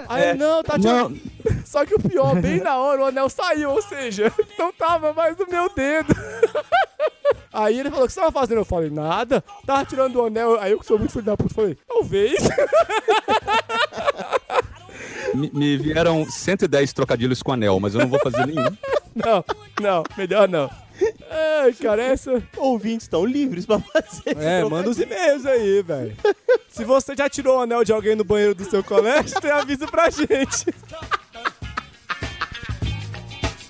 Aí, 0.08 0.22
É, 0.22 0.34
não, 0.34 0.62
tá 0.62 0.78
tirando. 0.78 1.18
Só 1.64 1.84
que 1.84 1.94
o 1.94 2.00
pior, 2.00 2.34
bem 2.40 2.60
na 2.60 2.76
hora, 2.76 3.02
o 3.02 3.06
anel 3.06 3.28
saiu, 3.28 3.70
ou 3.70 3.82
seja, 3.82 4.32
não 4.58 4.72
tava 4.72 5.12
mais 5.12 5.36
no 5.36 5.46
meu 5.46 5.68
dedo. 5.74 6.14
Aí 7.52 7.78
ele 7.80 7.90
falou, 7.90 8.04
o 8.04 8.06
que 8.06 8.12
você 8.12 8.20
tava 8.20 8.32
fazendo? 8.32 8.58
Eu 8.58 8.64
falei, 8.64 8.90
nada. 8.90 9.42
Tava 9.66 9.84
tirando 9.84 10.16
o 10.16 10.26
anel. 10.26 10.60
Aí 10.60 10.72
eu 10.72 10.78
que 10.78 10.86
sou 10.86 10.98
muito 10.98 11.12
filho 11.12 11.24
da 11.24 11.36
puta, 11.36 11.54
falei, 11.54 11.76
talvez. 11.86 12.38
Me, 15.34 15.50
me 15.52 15.76
vieram 15.76 16.26
110 16.28 16.92
trocadilhos 16.92 17.42
com 17.42 17.52
anel, 17.52 17.78
mas 17.80 17.94
eu 17.94 18.00
não 18.00 18.08
vou 18.08 18.18
fazer 18.20 18.46
nenhum. 18.46 18.64
Não, 19.14 19.44
não, 19.80 20.02
melhor 20.16 20.48
não. 20.48 20.70
Ai, 21.60 21.72
cara, 21.74 22.02
essa. 22.02 22.42
Ouvintes 22.56 23.04
estão 23.04 23.24
livres 23.24 23.64
pra 23.66 23.78
fazer 23.78 24.36
É, 24.38 24.60
isso. 24.60 24.70
manda 24.70 24.88
os 24.90 24.98
e-mails 24.98 25.44
aí, 25.46 25.82
velho. 25.82 26.16
Se 26.68 26.84
você 26.84 27.14
já 27.16 27.28
tirou 27.28 27.58
o 27.58 27.62
anel 27.62 27.84
de 27.84 27.92
alguém 27.92 28.14
no 28.16 28.24
banheiro 28.24 28.54
do 28.54 28.64
seu 28.64 28.82
colégio, 28.82 29.40
tem 29.40 29.50
aviso 29.50 29.86
pra 29.86 30.10
gente. 30.10 30.66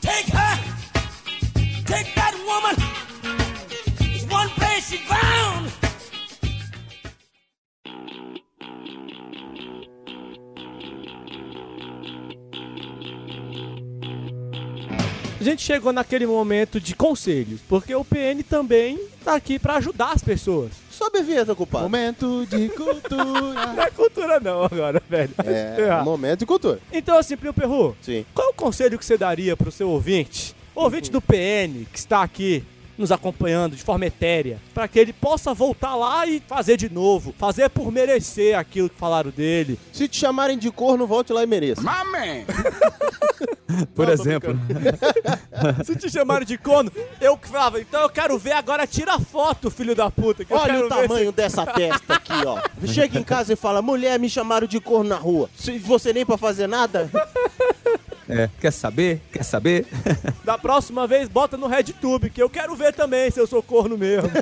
Take 0.00 0.30
her. 0.32 0.58
Take 1.86 2.14
that 2.14 2.34
woman. 2.46 2.74
There's 3.98 4.24
one 4.30 4.48
place 4.56 4.88
she's 4.88 5.06
bound. 5.08 5.70
A 15.41 15.45
gente 15.45 15.62
chegou 15.62 15.93
naquele 15.93 16.26
momento 16.26 16.80
de 16.80 16.97
conselhos, 16.97 17.61
porque 17.68 17.95
o 17.95 18.05
PN 18.05 18.43
também 18.43 18.99
tá 19.24 19.34
aqui 19.36 19.57
pra 19.59 19.76
ajudar 19.76 20.11
as 20.12 20.22
pessoas. 20.22 20.72
Sobe 20.91 21.18
a 21.18 21.22
vinheta, 21.22 21.55
culpado. 21.55 21.84
Momento 21.84 22.45
de 22.51 22.68
cultura. 22.74 23.66
Não 23.72 23.82
é 23.82 23.91
cultura 23.91 24.41
não 24.41 24.64
agora, 24.64 25.01
velho. 25.09 25.30
É, 25.45 25.91
Ah. 25.91 26.03
momento 26.03 26.41
de 26.41 26.47
cultura. 26.47 26.80
Então 26.93 27.16
assim, 27.16 27.36
Plio 27.36 27.55
Perru, 27.55 27.97
Sim. 28.03 28.26
qual 28.34 28.49
é 28.49 28.51
o 28.51 28.55
conselho 28.55 28.99
que 28.99 29.07
você 29.07 29.16
daria 29.16 29.57
pro 29.57 29.70
seu 29.70 29.89
ouvinte, 29.89 30.57
ouvinte 30.74 31.09
do 31.09 31.20
PN, 31.22 31.86
que 31.93 31.99
está 31.99 32.20
aqui 32.22 32.64
nos 32.99 33.12
acompanhando 33.12 33.76
de 33.76 33.82
forma 33.82 34.07
etérea, 34.07 34.59
para 34.74 34.88
que 34.88 34.99
ele 34.99 35.12
possa 35.12 35.55
voltar 35.55 35.94
lá 35.94 36.26
e 36.26 36.42
fazer 36.46 36.76
de 36.76 36.92
novo, 36.92 37.32
fazer 37.38 37.70
por 37.70 37.92
merecer 37.92 38.59
aquilo 38.59 38.90
que 38.90 38.99
falaram 38.99 39.30
dele. 39.30 39.78
Se 39.92 40.09
te 40.09 40.18
chamarem 40.18 40.59
de 40.59 40.70
corno, 40.70 41.07
volte 41.07 41.32
lá 41.32 41.42
e 41.42 41.46
mereça. 41.46 41.82
Por 43.94 44.07
Não, 44.07 44.12
exemplo. 44.12 44.59
Se 45.84 45.94
te 45.94 46.11
chamaram 46.11 46.44
de 46.44 46.57
corno, 46.57 46.90
eu 47.20 47.36
que 47.36 47.49
falava, 47.49 47.80
então 47.80 48.01
eu 48.01 48.09
quero 48.09 48.38
ver 48.38 48.53
agora, 48.53 48.86
tira 48.86 49.14
a 49.14 49.20
foto, 49.20 49.70
filho 49.70 49.94
da 49.94 50.11
puta. 50.11 50.44
Que 50.44 50.53
eu 50.53 50.57
Olha 50.57 50.72
quero 50.72 50.86
o 50.86 50.88
ver 50.88 51.09
tamanho 51.09 51.32
dessa 51.32 51.66
testa 51.66 52.14
aqui, 52.14 52.32
ó. 52.46 52.59
Chega 52.86 53.18
em 53.18 53.22
casa 53.22 53.53
e 53.53 53.57
fala, 53.57 53.82
mulher, 53.82 54.18
me 54.18 54.28
chamaram 54.28 54.66
de 54.66 54.80
corno 54.80 55.11
na 55.11 55.16
rua. 55.16 55.51
Se 55.55 55.78
você 55.78 56.12
nem 56.12 56.24
pra 56.24 56.38
fazer 56.38 56.66
nada. 56.66 57.11
É, 58.28 58.48
quer 58.60 58.70
saber? 58.72 59.20
Quer 59.32 59.42
saber? 59.42 59.86
Da 60.44 60.56
próxima 60.56 61.06
vez, 61.06 61.28
bota 61.28 61.56
no 61.56 61.66
RedTube, 61.66 62.30
que 62.30 62.42
eu 62.42 62.48
quero 62.48 62.74
ver 62.74 62.94
também 62.94 63.30
se 63.30 63.38
eu 63.38 63.46
sou 63.46 63.62
corno 63.62 63.98
mesmo. 63.98 64.30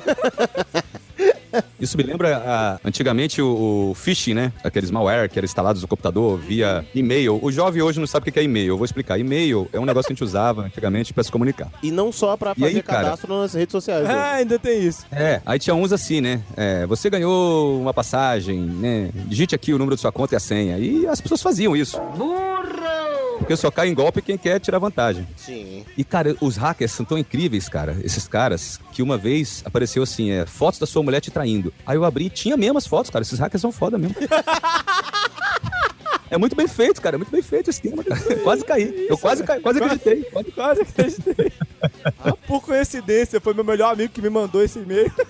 Isso 1.79 1.97
me 1.97 2.03
lembra 2.03 2.37
ah, 2.45 2.79
antigamente 2.85 3.41
o, 3.41 3.89
o 3.91 3.95
phishing, 3.95 4.33
né? 4.33 4.51
Aqueles 4.63 4.91
malware 4.91 5.29
que 5.29 5.39
eram 5.39 5.45
instalados 5.45 5.81
no 5.81 5.87
computador 5.87 6.37
via 6.37 6.85
e-mail. 6.93 7.39
O 7.41 7.51
jovem 7.51 7.81
hoje 7.81 7.99
não 7.99 8.05
sabe 8.07 8.29
o 8.29 8.31
que 8.31 8.39
é 8.39 8.43
e-mail. 8.43 8.69
Eu 8.73 8.77
vou 8.77 8.85
explicar. 8.85 9.17
E-mail 9.19 9.67
é 9.73 9.79
um 9.79 9.85
negócio 9.85 10.07
que 10.07 10.13
a 10.13 10.15
gente 10.15 10.23
usava 10.23 10.63
antigamente 10.63 11.13
para 11.13 11.23
se 11.23 11.31
comunicar. 11.31 11.71
E 11.81 11.89
não 11.91 12.11
só 12.11 12.37
pra 12.37 12.53
E 12.55 12.63
aí, 12.63 12.71
fazer 12.71 12.83
cara? 12.83 13.03
cadastro 13.03 13.35
nas 13.41 13.53
redes 13.53 13.71
sociais. 13.71 14.07
É, 14.07 14.13
ainda 14.35 14.59
tem 14.59 14.83
isso. 14.83 15.05
É, 15.11 15.41
aí 15.45 15.57
tinha 15.57 15.73
uns 15.75 15.91
assim, 15.91 16.21
né? 16.21 16.41
É, 16.55 16.85
você 16.85 17.09
ganhou 17.09 17.81
uma 17.81 17.93
passagem, 17.93 18.59
né? 18.59 19.09
Digite 19.13 19.55
aqui 19.55 19.73
o 19.73 19.77
número 19.79 19.95
de 19.95 20.01
sua 20.01 20.11
conta 20.11 20.35
e 20.35 20.37
a 20.37 20.39
senha. 20.39 20.77
E 20.77 21.07
as 21.07 21.19
pessoas 21.19 21.41
faziam 21.41 21.75
isso. 21.75 21.99
Porque 23.47 23.55
só 23.55 23.71
cai 23.71 23.87
em 23.87 23.93
golpe 23.93 24.21
quem 24.21 24.37
quer 24.37 24.59
tirar 24.59 24.77
vantagem. 24.77 25.25
Sim. 25.37 25.85
E, 25.97 26.03
cara, 26.03 26.35
os 26.41 26.57
hackers 26.57 26.91
são 26.91 27.05
tão 27.05 27.17
incríveis, 27.17 27.69
cara, 27.69 27.95
esses 28.03 28.27
caras, 28.27 28.77
que 28.91 29.01
uma 29.01 29.17
vez 29.17 29.63
apareceu 29.63 30.03
assim, 30.03 30.31
é, 30.31 30.45
fotos 30.45 30.81
da 30.81 30.85
sua 30.85 31.01
mulher 31.01 31.21
te 31.21 31.31
traindo. 31.31 31.73
Aí 31.85 31.95
eu 31.95 32.03
abri 32.03 32.25
e 32.25 32.29
tinha 32.29 32.57
mesmo 32.57 32.77
as 32.77 32.85
fotos, 32.85 33.09
cara. 33.09 33.23
Esses 33.23 33.39
hackers 33.39 33.61
são 33.61 33.71
foda 33.71 33.97
mesmo. 33.97 34.17
É 36.29 36.37
muito 36.37 36.55
bem 36.55 36.67
feito, 36.67 37.01
cara. 37.01 37.15
É 37.15 37.17
muito 37.17 37.31
bem 37.31 37.41
feito 37.41 37.67
o 37.67 37.69
esquema, 37.69 38.03
cara. 38.03 38.19
quase 38.43 38.63
caí. 38.65 39.07
Eu 39.09 39.17
quase 39.17 39.43
caí, 39.43 39.61
quase 39.61 39.79
acreditei. 39.81 40.23
Quase... 40.23 40.51
Quase 40.51 40.81
acreditei. 40.81 41.51
Ah, 42.19 42.33
por 42.47 42.61
coincidência, 42.61 43.39
foi 43.39 43.53
meu 43.53 43.63
melhor 43.63 43.93
amigo 43.93 44.11
que 44.13 44.21
me 44.21 44.29
mandou 44.29 44.63
esse 44.63 44.79
e-mail. 44.79 45.11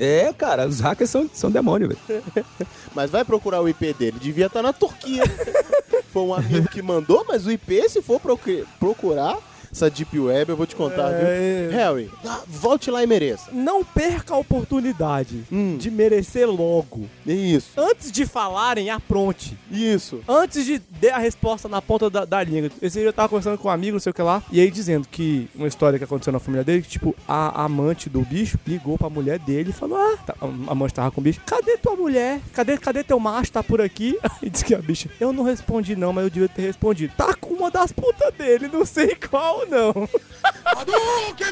É, 0.00 0.32
cara, 0.32 0.66
os 0.66 0.80
hackers 0.80 1.08
são, 1.10 1.30
são 1.32 1.48
demônio, 1.48 1.88
velho. 1.88 2.24
Mas 2.92 3.08
vai 3.08 3.24
procurar 3.24 3.60
o 3.60 3.68
IP 3.68 3.92
dele. 3.92 4.18
Devia 4.20 4.46
estar 4.46 4.62
na 4.62 4.72
Turquia. 4.72 5.22
Foi 6.12 6.22
um 6.22 6.34
amigo 6.34 6.68
que 6.68 6.82
mandou, 6.82 7.24
mas 7.28 7.46
o 7.46 7.52
IP, 7.52 7.88
se 7.88 8.02
for 8.02 8.18
procu- 8.18 8.66
procurar 8.80 9.38
essa 9.72 9.90
Deep 9.90 10.18
Web, 10.18 10.50
eu 10.50 10.56
vou 10.56 10.66
te 10.66 10.74
contar, 10.76 11.10
É. 11.12 11.68
viu? 11.68 11.70
Harry, 11.78 12.10
dá- 12.22 12.40
volte 12.46 12.90
lá 12.90 13.02
e 13.02 13.06
mereça. 13.06 13.50
Não 13.52 13.84
perca 13.84 14.34
a 14.34 14.38
oportunidade 14.38 15.44
de 15.78 15.90
merecer 15.90 16.48
logo. 16.48 17.08
Isso. 17.26 17.70
Antes 17.76 18.10
de 18.12 18.24
falarem, 18.26 18.90
apronte. 18.90 19.56
Isso. 19.70 20.20
Antes 20.28 20.64
de 20.64 20.78
dar 21.00 21.14
a 21.16 21.18
resposta 21.18 21.68
na 21.68 21.80
ponta 21.82 22.08
da, 22.10 22.24
da 22.24 22.42
língua. 22.42 22.70
Esse 22.80 22.98
dia 22.98 23.08
eu 23.08 23.12
tava 23.12 23.28
conversando 23.28 23.58
com 23.58 23.68
um 23.68 23.70
amigo, 23.70 23.92
não 23.94 24.00
sei 24.00 24.10
o 24.10 24.14
que 24.14 24.22
lá, 24.22 24.42
e 24.50 24.60
aí 24.60 24.70
dizendo 24.70 25.06
que 25.08 25.48
uma 25.54 25.68
história 25.68 25.98
que 25.98 26.04
aconteceu 26.04 26.32
na 26.32 26.38
família 26.38 26.64
dele, 26.64 26.82
que 26.82 26.88
tipo, 26.88 27.14
a 27.26 27.64
amante 27.64 28.08
do 28.08 28.20
bicho 28.22 28.58
ligou 28.66 28.96
pra 28.98 29.08
mulher 29.10 29.38
dele 29.38 29.70
e 29.70 29.72
falou: 29.72 29.98
Ah, 29.98 30.16
tá- 30.26 30.34
a 30.40 30.72
amante 30.72 30.94
tava 30.94 31.10
com 31.10 31.20
o 31.20 31.24
bicho, 31.24 31.40
cadê 31.46 31.76
tua 31.78 31.96
mulher? 31.96 32.40
Cadê, 32.52 32.76
cadê 32.78 33.02
teu 33.04 33.18
macho? 33.18 33.52
Tá 33.52 33.62
por 33.62 33.80
aqui? 33.80 34.18
E 34.42 34.48
disse 34.48 34.64
que 34.64 34.74
a 34.74 34.78
bicha, 34.78 35.10
eu 35.20 35.32
não 35.34 35.44
respondi 35.44 35.94
não, 35.94 36.12
mas 36.14 36.24
eu 36.24 36.30
devia 36.30 36.48
ter 36.48 36.62
respondido. 36.62 37.12
Tá 37.16 37.34
com 37.34 37.52
uma 37.54 37.70
das 37.70 37.92
putas 37.92 38.32
dele, 38.34 38.68
não 38.72 38.86
sei 38.86 39.14
qual 39.14 39.59
não. 39.66 40.08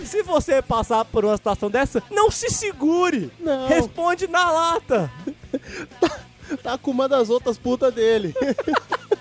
se 0.04 0.22
você 0.22 0.62
passar 0.62 1.04
por 1.04 1.24
uma 1.24 1.36
situação 1.36 1.70
dessa, 1.70 2.02
não 2.10 2.30
se 2.30 2.48
segure. 2.50 3.30
Não. 3.38 3.68
Responde 3.68 4.26
na 4.26 4.50
lata. 4.50 5.10
Tá 6.62 6.78
com 6.78 6.90
uma 6.90 7.08
das 7.08 7.28
outras 7.28 7.58
putas 7.58 7.92
dele. 7.92 8.34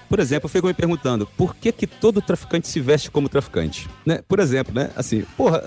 Por 0.10 0.20
exemplo, 0.20 0.46
eu 0.46 0.50
fico 0.50 0.68
me 0.68 0.74
perguntando, 0.74 1.28
por 1.36 1.54
que 1.54 1.72
que 1.72 1.86
todo 1.86 2.22
traficante 2.22 2.68
se 2.68 2.80
veste 2.80 3.12
como 3.12 3.28
traficante? 3.28 3.90
Né? 4.06 4.22
Por 4.26 4.40
exemplo, 4.40 4.74
né? 4.74 4.90
Assim, 4.96 5.26
porra... 5.36 5.62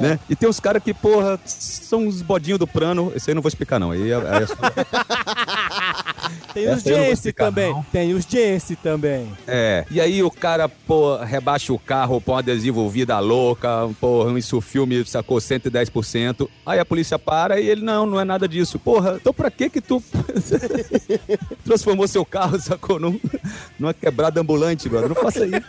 né? 0.00 0.18
E 0.28 0.34
tem 0.34 0.48
uns 0.48 0.58
caras 0.58 0.82
que, 0.82 0.92
porra, 0.92 1.38
são 1.44 2.06
uns 2.08 2.20
bodinhos 2.22 2.58
do 2.58 2.66
prano. 2.66 3.12
Esse 3.14 3.30
aí 3.30 3.32
eu 3.32 3.36
não 3.36 3.42
vou 3.42 3.48
explicar, 3.48 3.78
não. 3.78 3.92
Aí 3.92 4.10
é, 4.10 4.14
é 4.14 4.46
só- 4.46 4.56
Tem 6.52 6.66
Essa 6.66 6.90
os 6.90 7.08
explicar, 7.12 7.44
também. 7.46 7.72
não. 7.72 7.82
Tem 7.92 8.14
os 8.14 8.24
Jense 8.24 8.76
também. 8.76 9.32
É, 9.46 9.84
e 9.90 10.00
aí 10.00 10.22
o 10.22 10.30
cara, 10.30 10.68
pô, 10.68 11.16
rebaixa 11.16 11.72
o 11.72 11.78
carro, 11.78 12.20
põe 12.20 12.34
um 12.34 12.38
adesivo 12.38 12.88
vida 12.88 13.18
louca, 13.18 13.88
porra, 14.00 14.38
isso 14.38 14.56
o 14.56 14.60
filme 14.60 15.04
sacou 15.04 15.38
110%. 15.38 16.48
Aí 16.66 16.78
a 16.78 16.84
polícia 16.84 17.18
para 17.18 17.60
e 17.60 17.68
ele, 17.68 17.82
não, 17.82 18.06
não 18.06 18.20
é 18.20 18.24
nada 18.24 18.48
disso. 18.48 18.78
Porra, 18.78 19.16
então 19.20 19.32
pra 19.32 19.50
que 19.50 19.70
que 19.70 19.80
tu 19.80 20.02
transformou 21.64 22.08
seu 22.08 22.24
carro, 22.24 22.58
sacou, 22.60 22.98
num, 22.98 23.18
numa 23.78 23.94
quebrada 23.94 24.40
ambulante, 24.40 24.88
brother? 24.88 25.08
Não 25.08 25.16
faça 25.16 25.44
isso. 25.46 25.60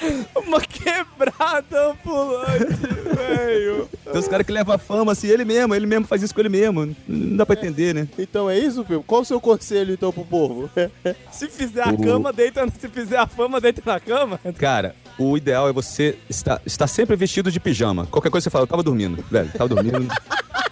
Uma 0.36 0.60
quebrada 0.60 1.90
ambulante, 1.90 3.16
velho. 3.16 3.88
Tem 4.04 4.18
os 4.20 4.28
caras 4.28 4.46
que 4.46 4.52
levam 4.52 4.74
a 4.74 4.78
fama, 4.78 5.12
assim, 5.12 5.28
ele 5.28 5.44
mesmo, 5.44 5.74
ele 5.74 5.86
mesmo 5.86 6.06
faz 6.06 6.22
isso 6.22 6.34
com 6.34 6.40
ele 6.40 6.48
mesmo. 6.48 6.96
Não 7.06 7.36
dá 7.36 7.44
pra 7.44 7.56
entender, 7.56 7.94
né? 7.94 8.08
Então 8.18 8.48
é 8.48 8.58
isso, 8.58 8.84
Pipo? 8.84 9.02
Qual 9.02 9.22
o 9.22 9.24
seu 9.24 9.40
conselho, 9.40 9.94
então, 9.94 10.12
pro 10.12 10.24
povo? 10.24 10.70
Se 11.30 11.48
fizer 11.48 11.82
a 11.82 11.96
cama, 11.96 12.32
deita. 12.32 12.66
Se 12.78 12.88
fizer 12.88 13.18
a 13.18 13.26
fama, 13.26 13.60
deita 13.60 13.82
na 13.84 14.00
cama. 14.00 14.40
Cara, 14.56 14.94
o 15.18 15.36
ideal 15.36 15.68
é 15.68 15.72
você 15.72 16.16
estar, 16.28 16.60
estar 16.64 16.86
sempre 16.86 17.16
vestido 17.16 17.50
de 17.50 17.58
pijama. 17.60 18.06
Qualquer 18.06 18.30
coisa 18.30 18.44
você 18.44 18.50
fala, 18.50 18.62
eu 18.64 18.68
tava 18.68 18.82
dormindo, 18.82 19.22
velho, 19.30 19.50
tava 19.52 19.68
dormindo. 19.68 20.06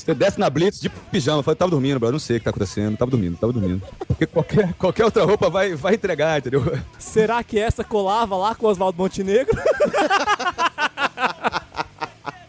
Você 0.00 0.14
desce 0.14 0.40
na 0.40 0.48
Blitz 0.48 0.80
de 0.80 0.88
pijama, 0.88 1.42
fala, 1.42 1.54
tava 1.54 1.70
dormindo, 1.70 2.00
bro, 2.00 2.10
não 2.12 2.18
sei 2.18 2.36
o 2.36 2.40
que 2.40 2.44
tá 2.44 2.50
acontecendo, 2.50 2.96
tava 2.96 3.10
dormindo, 3.10 3.36
tava 3.36 3.52
dormindo. 3.52 3.82
Porque 4.06 4.26
qualquer, 4.26 4.72
qualquer 4.74 5.04
outra 5.04 5.24
roupa 5.24 5.50
vai, 5.50 5.74
vai 5.74 5.94
entregar, 5.94 6.38
entendeu? 6.38 6.62
Será 6.98 7.44
que 7.44 7.58
essa 7.58 7.84
colava 7.84 8.36
lá 8.36 8.54
com 8.54 8.66
o 8.66 8.70
Oswaldo 8.70 8.96
Montenegro? 8.96 9.54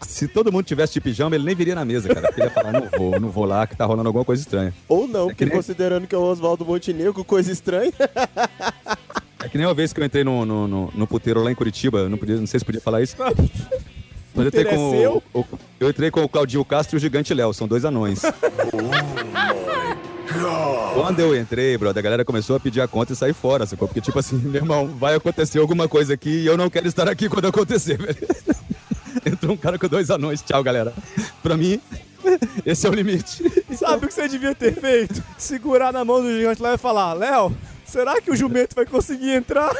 Se 0.01 0.27
todo 0.27 0.51
mundo 0.51 0.63
tivesse 0.65 0.93
de 0.93 1.01
pijama, 1.01 1.35
ele 1.35 1.43
nem 1.43 1.55
viria 1.55 1.75
na 1.75 1.83
mesa, 1.83 2.07
cara. 2.13 2.27
Porque 2.27 2.41
ele 2.41 2.47
ia 2.49 2.53
falar, 2.53 2.71
não 2.73 2.87
vou, 2.97 3.19
não 3.19 3.29
vou 3.29 3.45
lá, 3.45 3.65
que 3.67 3.75
tá 3.75 3.85
rolando 3.85 4.07
alguma 4.07 4.23
coisa 4.25 4.41
estranha. 4.41 4.73
Ou 4.87 5.07
não, 5.07 5.27
porque 5.27 5.45
nem- 5.45 5.53
considerando 5.55 6.07
que 6.07 6.15
é 6.15 6.17
o 6.17 6.21
Oswaldo 6.21 6.65
Montenegro, 6.65 7.23
coisa 7.25 7.51
estranha. 7.51 7.91
É 9.43 9.49
que 9.49 9.57
nem 9.57 9.65
uma 9.67 9.73
vez 9.73 9.91
que 9.91 9.99
eu 9.99 10.05
entrei 10.05 10.23
no, 10.23 10.45
no, 10.45 10.67
no, 10.67 10.91
no 10.93 11.07
puteiro 11.07 11.43
lá 11.43 11.51
em 11.51 11.55
Curitiba, 11.55 11.99
eu 11.99 12.09
não, 12.09 12.17
podia, 12.17 12.37
não 12.37 12.47
sei 12.47 12.59
se 12.59 12.65
podia 12.65 12.79
falar 12.81 13.01
isso. 13.01 13.15
Mas 14.33 14.45
eu 14.45 14.47
entrei 14.47 14.65
com 14.65 14.77
o, 15.33 15.39
o- 15.41 15.45
eu 15.79 15.89
entrei 15.89 16.11
com 16.11 16.23
o 16.23 16.29
Claudio 16.29 16.63
Castro 16.63 16.95
e 16.95 16.97
o 16.97 16.99
Gigante 16.99 17.33
Léo, 17.33 17.53
são 17.53 17.67
dois 17.67 17.83
anões. 17.85 18.21
Quando 20.93 21.19
eu 21.19 21.37
entrei, 21.37 21.77
brother, 21.77 21.99
a 21.99 22.03
galera 22.03 22.25
começou 22.25 22.55
a 22.55 22.59
pedir 22.59 22.79
a 22.81 22.87
conta 22.87 23.11
e 23.13 23.15
sair 23.15 23.33
fora, 23.33 23.65
sacou? 23.65 23.87
Porque, 23.87 23.99
tipo 24.01 24.17
assim, 24.17 24.37
meu 24.43 24.61
irmão, 24.61 24.87
vai 24.87 25.15
acontecer 25.15 25.59
alguma 25.59 25.87
coisa 25.87 26.13
aqui 26.13 26.29
e 26.29 26.45
eu 26.45 26.57
não 26.57 26.69
quero 26.69 26.87
estar 26.87 27.07
aqui 27.09 27.27
quando 27.29 27.45
acontecer, 27.47 27.97
velho. 28.01 28.17
Entrou 29.25 29.53
um 29.53 29.57
cara 29.57 29.77
com 29.77 29.87
dois 29.87 30.09
anões, 30.09 30.41
tchau, 30.41 30.63
galera. 30.63 30.93
Pra 31.43 31.57
mim, 31.57 31.79
esse 32.65 32.87
é 32.87 32.89
o 32.89 32.93
limite. 32.93 33.43
Sabe 33.77 34.05
o 34.05 34.07
que 34.07 34.13
você 34.13 34.27
devia 34.27 34.55
ter 34.55 34.73
feito? 34.73 35.21
Segurar 35.37 35.91
na 35.91 36.05
mão 36.05 36.21
do 36.21 36.31
gigante 36.31 36.61
lá 36.61 36.73
e 36.73 36.77
falar: 36.77 37.13
Léo, 37.13 37.55
será 37.85 38.21
que 38.21 38.31
o 38.31 38.35
jumento 38.35 38.73
vai 38.75 38.85
conseguir 38.85 39.31
entrar? 39.31 39.71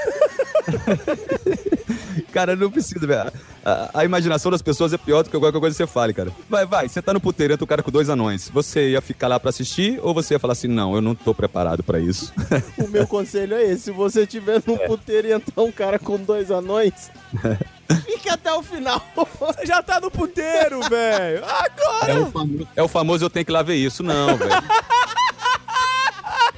Cara, 2.32 2.56
não 2.56 2.72
precisa, 2.72 3.06
velho. 3.06 3.32
A, 3.64 3.99
a 3.99 4.06
imaginação 4.06 4.52
das 4.52 4.62
pessoas 4.62 4.94
é 4.94 4.98
pior 4.98 5.24
do 5.24 5.30
que 5.30 5.38
qualquer 5.38 5.60
coisa 5.60 5.76
que 5.76 5.84
você 5.84 5.88
fale, 5.88 6.14
cara. 6.14 6.32
Vai, 6.49 6.66
vai, 6.66 6.88
você 6.88 7.02
tá 7.02 7.14
no 7.14 7.20
puteiro, 7.20 7.53
entra 7.53 7.64
o 7.64 7.68
cara 7.68 7.84
com 7.84 7.91
dois 7.91 8.10
anões. 8.10 8.49
Você 8.49 8.91
ia 8.91 9.02
ficar 9.02 9.28
lá 9.28 9.40
pra 9.40 9.49
assistir 9.49 9.99
ou 10.02 10.14
você 10.14 10.34
ia 10.34 10.40
falar 10.40 10.53
assim, 10.53 10.68
não, 10.68 10.95
eu 10.95 11.02
não 11.02 11.14
tô 11.14 11.34
preparado 11.34 11.84
pra 11.84 11.99
isso? 11.99 12.34
O 12.78 12.88
meu 12.88 13.06
conselho 13.08 13.56
é 13.56 13.64
esse: 13.64 13.84
se 13.84 13.91
você 13.91 14.26
tiver 14.26 14.62
num 14.66 14.78
puteiro 14.78 15.28
e 15.28 15.32
entrar 15.32 15.62
um 15.62 15.72
cara 15.72 15.99
com 15.99 16.18
dois 16.18 16.52
anões, 16.52 17.12
fique 18.06 18.30
até 18.30 18.52
o 18.53 18.64
final. 18.64 19.02
Você 19.40 19.66
já 19.66 19.82
tá 19.82 19.99
no 19.99 20.10
puteiro, 20.10 20.82
velho. 20.90 21.44
É 21.44 21.44
Agora! 21.44 22.22
o, 22.22 22.32
famoso, 22.32 22.68
é 22.76 22.84
o 22.84 22.88
famoso 22.88 23.26
eu 23.26 23.30
tenho 23.30 23.45
que 23.45 23.52
lá 23.52 23.62
ver 23.62 23.76
isso. 23.76 24.03
Não, 24.03 24.38
velho. 24.38 24.52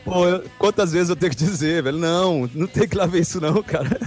Pô, 0.03 0.27
eu- 0.27 0.43
quantas 0.59 0.91
vezes 0.91 1.09
eu 1.09 1.15
tenho 1.15 1.31
que 1.31 1.37
dizer, 1.37 1.81
velho? 1.83 1.97
Não, 1.97 2.49
não 2.53 2.67
tem 2.67 2.87
que 2.87 2.95
lá 2.97 3.05
ver 3.05 3.21
isso 3.21 3.39
não, 3.39 3.63
cara. 3.63 3.97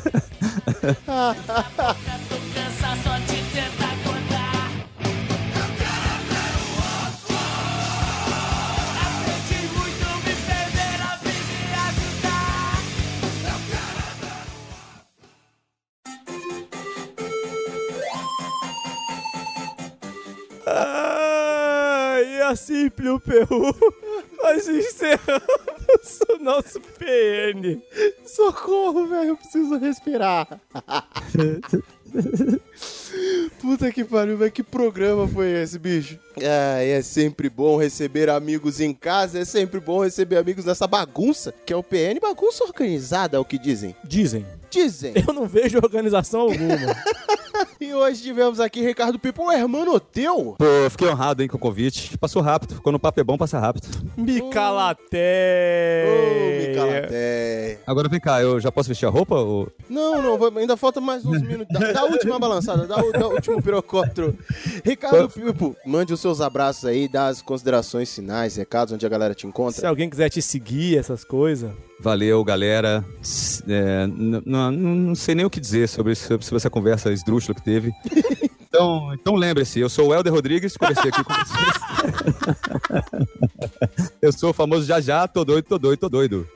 Ah, 20.66 21.02
e 22.36 22.42
assim, 22.42 22.90
Piu 22.90 23.18
Peru, 23.18 23.74
nós 24.42 24.68
encerramos 24.68 26.20
o 26.28 26.42
nosso 26.42 26.80
PN. 26.80 27.80
Socorro, 28.26 29.06
velho, 29.06 29.30
eu 29.30 29.36
preciso 29.36 29.78
respirar. 29.78 30.60
Puta 33.60 33.90
que 33.90 34.04
pariu, 34.04 34.36
velho. 34.36 34.52
Que 34.52 34.62
programa 34.62 35.26
foi 35.26 35.50
esse, 35.62 35.78
bicho? 35.78 36.18
Ah, 36.38 36.82
é 36.82 37.00
sempre 37.02 37.48
bom 37.48 37.78
receber 37.78 38.28
amigos 38.28 38.80
em 38.80 38.92
casa, 38.92 39.38
é 39.38 39.44
sempre 39.44 39.80
bom 39.80 40.04
receber 40.04 40.36
amigos 40.36 40.66
nessa 40.66 40.86
bagunça, 40.86 41.54
que 41.64 41.72
é 41.72 41.76
o 41.76 41.82
PN, 41.82 42.20
bagunça 42.20 42.64
organizada, 42.64 43.36
é 43.36 43.40
o 43.40 43.44
que 43.44 43.58
dizem. 43.58 43.96
Dizem. 44.04 44.44
Dizem. 44.76 45.14
Eu 45.26 45.32
não 45.32 45.46
vejo 45.46 45.78
organização 45.78 46.40
alguma. 46.40 46.76
E 47.80 47.92
hoje 47.92 48.22
tivemos 48.22 48.58
aqui 48.58 48.80
Ricardo 48.82 49.18
Pipo, 49.18 49.44
o 49.44 49.52
hermano 49.52 50.00
teu. 50.00 50.54
Pô, 50.58 50.64
eu 50.64 50.90
fiquei 50.90 51.08
honrado, 51.08 51.42
hein, 51.42 51.48
com 51.48 51.56
o 51.56 51.60
convite. 51.60 52.16
Passou 52.18 52.42
rápido. 52.42 52.80
Quando 52.82 52.96
o 52.96 52.98
papo 52.98 53.20
é 53.20 53.24
bom, 53.24 53.36
passa 53.36 53.58
rápido. 53.58 53.86
Micalaté. 54.16 56.04
Ô, 56.06 56.68
Micalaté. 56.68 57.78
Agora 57.86 58.08
vem 58.08 58.20
cá, 58.20 58.42
eu 58.42 58.58
já 58.60 58.72
posso 58.72 58.88
vestir 58.88 59.06
a 59.06 59.10
roupa? 59.10 59.36
Ou... 59.36 59.68
Não, 59.88 60.22
não, 60.22 60.58
ainda 60.58 60.76
falta 60.76 61.00
mais 61.00 61.24
uns 61.24 61.40
minutos. 61.42 61.68
Da, 61.78 61.92
da 61.92 62.04
última 62.04 62.38
balançada, 62.38 62.86
da, 62.86 62.96
da 62.96 63.28
último 63.28 63.62
pirocóptero. 63.62 64.36
Ricardo 64.84 65.28
Pipo, 65.28 65.76
mande 65.84 66.12
os 66.12 66.20
seus 66.20 66.40
abraços 66.40 66.86
aí, 66.86 67.08
dá 67.08 67.28
as 67.28 67.42
considerações 67.42 68.14
finais, 68.14 68.56
recados, 68.56 68.92
onde 68.94 69.04
a 69.04 69.08
galera 69.08 69.34
te 69.34 69.46
encontra. 69.46 69.80
Se 69.80 69.86
alguém 69.86 70.08
quiser 70.08 70.28
te 70.30 70.40
seguir, 70.40 70.98
essas 70.98 71.24
coisas. 71.24 71.70
Valeu, 72.00 72.44
galera. 72.44 73.04
É, 73.68 74.06
não 74.06 75.14
sei 75.14 75.34
nem 75.34 75.44
o 75.46 75.50
que 75.50 75.58
dizer 75.60 75.88
sobre, 75.88 76.14
sobre, 76.14 76.44
sobre 76.44 76.56
essa 76.58 76.70
conversa 76.70 77.12
esdrúxula 77.12 77.54
que 77.54 77.62
teve. 77.64 77.92
Então, 78.68 79.14
então 79.14 79.34
lembre-se, 79.36 79.80
eu 79.80 79.88
sou 79.88 80.08
o 80.08 80.14
Helder 80.14 80.30
Rodrigues, 80.34 80.76
conversei 80.76 81.10
aqui 81.10 81.24
com 81.24 81.32
vocês. 81.32 81.74
eu 84.20 84.30
sou 84.34 84.50
o 84.50 84.52
famoso 84.52 84.84
já 84.84 85.00
já, 85.00 85.26
tô 85.26 85.46
doido, 85.46 85.64
tô 85.64 85.78
doido, 85.78 85.98
tô 85.98 86.08
doido. 86.10 86.46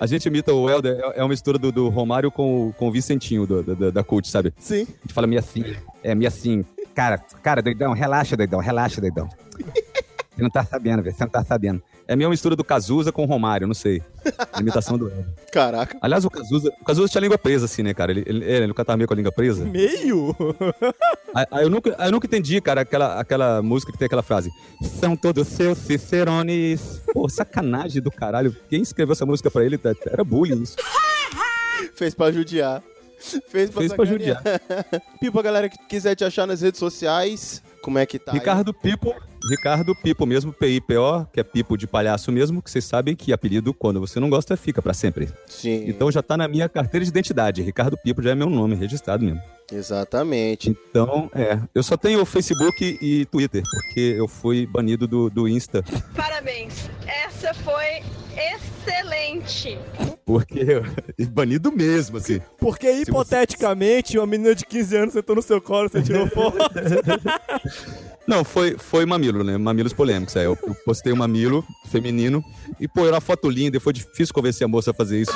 A 0.00 0.06
gente 0.08 0.26
imita 0.26 0.52
o 0.52 0.68
Helder, 0.68 0.98
é- 0.98 1.18
é 1.20 1.22
uma 1.22 1.28
mistura 1.28 1.58
do, 1.58 1.70
do 1.70 1.88
Romário 1.90 2.28
com, 2.32 2.68
o- 2.68 2.72
com 2.72 2.88
o 2.88 2.90
Vicentinho 2.90 3.46
do- 3.46 3.62
da, 3.62 3.90
da, 3.90 4.02
Cult, 4.02 4.26
sabe? 4.26 4.52
Sim. 4.58 4.82
A 4.82 5.02
gente 5.02 5.14
fala 5.14 5.28
meio 5.28 5.38
assim, 5.38 5.62
é 6.02 6.12
meio 6.12 6.26
assim. 6.26 6.64
Cara, 6.92 7.18
cara, 7.40 7.62
doidão, 7.62 7.92
relaxa, 7.92 8.36
doidão, 8.36 8.58
relaxa, 8.58 9.00
doidão. 9.00 9.28
Você 10.34 10.42
não 10.42 10.50
tá 10.50 10.64
sabendo, 10.64 11.04
velho, 11.04 11.14
você 11.14 11.22
não 11.22 11.30
tá 11.30 11.44
sabendo. 11.44 11.80
É 12.10 12.14
a 12.14 12.16
mesma 12.16 12.30
mistura 12.30 12.56
do 12.56 12.64
Cazuza 12.64 13.12
com 13.12 13.22
o 13.22 13.24
Romário, 13.24 13.68
não 13.68 13.74
sei. 13.74 14.02
A 14.52 14.60
imitação 14.60 14.98
do 14.98 15.08
Helder. 15.08 15.26
Caraca. 15.52 15.96
Aliás, 16.00 16.24
o 16.24 16.30
Cazuza, 16.30 16.72
o 16.80 16.84
Cazuza 16.84 17.08
tinha 17.08 17.20
a 17.20 17.22
língua 17.22 17.38
presa, 17.38 17.66
assim, 17.66 17.84
né, 17.84 17.94
cara? 17.94 18.10
Ele, 18.10 18.24
ele, 18.26 18.44
ele 18.44 18.66
nunca 18.66 18.84
tava 18.84 18.96
meio 18.96 19.06
com 19.06 19.14
a 19.14 19.16
língua 19.16 19.30
presa. 19.30 19.64
Meio? 19.64 20.34
Aí, 21.32 21.46
aí 21.48 21.62
eu, 21.62 21.70
nunca, 21.70 21.94
aí 21.96 22.08
eu 22.08 22.10
nunca 22.10 22.26
entendi, 22.26 22.60
cara, 22.60 22.80
aquela, 22.80 23.20
aquela 23.20 23.62
música 23.62 23.92
que 23.92 23.98
tem 23.98 24.06
aquela 24.06 24.20
frase. 24.20 24.50
São 24.98 25.14
todos 25.14 25.46
seus 25.46 25.78
cicerones. 25.78 27.00
Pô, 27.12 27.28
sacanagem 27.28 28.02
do 28.02 28.10
caralho. 28.10 28.52
Quem 28.68 28.82
escreveu 28.82 29.12
essa 29.12 29.24
música 29.24 29.48
pra 29.48 29.64
ele 29.64 29.78
era 30.06 30.24
bullying 30.24 30.60
isso. 30.60 30.74
Fez 31.94 32.16
pra 32.16 32.32
judiar. 32.32 32.82
Fez 33.20 33.70
pra, 33.70 33.80
Fez 33.80 33.92
pra 33.92 34.06
sacanear. 34.06 34.42
Pipo, 35.20 35.42
galera 35.42 35.68
que 35.68 35.78
quiser 35.86 36.14
te 36.14 36.24
achar 36.24 36.46
nas 36.46 36.62
redes 36.62 36.78
sociais, 36.80 37.62
como 37.82 37.98
é 37.98 38.06
que 38.06 38.18
tá? 38.18 38.32
aí? 38.32 38.38
Ricardo 38.38 38.72
Pipo, 38.72 39.14
Ricardo 39.48 39.94
Pipo 39.94 40.26
mesmo, 40.26 40.52
P-I-P-O, 40.52 41.26
que 41.26 41.40
é 41.40 41.42
Pipo 41.42 41.76
de 41.76 41.86
palhaço 41.86 42.32
mesmo, 42.32 42.62
que 42.62 42.70
vocês 42.70 42.84
sabem 42.84 43.14
que 43.14 43.32
apelido, 43.32 43.72
quando 43.74 44.00
você 44.00 44.18
não 44.18 44.30
gosta, 44.30 44.56
fica 44.56 44.80
pra 44.80 44.94
sempre. 44.94 45.28
Sim. 45.46 45.84
Então 45.86 46.10
já 46.10 46.22
tá 46.22 46.36
na 46.36 46.48
minha 46.48 46.68
carteira 46.68 47.04
de 47.04 47.10
identidade. 47.10 47.62
Ricardo 47.62 47.96
Pipo 47.96 48.22
já 48.22 48.30
é 48.30 48.34
meu 48.34 48.48
nome, 48.50 48.74
registrado 48.74 49.24
mesmo. 49.24 49.40
Exatamente. 49.72 50.76
Então, 50.90 51.30
é. 51.34 51.58
Eu 51.74 51.82
só 51.82 51.96
tenho 51.96 52.24
Facebook 52.24 52.98
e 53.00 53.24
Twitter, 53.26 53.62
porque 53.62 54.14
eu 54.16 54.26
fui 54.26 54.66
banido 54.66 55.06
do, 55.06 55.30
do 55.30 55.48
Insta. 55.48 55.84
Parabéns. 56.14 56.90
Essa 57.06 57.54
foi 57.54 58.02
excelente. 58.36 59.78
Porque. 60.24 60.64
Banido 61.30 61.72
mesmo, 61.72 62.18
assim. 62.18 62.40
Porque, 62.58 62.90
hipoteticamente, 62.90 64.18
uma 64.18 64.26
menina 64.26 64.54
de 64.54 64.64
15 64.64 64.96
anos 64.96 65.12
sentou 65.14 65.36
no 65.36 65.42
seu 65.42 65.60
colo, 65.60 65.88
você 65.88 66.02
tirou 66.02 66.28
foto. 66.28 66.58
Não, 68.26 68.44
foi, 68.44 68.76
foi 68.78 69.04
mamilo, 69.04 69.42
né? 69.42 69.58
Mamilos 69.58 69.92
polêmicos. 69.92 70.36
É, 70.36 70.46
eu, 70.46 70.56
eu 70.62 70.74
postei 70.84 71.12
um 71.12 71.16
mamilo 71.16 71.64
feminino 71.90 72.44
e, 72.78 72.86
pô, 72.86 73.04
era 73.06 73.14
uma 73.14 73.20
foto 73.20 73.50
linda 73.50 73.76
e 73.76 73.80
foi 73.80 73.92
difícil 73.92 74.32
convencer 74.32 74.64
a 74.64 74.68
moça 74.68 74.92
a 74.92 74.94
fazer 74.94 75.20
isso. 75.20 75.32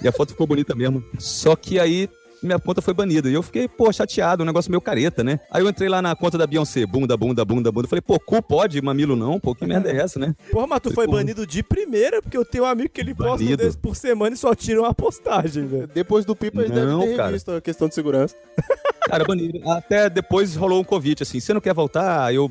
E 0.00 0.06
a 0.06 0.12
foto 0.12 0.30
ficou 0.30 0.46
bonita 0.46 0.74
mesmo. 0.74 1.02
Só 1.18 1.56
que 1.56 1.80
aí 1.80 2.08
minha 2.44 2.58
conta 2.58 2.82
foi 2.82 2.94
banida. 2.94 3.28
E 3.28 3.34
eu 3.34 3.42
fiquei, 3.42 3.68
pô, 3.68 3.92
chateado, 3.92 4.42
um 4.42 4.46
negócio 4.46 4.70
meio 4.70 4.80
careta, 4.80 5.24
né? 5.24 5.40
Aí 5.50 5.62
eu 5.62 5.68
entrei 5.68 5.88
lá 5.88 6.00
na 6.00 6.14
conta 6.14 6.38
da 6.38 6.46
Beyoncé, 6.46 6.86
bunda, 6.86 7.16
bunda, 7.16 7.44
bunda, 7.44 7.70
bunda. 7.72 7.88
Falei, 7.88 8.02
pô, 8.02 8.18
cu 8.18 8.42
pode, 8.42 8.80
mamilo 8.80 9.16
não? 9.16 9.40
Pô, 9.40 9.54
que 9.54 9.66
merda 9.66 9.90
é 9.90 9.96
essa, 9.96 10.18
né? 10.18 10.34
Porra, 10.50 10.66
mas 10.66 10.80
tu 10.80 10.92
foi 10.92 11.06
banido 11.06 11.46
de 11.46 11.62
primeira, 11.62 12.20
porque 12.20 12.36
eu 12.36 12.44
tenho 12.44 12.64
um 12.64 12.66
amigo 12.66 12.90
que 12.90 13.00
ele 13.00 13.14
posta 13.14 13.44
um 13.44 13.56
desses 13.56 13.76
por 13.76 13.96
semana 13.96 14.34
e 14.34 14.38
só 14.38 14.54
tira 14.54 14.80
uma 14.80 14.94
postagem, 14.94 15.66
velho. 15.66 15.86
Depois 15.86 16.24
do 16.24 16.34
Pipa, 16.34 16.62
ele 16.62 16.74
Não, 16.74 17.00
deve 17.00 17.10
ter 17.10 17.16
cara. 17.16 17.28
revisto 17.28 17.50
a 17.52 17.60
questão 17.60 17.88
de 17.88 17.94
segurança. 17.94 18.34
Cara, 19.06 19.22
banido. 19.24 19.60
Até 19.70 20.08
depois 20.08 20.56
rolou 20.56 20.80
um 20.80 20.84
convite, 20.84 21.22
assim, 21.22 21.38
você 21.38 21.52
não 21.52 21.60
quer 21.60 21.74
voltar? 21.74 22.24
Aí 22.24 22.36
eu 22.36 22.50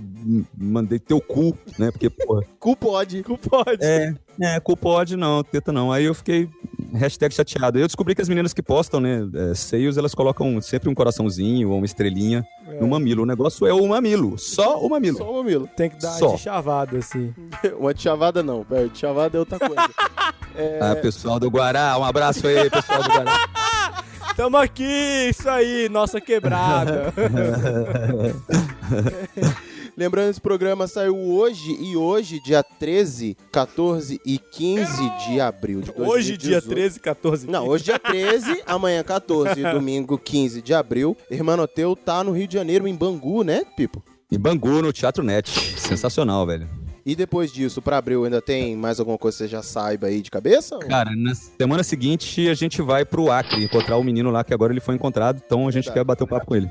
mandei 0.56 1.00
teu 1.00 1.20
cu, 1.20 1.58
né? 1.80 1.90
Porque, 1.90 2.10
pô... 2.12 2.44
Cu 2.60 2.76
pode. 2.76 3.24
Cu 3.24 3.38
pode. 3.38 3.84
É, 3.84 4.14
é, 4.40 4.60
cu 4.60 4.78
pode 4.78 5.16
não, 5.16 5.44
teta 5.44 5.72
não. 5.72 5.92
Aí 5.92 6.06
eu 6.06 6.14
fiquei, 6.14 6.48
hashtag 6.94 7.34
chateado. 7.34 7.80
Eu 7.80 7.88
descobri 7.88 8.16
que 8.16 8.22
as 8.22 8.30
meninas 8.30 8.54
que 8.54 8.62
postam, 8.62 9.00
né, 9.00 9.28
é, 9.34 9.54
seios, 9.56 9.98
elas 9.98 10.14
colocam 10.14 10.62
sempre 10.62 10.90
um 10.90 10.94
coraçãozinho 10.94 11.70
ou 11.70 11.78
uma 11.78 11.86
estrelinha 11.86 12.46
no 12.80 12.88
mamilo. 12.88 13.24
O 13.24 13.26
negócio 13.26 13.66
é 13.66 13.74
o 13.74 13.88
mamilo, 13.88 14.38
só 14.38 14.80
o 14.80 14.90
mamilo. 14.90 15.18
Só 15.18 15.32
o 15.32 15.36
mamilo. 15.36 15.68
Tem 15.76 15.90
que 15.90 15.98
dar 15.98 16.12
Só. 16.12 16.36
de 16.36 16.42
chavada, 16.42 16.98
assim. 16.98 17.34
Uma 17.78 17.96
chavada 17.96 18.44
não, 18.44 18.66
de 18.92 18.98
chavada 18.98 19.38
é 19.38 19.40
outra 19.40 19.60
coisa. 19.60 19.90
É, 20.56 20.80
Ah, 20.84 20.96
pessoal 20.96 21.40
do 21.40 21.50
Guará, 21.50 21.98
um 21.98 22.04
abraço 22.04 22.46
aí, 22.48 22.70
pessoal 22.70 23.02
do 23.04 23.10
Guará. 23.10 23.50
Tamo 24.36 24.58
aqui, 24.58 25.30
isso 25.30 25.48
aí, 25.48 25.88
nossa 25.90 26.20
quebrada. 26.20 27.14
Lembrando, 29.96 30.32
esse 30.32 30.42
programa 30.42 30.88
saiu 30.88 31.16
hoje 31.16 31.78
e 31.80 31.96
hoje, 31.96 32.40
dia 32.40 32.64
13, 32.64 33.38
14 33.52 34.20
e 34.26 34.40
15 34.40 35.28
de 35.28 35.40
abril 35.40 35.82
de 35.82 35.92
2018. 35.92 36.12
Hoje, 36.12 36.38
dia 36.38 36.60
13, 36.60 37.00
14. 37.00 37.48
Não, 37.48 37.68
hoje 37.68 37.84
dia 37.84 38.00
13, 38.00 38.64
amanhã 38.66 39.04
14 39.04 39.60
e 39.60 39.64
domingo 39.72 40.18
15 40.18 40.64
de 40.64 40.74
abril. 40.74 41.16
Hermanoteu 41.30 41.96
tá 41.96 42.24
no 42.24 42.32
Rio 42.32 42.48
de 42.48 42.56
Janeiro, 42.56 42.88
em 42.88 42.96
Bangu, 42.96 43.44
né, 43.44 43.62
Pipo? 43.78 44.04
Em 44.32 44.40
Bangu, 44.40 44.82
no 44.82 44.92
Teatro 44.92 45.24
Net. 45.24 45.52
Sensacional, 45.80 46.48
velho. 46.48 46.68
E 47.06 47.16
depois 47.16 47.52
disso, 47.52 47.80
pra 47.80 47.98
abril, 47.98 48.24
ainda 48.24 48.42
tem 48.42 48.76
mais 48.76 49.00
alguma 49.00 49.18
coisa 49.18 49.38
que 49.38 49.44
você 49.44 49.48
já 49.48 49.62
saiba 49.62 50.08
aí 50.08 50.24
de 50.24 50.32
cabeça? 50.32 50.80
Cara, 50.80 51.16
na 51.16 51.36
semana 51.36 51.84
seguinte 51.84 52.50
a 52.50 52.56
gente 52.56 52.82
vai 52.82 53.06
pro 53.06 53.30
Acre 53.30 53.64
encontrar 53.64 53.98
o 53.98 54.04
menino 54.04 54.32
lá 54.32 54.44
que 54.44 54.56
agora 54.56 54.74
ele 54.74 54.80
foi 54.80 54.96
encontrado, 54.96 55.40
então 55.46 55.68
a 55.68 55.72
gente 55.72 55.84
Verdade. 55.84 56.00
quer 56.00 56.04
bater 56.04 56.24
um 56.24 56.28
papo 56.28 56.48
com 56.48 56.56
ele. 56.56 56.70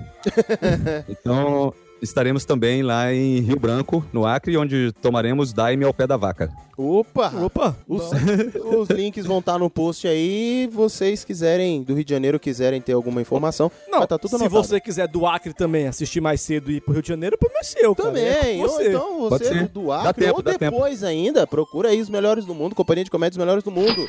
então 1.08 1.72
estaremos 2.02 2.44
também 2.44 2.82
lá 2.82 3.12
em 3.14 3.40
Rio 3.40 3.58
Branco, 3.58 4.04
no 4.12 4.26
Acre, 4.26 4.56
onde 4.58 4.92
tomaremos 5.00 5.52
Daime 5.52 5.84
ao 5.84 5.94
pé 5.94 6.06
da 6.06 6.16
vaca. 6.16 6.50
Opa! 6.76 7.32
Opa! 7.44 7.76
Os, 7.86 8.02
os 8.76 8.88
links 8.90 9.24
vão 9.24 9.38
estar 9.38 9.58
no 9.58 9.70
post 9.70 10.06
aí. 10.08 10.68
Vocês 10.72 11.24
quiserem, 11.24 11.82
do 11.82 11.94
Rio 11.94 12.04
de 12.04 12.10
Janeiro, 12.10 12.40
quiserem 12.40 12.80
ter 12.80 12.92
alguma 12.92 13.20
informação, 13.20 13.70
Não, 13.88 14.04
tá 14.06 14.18
tudo 14.18 14.30
se 14.30 14.36
anotado. 14.36 14.62
você 14.62 14.80
quiser 14.80 15.06
do 15.06 15.26
Acre 15.26 15.52
também 15.54 15.86
assistir 15.86 16.20
mais 16.20 16.40
cedo 16.40 16.70
e 16.70 16.76
ir 16.76 16.80
pro 16.80 16.92
Rio 16.94 17.02
de 17.02 17.08
Janeiro, 17.08 17.38
problema 17.38 17.60
é 17.60 17.64
seu, 17.64 17.94
cara. 17.94 18.08
Também, 18.08 18.24
É 18.26 18.56
com 18.56 18.62
ou 18.62 18.68
você. 18.68 18.88
então 18.88 19.20
você 19.30 19.62
do 19.64 19.92
Acre, 19.92 20.24
tempo, 20.24 20.36
ou 20.36 20.42
dá 20.42 20.52
tempo. 20.58 20.74
depois 20.76 21.04
ainda, 21.04 21.46
procura 21.46 21.90
aí 21.90 22.00
os 22.00 22.08
melhores 22.10 22.44
do 22.44 22.54
mundo, 22.54 22.74
Companhia 22.74 23.04
de 23.04 23.10
Comédias 23.10 23.36
Melhores 23.38 23.62
do 23.62 23.70
Mundo. 23.70 24.06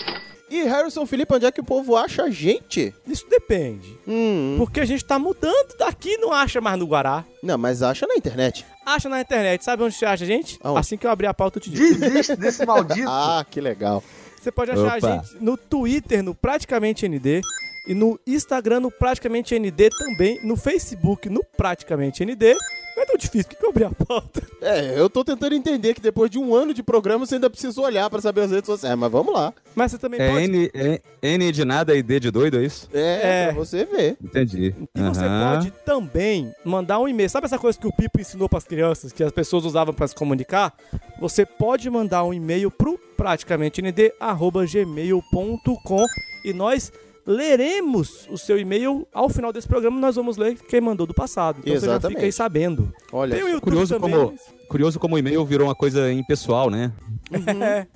E 0.49 0.63
Harrison 0.63 1.05
Felipe, 1.05 1.33
onde 1.33 1.45
é 1.45 1.51
que 1.51 1.61
o 1.61 1.63
povo 1.63 1.95
acha 1.95 2.23
a 2.23 2.29
gente? 2.29 2.93
Isso 3.07 3.25
depende. 3.29 3.97
Hum, 4.07 4.55
Porque 4.57 4.79
a 4.81 4.85
gente 4.85 5.03
tá 5.03 5.17
mudando 5.17 5.75
daqui, 5.79 6.15
não 6.17 6.31
acha 6.31 6.61
mais 6.61 6.77
no 6.79 6.85
Guará. 6.85 7.23
não, 7.41 7.57
mas 7.57 7.81
acha 7.83 8.07
na 8.07 8.15
internet. 8.15 8.65
Acha 8.85 9.09
na 9.09 9.21
internet. 9.21 9.63
Sabe 9.63 9.83
onde 9.83 9.95
você 9.95 10.05
acha 10.05 10.23
a 10.23 10.27
gente? 10.27 10.59
Aonde? 10.63 10.79
Assim 10.79 10.97
que 10.97 11.05
eu 11.05 11.11
abrir 11.11 11.27
a 11.27 11.33
pauta, 11.33 11.57
eu 11.57 11.61
te 11.61 11.69
digo. 11.69 11.99
Desiste 11.99 12.35
desse 12.35 12.65
maldito. 12.65 13.07
Ah, 13.09 13.45
que 13.49 13.59
legal. 13.61 14.03
Você 14.41 14.51
pode 14.51 14.71
achar 14.71 14.97
Opa. 14.97 15.07
a 15.07 15.17
gente 15.17 15.37
no 15.39 15.55
Twitter, 15.55 16.21
no 16.21 16.35
Praticamente 16.35 17.07
ND. 17.07 17.41
E 17.87 17.93
no 17.93 18.19
Instagram, 18.25 18.79
no 18.81 18.91
Praticamente 18.91 19.57
ND 19.57 19.89
também. 19.89 20.39
No 20.43 20.55
Facebook, 20.55 21.29
no 21.29 21.43
Praticamente 21.57 22.23
ND. 22.25 22.55
Não 22.95 23.01
é 23.01 23.05
tão 23.07 23.17
difícil, 23.17 23.45
por 23.45 23.49
que 23.49 23.55
que 23.57 23.65
eu 23.65 23.69
abri 23.71 23.83
a 23.85 23.89
pauta? 23.89 24.43
É, 24.63 24.97
eu 24.97 25.09
tô 25.09 25.25
tentando 25.25 25.53
entender 25.55 25.93
que 25.93 25.99
depois 25.99 26.31
de 26.31 26.39
um 26.39 26.55
ano 26.55 26.73
de 26.73 26.81
programa 26.81 27.25
você 27.25 27.35
ainda 27.35 27.49
precisa 27.49 27.81
olhar 27.81 28.09
pra 28.09 28.21
saber 28.21 28.43
as 28.43 28.51
redes 28.51 28.65
sociais. 28.67 28.97
Mas 28.97 29.11
vamos 29.11 29.33
lá. 29.33 29.53
Mas 29.75 29.91
você 29.91 29.97
também 29.97 30.21
É 30.21 30.29
pode... 30.31 30.43
N, 30.45 30.71
é 30.73 31.01
N 31.21 31.51
de 31.51 31.65
nada 31.65 31.93
e 31.93 32.01
D 32.01 32.17
de 32.17 32.31
doido, 32.31 32.57
é 32.59 32.63
isso? 32.63 32.87
É, 32.93 33.41
É. 33.41 33.45
pra 33.47 33.55
você 33.55 33.83
ver. 33.83 34.15
Entendi. 34.23 34.73
E 34.95 35.01
você 35.01 35.25
Aham. 35.25 35.55
pode 35.55 35.71
também 35.85 36.49
mandar 36.63 36.97
um 36.99 37.09
e-mail. 37.09 37.29
Sabe 37.29 37.43
essa 37.45 37.59
coisa 37.59 37.77
que 37.77 37.85
o 37.85 37.91
Pipo 37.91 38.21
ensinou 38.21 38.47
pras 38.47 38.63
crianças, 38.63 39.11
que 39.11 39.21
as 39.21 39.33
pessoas 39.33 39.65
usavam 39.65 39.93
pra 39.93 40.07
se 40.07 40.15
comunicar? 40.15 40.73
Você 41.19 41.45
pode 41.45 41.89
mandar 41.89 42.23
um 42.23 42.33
e-mail 42.33 42.71
pro 42.71 42.97
praticamentend@gmail.com 43.17 46.05
e 46.45 46.53
nós 46.53 46.89
leremos 47.25 48.27
o 48.29 48.37
seu 48.37 48.57
e-mail 48.57 49.07
ao 49.13 49.29
final 49.29 49.51
desse 49.53 49.67
programa. 49.67 49.99
Nós 49.99 50.15
vamos 50.15 50.37
ler 50.37 50.55
quem 50.55 50.81
mandou 50.81 51.05
do 51.07 51.13
passado. 51.13 51.59
Então 51.59 51.73
você 51.73 51.85
já 51.85 51.93
Exatamente. 51.93 52.17
fica 52.17 52.25
aí 52.25 52.31
sabendo. 52.31 52.93
Olha, 53.11 53.59
Curioso 53.59 53.99
também. 53.99 54.11
como, 54.11 54.33
curioso 54.67 54.99
como 54.99 55.15
o 55.15 55.19
e-mail 55.19 55.45
virou 55.45 55.67
uma 55.67 55.75
coisa 55.75 56.11
impessoal, 56.11 56.69
né? 56.69 56.91
É. 57.63 57.87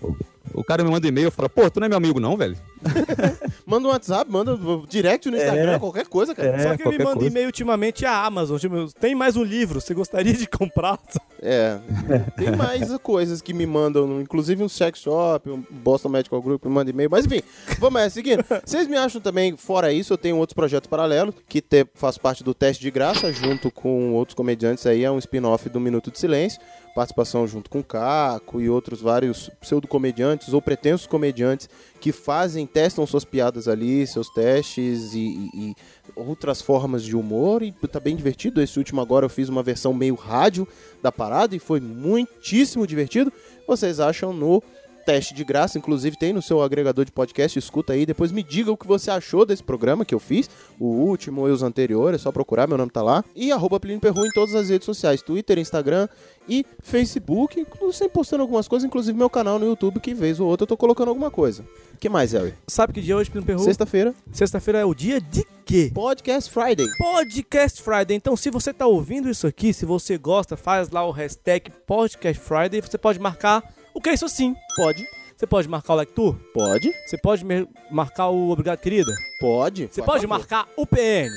O 0.54 0.64
cara 0.64 0.84
me 0.84 0.90
manda 0.90 1.08
e-mail 1.08 1.28
e 1.28 1.32
fala, 1.32 1.50
pô, 1.50 1.70
tu 1.70 1.80
não 1.80 1.86
é 1.86 1.90
meu 1.90 1.98
amigo 1.98 2.20
não, 2.20 2.36
velho? 2.38 2.58
manda 3.66 3.88
um 3.88 3.92
WhatsApp, 3.92 4.32
manda 4.32 4.58
direct 4.88 5.30
no 5.30 5.38
Instagram, 5.38 5.74
É. 5.74 5.80
qualquer 5.80 6.08
coisa, 6.08 6.34
cara. 6.34 6.50
É, 6.50 6.60
Só 6.64 6.78
que 6.78 6.88
me 6.88 7.04
manda 7.04 7.26
e-mail 7.26 7.48
ultimamente 7.48 8.06
a 8.06 8.26
Amazon. 8.26 8.58
Tipo, 8.58 8.88
tem 9.00 9.16
mais 9.16 9.36
um 9.36 9.44
livro, 9.44 9.82
você 9.82 9.94
gostaria 9.94 10.34
de 10.34 10.46
comprar? 10.50 11.00
É. 11.42 11.78
Tem 12.36 12.56
mais 12.56 12.96
coisas 12.98 13.42
que 13.42 13.54
me 13.54 13.66
mandam, 13.66 14.20
inclusive 14.22 14.64
um 14.64 14.70
sex 14.70 15.00
shop, 15.00 15.50
um 15.50 15.64
Boston 15.70 16.10
Medical 16.10 16.42
Group 16.42 16.66
me 16.66 16.72
manda 16.72 16.90
e-mail. 16.90 17.10
Mas 17.12 17.26
enfim, 17.26 17.42
vamos 17.80 18.02
é, 18.02 18.10
seguindo. 18.10 18.44
Vocês 18.66 18.88
me 18.88 18.98
acham 18.98 19.22
também, 19.22 19.56
fora 19.56 19.92
isso, 19.92 20.14
eu 20.14 20.18
tenho 20.18 20.38
outros 20.38 20.56
projetos 20.56 20.88
paralelos, 20.90 21.36
que 21.48 21.62
te, 21.62 21.86
faz 21.94 22.18
parte 22.18 22.44
do 22.44 22.54
Teste 22.54 22.82
de 22.82 22.90
Graça, 22.90 23.32
junto 23.32 23.70
com 23.70 24.14
outros 24.14 24.34
comediantes 24.36 24.86
aí, 24.88 25.04
é 25.04 25.12
um 25.12 25.20
spin-off 25.20 25.70
do 25.70 25.80
Minuto 25.80 26.10
de 26.12 26.20
Silêncio. 26.20 26.60
Participação 26.98 27.46
junto 27.46 27.70
com 27.70 27.84
Caco 27.84 28.60
e 28.60 28.68
outros 28.68 29.02
vários 29.02 29.52
pseudo-comediantes 29.62 30.52
ou 30.52 30.60
pretensos 30.60 31.06
comediantes 31.06 31.70
que 32.02 32.12
fazem, 32.12 32.66
testam 32.66 33.06
suas 33.06 33.24
piadas 33.24 33.68
ali, 33.68 34.08
seus 34.08 34.28
testes 34.34 35.14
e, 35.14 35.20
e- 35.20 35.50
e 35.54 35.76
outras 36.16 36.60
formas 36.60 37.04
de 37.04 37.16
humor. 37.16 37.62
E 37.62 37.72
tá 37.72 38.00
bem 38.00 38.16
divertido. 38.16 38.60
Esse 38.64 38.80
último 38.80 39.00
agora 39.00 39.26
eu 39.26 39.30
fiz 39.30 39.48
uma 39.48 39.62
versão 39.62 39.94
meio 39.94 40.16
rádio 40.16 40.68
da 41.00 41.12
parada 41.12 41.56
e 41.56 41.60
foi 41.60 41.80
muitíssimo 41.80 42.88
divertido. 42.88 43.32
Vocês 43.68 44.00
acham 44.00 44.34
no 44.34 44.64
teste 45.08 45.34
de 45.34 45.46
graça, 45.46 45.78
inclusive 45.78 46.18
tem 46.18 46.34
no 46.34 46.42
seu 46.42 46.62
agregador 46.62 47.06
de 47.06 47.14
podcast, 47.14 47.58
escuta 47.58 47.94
aí, 47.94 48.06
depois 48.06 48.30
me 48.30 48.44
diga 48.44 48.70
o 48.74 48.76
que 48.76 48.86
você 48.86 49.10
achou 49.10 49.46
desse 49.46 49.64
programa 49.64 50.04
que 50.04 50.14
eu 50.14 50.20
fiz, 50.20 50.50
o 50.78 50.86
último 50.86 51.48
e 51.48 51.52
os 51.52 51.64
anteriores, 51.64 52.20
é 52.20 52.24
só 52.24 52.30
procurar, 52.30 52.68
meu 52.68 52.78
nome 52.78 52.92
tá 52.92 53.02
lá. 53.02 53.24
E 53.34 53.50
arroba 53.50 53.80
Plínio 53.80 54.02
Perru 54.02 54.26
em 54.26 54.32
todas 54.32 54.54
as 54.54 54.68
redes 54.68 54.86
sociais, 54.86 55.22
Twitter, 55.22 55.58
Instagram 55.60 56.10
e 56.46 56.66
Facebook, 56.84 57.66
sempre 57.94 58.14
postando 58.14 58.42
algumas 58.42 58.68
coisas, 58.68 58.86
inclusive 58.86 59.18
meu 59.18 59.30
canal 59.30 59.58
no 59.58 59.66
YouTube, 59.66 60.02
que 60.02 60.14
vez 60.14 60.42
ou 60.42 60.50
outra 60.50 60.66
eu 60.66 60.68
tô 60.68 60.76
colocando 60.76 61.08
alguma 61.08 61.32
coisa. 61.32 61.64
O 61.94 61.98
que 61.98 62.10
mais, 62.10 62.34
Harry? 62.34 62.54
Sabe 62.68 62.92
que 62.92 63.00
dia 63.00 63.14
é 63.14 63.16
hoje, 63.16 63.32
Pino 63.32 63.46
Perru? 63.46 63.64
Sexta-feira. 63.64 64.14
Sexta-feira 64.34 64.80
é 64.80 64.86
o 64.86 64.94
dia 64.94 65.22
de 65.22 65.46
quê? 65.66 65.90
Podcast 65.94 66.52
Friday. 66.52 66.86
Podcast 66.98 67.82
Friday. 67.82 68.18
Então, 68.18 68.36
se 68.36 68.50
você 68.50 68.74
tá 68.74 68.86
ouvindo 68.86 69.30
isso 69.30 69.48
aqui, 69.48 69.72
se 69.72 69.86
você 69.86 70.18
gosta, 70.18 70.58
faz 70.58 70.90
lá 70.90 71.08
o 71.08 71.12
hashtag 71.12 71.72
Podcast 71.86 72.44
Friday. 72.44 72.82
Você 72.82 72.98
pode 72.98 73.20
marcar 73.20 73.77
o 73.98 74.02
que 74.02 74.10
é 74.10 74.14
isso 74.14 74.30
sim. 74.30 74.56
Pode. 74.76 75.04
Você 75.36 75.48
pode 75.48 75.68
marcar 75.68 75.94
o 75.94 75.96
Like 75.96 76.14
Tour? 76.14 76.36
Pode. 76.54 76.92
Você 77.06 77.18
pode 77.18 77.44
marcar 77.90 78.28
o 78.28 78.52
Obrigado 78.52 78.80
Querida? 78.80 79.12
Pode. 79.40 79.88
Você 79.88 80.04
pode 80.04 80.28
marcar 80.28 80.68
o 80.78 80.86
PN? 80.86 81.32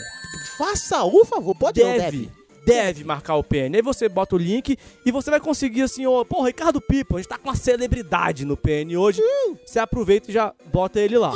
Faça 0.59 1.03
o 1.05 1.25
favor, 1.25 1.55
pode 1.55 1.81
ou 1.81 1.89
não 1.89 1.97
deve. 1.97 2.31
Deve 2.67 3.03
marcar 3.03 3.37
o 3.37 3.43
PN. 3.43 3.75
Aí 3.75 3.83
você 3.83 4.11
bota 4.11 4.37
o 4.37 4.39
link 4.39 4.77
e 5.07 5.11
você 5.11 5.31
vai 5.31 5.41
conseguir 5.41 5.83
assim, 5.83 6.05
ó, 6.07 6.23
pô, 6.23 6.43
Ricardo 6.43 6.83
Pipo, 6.83 7.17
a 7.17 7.19
gente 7.19 7.29
tá 7.29 7.39
com 7.39 7.49
uma 7.49 7.57
celebridade 7.57 8.45
no 8.45 8.59
PN 8.59 8.95
hoje. 8.99 9.23
Você 9.65 9.79
aproveita 9.79 10.31
e 10.31 10.35
já 10.35 10.53
bota 10.71 11.01
ele 11.01 11.17
lá. 11.17 11.33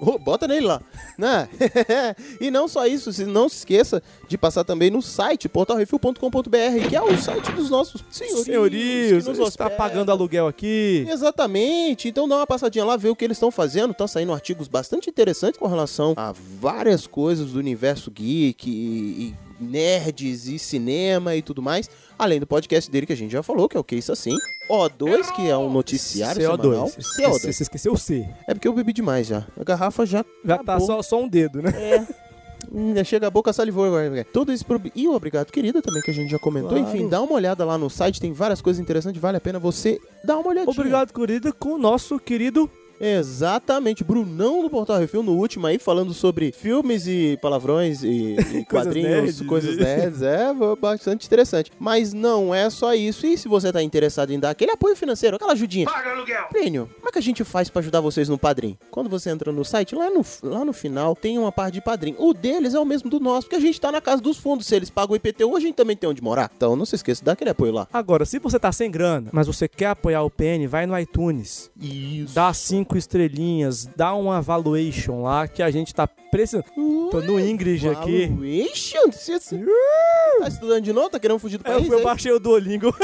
Ô, 0.00 0.18
bota 0.18 0.48
nele 0.48 0.66
lá, 0.66 0.80
né? 1.18 1.46
e 2.40 2.50
não 2.50 2.66
só 2.66 2.86
isso, 2.86 3.12
se 3.12 3.26
não 3.26 3.48
se 3.48 3.58
esqueça 3.58 4.02
de 4.26 4.38
passar 4.38 4.64
também 4.64 4.90
no 4.90 5.02
site 5.02 5.48
portalrefil.com.br, 5.48 6.88
que 6.88 6.96
é 6.96 7.02
o 7.02 7.16
site 7.18 7.52
dos 7.52 7.68
nossos 7.68 8.02
senhorios. 8.10 8.44
Senhorios, 8.44 9.24
que 9.24 9.30
nos 9.38 9.48
está 9.48 9.68
pagando 9.68 10.10
aluguel 10.10 10.46
aqui. 10.46 11.06
Exatamente. 11.08 12.08
Então 12.08 12.26
dá 12.26 12.36
uma 12.36 12.46
passadinha 12.46 12.84
lá, 12.84 12.96
vê 12.96 13.10
o 13.10 13.16
que 13.16 13.24
eles 13.24 13.36
estão 13.36 13.50
fazendo. 13.50 13.90
Estão 13.90 14.08
saindo 14.08 14.32
artigos 14.32 14.68
bastante 14.68 15.10
interessantes 15.10 15.58
com 15.58 15.66
relação 15.66 16.14
a 16.16 16.32
várias 16.32 17.06
coisas 17.06 17.50
do 17.52 17.58
universo 17.58 18.10
geek 18.10 18.70
e, 18.70 18.72
e 18.72 19.49
nerds 19.60 20.46
e 20.46 20.58
cinema 20.58 21.36
e 21.36 21.42
tudo 21.42 21.60
mais. 21.62 21.88
Além 22.18 22.40
do 22.40 22.46
podcast 22.46 22.90
dele 22.90 23.06
que 23.06 23.12
a 23.12 23.16
gente 23.16 23.30
já 23.32 23.42
falou, 23.42 23.68
que 23.68 23.76
é 23.76 23.80
o 23.80 23.84
Que 23.84 23.96
Isso 23.96 24.12
Assim. 24.12 24.36
O2, 24.68 25.32
que 25.34 25.48
é 25.48 25.56
um 25.56 25.70
noticiário 25.70 26.40
semanal. 26.42 26.86
CO2. 26.86 26.96
CO2. 26.98 27.30
Você 27.32 27.52
você 27.52 27.62
esqueceu 27.62 27.92
o 27.92 27.98
C. 27.98 28.26
É 28.46 28.54
porque 28.54 28.68
eu 28.68 28.72
bebi 28.72 28.92
demais 28.92 29.26
já. 29.26 29.46
A 29.58 29.64
garrafa 29.64 30.06
já 30.06 30.24
Já 30.44 30.56
tá 30.58 30.62
acabou. 30.74 30.86
só, 30.86 31.02
só 31.02 31.20
um 31.20 31.28
dedo, 31.28 31.60
né? 31.60 31.70
É. 31.74 32.06
Hum, 32.72 32.94
Chega 33.04 33.26
a 33.26 33.30
boca, 33.30 33.52
salivou 33.52 33.84
agora. 33.84 34.24
Tudo 34.32 34.52
isso 34.52 34.64
pro... 34.64 34.80
E 34.94 35.08
o 35.08 35.14
Obrigado 35.14 35.50
Querida 35.50 35.82
também, 35.82 36.00
que 36.02 36.10
a 36.10 36.14
gente 36.14 36.30
já 36.30 36.38
comentou. 36.38 36.70
Claro. 36.78 36.84
Enfim, 36.84 37.08
dá 37.08 37.20
uma 37.20 37.32
olhada 37.32 37.64
lá 37.64 37.76
no 37.76 37.90
site, 37.90 38.20
tem 38.20 38.32
várias 38.32 38.60
coisas 38.60 38.80
interessantes, 38.80 39.20
vale 39.20 39.38
a 39.38 39.40
pena 39.40 39.58
você 39.58 39.98
dar 40.22 40.38
uma 40.38 40.48
olhadinha. 40.50 40.70
Obrigado, 40.70 41.12
querida, 41.12 41.52
com 41.52 41.70
o 41.70 41.78
nosso 41.78 42.18
querido 42.20 42.70
Exatamente, 43.00 44.04
Brunão 44.04 44.62
do 44.62 44.68
Portal 44.68 44.98
Refil 44.98 45.22
no 45.22 45.32
último 45.32 45.66
aí, 45.66 45.78
falando 45.78 46.12
sobre 46.12 46.52
filmes 46.52 47.06
e 47.06 47.38
palavrões 47.40 48.02
e, 48.02 48.36
e 48.36 48.64
quadrinhos, 48.68 49.10
nerds. 49.10 49.40
coisas 49.42 49.76
nerds. 49.76 50.20
É 50.20 50.48
bastante 50.78 51.26
interessante. 51.26 51.72
Mas 51.78 52.12
não 52.12 52.54
é 52.54 52.68
só 52.68 52.94
isso. 52.94 53.26
E 53.26 53.38
se 53.38 53.48
você 53.48 53.72
tá 53.72 53.82
interessado 53.82 54.32
em 54.32 54.38
dar 54.38 54.50
aquele 54.50 54.72
apoio 54.72 54.94
financeiro, 54.94 55.36
aquela 55.36 55.52
ajudinha. 55.52 55.86
Paga 55.86 56.10
aluguel. 56.10 56.44
Plínio, 56.50 56.90
como 56.96 57.08
é 57.08 57.12
que 57.12 57.18
a 57.18 57.22
gente 57.22 57.42
faz 57.42 57.70
pra 57.70 57.80
ajudar 57.80 58.00
vocês 58.02 58.28
no 58.28 58.38
Padrim? 58.38 58.76
Quando 58.90 59.08
você 59.08 59.30
entra 59.30 59.50
no 59.50 59.64
site, 59.64 59.94
lá 59.94 60.10
no, 60.10 60.24
lá 60.42 60.64
no 60.64 60.72
final 60.72 61.16
tem 61.16 61.38
uma 61.38 61.50
parte 61.50 61.74
de 61.74 61.80
Padrim. 61.80 62.14
O 62.18 62.34
deles 62.34 62.74
é 62.74 62.78
o 62.78 62.84
mesmo 62.84 63.08
do 63.08 63.18
nosso, 63.18 63.46
porque 63.46 63.56
a 63.56 63.60
gente 63.60 63.80
tá 63.80 63.90
na 63.90 64.00
casa 64.00 64.20
dos 64.20 64.36
fundos. 64.36 64.66
Se 64.66 64.74
eles 64.76 64.90
pagam 64.90 65.14
o 65.14 65.16
IPTU, 65.16 65.56
a 65.56 65.60
gente 65.60 65.74
também 65.74 65.96
tem 65.96 66.08
onde 66.10 66.22
morar. 66.22 66.50
Então 66.54 66.76
não 66.76 66.84
se 66.84 66.96
esqueça, 66.96 67.24
dá 67.24 67.32
aquele 67.32 67.50
apoio 67.50 67.72
lá. 67.72 67.88
Agora, 67.92 68.26
se 68.26 68.38
você 68.38 68.58
tá 68.58 68.70
sem 68.70 68.90
grana, 68.90 69.30
mas 69.32 69.46
você 69.46 69.66
quer 69.66 69.86
apoiar 69.86 70.22
o 70.22 70.30
PN, 70.30 70.66
vai 70.68 70.86
no 70.86 70.98
iTunes. 70.98 71.70
Isso. 71.80 72.34
Dá 72.34 72.52
cinco 72.52 72.89
estrelinhas, 72.98 73.88
dá 73.96 74.14
uma 74.14 74.40
valuation 74.40 75.22
lá 75.22 75.46
que 75.48 75.62
a 75.62 75.70
gente 75.70 75.94
tá 75.94 76.06
precisando. 76.06 76.64
Tô 77.10 77.20
no 77.20 77.40
Ingrid 77.40 77.88
aqui. 77.88 78.26
Valuation? 78.26 79.10
Você 79.10 79.38
tá 79.38 80.48
estudando 80.48 80.82
de 80.82 80.92
novo? 80.92 81.10
Tá 81.10 81.18
querendo 81.18 81.38
fugir 81.38 81.58
do 81.58 81.64
país? 81.64 81.88
eu 81.88 81.98
é 81.98 82.02
baixei 82.02 82.32
o 82.32 82.38
Duolingo. 82.38 82.94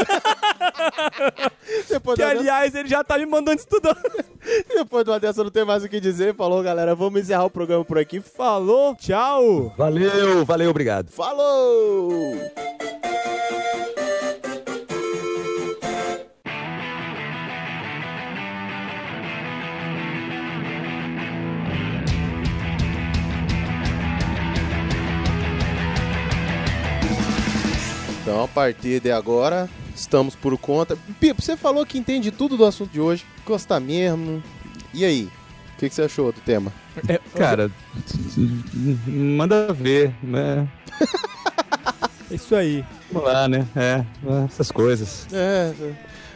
Depois 1.88 2.16
que, 2.16 2.22
aliás, 2.22 2.74
ele 2.74 2.88
já 2.88 3.02
tá 3.02 3.18
me 3.18 3.26
mandando 3.26 3.58
estudar. 3.58 3.96
Depois 4.68 5.04
de 5.04 5.10
uma 5.10 5.20
dessa 5.20 5.42
não 5.42 5.50
tem 5.50 5.64
mais 5.64 5.84
o 5.84 5.88
que 5.88 6.00
dizer. 6.00 6.34
Falou, 6.34 6.62
galera. 6.62 6.94
Vamos 6.94 7.20
encerrar 7.20 7.44
o 7.44 7.50
programa 7.50 7.84
por 7.84 7.98
aqui. 7.98 8.20
Falou, 8.20 8.94
tchau. 8.94 9.72
Valeu, 9.76 10.44
valeu, 10.44 10.70
obrigado. 10.70 11.08
Falou! 11.08 12.34
Então, 28.26 28.42
a 28.42 28.48
partir 28.48 28.98
de 28.98 29.12
agora, 29.12 29.70
estamos 29.94 30.34
por 30.34 30.58
conta. 30.58 30.98
Pipo, 31.20 31.40
você 31.40 31.56
falou 31.56 31.86
que 31.86 31.96
entende 31.96 32.32
tudo 32.32 32.56
do 32.56 32.64
assunto 32.64 32.90
de 32.90 33.00
hoje. 33.00 33.24
Gosta 33.46 33.78
mesmo. 33.78 34.42
E 34.92 35.04
aí? 35.04 35.30
O 35.72 35.78
que, 35.78 35.88
que 35.88 35.94
você 35.94 36.02
achou 36.02 36.32
do 36.32 36.40
tema? 36.40 36.72
É, 37.06 37.20
Cara, 37.38 37.70
manda 39.06 39.72
ver, 39.72 40.12
né? 40.20 40.66
Isso 42.28 42.56
aí. 42.56 42.84
Vamos 43.12 43.28
lá, 43.28 43.46
né? 43.46 43.64
É, 43.76 44.04
essas 44.46 44.72
coisas. 44.72 45.28
É, 45.32 45.72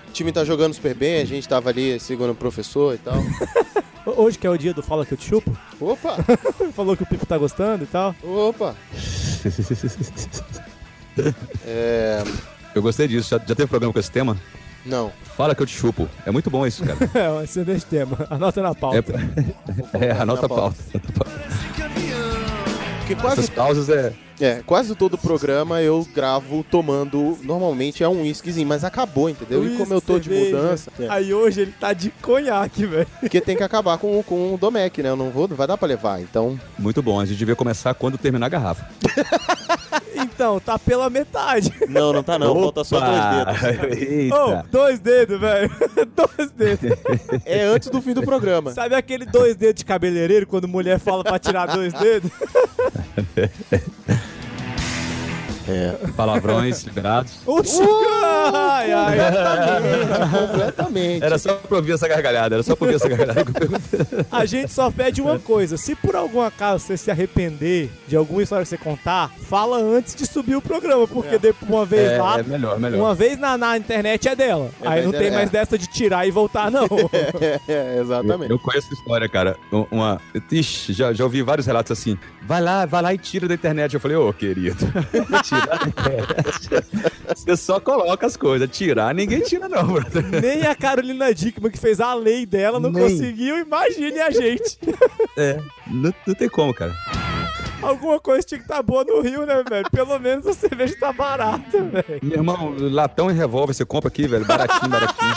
o 0.07 0.13
time 0.13 0.31
tá 0.31 0.45
jogando 0.45 0.75
super 0.75 0.95
bem, 0.95 1.21
a 1.21 1.25
gente 1.25 1.49
tava 1.49 1.71
ali 1.71 1.99
segundo 1.99 2.31
o 2.31 2.37
professor 2.37 2.95
e 2.95 2.99
tal. 2.99 3.17
Hoje 4.17 4.39
que 4.39 4.47
é 4.47 4.51
o 4.51 4.57
dia 4.57 4.73
do 4.73 4.81
Fala 4.81 5.05
Que 5.05 5.15
Eu 5.15 5.19
Te 5.19 5.29
Chupo. 5.29 5.59
Opa! 5.81 6.19
Falou 6.73 6.97
que 6.97 7.03
o 7.03 7.07
Pipo 7.07 7.27
tá 7.27 7.37
gostando 7.37 7.83
e 7.83 7.89
tal. 7.89 8.15
Opa! 8.23 8.77
É. 11.67 12.23
Eu 12.75 12.83
gostei 12.83 13.09
disso. 13.09 13.31
Já, 13.31 13.39
já 13.39 13.55
teve 13.55 13.67
programa 13.67 13.93
com 13.93 13.99
esse 13.99 14.11
tema? 14.11 14.37
Não. 14.85 15.13
Fala 15.37 15.55
que 15.55 15.63
eu 15.63 15.67
te 15.67 15.77
chupo. 15.77 16.09
É 16.25 16.31
muito 16.31 16.51
bom 16.51 16.67
isso, 16.67 16.85
cara. 16.85 16.99
É 17.15 17.31
um 17.31 17.43
excelente 17.43 17.85
tema. 17.85 18.27
Anota 18.31 18.63
na 18.63 18.75
pauta. 18.75 19.15
É, 19.95 20.07
é 20.07 20.11
anota 20.13 20.47
a 20.47 20.49
pauta. 20.49 20.77
Porque 23.01 23.15
quase, 23.21 23.41
Essas 23.41 23.51
pausas 23.51 23.89
é. 23.89 24.13
é, 24.41 24.63
quase 24.65 24.95
todo 24.95 25.19
programa 25.19 25.83
eu 25.83 26.07
gravo 26.15 26.65
tomando. 26.71 27.37
Normalmente 27.43 28.05
é 28.05 28.09
um 28.09 28.23
whiskyzinho, 28.23 28.69
mas 28.69 28.85
acabou, 28.85 29.29
entendeu? 29.29 29.67
E 29.67 29.77
como 29.77 29.93
eu 29.93 30.01
tô 30.01 30.19
de 30.19 30.29
Cerveja. 30.29 30.57
mudança. 30.57 30.93
é, 30.99 31.09
Aí 31.09 31.35
hoje 31.35 31.63
ele 31.63 31.73
tá 31.73 31.93
de 31.93 32.11
conhaque, 32.23 32.87
velho. 32.87 33.07
Porque 33.19 33.41
tem 33.41 33.57
que 33.57 33.65
acabar 33.65 33.99
com, 33.99 34.23
com 34.23 34.55
o 34.55 34.59
Domec, 34.59 35.03
né? 35.03 35.09
Eu 35.09 35.17
não 35.17 35.31
vou, 35.31 35.49
não 35.49 35.57
vai 35.57 35.67
dar 35.67 35.77
pra 35.77 35.89
levar. 35.89 36.21
Então. 36.21 36.59
Muito 36.79 37.03
bom. 37.03 37.19
A 37.19 37.25
gente 37.25 37.37
devia 37.39 37.57
começar 37.57 37.93
quando 37.95 38.17
terminar 38.17 38.47
a 38.47 38.51
garrafa. 38.51 38.89
Então, 40.15 40.61
tá 40.61 40.79
pela 40.79 41.11
metade. 41.11 41.73
Não, 41.89 42.13
não 42.13 42.23
tá 42.23 42.39
não. 42.39 42.55
Falta 42.55 42.85
só 42.85 43.01
dois 43.01 43.23
dedos. 43.35 44.01
Eita. 44.01 44.37
Oh, 44.37 44.63
dois 44.71 44.99
dedos, 44.99 45.41
velho. 45.41 45.71
dois 46.15 46.51
dedos. 46.51 46.99
É 47.45 47.65
antes 47.65 47.89
do 47.89 48.01
fim 48.01 48.15
do 48.15 48.23
programa. 48.23 48.73
Sabe 48.73 48.95
aquele 48.95 49.25
dois 49.25 49.57
dedos 49.57 49.81
de 49.81 49.85
cabeleireiro 49.85 50.47
quando 50.47 50.69
mulher 50.69 50.99
fala 50.99 51.25
pra 51.25 51.39
tirar 51.39 51.67
dois 51.67 51.93
dedos? 51.93 52.31
É. 55.71 55.95
Palavrões 56.17 56.83
liberados. 56.85 57.33
Oxi! 57.47 57.81
ai, 58.53 58.93
ai. 58.93 59.17
Completamente, 59.19 60.31
completamente. 60.49 61.25
Era 61.25 61.39
só 61.39 61.55
pra 61.55 61.77
ouvir 61.77 61.93
essa 61.93 62.09
gargalhada. 62.09 62.57
Era 62.57 62.63
só 62.63 62.75
pra 62.75 62.87
ouvir 62.87 62.97
essa 62.97 63.09
gargalhada. 63.09 63.45
A 64.31 64.45
gente 64.45 64.73
só 64.73 64.91
pede 64.91 65.21
uma 65.23 65.39
coisa: 65.39 65.77
se 65.77 65.95
por 65.95 66.17
algum 66.17 66.41
acaso 66.41 66.85
você 66.85 66.97
se 66.97 67.11
arrepender 67.11 67.91
de 68.09 68.17
alguma 68.17 68.43
história 68.43 68.65
que 68.65 68.69
você 68.71 68.77
contar, 68.79 69.31
fala 69.49 69.79
antes 69.79 70.15
de 70.15 70.27
subir 70.27 70.57
o 70.57 70.63
programa, 70.63 71.07
porque 71.07 71.39
depois 71.39 71.71
uma 71.71 71.85
vez 71.85 72.11
É, 72.13 72.19
lá, 72.21 72.39
é 72.41 72.43
melhor, 72.43 72.79
melhor. 72.81 72.99
uma 72.99 73.15
vez 73.15 73.39
na, 73.39 73.57
na 73.57 73.77
internet 73.77 74.29
é 74.29 74.35
dela. 74.35 74.71
É, 74.83 74.89
Aí 74.89 75.05
não 75.05 75.15
é, 75.15 75.19
tem 75.19 75.29
é. 75.29 75.31
mais 75.31 75.51
dessa 75.51 75.77
de 75.79 75.87
tirar 75.87 76.27
e 76.27 76.31
voltar, 76.31 76.71
não. 76.71 76.87
É, 77.69 77.99
exatamente. 78.01 78.51
Eu 78.51 78.59
conheço 78.59 78.89
a 78.91 78.95
história, 78.95 79.29
cara. 79.29 79.57
Um- 79.73 79.87
Uma. 79.91 80.21
Ixi, 80.51 80.93
já, 80.93 81.13
já 81.13 81.25
ouvi 81.25 81.43
vários 81.43 81.67
relatos 81.67 81.93
assim. 81.93 82.19
Vai 82.43 82.61
lá, 82.61 82.87
vai 82.87 83.03
lá 83.03 83.15
e 83.15 83.19
tira 83.19 83.47
da 83.47 83.55
internet. 83.55 83.95
Eu 83.95 84.01
falei, 84.01 84.17
ô, 84.17 84.33
querido. 84.33 84.77
tirar 84.77 85.03
da 85.03 85.19
internet. 85.21 85.51
Você 87.35 87.57
só 87.57 87.81
coloca 87.81 88.27
as 88.27 88.37
coisas. 88.37 88.69
Tirar, 88.71 89.15
ninguém 89.15 89.41
tira, 89.41 89.69
não, 89.69 89.87
brother. 89.87 90.25
Nem 90.41 90.67
a 90.67 90.75
Carolina 90.75 91.33
Dickman, 91.35 91.71
que 91.71 91.79
fez 91.79 92.01
a 92.01 92.15
lei 92.15 92.45
dela, 92.47 92.81
não 92.81 92.91
Nem. 92.91 93.03
conseguiu. 93.03 93.59
Imagine 93.59 94.21
a 94.21 94.31
gente. 94.31 94.79
É, 95.37 95.61
não, 95.87 96.13
não 96.27 96.35
tem 96.35 96.49
como, 96.49 96.75
cara. 96.75 96.93
Alguma 97.83 98.21
coisa 98.21 98.43
tinha 98.47 98.59
que 98.59 98.65
estar 98.65 98.83
boa 98.83 99.05
no 99.05 99.21
Rio, 99.23 99.47
né, 99.47 99.63
velho? 99.69 99.91
Pelo 99.91 100.19
menos 100.19 100.47
a 100.47 100.53
cerveja 100.53 100.95
tá 101.01 101.13
barata, 101.13 101.83
velho. 101.83 102.21
Meu 102.23 102.37
irmão, 102.39 102.75
latão 102.79 103.31
e 103.31 103.35
revólver 103.35 103.73
você 103.73 103.85
compra 103.85 104.09
aqui, 104.09 104.27
velho. 104.27 104.45
Baratinho, 104.45 104.91
baratinho. 104.91 105.35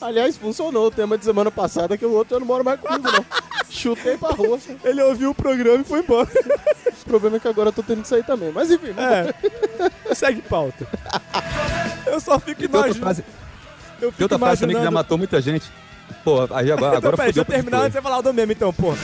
Aliás, 0.00 0.36
funcionou 0.36 0.86
o 0.86 0.90
tema 0.90 1.18
de 1.18 1.24
semana 1.24 1.50
passada 1.50 1.98
que 1.98 2.06
o 2.06 2.12
outro 2.12 2.36
eu 2.36 2.40
não 2.40 2.46
moro 2.46 2.64
mais 2.64 2.80
comigo, 2.80 3.08
não. 3.10 3.24
Chutei 3.78 4.16
pra 4.18 4.30
rua. 4.30 4.58
Ele 4.84 5.02
ouviu 5.02 5.30
o 5.30 5.34
programa 5.34 5.80
e 5.80 5.84
foi 5.84 6.00
embora. 6.00 6.28
O 6.98 7.08
problema 7.08 7.36
é 7.38 7.40
que 7.40 7.48
agora 7.48 7.70
eu 7.70 7.72
tô 7.72 7.82
tendo 7.82 8.02
que 8.02 8.08
sair 8.08 8.22
também. 8.22 8.52
Mas 8.52 8.70
enfim, 8.70 8.94
É. 8.98 10.14
Segue 10.14 10.42
pauta. 10.42 10.86
Eu 12.04 12.20
só 12.20 12.38
fico 12.38 12.62
imaginando. 12.64 12.94
frase, 12.96 13.24
Eu 14.00 14.12
tem 14.12 14.24
outra 14.24 14.38
frase 14.38 14.60
também 14.60 14.76
que 14.76 14.82
já 14.82 14.90
matou 14.90 15.16
muita 15.16 15.40
gente. 15.40 15.70
Pô, 16.22 16.42
aí 16.50 16.70
agora, 16.70 16.96
Então, 16.96 16.98
agora 16.98 17.16
peraí, 17.16 17.32
deixa 17.32 17.40
eu 17.40 17.44
terminar 17.46 17.78
antes 17.78 17.92
de 17.92 17.98
você 17.98 18.02
falar 18.02 18.20
do 18.20 18.34
meme, 18.34 18.52
então, 18.52 18.72
pô. 18.74 18.94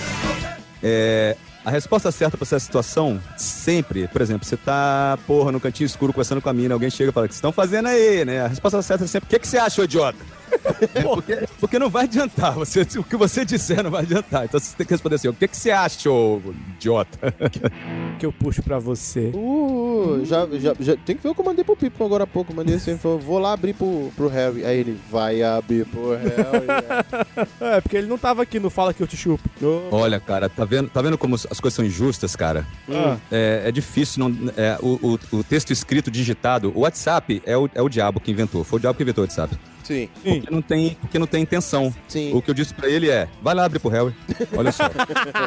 É, 0.82 1.36
a 1.64 1.70
resposta 1.70 2.12
certa 2.12 2.36
pra 2.36 2.44
essa 2.44 2.58
situação, 2.58 3.18
sempre, 3.38 4.06
por 4.08 4.20
exemplo, 4.20 4.46
você 4.46 4.56
tá, 4.56 5.18
porra, 5.26 5.50
no 5.50 5.58
cantinho 5.60 5.86
escuro 5.86 6.12
conversando 6.12 6.42
com 6.42 6.48
a 6.50 6.52
mina, 6.52 6.74
alguém 6.74 6.90
chega 6.90 7.08
e 7.10 7.12
fala, 7.12 7.24
o 7.24 7.28
que 7.28 7.34
vocês 7.34 7.38
estão 7.38 7.52
fazendo 7.52 7.88
aí, 7.88 8.22
né? 8.24 8.42
A 8.42 8.48
resposta 8.48 8.82
certa 8.82 9.04
é 9.04 9.06
sempre, 9.06 9.26
o 9.26 9.30
que, 9.30 9.38
que 9.38 9.48
você 9.48 9.56
acha, 9.56 9.80
ô 9.80 9.84
idiota? 9.84 10.18
Porque, 11.02 11.48
porque 11.60 11.78
não 11.78 11.90
vai 11.90 12.04
adiantar, 12.04 12.52
você, 12.52 12.82
o 12.98 13.04
que 13.04 13.16
você 13.16 13.44
disser 13.44 13.82
não 13.82 13.90
vai 13.90 14.02
adiantar. 14.02 14.44
Então 14.44 14.58
você 14.58 14.74
tem 14.76 14.86
que 14.86 14.92
responder 14.92 15.16
assim, 15.16 15.28
o 15.28 15.34
que, 15.34 15.48
que 15.48 15.56
você 15.56 15.70
acha, 15.70 16.10
ô 16.10 16.40
idiota? 16.76 17.34
Que 18.18 18.26
eu 18.26 18.32
puxo 18.32 18.62
pra 18.62 18.78
você. 18.78 19.32
Uh, 19.34 20.24
já, 20.24 20.46
já, 20.52 20.74
já, 20.78 20.96
tem 20.96 21.16
que 21.16 21.22
ver 21.22 21.30
o 21.30 21.34
que 21.34 21.40
eu 21.40 21.44
mandei 21.44 21.64
pro 21.64 21.76
Pipo 21.76 22.04
agora 22.04 22.24
há 22.24 22.26
pouco. 22.26 22.52
Eu 22.52 22.56
Mandei 22.56 22.76
assim, 22.76 22.96
falou, 22.96 23.18
vou 23.18 23.38
lá 23.40 23.52
abrir 23.52 23.74
pro, 23.74 24.12
pro 24.14 24.28
Harry. 24.28 24.64
Aí 24.64 24.78
ele, 24.78 24.98
vai 25.10 25.42
abrir 25.42 25.84
pro 25.86 26.10
Harry. 26.10 27.44
É, 27.60 27.80
porque 27.80 27.96
ele 27.96 28.06
não 28.06 28.18
tava 28.18 28.42
aqui 28.42 28.60
no 28.60 28.70
Fala 28.70 28.94
Que 28.94 29.02
Eu 29.02 29.06
Te 29.06 29.16
Chupo. 29.16 29.48
Olha, 29.90 30.20
cara, 30.20 30.48
tá 30.48 30.64
vendo, 30.64 30.88
tá 30.88 31.02
vendo 31.02 31.18
como 31.18 31.34
as 31.34 31.60
coisas 31.60 31.74
são 31.74 31.84
injustas, 31.84 32.36
cara? 32.36 32.66
Ah. 32.88 33.16
É, 33.30 33.62
é 33.66 33.72
difícil, 33.72 34.28
não, 34.28 34.52
é, 34.56 34.78
o, 34.80 35.18
o, 35.32 35.38
o 35.38 35.44
texto 35.44 35.72
escrito, 35.72 36.10
digitado, 36.10 36.72
o 36.74 36.80
WhatsApp 36.80 37.42
é 37.44 37.56
o, 37.56 37.68
é 37.74 37.82
o 37.82 37.88
diabo 37.88 38.20
que 38.20 38.30
inventou, 38.30 38.64
foi 38.64 38.78
o 38.78 38.80
diabo 38.80 38.96
que 38.96 39.02
inventou 39.02 39.24
o 39.24 39.26
WhatsApp. 39.26 39.56
Sim. 39.84 40.08
Porque 40.22 40.50
não 40.50 40.62
tem, 40.62 40.96
porque 41.00 41.18
não 41.18 41.26
tem 41.26 41.42
intenção. 41.42 41.94
Sim. 42.08 42.32
O 42.34 42.42
que 42.42 42.50
eu 42.50 42.54
disse 42.54 42.72
pra 42.74 42.88
ele 42.88 43.10
é, 43.10 43.28
vai 43.42 43.54
lá 43.54 43.64
abrir 43.64 43.78
pro 43.78 43.90
Harry. 43.90 44.14
Olha 44.56 44.72
só. 44.72 44.84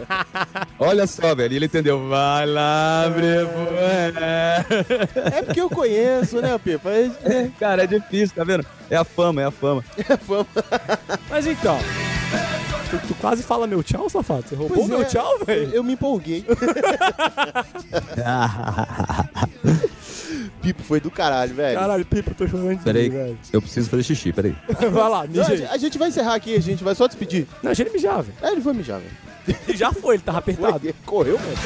Olha 0.80 1.08
só, 1.08 1.36
velho. 1.36 1.54
E 1.54 1.56
ele 1.56 1.66
entendeu. 1.66 2.08
Vai 2.08 2.46
lá 2.46 3.06
abrir 3.06 3.48
pro 3.48 3.76
Harry. 3.76 5.36
É 5.36 5.42
porque 5.42 5.60
eu 5.60 5.70
conheço, 5.70 6.40
né, 6.40 6.58
Pipo? 6.58 6.88
É, 6.88 7.12
é, 7.26 7.52
Cara, 7.60 7.84
é 7.84 7.88
difícil, 7.88 8.36
tá 8.36 8.44
vendo? 8.44 8.66
É 8.90 8.96
a 8.96 9.04
fama, 9.04 9.42
é 9.42 9.46
a 9.46 9.52
fama. 9.52 9.84
é 9.98 10.16
fama. 10.16 10.48
Mas 11.30 11.48
então, 11.48 11.80
Tu, 12.90 12.98
tu 13.08 13.16
quase 13.16 13.44
fala 13.44 13.68
meu 13.68 13.84
tchau, 13.84 14.10
safado. 14.10 14.48
Você 14.48 14.56
roubou 14.56 14.78
Pois 14.78 14.88
meu 14.88 15.02
é, 15.02 15.06
tchau, 15.06 15.40
velho? 15.46 15.74
Eu 15.74 15.84
me 15.84 15.94
empolguei. 15.94 16.46
Pipo 20.68 20.84
foi 20.84 21.00
do 21.00 21.10
caralho, 21.10 21.54
velho. 21.56 21.80
Caralho, 21.80 22.06
Pipo, 22.06 22.34
tô 22.36 22.46
chorando 22.48 22.78
de 22.78 22.84
Peraí, 22.84 23.08
velho. 23.10 23.38
eu 23.54 23.62
preciso 23.62 23.90
fazer 23.90 24.04
xixi, 24.04 24.34
peraí. 24.34 24.54
Vai 24.92 25.10
lá, 25.10 25.22
Não, 25.24 25.28
mija 25.30 25.44
a, 25.44 25.56
gente- 25.56 25.66
a 25.72 25.78
gente 25.78 25.98
vai 25.98 26.10
encerrar 26.10 26.34
aqui, 26.36 26.56
a 26.56 26.60
gente 26.62 26.84
vai 26.84 26.94
só 26.94 27.08
despedir. 27.08 27.48
Não, 27.64 27.70
deixa 27.70 27.84
ele 27.84 27.92
mijar, 27.92 28.22
velho. 28.22 28.38
É, 28.42 28.52
ele 28.52 28.60
foi 28.62 28.74
mijar, 28.74 29.00
velho. 29.00 29.60
Ele 29.66 29.78
já 29.78 29.94
foi, 29.94 30.16
ele 30.16 30.24
tava 30.24 30.40
apertado. 30.40 30.80
Foi, 30.82 30.94
correu, 31.06 31.38
velho. 31.38 31.58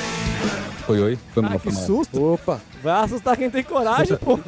Oi, 0.88 1.00
oi. 1.02 1.20
Foi 1.34 1.42
mal, 1.42 1.54
que 1.54 1.60
foi 1.60 1.72
mal. 1.74 1.82
susto. 1.84 2.24
Opa, 2.34 2.62
Vai 2.84 3.04
assustar 3.04 3.36
quem 3.38 3.50
tem 3.50 3.64
coragem, 3.64 4.16
pô. 4.18 4.40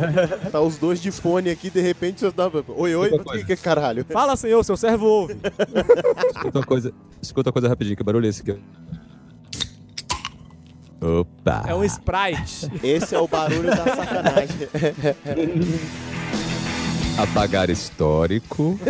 tá 0.50 0.60
os 0.60 0.78
dois 0.78 1.00
de 1.02 1.10
fone 1.10 1.50
aqui, 1.50 1.68
de 1.68 1.80
repente 1.82 2.20
você 2.20 2.32
tá... 2.32 2.50
Oi, 2.68 2.94
oi, 2.94 3.10
Outra 3.10 3.38
que, 3.38 3.44
que 3.44 3.56
caralho? 3.56 4.06
Fala, 4.06 4.36
senhor, 4.36 4.64
seu 4.64 4.76
servo 4.76 5.04
ouve. 5.06 5.36
Escuta 6.34 6.58
uma 6.60 6.64
coisa, 6.66 6.92
escuta 7.20 7.48
uma 7.50 7.52
coisa 7.52 7.68
rapidinho, 7.68 7.96
que 7.96 8.02
barulho 8.02 8.24
é 8.24 8.28
esse 8.30 8.40
aqui? 8.40 8.52
ó? 8.52 9.07
Opa! 11.00 11.64
É 11.66 11.74
um 11.74 11.82
Sprite. 11.84 12.70
Esse 12.82 13.14
é 13.14 13.18
o 13.18 13.28
barulho 13.28 13.68
da 13.68 13.84
sacanagem. 13.84 14.68
Apagar 17.18 17.70
histórico. 17.70 18.78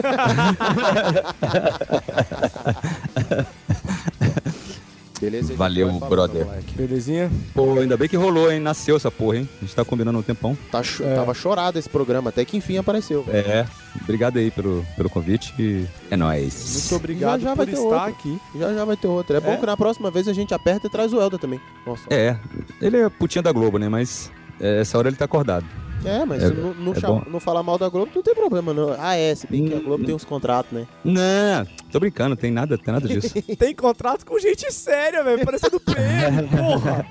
Beleza? 5.21 5.55
Valeu, 5.55 5.91
brother. 6.01 6.45
moleque. 6.47 6.75
Belezinha? 6.77 7.31
Pô, 7.55 7.79
ainda 7.79 7.97
bem 7.97 8.09
que 8.09 8.17
rolou, 8.17 8.51
hein? 8.53 8.61
Nasceu 8.61 8.97
essa 8.97 9.11
porra, 9.11 9.39
hein? 9.39 9.49
A 9.61 9.65
gente 9.65 9.75
tá 9.75 9.85
combinando 9.85 10.19
um 10.19 10.23
tempão. 10.23 10.57
Tá 10.71 10.83
cho- 10.83 11.03
Tava 11.05 11.35
chorado 11.35 11.79
esse 11.79 11.89
programa, 11.89 12.31
até 12.31 12.45
que 12.45 12.57
enfim 12.57 12.77
apareceu. 12.79 13.23
velho. 13.25 13.39
É, 13.49 13.67
obrigado 14.03 14.39
aí 14.39 14.51
pelo, 14.51 14.85
pelo 14.97 15.11
convite 15.11 15.53
e 15.59 15.85
é 16.11 16.17
nóis. 16.17 16.73
Muito 16.91 16.97
obrigado 16.97 17.41
Já 17.41 17.49
já 17.49 17.55
vai 17.55 17.67
por 17.67 17.73
ter 17.75 17.79
estar 17.83 17.89
outro. 18.07 18.09
aqui. 18.21 18.41
Já 18.59 18.75
já 18.75 18.85
vai 18.85 18.97
ter 18.97 19.07
outro. 19.09 19.37
É 19.37 19.41
bom 19.41 19.53
É? 19.53 19.57
que 19.57 19.67
na 19.67 19.77
próxima 19.77 20.11
vez 20.11 20.29
a 20.29 20.33
gente 20.33 20.55
aperta 20.55 20.87
e 20.87 20.91
traz 20.91 21.13
o 21.13 21.21
Elda 21.21 21.39
também. 21.39 21.61
Nossa. 21.87 22.03
É, 22.11 22.37
ele 22.81 22.99
é 22.99 23.09
putinha 23.09 23.43
da 23.43 23.51
Globo, 23.53 23.79
né? 23.79 23.89
Mas 23.89 24.31
é, 24.61 24.81
essa 24.81 24.97
hora 24.99 25.09
ele 25.09 25.17
tá 25.17 25.25
acordado. 25.25 25.67
É, 26.05 26.25
mas 26.25 26.43
É, 26.43 26.51
não, 26.51 26.75
não 26.75 26.93
é 26.93 27.01
chama- 27.01 27.27
não 27.29 27.41
falar 27.41 27.63
mal 27.63 27.77
da 27.77 27.89
Globo 27.89 28.11
não 28.15 28.23
tem 28.23 28.35
problema, 28.35 28.73
não. 28.73 28.95
Ah, 28.99 29.17
é, 29.17 29.35
se 29.35 29.47
bem 29.47 29.67
que 29.67 29.75
a 29.75 29.81
Globo 29.81 30.05
tem 30.05 30.15
uns 30.15 30.25
contratos, 30.25 30.73
né? 30.73 30.87
Não, 31.05 31.67
tô 31.91 31.99
brincando, 32.01 32.37
tem 32.37 32.51
nada, 32.51 32.79
tem 32.79 32.95
nada 32.95 33.07
disso. 33.09 33.35
Tem 33.59 33.75
contrato 33.75 34.25
com 34.25 34.39
gente 34.39 34.73
séria, 34.73 35.23
velho. 35.25 35.45
Parecendo 35.45 35.81
PM, 35.81 36.49
porra. 36.57 37.05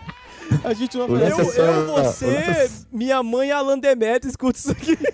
A 0.64 0.74
gente 0.74 0.98
não 0.98 1.08
Eu, 1.08 1.14
lance 1.16 1.60
é 1.60 1.64
eu, 1.64 1.68
o 1.68 1.86
você, 2.04 2.26
é- 2.28 2.70
minha 2.92 3.22
mãe 3.22 3.50
e 3.50 3.52
Alan 3.52 3.78
Demetrio 3.78 4.30
escuta 4.30 4.58
isso 4.58 4.72
aqui. 4.72 4.98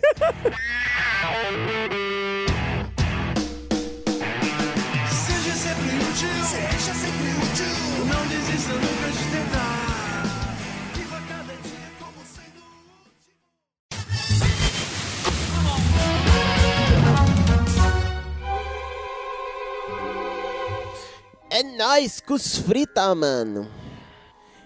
É 21.64 21.77
nóis, 21.77 22.19
cus 22.19 22.57
frita, 22.57 23.15
mano. 23.15 23.65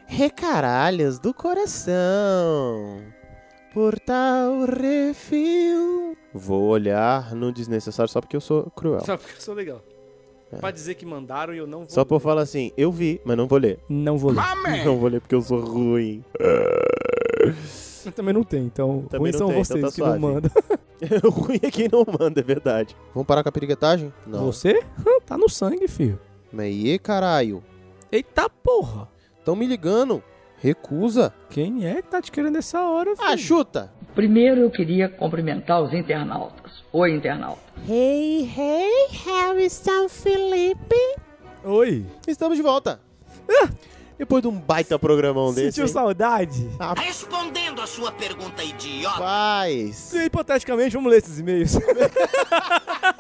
Recaralhos 0.08 1.20
do 1.20 1.32
coração. 1.32 3.04
Por 3.72 4.00
tal 4.00 4.66
refil. 4.66 6.18
Vou 6.34 6.64
olhar 6.64 7.36
no 7.36 7.52
desnecessário 7.52 8.12
só 8.12 8.20
porque 8.20 8.36
eu 8.36 8.42
sou 8.42 8.72
cruel. 8.72 9.02
Só 9.06 9.16
porque 9.16 9.36
eu 9.38 9.42
sou 9.42 9.54
legal. 9.54 9.80
Pra 10.60 10.72
dizer 10.72 10.96
que 10.96 11.06
mandaram 11.06 11.54
e 11.54 11.60
eu 11.60 11.68
não 11.68 11.80
vou. 11.80 11.90
Só 11.90 12.04
por 12.04 12.20
falar 12.20 12.42
assim, 12.42 12.72
eu 12.76 12.92
vi, 12.92 13.22
mas 13.24 13.38
não 13.38 13.48
vou 13.48 13.60
ler. 13.60 13.80
Não 13.88 14.18
vou 14.18 14.32
ler. 14.32 14.42
Não 14.84 14.98
vou 14.98 15.08
ler 15.08 15.22
porque 15.22 15.36
eu 15.36 15.42
sou 15.42 15.60
ruim. 15.60 16.24
Eu 18.06 18.12
também 18.14 18.34
não 18.34 18.42
tem, 18.42 18.64
então. 18.64 19.04
Também 19.10 19.34
não 19.34 19.38
são 19.40 19.48
tem, 19.50 19.58
vocês 19.66 19.80
então 19.80 19.90
tá 19.90 19.96
que 19.96 20.00
não 20.00 20.08
suave. 20.08 20.22
mandam. 20.22 20.52
o 21.26 21.30
ruim 21.44 21.60
é 21.62 21.70
quem 21.70 21.90
não 21.92 22.06
manda, 22.18 22.40
é 22.40 22.44
verdade. 22.44 22.96
Vamos 23.14 23.28
parar 23.28 23.44
com 23.44 23.50
a 23.50 23.52
piriguetagem? 23.52 24.14
Não. 24.26 24.46
Você? 24.46 24.82
Tá 25.26 25.38
no 25.38 25.50
sangue, 25.50 25.90
filho. 25.90 26.18
Mas 26.52 26.74
e 26.76 26.98
caralho? 27.00 27.64
Eita 28.12 28.50
porra. 28.50 29.10
Tão 29.44 29.56
me 29.56 29.66
ligando. 29.66 30.24
Recusa. 30.60 31.34
Quem 31.50 31.86
é 31.86 32.02
que 32.02 32.10
tá 32.10 32.22
te 32.22 32.32
querendo 32.32 32.58
essa 32.58 32.82
hora, 32.82 33.16
filho? 33.16 33.28
Ah, 33.28 33.38
chuta. 33.38 33.92
Primeiro 34.16 34.62
eu 34.62 34.72
queria 34.72 35.08
cumprimentar 35.08 35.82
os 35.82 35.94
internautas. 35.94 36.84
Oi, 36.92 37.12
internauta. 37.12 37.62
Hey, 37.88 38.50
hey, 38.58 39.08
Harrison 39.26 40.10
Felipe. 40.10 40.96
Oi. 41.64 42.06
Estamos 42.28 42.58
de 42.58 42.64
volta. 42.64 43.00
Depois 44.18 44.42
de 44.42 44.48
um 44.48 44.60
baita 44.60 44.98
programão 44.98 45.54
desse. 45.54 45.74
Sentiu 45.74 45.88
saudade? 45.88 46.68
Respondendo 46.98 47.80
a 47.82 47.86
sua 47.86 48.12
pergunta 48.12 48.64
idiota. 48.64 49.20
Paz. 49.20 50.12
E, 50.14 50.26
hipoteticamente, 50.26 50.96
vamos 50.96 51.12
ler 51.12 51.20
esses 51.20 51.38
e-mails. 51.38 51.78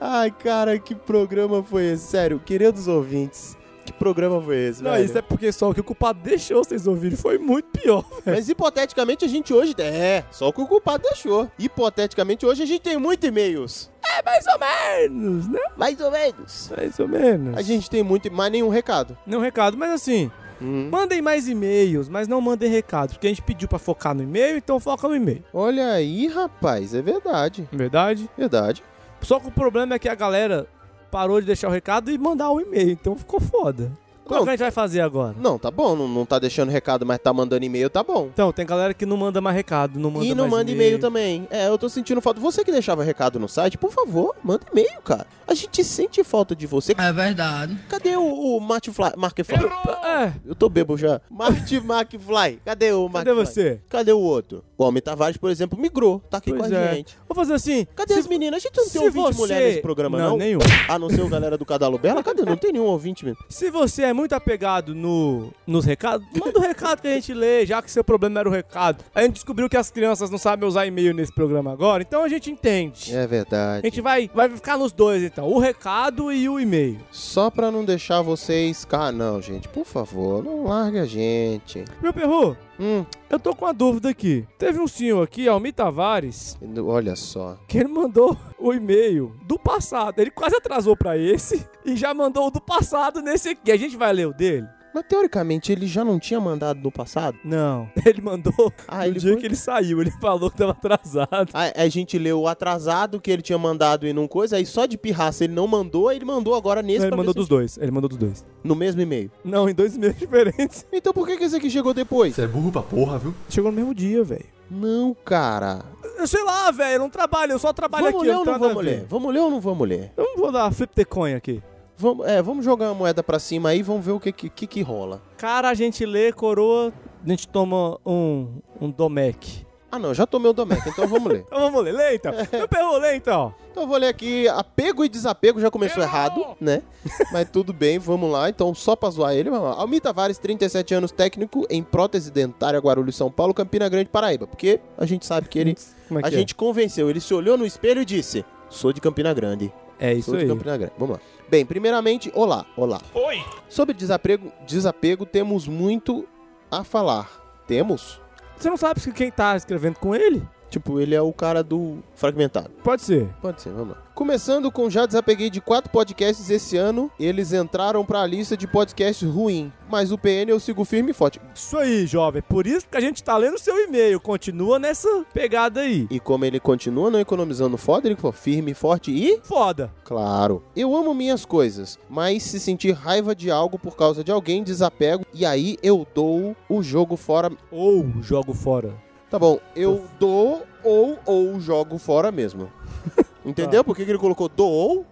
Ai, 0.00 0.30
cara, 0.30 0.78
que 0.78 0.94
programa 0.94 1.62
foi 1.62 1.84
esse? 1.92 2.06
Sério, 2.06 2.38
queridos 2.44 2.88
ouvintes, 2.88 3.56
que 3.86 3.92
programa 3.92 4.40
foi 4.42 4.56
esse, 4.68 4.82
Não, 4.82 4.92
velho? 4.92 5.04
isso 5.04 5.16
é 5.18 5.22
porque 5.22 5.50
só 5.52 5.70
o 5.70 5.74
que 5.74 5.80
o 5.80 5.84
culpado 5.84 6.18
deixou 6.22 6.62
vocês 6.64 6.86
ouvirem 6.86 7.16
foi 7.16 7.38
muito 7.38 7.66
pior, 7.78 8.04
velho. 8.24 8.36
Mas 8.36 8.48
hipoteticamente 8.48 9.24
a 9.24 9.28
gente 9.28 9.52
hoje... 9.54 9.74
É, 9.78 10.24
só 10.30 10.48
o 10.48 10.52
que 10.52 10.60
o 10.60 10.66
culpado 10.66 11.02
deixou. 11.04 11.48
Hipoteticamente 11.58 12.44
hoje 12.46 12.62
a 12.62 12.66
gente 12.66 12.80
tem 12.82 12.96
muitos 12.96 13.28
e-mails. 13.28 13.90
É 14.18 14.22
mais 14.22 14.44
ou 14.46 14.58
menos, 14.58 15.48
né? 15.48 15.60
Mais 15.76 16.00
ou 16.00 16.10
menos. 16.10 16.70
Mais 16.76 16.98
ou 16.98 17.08
menos. 17.08 17.56
A 17.56 17.62
gente 17.62 17.88
tem 17.88 18.02
muito, 18.02 18.30
mas 18.32 18.50
nenhum 18.52 18.68
recado. 18.68 19.16
Não 19.26 19.40
recado, 19.40 19.76
mas 19.76 19.90
assim, 19.90 20.30
Hum. 20.60 20.88
mandem 20.92 21.20
mais 21.20 21.48
e-mails, 21.48 22.08
mas 22.08 22.28
não 22.28 22.40
mandem 22.40 22.70
recado, 22.70 23.10
porque 23.14 23.26
a 23.26 23.30
gente 23.30 23.42
pediu 23.42 23.66
pra 23.66 23.80
focar 23.80 24.14
no 24.14 24.22
e-mail, 24.22 24.56
então 24.58 24.78
foca 24.78 25.08
no 25.08 25.16
e-mail. 25.16 25.42
Olha 25.52 25.90
aí, 25.92 26.28
rapaz, 26.28 26.94
é 26.94 27.02
verdade. 27.02 27.68
Verdade? 27.72 28.30
Verdade. 28.38 28.84
Só 29.22 29.38
que 29.40 29.48
o 29.48 29.52
problema 29.52 29.94
é 29.94 29.98
que 29.98 30.08
a 30.08 30.14
galera 30.14 30.66
parou 31.10 31.40
de 31.40 31.46
deixar 31.46 31.68
o 31.68 31.72
recado 31.72 32.10
e 32.10 32.18
mandar 32.18 32.50
o 32.50 32.60
e-mail, 32.60 32.90
então 32.90 33.14
ficou 33.16 33.40
foda. 33.40 33.90
Como 34.24 34.38
Não. 34.38 34.44
que 34.44 34.50
a 34.50 34.52
gente 34.52 34.60
vai 34.60 34.70
fazer 34.70 35.00
agora? 35.00 35.34
Não, 35.38 35.58
tá 35.58 35.68
bom, 35.68 35.96
não, 35.96 36.06
não 36.06 36.24
tá 36.24 36.38
deixando 36.38 36.70
recado, 36.70 37.04
mas 37.04 37.18
tá 37.18 37.32
mandando 37.32 37.64
e-mail, 37.64 37.90
tá 37.90 38.04
bom. 38.04 38.28
Então, 38.32 38.52
tem 38.52 38.64
galera 38.64 38.94
que 38.94 39.04
não 39.04 39.16
manda 39.16 39.40
mais 39.40 39.54
recado, 39.56 39.98
não 39.98 40.12
manda 40.12 40.24
e 40.24 40.28
não 40.32 40.44
mais 40.44 40.60
manda 40.60 40.70
e-mail 40.70 40.98
também. 41.00 41.46
É, 41.50 41.66
eu 41.66 41.76
tô 41.76 41.88
sentindo 41.88 42.20
falta. 42.20 42.40
Você 42.40 42.64
que 42.64 42.70
deixava 42.70 43.02
recado 43.02 43.40
no 43.40 43.48
site, 43.48 43.76
por 43.76 43.90
favor, 43.90 44.34
manda 44.42 44.64
e-mail, 44.70 45.02
cara. 45.02 45.26
A 45.46 45.54
gente 45.54 45.82
sente 45.82 46.22
falta 46.22 46.54
de 46.54 46.68
você. 46.68 46.94
É 46.96 47.12
verdade. 47.12 47.76
Cadê 47.88 48.16
o, 48.16 48.22
o 48.22 48.60
Marty 48.60 48.92
Fly? 48.92 49.10
Markfly? 49.16 49.58
É, 50.04 50.32
Eu 50.46 50.54
tô 50.54 50.68
bebo 50.68 50.96
já. 50.96 51.20
Marty 51.28 51.76
McFly. 51.78 52.60
Cadê 52.64 52.92
o 52.92 53.10
cadê 53.10 53.30
McFly? 53.30 53.46
você? 53.46 53.80
Cadê 53.88 54.12
o 54.12 54.20
outro? 54.20 54.64
O 54.82 54.88
Homem 54.88 55.02
Tavares, 55.02 55.36
por 55.36 55.50
exemplo, 55.50 55.78
migrou. 55.78 56.20
Tá 56.30 56.38
aqui 56.38 56.50
Pois 56.52 56.68
com 56.70 56.76
a 56.76 56.78
é. 56.80 56.94
gente. 56.94 57.16
Vou 57.28 57.34
fazer 57.36 57.54
assim. 57.54 57.86
Cadê 57.94 58.14
se- 58.14 58.20
as 58.20 58.26
meninas? 58.26 58.56
A 58.56 58.58
gente 58.60 58.76
não 58.76 58.88
tem 58.88 59.02
ouvinte 59.02 59.24
você- 59.26 59.38
mulher 59.38 59.62
nesse 59.62 59.80
programa, 59.82 60.18
não? 60.18 60.30
Não, 60.30 60.36
nenhum. 60.38 60.58
A 60.88 60.98
não 60.98 61.08
ser 61.08 61.20
o 61.22 61.28
galera 61.28 61.56
do 61.56 61.64
Cadalo 61.64 61.98
Bela? 61.98 62.22
Cadê? 62.22 62.42
Não 62.44 62.56
tem 62.56 62.72
nenhum 62.72 62.84
ouvinte 62.86 63.24
mesmo. 63.24 63.38
Se 63.48 63.70
você 63.70 64.02
é 64.02 64.12
muito 64.12 64.32
apegado 64.34 64.94
no, 64.94 65.52
nos 65.66 65.84
recados, 65.84 66.26
manda 66.36 66.58
o 66.58 66.62
recado 66.62 67.00
que 67.00 67.08
a 67.08 67.14
gente 67.14 67.32
lê, 67.32 67.64
já 67.64 67.80
que 67.80 67.90
seu 67.90 68.02
problema 68.02 68.40
era 68.40 68.48
o 68.48 68.52
recado. 68.52 69.04
A 69.14 69.22
gente 69.22 69.34
descobriu 69.34 69.68
que 69.68 69.76
as 69.76 69.90
crianças 69.90 70.30
não 70.30 70.38
sabem 70.38 70.68
usar 70.68 70.84
e-mail 70.86 71.14
nesse 71.14 71.32
programa 71.32 71.72
agora, 71.72 72.02
então 72.02 72.22
a 72.24 72.28
gente 72.28 72.50
entende. 72.50 73.14
É 73.14 73.22
A 73.22 73.26
verdade. 73.26 73.86
gente 73.86 74.00
vai, 74.00 74.28
vai 74.34 74.48
ficar 74.50 74.76
nos 74.76 74.92
dois, 74.92 75.22
então. 75.22 75.48
O 75.48 75.58
recado 75.58 76.32
e 76.32 76.48
o 76.48 76.58
e-mail. 76.58 76.98
Só 77.10 77.50
pra 77.50 77.70
não 77.70 77.84
deixar 77.84 78.20
vocês... 78.22 78.86
Ah, 78.90 79.10
não, 79.12 79.40
gente. 79.40 79.68
Por 79.68 79.84
favor, 79.84 80.44
não 80.44 80.64
largue 80.64 80.98
a 80.98 81.04
gente. 81.06 81.84
Meu 82.02 82.12
perru, 82.12 82.56
Hum, 82.84 83.06
eu 83.30 83.38
tô 83.38 83.54
com 83.54 83.64
uma 83.64 83.72
dúvida 83.72 84.08
aqui. 84.08 84.44
Teve 84.58 84.80
um 84.80 84.88
senhor 84.88 85.22
aqui, 85.22 85.46
Almir 85.46 85.72
Tavares, 85.72 86.58
olha 86.84 87.14
só. 87.14 87.56
que 87.68 87.78
ele 87.78 87.88
mandou 87.88 88.36
o 88.58 88.74
e-mail 88.74 89.36
do 89.44 89.56
passado. 89.56 90.18
Ele 90.18 90.32
quase 90.32 90.56
atrasou 90.56 90.96
pra 90.96 91.16
esse 91.16 91.64
e 91.86 91.94
já 91.94 92.12
mandou 92.12 92.48
o 92.48 92.50
do 92.50 92.60
passado 92.60 93.22
nesse 93.22 93.50
aqui. 93.50 93.70
A 93.70 93.76
gente 93.76 93.96
vai 93.96 94.12
ler 94.12 94.26
o 94.26 94.34
dele? 94.34 94.66
Mas 94.94 95.04
teoricamente 95.08 95.72
ele 95.72 95.86
já 95.86 96.04
não 96.04 96.18
tinha 96.18 96.40
mandado 96.40 96.80
no 96.82 96.90
passado? 96.92 97.38
Não. 97.44 97.88
Ele 98.04 98.20
mandou 98.20 98.52
Ah, 98.86 98.98
no 98.98 99.04
ele 99.04 99.18
dia 99.20 99.32
foi? 99.32 99.40
que 99.40 99.46
ele 99.46 99.56
saiu. 99.56 100.00
Ele 100.00 100.10
falou 100.10 100.50
que 100.50 100.56
tava 100.58 100.72
atrasado. 100.72 101.48
A, 101.54 101.82
a 101.82 101.88
gente 101.88 102.18
leu 102.18 102.40
o 102.40 102.48
atrasado 102.48 103.20
que 103.20 103.30
ele 103.30 103.40
tinha 103.42 103.56
mandado 103.58 104.06
e 104.06 104.12
não 104.12 104.28
coisa, 104.28 104.56
aí 104.56 104.66
só 104.66 104.84
de 104.86 104.98
pirraça 104.98 105.44
ele 105.44 105.52
não 105.54 105.66
mandou, 105.66 106.08
aí 106.08 106.16
ele 106.18 106.24
mandou 106.24 106.54
agora 106.54 106.82
nesse 106.82 107.00
Não, 107.00 107.06
ele 107.06 107.16
mandou 107.16 107.32
dos 107.34 107.44
se- 107.44 107.50
dois. 107.50 107.78
Ele 107.78 107.90
mandou 107.90 108.08
dos 108.08 108.18
dois. 108.18 108.44
no 108.62 108.74
mesmo 108.74 109.00
e-mail. 109.00 109.30
Não, 109.44 109.68
em 109.68 109.74
dois 109.74 109.96
e-mails 109.96 110.16
diferentes. 110.20 110.86
Então 110.92 111.12
por 111.12 111.26
que, 111.26 111.36
que 111.38 111.44
esse 111.44 111.56
aqui 111.56 111.70
chegou 111.70 111.94
depois? 111.94 112.34
Você 112.34 112.42
é 112.42 112.46
burro 112.46 112.70
pra 112.70 112.82
porra, 112.82 113.18
viu? 113.18 113.34
Chegou 113.48 113.70
no 113.70 113.76
mesmo 113.76 113.94
dia, 113.94 114.22
velho. 114.22 114.44
Não, 114.70 115.14
cara. 115.24 115.80
Eu 116.18 116.26
sei 116.26 116.42
lá, 116.44 116.70
velho. 116.70 116.94
Eu 116.94 116.98
não 117.00 117.10
trabalho. 117.10 117.52
Eu 117.52 117.58
só 117.58 117.72
trabalho 117.72 118.04
vamos 118.06 118.20
aqui. 118.20 118.26
ler 118.28 118.34
eu 118.34 118.38
ou 118.40 118.44
não 118.44 118.58
vamos 118.58 118.84
ler? 118.84 119.06
Vamos 119.08 119.32
ler 119.34 119.40
ou 119.40 119.50
não 119.50 119.60
vamos 119.60 119.88
ler? 119.88 120.12
Eu 120.16 120.24
não 120.24 120.36
vou 120.36 120.52
dar 120.52 120.70
flip 120.72 120.94
the 120.94 121.04
coin 121.04 121.34
aqui. 121.34 121.62
Vamos, 122.02 122.26
é, 122.26 122.42
vamos 122.42 122.64
jogar 122.64 122.88
uma 122.88 122.94
moeda 122.94 123.22
pra 123.22 123.38
cima 123.38 123.68
aí, 123.68 123.80
vamos 123.80 124.04
ver 124.04 124.10
o 124.10 124.18
que 124.18 124.32
que, 124.32 124.48
que, 124.48 124.66
que 124.66 124.82
rola. 124.82 125.22
Cara, 125.38 125.70
a 125.70 125.74
gente 125.74 126.04
lê, 126.04 126.32
coroa, 126.32 126.92
a 127.24 127.28
gente 127.28 127.46
toma 127.46 127.96
um, 128.04 128.58
um 128.80 128.90
Domec. 128.90 129.64
Ah, 129.88 130.00
não, 130.00 130.12
já 130.12 130.26
tomei 130.26 130.50
o 130.50 130.52
Domecq, 130.52 130.88
então 130.88 131.06
vamos 131.06 131.30
ler. 131.30 131.44
Então 131.46 131.60
vamos 131.60 131.84
ler, 131.84 131.92
lê 131.92 132.16
então. 132.16 132.32
Eu 132.50 132.66
perro 132.66 132.96
ler 132.96 133.14
então. 133.14 133.54
Então 133.70 133.84
eu 133.84 133.86
vou 133.86 133.98
ler 133.98 134.08
aqui, 134.08 134.48
apego 134.48 135.04
e 135.04 135.08
desapego 135.08 135.60
já 135.60 135.70
começou 135.70 136.02
errado, 136.02 136.44
né? 136.60 136.82
Mas 137.30 137.48
tudo 137.48 137.72
bem, 137.72 138.00
vamos 138.00 138.32
lá. 138.32 138.48
Então, 138.48 138.74
só 138.74 138.96
pra 138.96 139.08
zoar 139.10 139.34
ele, 139.34 139.48
vamos 139.48 139.68
lá. 139.68 139.74
Almir 139.74 140.00
Tavares, 140.00 140.38
37 140.38 140.94
anos, 140.94 141.12
técnico 141.12 141.64
em 141.70 141.84
prótese 141.84 142.32
dentária, 142.32 142.80
Guarulhos, 142.80 143.14
São 143.14 143.30
Paulo, 143.30 143.54
Campina 143.54 143.88
Grande, 143.88 144.08
Paraíba. 144.08 144.46
Porque 144.48 144.80
a 144.98 145.06
gente 145.06 145.24
sabe 145.24 145.48
que 145.48 145.58
ele... 145.58 145.76
É 146.10 146.18
a 146.18 146.22
que 146.22 146.34
é? 146.34 146.38
gente 146.38 146.54
convenceu, 146.56 147.08
ele 147.08 147.20
se 147.20 147.32
olhou 147.32 147.56
no 147.56 147.64
espelho 147.64 148.02
e 148.02 148.04
disse, 148.04 148.44
sou 148.68 148.92
de 148.92 149.00
Campina 149.00 149.32
Grande. 149.32 149.72
É 150.02 150.12
isso 150.12 150.30
Sou 150.30 150.36
de 150.36 150.42
aí. 150.42 150.48
Campina 150.48 150.76
Grande. 150.76 150.92
Vamos 150.98 151.16
lá. 151.16 151.22
Bem, 151.52 151.66
primeiramente, 151.66 152.32
olá, 152.34 152.64
olá. 152.74 152.98
Oi! 153.12 153.44
Sobre 153.68 153.92
desapego, 153.92 154.50
desapego, 154.66 155.26
temos 155.26 155.68
muito 155.68 156.26
a 156.70 156.82
falar. 156.82 157.28
Temos? 157.66 158.18
Você 158.56 158.70
não 158.70 158.76
sabe 158.78 159.00
se 159.00 159.12
quem 159.12 159.30
tá 159.30 159.54
escrevendo 159.54 159.98
com 159.98 160.14
ele? 160.14 160.48
Tipo, 160.72 160.98
ele 160.98 161.14
é 161.14 161.20
o 161.20 161.34
cara 161.34 161.62
do 161.62 161.98
fragmentado. 162.14 162.70
Pode 162.82 163.02
ser. 163.02 163.28
Pode 163.42 163.60
ser, 163.60 163.70
vamos 163.72 163.90
lá. 163.90 164.02
Começando 164.14 164.72
com 164.72 164.88
já 164.88 165.04
desapeguei 165.04 165.50
de 165.50 165.60
quatro 165.60 165.90
podcasts 165.90 166.48
esse 166.48 166.78
ano, 166.78 167.10
eles 167.20 167.52
entraram 167.52 168.02
pra 168.06 168.26
lista 168.26 168.56
de 168.56 168.66
podcasts 168.66 169.28
ruim, 169.28 169.70
mas 169.90 170.12
o 170.12 170.16
PN 170.16 170.48
eu 170.48 170.58
sigo 170.58 170.82
firme 170.86 171.10
e 171.10 171.14
forte. 171.14 171.40
Isso 171.54 171.76
aí, 171.76 172.06
jovem. 172.06 172.40
Por 172.40 172.66
isso 172.66 172.86
que 172.90 172.96
a 172.96 173.00
gente 173.00 173.22
tá 173.22 173.36
lendo 173.36 173.58
seu 173.58 173.76
e-mail. 173.84 174.18
Continua 174.18 174.78
nessa 174.78 175.26
pegada 175.34 175.80
aí. 175.80 176.06
E 176.10 176.18
como 176.18 176.46
ele 176.46 176.58
continua 176.58 177.10
não 177.10 177.20
economizando 177.20 177.76
foda, 177.76 178.08
ele 178.08 178.16
falou 178.16 178.32
firme, 178.32 178.72
forte 178.72 179.10
e... 179.10 179.40
Foda. 179.42 179.92
Claro. 180.04 180.62
Eu 180.74 180.96
amo 180.96 181.12
minhas 181.12 181.44
coisas, 181.44 181.98
mas 182.08 182.44
se 182.44 182.58
sentir 182.58 182.92
raiva 182.92 183.34
de 183.34 183.50
algo 183.50 183.78
por 183.78 183.94
causa 183.94 184.24
de 184.24 184.32
alguém, 184.32 184.62
desapego, 184.62 185.26
e 185.34 185.44
aí 185.44 185.76
eu 185.82 186.06
dou 186.14 186.56
o 186.66 186.82
jogo 186.82 187.16
fora. 187.16 187.52
Ou 187.70 188.10
jogo 188.22 188.54
fora. 188.54 189.11
Tá 189.32 189.38
bom, 189.38 189.58
eu 189.74 190.04
dou 190.20 190.62
ou 190.84 191.18
ou 191.24 191.58
jogo 191.58 191.96
fora 191.96 192.30
mesmo. 192.30 192.70
Entendeu? 193.42 193.82
Por 193.82 193.96
que 193.96 194.04
que 194.04 194.10
ele 194.10 194.18
colocou 194.18 194.46
doou? 194.46 195.06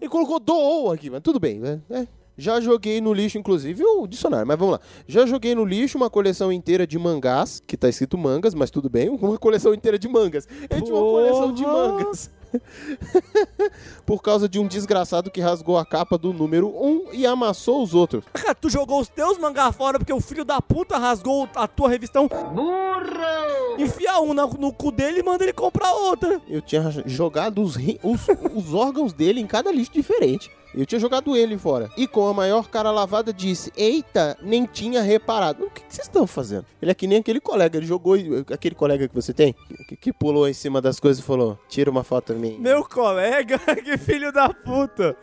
Ele 0.00 0.08
colocou 0.08 0.40
doou 0.40 0.90
aqui, 0.90 1.10
mas 1.10 1.20
tudo 1.20 1.38
bem, 1.38 1.60
né? 1.60 1.82
É. 1.90 2.06
Já 2.38 2.58
joguei 2.58 3.02
no 3.02 3.12
lixo, 3.12 3.36
inclusive, 3.36 3.84
o 3.84 4.06
dicionário, 4.06 4.46
mas 4.46 4.58
vamos 4.58 4.72
lá. 4.72 4.80
Já 5.06 5.26
joguei 5.26 5.54
no 5.54 5.62
lixo 5.62 5.98
uma 5.98 6.08
coleção 6.08 6.50
inteira 6.50 6.86
de 6.86 6.98
mangás, 6.98 7.62
que 7.66 7.76
tá 7.76 7.86
escrito 7.86 8.16
mangas, 8.16 8.54
mas 8.54 8.70
tudo 8.70 8.88
bem, 8.88 9.10
uma 9.10 9.36
coleção 9.36 9.74
inteira 9.74 9.98
de 9.98 10.08
mangas. 10.08 10.48
Ele 10.70 10.80
tinha 10.80 10.96
uma 10.96 11.12
coleção 11.12 11.52
de 11.52 11.62
mangas. 11.62 12.30
Por 14.04 14.22
causa 14.22 14.48
de 14.48 14.58
um 14.58 14.66
desgraçado 14.66 15.30
que 15.30 15.40
rasgou 15.40 15.76
a 15.78 15.84
capa 15.84 16.16
do 16.16 16.32
número 16.32 16.68
1 16.68 17.08
e 17.12 17.26
amassou 17.26 17.82
os 17.82 17.94
outros. 17.94 18.24
Cara, 18.32 18.54
tu 18.56 18.70
jogou 18.70 19.00
os 19.00 19.08
teus 19.08 19.38
mangá 19.38 19.70
fora 19.72 19.98
porque 19.98 20.12
o 20.12 20.20
filho 20.20 20.44
da 20.44 20.60
puta 20.60 20.96
rasgou 20.98 21.48
a 21.54 21.66
tua 21.66 21.88
revistão. 21.88 22.28
Burro! 22.28 23.76
Enfia 23.78 24.20
um 24.20 24.32
na- 24.32 24.46
no 24.46 24.72
cu 24.72 24.90
dele 24.90 25.20
e 25.20 25.22
manda 25.22 25.44
ele 25.44 25.52
comprar 25.52 25.92
outra. 25.92 26.40
Eu 26.48 26.62
tinha 26.62 26.90
jogado 27.06 27.60
os, 27.62 27.76
os, 28.02 28.26
os 28.54 28.74
órgãos 28.74 29.12
dele 29.12 29.40
em 29.40 29.46
cada 29.46 29.70
lixo 29.70 29.92
diferente. 29.92 30.50
Eu 30.76 30.84
tinha 30.84 31.00
jogado 31.00 31.34
ele 31.34 31.56
fora. 31.56 31.90
E 31.96 32.06
com 32.06 32.28
a 32.28 32.34
maior 32.34 32.68
cara 32.68 32.90
lavada 32.90 33.32
disse: 33.32 33.72
Eita, 33.74 34.36
nem 34.42 34.66
tinha 34.66 35.00
reparado. 35.00 35.64
O 35.64 35.70
que 35.70 35.82
que 35.82 35.94
vocês 35.94 36.06
estão 36.06 36.26
fazendo? 36.26 36.66
Ele 36.82 36.90
é 36.90 36.94
que 36.94 37.06
nem 37.06 37.18
aquele 37.18 37.40
colega. 37.40 37.78
Ele 37.78 37.86
jogou. 37.86 38.14
Aquele 38.52 38.74
colega 38.74 39.08
que 39.08 39.14
você 39.14 39.32
tem, 39.32 39.54
que, 39.88 39.96
que 39.96 40.12
pulou 40.12 40.46
em 40.46 40.52
cima 40.52 40.82
das 40.82 41.00
coisas 41.00 41.22
e 41.22 41.26
falou: 41.26 41.58
Tira 41.66 41.90
uma 41.90 42.04
foto 42.04 42.34
minha. 42.34 42.58
Meu 42.58 42.84
colega, 42.84 43.58
que 43.82 43.96
filho 43.96 44.30
da 44.30 44.50
puta. 44.50 45.16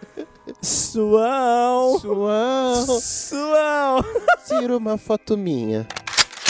Suão. 0.60 2.00
Suão. 2.00 2.86
Suão. 3.00 4.06
Tira 4.48 4.76
uma 4.76 4.98
foto 4.98 5.38
minha. 5.38 5.88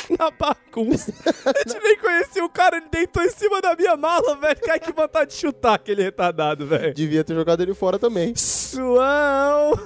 Na 0.20 0.32
bagunça. 0.32 1.14
A 1.46 1.54
gente 1.70 1.82
nem 1.82 1.98
conhecia 1.98 2.44
o 2.44 2.50
cara, 2.50 2.78
ele 2.78 2.88
deitou 2.92 3.24
em 3.24 3.30
cima 3.30 3.62
da 3.62 3.76
minha 3.76 3.96
mala, 3.96 4.36
velho. 4.36 4.60
Cara, 4.62 4.80
que 4.80 4.92
vontade 4.92 5.32
de 5.32 5.38
chutar 5.38 5.76
aquele 5.76 6.04
retardado, 6.04 6.66
velho. 6.66 6.94
Devia 6.94 7.24
ter 7.24 7.34
jogado 7.34 7.62
ele 7.62 7.74
fora 7.74 7.98
também. 7.98 8.36
Suão. 8.36 9.74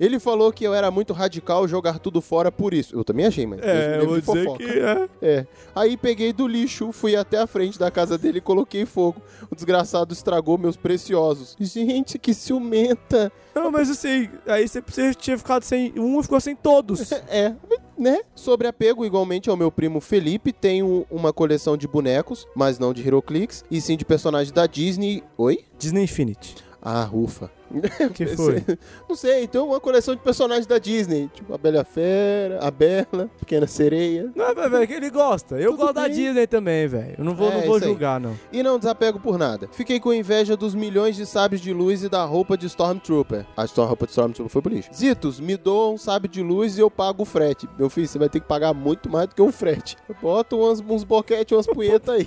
Ele 0.00 0.18
falou 0.18 0.52
que 0.52 0.64
eu 0.64 0.74
era 0.74 0.90
muito 0.90 1.12
radical 1.12 1.68
jogar 1.68 2.00
tudo 2.00 2.20
fora 2.20 2.50
por 2.50 2.74
isso. 2.74 2.96
Eu 2.96 3.04
também 3.04 3.24
achei, 3.24 3.46
mas. 3.46 3.60
É, 3.62 3.98
eu 4.00 4.08
vou 4.08 4.18
dizer 4.20 4.44
fofoca. 4.44 4.64
que 4.64 4.80
é. 4.80 5.08
É. 5.22 5.46
Aí 5.76 5.96
peguei 5.96 6.32
do 6.32 6.48
lixo, 6.48 6.90
fui 6.90 7.14
até 7.14 7.38
a 7.38 7.46
frente 7.46 7.78
da 7.78 7.88
casa 7.88 8.18
dele 8.18 8.38
e 8.38 8.40
coloquei 8.40 8.84
fogo. 8.84 9.22
O 9.48 9.54
desgraçado 9.54 10.12
estragou 10.12 10.58
meus 10.58 10.76
preciosos. 10.76 11.56
Gente, 11.60 12.18
que 12.18 12.34
ciumenta. 12.34 13.30
Não, 13.54 13.70
mas 13.70 13.90
assim, 13.90 14.28
aí 14.46 14.66
você, 14.66 14.80
você 14.80 15.14
tinha 15.14 15.36
ficado 15.36 15.62
sem 15.62 15.92
um 15.98 16.18
e 16.18 16.22
ficou 16.22 16.40
sem 16.40 16.56
todos. 16.56 17.10
É, 17.28 17.54
né? 17.96 18.20
Sobre 18.34 18.66
apego, 18.68 19.06
igualmente 19.06 19.48
ao 19.48 19.56
meu 19.56 19.70
primo 19.70 20.00
Felipe, 20.00 20.52
tenho 20.52 21.06
uma 21.10 21.32
coleção 21.32 21.76
de 21.76 21.88
bonecos, 21.88 22.46
mas 22.54 22.78
não 22.78 22.92
de 22.92 23.00
HeroClix, 23.02 23.64
e 23.70 23.80
sim 23.80 23.96
de 23.96 24.04
personagens 24.04 24.52
da 24.52 24.66
Disney. 24.66 25.22
Oi? 25.38 25.64
Disney 25.78 26.02
Infinity. 26.02 26.56
Ah, 26.80 27.08
ufa. 27.12 27.50
Que 28.14 28.26
foi? 28.26 28.62
Não 29.08 29.16
sei, 29.16 29.44
então 29.44 29.68
uma 29.68 29.80
coleção 29.80 30.14
de 30.14 30.20
personagens 30.20 30.66
da 30.66 30.78
Disney, 30.78 31.28
tipo 31.32 31.54
a 31.54 31.58
Bela 31.58 31.82
a 31.82 31.84
Fera, 31.84 32.58
a 32.60 32.70
Bela, 32.70 33.30
Pequena 33.38 33.66
Sereia. 33.66 34.30
Não, 34.34 34.46
é, 34.46 34.68
velho, 34.68 34.86
que 34.86 34.92
ele 34.92 35.10
gosta. 35.10 35.56
Eu 35.56 35.70
Tudo 35.72 35.80
gosto 35.80 35.94
da 35.94 36.02
bem. 36.02 36.12
Disney 36.12 36.46
também, 36.46 36.86
velho. 36.86 37.14
Eu 37.18 37.24
não 37.24 37.34
vou, 37.34 37.50
É, 37.50 37.54
não 37.54 37.62
vou 37.62 37.76
isso 37.76 37.84
aí. 37.86 37.90
julgar, 37.90 38.20
não. 38.20 38.38
E 38.52 38.62
não 38.62 38.78
desapego 38.78 39.18
por 39.18 39.38
nada. 39.38 39.68
Fiquei 39.72 39.98
com 39.98 40.12
inveja 40.12 40.56
dos 40.56 40.74
milhões 40.74 41.16
de 41.16 41.24
sabres 41.26 41.60
de 41.60 41.72
luz 41.72 42.02
e 42.04 42.08
da 42.08 42.24
roupa 42.24 42.56
de 42.56 42.66
Stormtrooper. 42.66 43.46
A 43.56 43.64
roupa 43.84 44.06
de 44.06 44.10
Stormtrooper 44.12 44.50
foi 44.52 44.62
pro 44.62 44.72
lixo. 44.72 44.90
Zitos, 44.94 45.40
me 45.40 45.56
doa 45.56 45.90
um 45.90 45.98
sabre 45.98 46.28
de 46.28 46.42
luz 46.42 46.76
e 46.76 46.80
eu 46.80 46.90
pago 46.90 47.22
o 47.22 47.26
frete. 47.26 47.68
Meu 47.78 47.88
filho, 47.88 48.06
você 48.06 48.18
vai 48.18 48.28
ter 48.28 48.40
que 48.40 48.46
pagar 48.46 48.72
muito 48.74 49.10
mais 49.10 49.28
do 49.28 49.34
que 49.34 49.42
o 49.42 49.50
frete. 49.52 49.96
Bota 50.20 50.56
uns, 50.56 50.80
uns 50.80 51.04
boquete, 51.04 51.54
umas 51.54 51.66
punhetas 51.66 52.14
aí. 52.14 52.24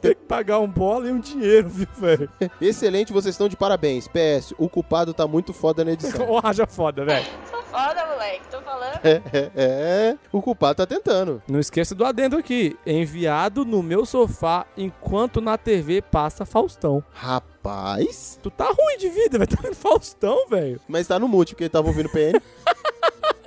Tem 0.00 0.14
que 0.14 0.24
pagar 0.26 0.58
um 0.60 0.68
bola 0.68 1.08
e 1.08 1.12
um 1.12 1.20
dinheiro, 1.20 1.68
viu, 1.68 1.86
velho? 1.98 2.30
Excelente, 2.60 3.12
vocês 3.12 3.34
estão 3.34 3.48
de 3.48 3.56
parabéns. 3.56 4.08
PS, 4.08 4.54
o 4.58 4.68
culpado 4.86 5.12
tá 5.12 5.26
muito 5.26 5.52
foda 5.52 5.84
na 5.84 5.92
edição. 5.92 6.26
Ô, 6.30 6.40
haja 6.42 6.64
foda, 6.66 7.04
velho. 7.04 7.26
Sou 7.50 7.62
foda, 7.64 8.06
moleque. 8.06 8.46
Tô 8.48 8.60
falando. 8.60 9.00
É, 9.04 9.22
é, 9.32 9.50
é, 9.56 10.16
o 10.32 10.40
culpado 10.40 10.76
tá 10.76 10.86
tentando. 10.86 11.42
Não 11.48 11.58
esqueça 11.58 11.94
do 11.94 12.04
adendo 12.04 12.36
aqui. 12.36 12.78
Enviado 12.86 13.64
no 13.64 13.82
meu 13.82 14.06
sofá 14.06 14.64
enquanto 14.76 15.40
na 15.40 15.58
TV 15.58 16.00
passa 16.00 16.46
Faustão. 16.46 17.02
Rapaz. 17.12 18.38
Tu 18.40 18.50
tá 18.50 18.66
ruim 18.66 18.96
de 18.98 19.08
vida, 19.08 19.38
velho. 19.38 19.50
Tá 19.50 19.58
vendo 19.60 19.74
Faustão, 19.74 20.48
velho? 20.48 20.80
Mas 20.86 21.08
tá 21.08 21.18
no 21.18 21.26
mute, 21.26 21.54
porque 21.54 21.64
ele 21.64 21.70
tava 21.70 21.88
ouvindo 21.88 22.08
PN. 22.08 22.40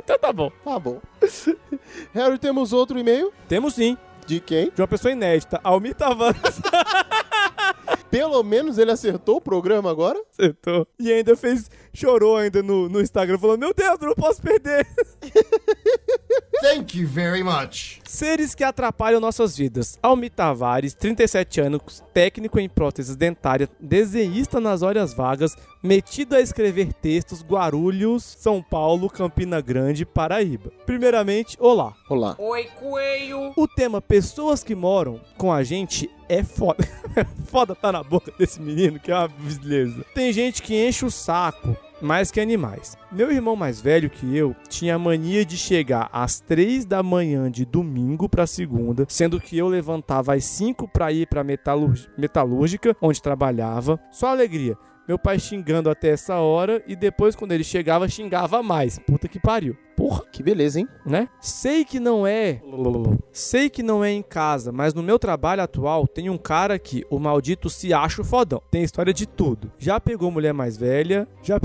Então 0.03 0.18
tá 0.18 0.34
bom. 0.34 0.52
Tá 0.66 0.80
bom. 0.80 0.99
Harry, 2.16 2.40
temos 2.40 2.74
outro 2.74 2.98
e-mail? 2.98 3.32
Temos 3.48 3.76
sim. 3.76 3.95
De 4.26 4.40
quem? 4.40 4.72
De 4.72 4.82
uma 4.82 4.88
pessoa 4.88 5.11
inédita. 5.11 5.60
Almir 5.64 5.94
Tavares 5.94 6.41
Pelo 8.10 8.44
menos 8.44 8.78
ele 8.78 8.91
acertou 8.91 9.38
o 9.38 9.41
programa 9.41 9.90
agora? 9.90 10.20
acertou. 10.32 10.88
E 10.99 11.11
ainda 11.11 11.36
fez. 11.36 11.70
Chorou 11.94 12.38
ainda 12.38 12.64
no, 12.64 12.90
no 12.90 13.02
Instagram. 13.02 13.38
Falou: 13.38 13.57
Meu 13.57 13.74
Deus, 13.74 13.98
eu 14.02 14.07
não 14.07 14.16
posso 14.16 14.41
perder. 14.41 14.88
Thank 16.61 16.99
you 16.99 17.07
very 17.07 17.41
much. 17.41 17.99
Seres 18.03 18.53
que 18.53 18.66
atrapalham 18.66 19.22
nossas 19.22 19.56
vidas. 19.56 19.98
Almir 20.03 20.32
Tavares, 20.32 20.94
37 20.94 21.61
anos, 21.61 22.03
técnico 22.14 22.60
em 22.60 22.68
próteses 22.68 23.16
dentárias, 23.16 23.70
desenhista 23.80 24.60
nas 24.60 24.82
horas 24.82 25.14
vagas, 25.14 25.56
metido 25.82 26.36
a 26.36 26.41
escrever 26.41 26.91
textos, 26.91 27.41
Guarulhos, 27.41 28.24
São 28.24 28.61
Paulo, 28.61 29.10
Campina 29.10 29.61
Grande, 29.61 30.06
Paraíba. 30.06 30.70
Primeiramente, 30.86 31.56
olá. 31.61 31.94
Olá. 32.10 32.36
Oi, 32.38 32.66
coelho! 32.78 33.53
O 33.56 33.68
tema 33.68 34.02
pessoas 34.02 34.61
que 34.61 34.76
moram 34.76 35.22
com 35.38 35.53
a 35.53 35.64
gente 35.64 36.10
é 36.30 36.43
foda. 36.43 36.88
foda 37.47 37.76
tá 37.76 37.91
na 37.91 38.03
boca 38.03 38.31
desse 38.38 38.61
menino, 38.61 38.99
que 38.99 39.11
é 39.11 39.15
uma 39.18 39.27
beleza. 39.27 40.06
Tem 40.14 40.31
gente 40.31 40.61
que 40.61 40.88
enche 40.88 41.03
o 41.03 41.11
saco 41.11 41.76
mais 42.01 42.31
que 42.31 42.39
animais. 42.39 42.95
Meu 43.11 43.30
irmão 43.31 43.56
mais 43.57 43.81
velho 43.81 44.10
que 44.10 44.38
eu 44.38 44.56
tinha 44.69 44.95
a 44.95 44.99
mania 44.99 45.43
de 45.43 45.57
chegar 45.57 46.10
às 46.14 46.39
três 46.39 46.85
da 46.85 47.03
manhã 47.03 47.51
de 47.51 47.65
domingo 47.65 48.30
pra 48.30 48.47
segunda, 48.47 49.06
sendo 49.10 49.39
que 49.39 49.57
eu 49.57 49.68
levantava 49.68 50.34
às 50.34 50.45
5 50.45 50.88
pra 50.88 51.11
ir 51.11 51.27
metalur- 51.43 52.07
metalúrgica, 52.18 52.95
onde 53.01 53.22
trabalhava. 53.22 53.99
Só 54.11 54.27
alegria. 54.27 54.77
Meu 55.10 55.18
pai 55.18 55.40
xingando 55.40 55.90
até 55.90 56.10
essa 56.10 56.36
hora 56.36 56.84
e 56.86 56.95
depois 56.95 57.36
quando 57.36 57.52
ele 57.52 57.64
chegava 57.64 58.07
xingava 58.07 58.61
mais. 58.61 58.99
Puta 58.99 59.27
que 59.27 59.40
pariu. 59.40 59.76
Porra, 59.98 60.23
Que 60.31 60.44
beleza, 60.44 60.80
hein? 60.80 60.88
né? 61.03 61.27
Sei 61.41 61.84
que 61.84 61.99
não 61.99 62.27
é. 62.27 62.61
Sei 63.34 63.72
que 63.72 63.81
não 63.81 64.06
é 64.06 64.11
em 64.11 64.22
casa, 64.22 64.72
mas 64.72 64.94
no 64.94 65.02
meu 65.02 65.18
trabalho 65.18 65.64
atual 65.64 66.07
tem 66.07 66.30
um 66.30 66.38
cara 66.38 66.77
que 66.77 67.03
o 67.10 67.18
maldito 67.18 67.72
se 67.72 67.91
acha 67.91 68.22
o 68.22 68.23
fodão. 68.23 68.61
Tem 68.69 68.84
história 68.84 69.11
de 69.11 69.26
tudo. 69.26 69.72
Já 69.80 69.99
pegou 69.99 70.30
mulher 70.30 70.53
mais 70.53 70.77
velha, 70.77 71.27
já. 71.41 71.60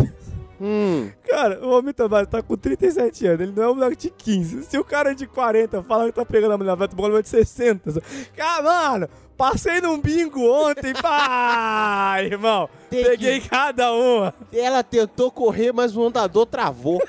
Hum. 0.59 1.11
Cara, 1.29 1.63
o 1.67 1.71
homem 1.77 1.93
Tavares 1.93 2.31
tá 2.31 2.41
com 2.41 2.57
37 2.57 3.27
anos, 3.27 3.41
ele 3.41 3.53
não 3.55 3.63
é 3.63 3.71
um 3.71 3.75
moleque 3.75 3.97
de 3.97 4.11
15. 4.11 4.63
Se 4.63 4.79
o 4.79 4.85
cara 4.85 5.15
de 5.15 5.27
40 5.27 5.83
fala 5.83 6.07
que 6.07 6.13
tá 6.13 6.25
pegando 6.25 6.53
a 6.53 6.57
mulher 6.57 6.77
velha, 6.77 6.89
tu 6.89 6.97
mulher 6.97 7.23
de 7.23 7.29
60. 7.29 8.01
Cara, 8.35 8.63
mano, 8.63 9.09
Passei 9.37 9.81
num 9.81 10.01
bingo 10.01 10.49
ontem, 10.49 10.95
pai, 10.95 12.27
irmão. 12.31 12.69
Tem 12.89 13.05
peguei 13.05 13.41
que... 13.41 13.49
cada 13.49 13.93
uma. 13.93 14.33
Ela 14.53 14.83
tentou 14.83 15.31
correr, 15.31 15.73
mas 15.73 15.97
o 15.97 16.07
andador 16.07 16.47
travou. 16.47 17.03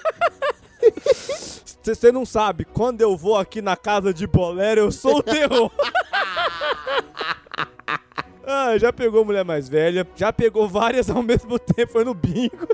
Você 1.83 2.11
não 2.11 2.25
sabe, 2.25 2.65
quando 2.65 3.01
eu 3.01 3.15
vou 3.15 3.37
aqui 3.37 3.61
na 3.61 3.77
casa 3.77 4.11
de 4.11 4.25
Bolero, 4.25 4.81
eu 4.81 4.91
sou 4.91 5.17
o 5.17 5.23
terror. 5.23 5.71
ah, 8.43 8.75
já 8.79 8.91
pegou 8.91 9.23
mulher 9.23 9.45
mais 9.45 9.69
velha, 9.69 10.07
já 10.15 10.33
pegou 10.33 10.67
várias 10.67 11.11
ao 11.11 11.21
mesmo 11.21 11.59
tempo, 11.59 11.91
foi 11.91 12.03
no 12.03 12.15
bingo. 12.15 12.67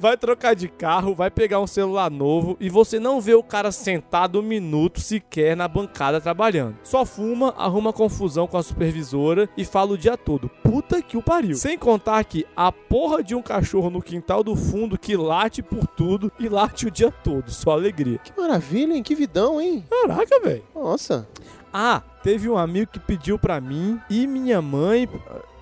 Vai 0.00 0.16
trocar 0.16 0.54
de 0.54 0.66
carro, 0.66 1.14
vai 1.14 1.30
pegar 1.30 1.60
um 1.60 1.66
celular 1.66 2.10
novo 2.10 2.56
e 2.58 2.70
você 2.70 2.98
não 2.98 3.20
vê 3.20 3.34
o 3.34 3.42
cara 3.42 3.70
sentado 3.70 4.40
um 4.40 4.42
minuto 4.42 4.98
sequer 4.98 5.54
na 5.54 5.68
bancada 5.68 6.18
trabalhando. 6.18 6.78
Só 6.82 7.04
fuma, 7.04 7.54
arruma 7.58 7.92
confusão 7.92 8.46
com 8.46 8.56
a 8.56 8.62
supervisora 8.62 9.46
e 9.58 9.62
fala 9.62 9.92
o 9.92 9.98
dia 9.98 10.16
todo. 10.16 10.48
Puta 10.62 11.02
que 11.02 11.18
o 11.18 11.22
pariu. 11.22 11.54
Sem 11.54 11.76
contar 11.76 12.24
que 12.24 12.46
a 12.56 12.72
porra 12.72 13.22
de 13.22 13.34
um 13.34 13.42
cachorro 13.42 13.90
no 13.90 14.00
quintal 14.00 14.42
do 14.42 14.56
fundo 14.56 14.98
que 14.98 15.18
late 15.18 15.62
por 15.62 15.86
tudo 15.86 16.32
e 16.40 16.48
late 16.48 16.86
o 16.86 16.90
dia 16.90 17.12
todo. 17.12 17.50
Só 17.50 17.72
alegria. 17.72 18.16
Que 18.20 18.32
maravilha, 18.40 18.94
hein? 18.94 19.02
Que 19.02 19.14
vidão, 19.14 19.60
hein? 19.60 19.84
Caraca, 19.90 20.40
velho. 20.40 20.64
Nossa. 20.74 21.28
Ah, 21.70 22.02
teve 22.22 22.48
um 22.48 22.56
amigo 22.56 22.90
que 22.92 22.98
pediu 22.98 23.38
pra 23.38 23.60
mim 23.60 24.00
e 24.08 24.26
minha 24.26 24.60
mãe. 24.60 25.08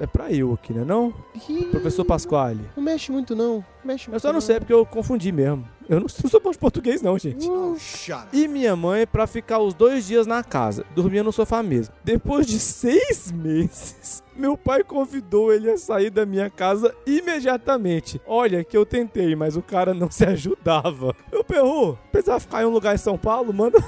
É 0.00 0.06
pra 0.06 0.32
eu 0.32 0.52
aqui, 0.52 0.72
né? 0.72 0.84
Não? 0.84 1.12
Professor 1.70 2.04
Pasquale. 2.04 2.60
Não 2.76 2.82
mexe 2.82 3.10
muito, 3.10 3.34
não. 3.34 3.64
Mexe 3.84 4.06
Eu 4.06 4.12
muito, 4.12 4.22
só 4.22 4.32
não 4.32 4.40
sei, 4.40 4.56
é 4.56 4.60
porque 4.60 4.72
eu 4.72 4.86
confundi 4.86 5.32
mesmo. 5.32 5.66
Eu 5.88 6.00
não 6.00 6.06
não 6.06 6.08
sou 6.30 6.40
bom 6.40 6.50
de 6.50 6.58
português, 6.58 7.00
não, 7.02 7.18
gente. 7.18 7.48
Up. 7.48 8.28
E 8.32 8.46
minha 8.46 8.76
mãe 8.76 9.06
pra 9.06 9.26
ficar 9.26 9.58
os 9.58 9.74
dois 9.74 10.06
dias 10.06 10.26
na 10.26 10.44
casa, 10.44 10.84
dormia 10.94 11.24
no 11.24 11.32
sofá 11.32 11.62
mesmo. 11.62 11.94
Depois 12.04 12.46
de 12.46 12.60
seis 12.60 13.32
meses, 13.32 14.22
meu 14.36 14.56
pai 14.56 14.84
convidou 14.84 15.52
ele 15.52 15.70
a 15.70 15.78
sair 15.78 16.10
da 16.10 16.26
minha 16.26 16.50
casa 16.50 16.94
imediatamente. 17.06 18.20
Olha 18.26 18.62
que 18.62 18.76
eu 18.76 18.84
tentei, 18.84 19.34
mas 19.34 19.56
o 19.56 19.62
cara 19.62 19.94
não 19.94 20.10
se 20.12 20.24
ajudava. 20.24 21.14
Meu 21.32 21.42
perru, 21.42 21.98
precisava 22.12 22.40
ficar 22.40 22.62
em 22.62 22.66
um 22.66 22.70
lugar 22.70 22.94
em 22.94 22.98
São 22.98 23.16
Paulo? 23.16 23.52
Manda. 23.52 23.78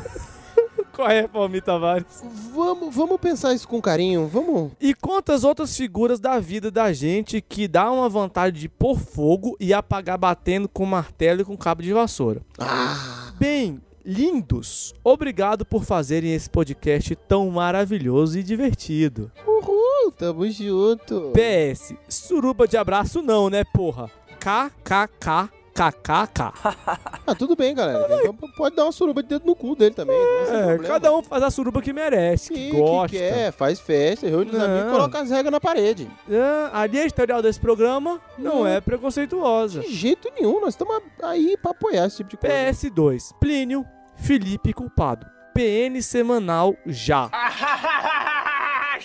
É, 1.08 1.26
Palmi 1.26 1.60
Tavares? 1.60 2.22
Vamos, 2.54 2.94
vamos 2.94 3.20
pensar 3.20 3.54
isso 3.54 3.68
com 3.68 3.80
carinho. 3.80 4.26
Vamos. 4.26 4.72
E 4.80 4.94
quantas 4.94 5.44
outras 5.44 5.76
figuras 5.76 6.18
da 6.20 6.38
vida 6.38 6.70
da 6.70 6.92
gente 6.92 7.40
que 7.40 7.68
dá 7.68 7.90
uma 7.90 8.08
vontade 8.08 8.60
de 8.60 8.68
pôr 8.68 8.98
fogo 8.98 9.56
e 9.60 9.72
apagar 9.72 10.18
batendo 10.18 10.68
com 10.68 10.84
martelo 10.84 11.42
e 11.42 11.44
com 11.44 11.56
cabo 11.56 11.82
de 11.82 11.92
vassoura. 11.92 12.42
Bem, 13.38 13.80
lindos, 14.04 14.94
obrigado 15.04 15.64
por 15.64 15.84
fazerem 15.84 16.34
esse 16.34 16.48
podcast 16.48 17.14
tão 17.16 17.50
maravilhoso 17.50 18.38
e 18.38 18.42
divertido. 18.42 19.30
Uhul, 19.46 20.12
tamo 20.12 20.50
junto. 20.50 21.32
PS, 21.32 21.94
suruba 22.08 22.66
de 22.66 22.76
abraço 22.76 23.22
não, 23.22 23.48
né, 23.48 23.64
porra? 23.64 24.10
KKK. 24.38 25.59
KKK. 25.90 26.52
Ah, 27.26 27.34
tudo 27.34 27.54
bem, 27.54 27.72
galera. 27.74 28.08
Vamos- 28.08 28.50
Pode 28.56 28.74
dar 28.74 28.84
uma 28.84 28.90
suruba 28.92 29.22
de 29.22 29.28
dedo 29.28 29.46
no 29.46 29.54
cu 29.54 29.76
dele 29.76 29.94
também. 29.94 30.16
não 30.18 30.76
tem 30.76 30.84
É, 30.84 30.88
cada 30.88 31.14
um 31.14 31.22
faz 31.22 31.42
a 31.44 31.50
suruba 31.50 31.80
que 31.80 31.92
merece, 31.92 32.52
que 32.52 32.72
gosta. 32.72 33.08
que 33.08 33.18
quer, 33.18 33.52
faz 33.52 33.78
festa, 33.78 34.26
reúne 34.28 34.50
os 34.50 34.58
amigos 34.60 34.88
e 34.88 34.90
coloca 34.90 35.20
as 35.20 35.30
regras 35.30 35.52
na 35.52 35.60
parede. 35.60 36.10
Ah, 36.28 36.80
a 36.80 36.86
linha 36.86 37.02
editorial 37.04 37.40
desse 37.40 37.60
programa 37.60 38.20
não 38.36 38.56
Não. 38.60 38.66
é 38.66 38.80
preconceituosa. 38.80 39.80
De 39.82 39.94
jeito 39.94 40.28
nenhum, 40.34 40.60
nós 40.60 40.70
estamos 40.70 41.00
aí 41.22 41.56
pra 41.62 41.70
apoiar 41.70 42.06
esse 42.06 42.16
tipo 42.18 42.30
de 42.30 42.36
coisa. 42.36 42.54
PS2. 42.56 43.32
Plínio, 43.38 43.86
Felipe 44.16 44.72
culpado. 44.72 45.24
PN 45.54 46.00
semanal 46.02 46.74
já. 46.86 47.30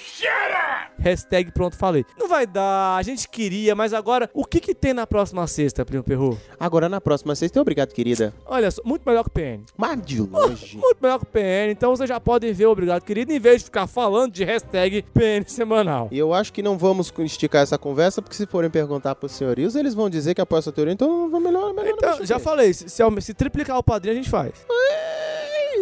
Hashtag 1.06 1.52
pronto 1.52 1.78
falei. 1.78 2.04
Não 2.18 2.28
vai 2.28 2.48
dar, 2.48 2.96
a 2.98 3.04
gente 3.04 3.30
queria, 3.30 3.76
mas 3.76 3.94
agora, 3.94 4.28
o 4.34 4.44
que 4.44 4.60
que 4.60 4.74
tem 4.74 4.92
na 4.92 5.06
próxima 5.06 5.46
sexta, 5.46 5.86
Primo 5.86 6.04
Perru? 6.04 6.36
Agora 6.60 6.90
na 6.90 7.00
próxima 7.00 7.36
sexta, 7.36 7.62
obrigado, 7.62 7.94
querida. 7.94 8.34
Olha 8.44 8.72
só, 8.72 8.82
muito 8.84 9.04
melhor 9.06 9.22
que 9.22 9.30
o 9.30 9.32
PN. 9.32 9.64
Mas 9.78 10.04
de 10.04 10.20
longe. 10.20 10.76
Muito 10.76 10.98
melhor 11.04 11.20
que 11.20 11.26
o 11.26 11.28
PN, 11.28 11.70
então 11.70 11.96
vocês 11.96 12.10
já 12.10 12.20
podem 12.20 12.52
ver 12.54 12.66
Obrigado 12.66 13.04
Querido, 13.04 13.32
em 13.32 13.40
vez 13.40 13.60
de 13.60 13.66
ficar 13.66 13.86
falando 13.86 14.32
de 14.32 14.44
hashtag 14.44 15.04
PN 15.14 15.48
semanal. 15.48 16.08
E 16.12 16.18
eu 16.18 16.34
acho 16.34 16.52
que 16.52 16.64
não 16.64 16.76
vamos 16.76 17.14
esticar 17.20 17.62
essa 17.62 17.78
conversa, 17.78 18.20
porque 18.20 18.36
se 18.36 18.48
forem 18.48 18.72
perguntar 18.72 19.14
pros 19.14 19.34
senhorios, 19.34 19.76
eles 19.76 19.94
vão 19.94 20.10
dizer 20.10 20.34
que 20.34 20.42
apoia 20.42 20.58
essa 20.58 20.72
teoria, 20.72 20.94
então 20.94 21.30
vamos 21.30 21.44
melhor, 21.44 21.72
melhor 21.72 21.94
Então, 21.96 22.26
já 22.26 22.40
falei, 22.40 22.74
se, 22.74 22.90
se 22.90 23.04
se 23.22 23.34
triplicar 23.36 23.78
o 23.78 23.84
padrinho, 23.84 24.14
a 24.14 24.18
gente 24.18 24.30
faz. 24.30 24.54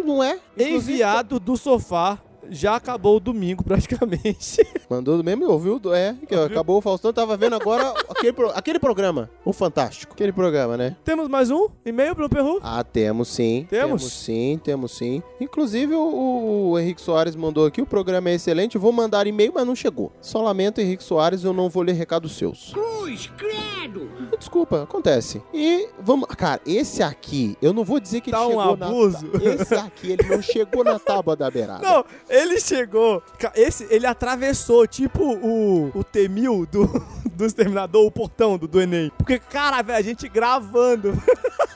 Não 0.04 0.22
é? 0.22 0.38
Inclusive, 0.56 0.92
Enviado 0.92 1.40
do 1.40 1.56
sofá, 1.56 2.18
já 2.50 2.76
acabou 2.76 3.16
o 3.16 3.20
domingo 3.20 3.62
praticamente. 3.64 4.66
Mandou 4.88 5.16
do 5.16 5.24
mesmo 5.24 5.48
ouviu? 5.50 5.80
É, 5.92 6.14
que 6.26 6.34
acabou 6.34 6.78
o 6.78 6.80
Faustão, 6.80 7.12
tava 7.12 7.36
vendo 7.36 7.54
agora 7.56 7.94
aquele, 8.08 8.32
pro- 8.32 8.50
aquele 8.50 8.78
programa, 8.78 9.30
o 9.44 9.52
Fantástico. 9.52 10.12
Aquele 10.14 10.32
programa, 10.32 10.76
né? 10.76 10.96
Temos 11.04 11.28
mais 11.28 11.50
um 11.50 11.68
e-mail 11.84 12.14
pro 12.14 12.28
Perru? 12.28 12.58
Ah, 12.62 12.82
temos 12.84 13.28
sim. 13.28 13.66
Temos? 13.68 14.02
sim, 14.12 14.60
temos 14.62 14.92
sim. 14.92 15.22
Inclusive, 15.40 15.94
o, 15.94 16.70
o 16.72 16.78
Henrique 16.78 17.00
Soares 17.00 17.34
mandou 17.36 17.66
aqui, 17.66 17.80
o 17.82 17.86
programa 17.86 18.30
é 18.30 18.34
excelente, 18.34 18.74
eu 18.76 18.80
vou 18.80 18.92
mandar 18.92 19.26
e-mail, 19.26 19.52
mas 19.54 19.66
não 19.66 19.74
chegou. 19.74 20.12
Só 20.20 20.40
lamento, 20.42 20.80
Henrique 20.80 21.02
Soares, 21.04 21.44
eu 21.44 21.52
não 21.52 21.68
vou 21.68 21.82
ler 21.82 21.92
recados 21.92 22.36
seus. 22.36 22.72
Cruz, 22.72 23.30
credo! 23.36 24.08
Desculpa, 24.38 24.82
acontece. 24.82 25.42
E 25.52 25.88
vamos. 26.00 26.26
Cara, 26.36 26.60
esse 26.66 27.02
aqui, 27.02 27.56
eu 27.62 27.72
não 27.72 27.84
vou 27.84 28.00
dizer 28.00 28.20
que 28.20 28.30
Tá 28.30 28.38
ele 28.44 28.46
um 28.56 28.60
chegou 28.60 28.86
abuso. 28.86 29.26
na. 29.32 29.44
Esse 29.54 29.74
aqui, 29.74 30.12
ele 30.12 30.28
não 30.28 30.42
chegou 30.42 30.82
na 30.84 30.98
tábua 30.98 31.36
da 31.36 31.50
beirada. 31.50 31.82
Não, 31.86 32.04
ele 32.34 32.60
chegou. 32.60 33.22
Esse, 33.54 33.86
ele 33.90 34.06
atravessou, 34.06 34.86
tipo 34.86 35.22
o, 35.24 35.90
o 35.94 36.04
T-1000 36.04 36.66
do, 36.66 36.86
do 37.34 37.44
Exterminador, 37.46 38.04
o 38.06 38.10
portão 38.10 38.56
do, 38.58 38.66
do 38.68 38.80
Enem. 38.80 39.10
Porque, 39.16 39.38
cara, 39.38 39.82
velho, 39.82 39.98
a 39.98 40.02
gente 40.02 40.28
gravando. 40.28 41.12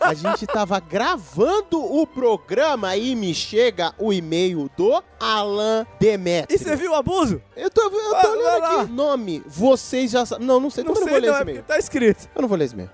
A 0.01 0.15
gente 0.15 0.47
tava 0.47 0.79
gravando 0.79 1.81
o 1.83 2.07
programa 2.07 2.97
e 2.97 3.17
me 3.17 3.35
chega 3.35 3.93
o 3.99 4.13
e-mail 4.13 4.71
do 4.77 5.03
Alan 5.19 5.85
Demetrio. 5.99 6.55
E 6.55 6.59
você 6.59 6.77
viu 6.77 6.93
o 6.93 6.95
abuso? 6.95 7.43
Eu 7.57 7.69
tô, 7.69 7.83
eu 7.83 7.91
tô 7.91 8.11
Vai- 8.13 8.27
olhando 8.31 8.65
aqui. 8.65 8.93
Nome, 8.93 9.43
vocês 9.47 10.13
já 10.13 10.25
sabem. 10.25 10.47
Não, 10.47 10.61
não 10.61 10.71
sei, 10.71 10.85
Não 10.85 10.95
sei, 10.95 11.05
não 11.05 11.11
vou 11.11 11.21
ler 11.21 11.27
não, 11.27 11.33
esse 11.35 11.41
é 11.41 11.43
e-mail. 11.43 11.63
tá 11.65 11.79
escrito. 11.79 12.29
Eu 12.35 12.43
não 12.43 12.49
vou 12.49 12.57
ler 12.57 12.67
esse 12.67 12.75
e-mail. 12.75 12.91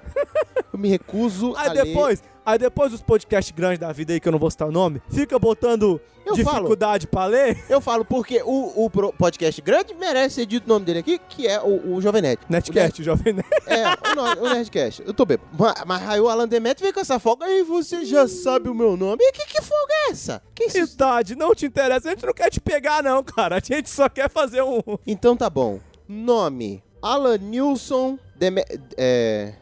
Eu 0.72 0.78
me 0.78 0.88
recuso 0.88 1.54
Aí 1.56 1.68
a 1.68 1.72
ler. 1.72 1.84
depois, 1.84 2.22
aí 2.44 2.58
depois 2.58 2.90
dos 2.90 3.00
podcasts 3.02 3.54
grandes 3.54 3.78
da 3.78 3.92
vida 3.92 4.12
aí, 4.12 4.18
que 4.20 4.26
eu 4.28 4.32
não 4.32 4.38
vou 4.38 4.50
citar 4.50 4.66
o 4.68 4.72
nome, 4.72 5.00
fica 5.10 5.38
botando 5.38 6.00
Eu 6.26 6.34
dificuldade 6.34 7.06
pra 7.06 7.26
ler. 7.26 7.62
Eu 7.68 7.80
falo 7.80 8.04
porque 8.04 8.42
o, 8.44 8.84
o 8.86 8.90
podcast 9.12 9.62
grande 9.62 9.94
merece 9.94 10.36
ser 10.36 10.46
dito 10.46 10.64
o 10.66 10.68
nome 10.68 10.84
dele 10.84 10.98
aqui, 10.98 11.18
que 11.28 11.46
é 11.46 11.60
o, 11.60 11.94
o 11.94 12.00
Jovem 12.02 12.22
Nerd. 12.22 12.40
Netcast, 12.48 13.00
o 13.00 13.04
Jovem 13.04 13.34
Nerd. 13.34 13.48
É, 13.66 13.84
o, 14.10 14.14
no- 14.16 14.42
o 14.46 14.52
Nerdcast. 14.52 15.02
Eu 15.06 15.14
tô 15.14 15.24
bêbado. 15.24 15.48
Mas, 15.56 15.74
mas 15.86 16.08
aí 16.08 16.20
o 16.20 16.28
Alan 16.28 16.48
Demetrio 16.48 16.84
vem 16.86 16.92
com 16.92 17.00
essa 17.00 17.18
folga. 17.20 17.46
Aí 17.46 17.62
você 17.62 18.04
já 18.04 18.26
sabe 18.26 18.68
o 18.68 18.74
meu 18.74 18.96
nome. 18.96 19.18
E 19.22 19.32
que, 19.32 19.46
que 19.46 19.62
folga 19.62 19.92
é 20.08 20.10
essa? 20.10 20.42
Que 20.54 20.64
isso? 20.64 20.94
Idade, 20.94 21.36
não 21.36 21.54
te 21.54 21.66
interessa. 21.66 22.08
A 22.08 22.10
gente 22.10 22.26
não 22.26 22.34
quer 22.34 22.50
te 22.50 22.60
pegar, 22.60 23.02
não, 23.02 23.22
cara. 23.22 23.56
A 23.56 23.60
gente 23.60 23.88
só 23.88 24.08
quer 24.08 24.28
fazer 24.28 24.62
um. 24.62 24.80
Então 25.06 25.36
tá 25.36 25.48
bom. 25.48 25.78
Nome: 26.08 26.82
Alan 27.00 27.38
Nilson 27.38 28.18
Deme 28.36 28.62
é, 28.96 29.54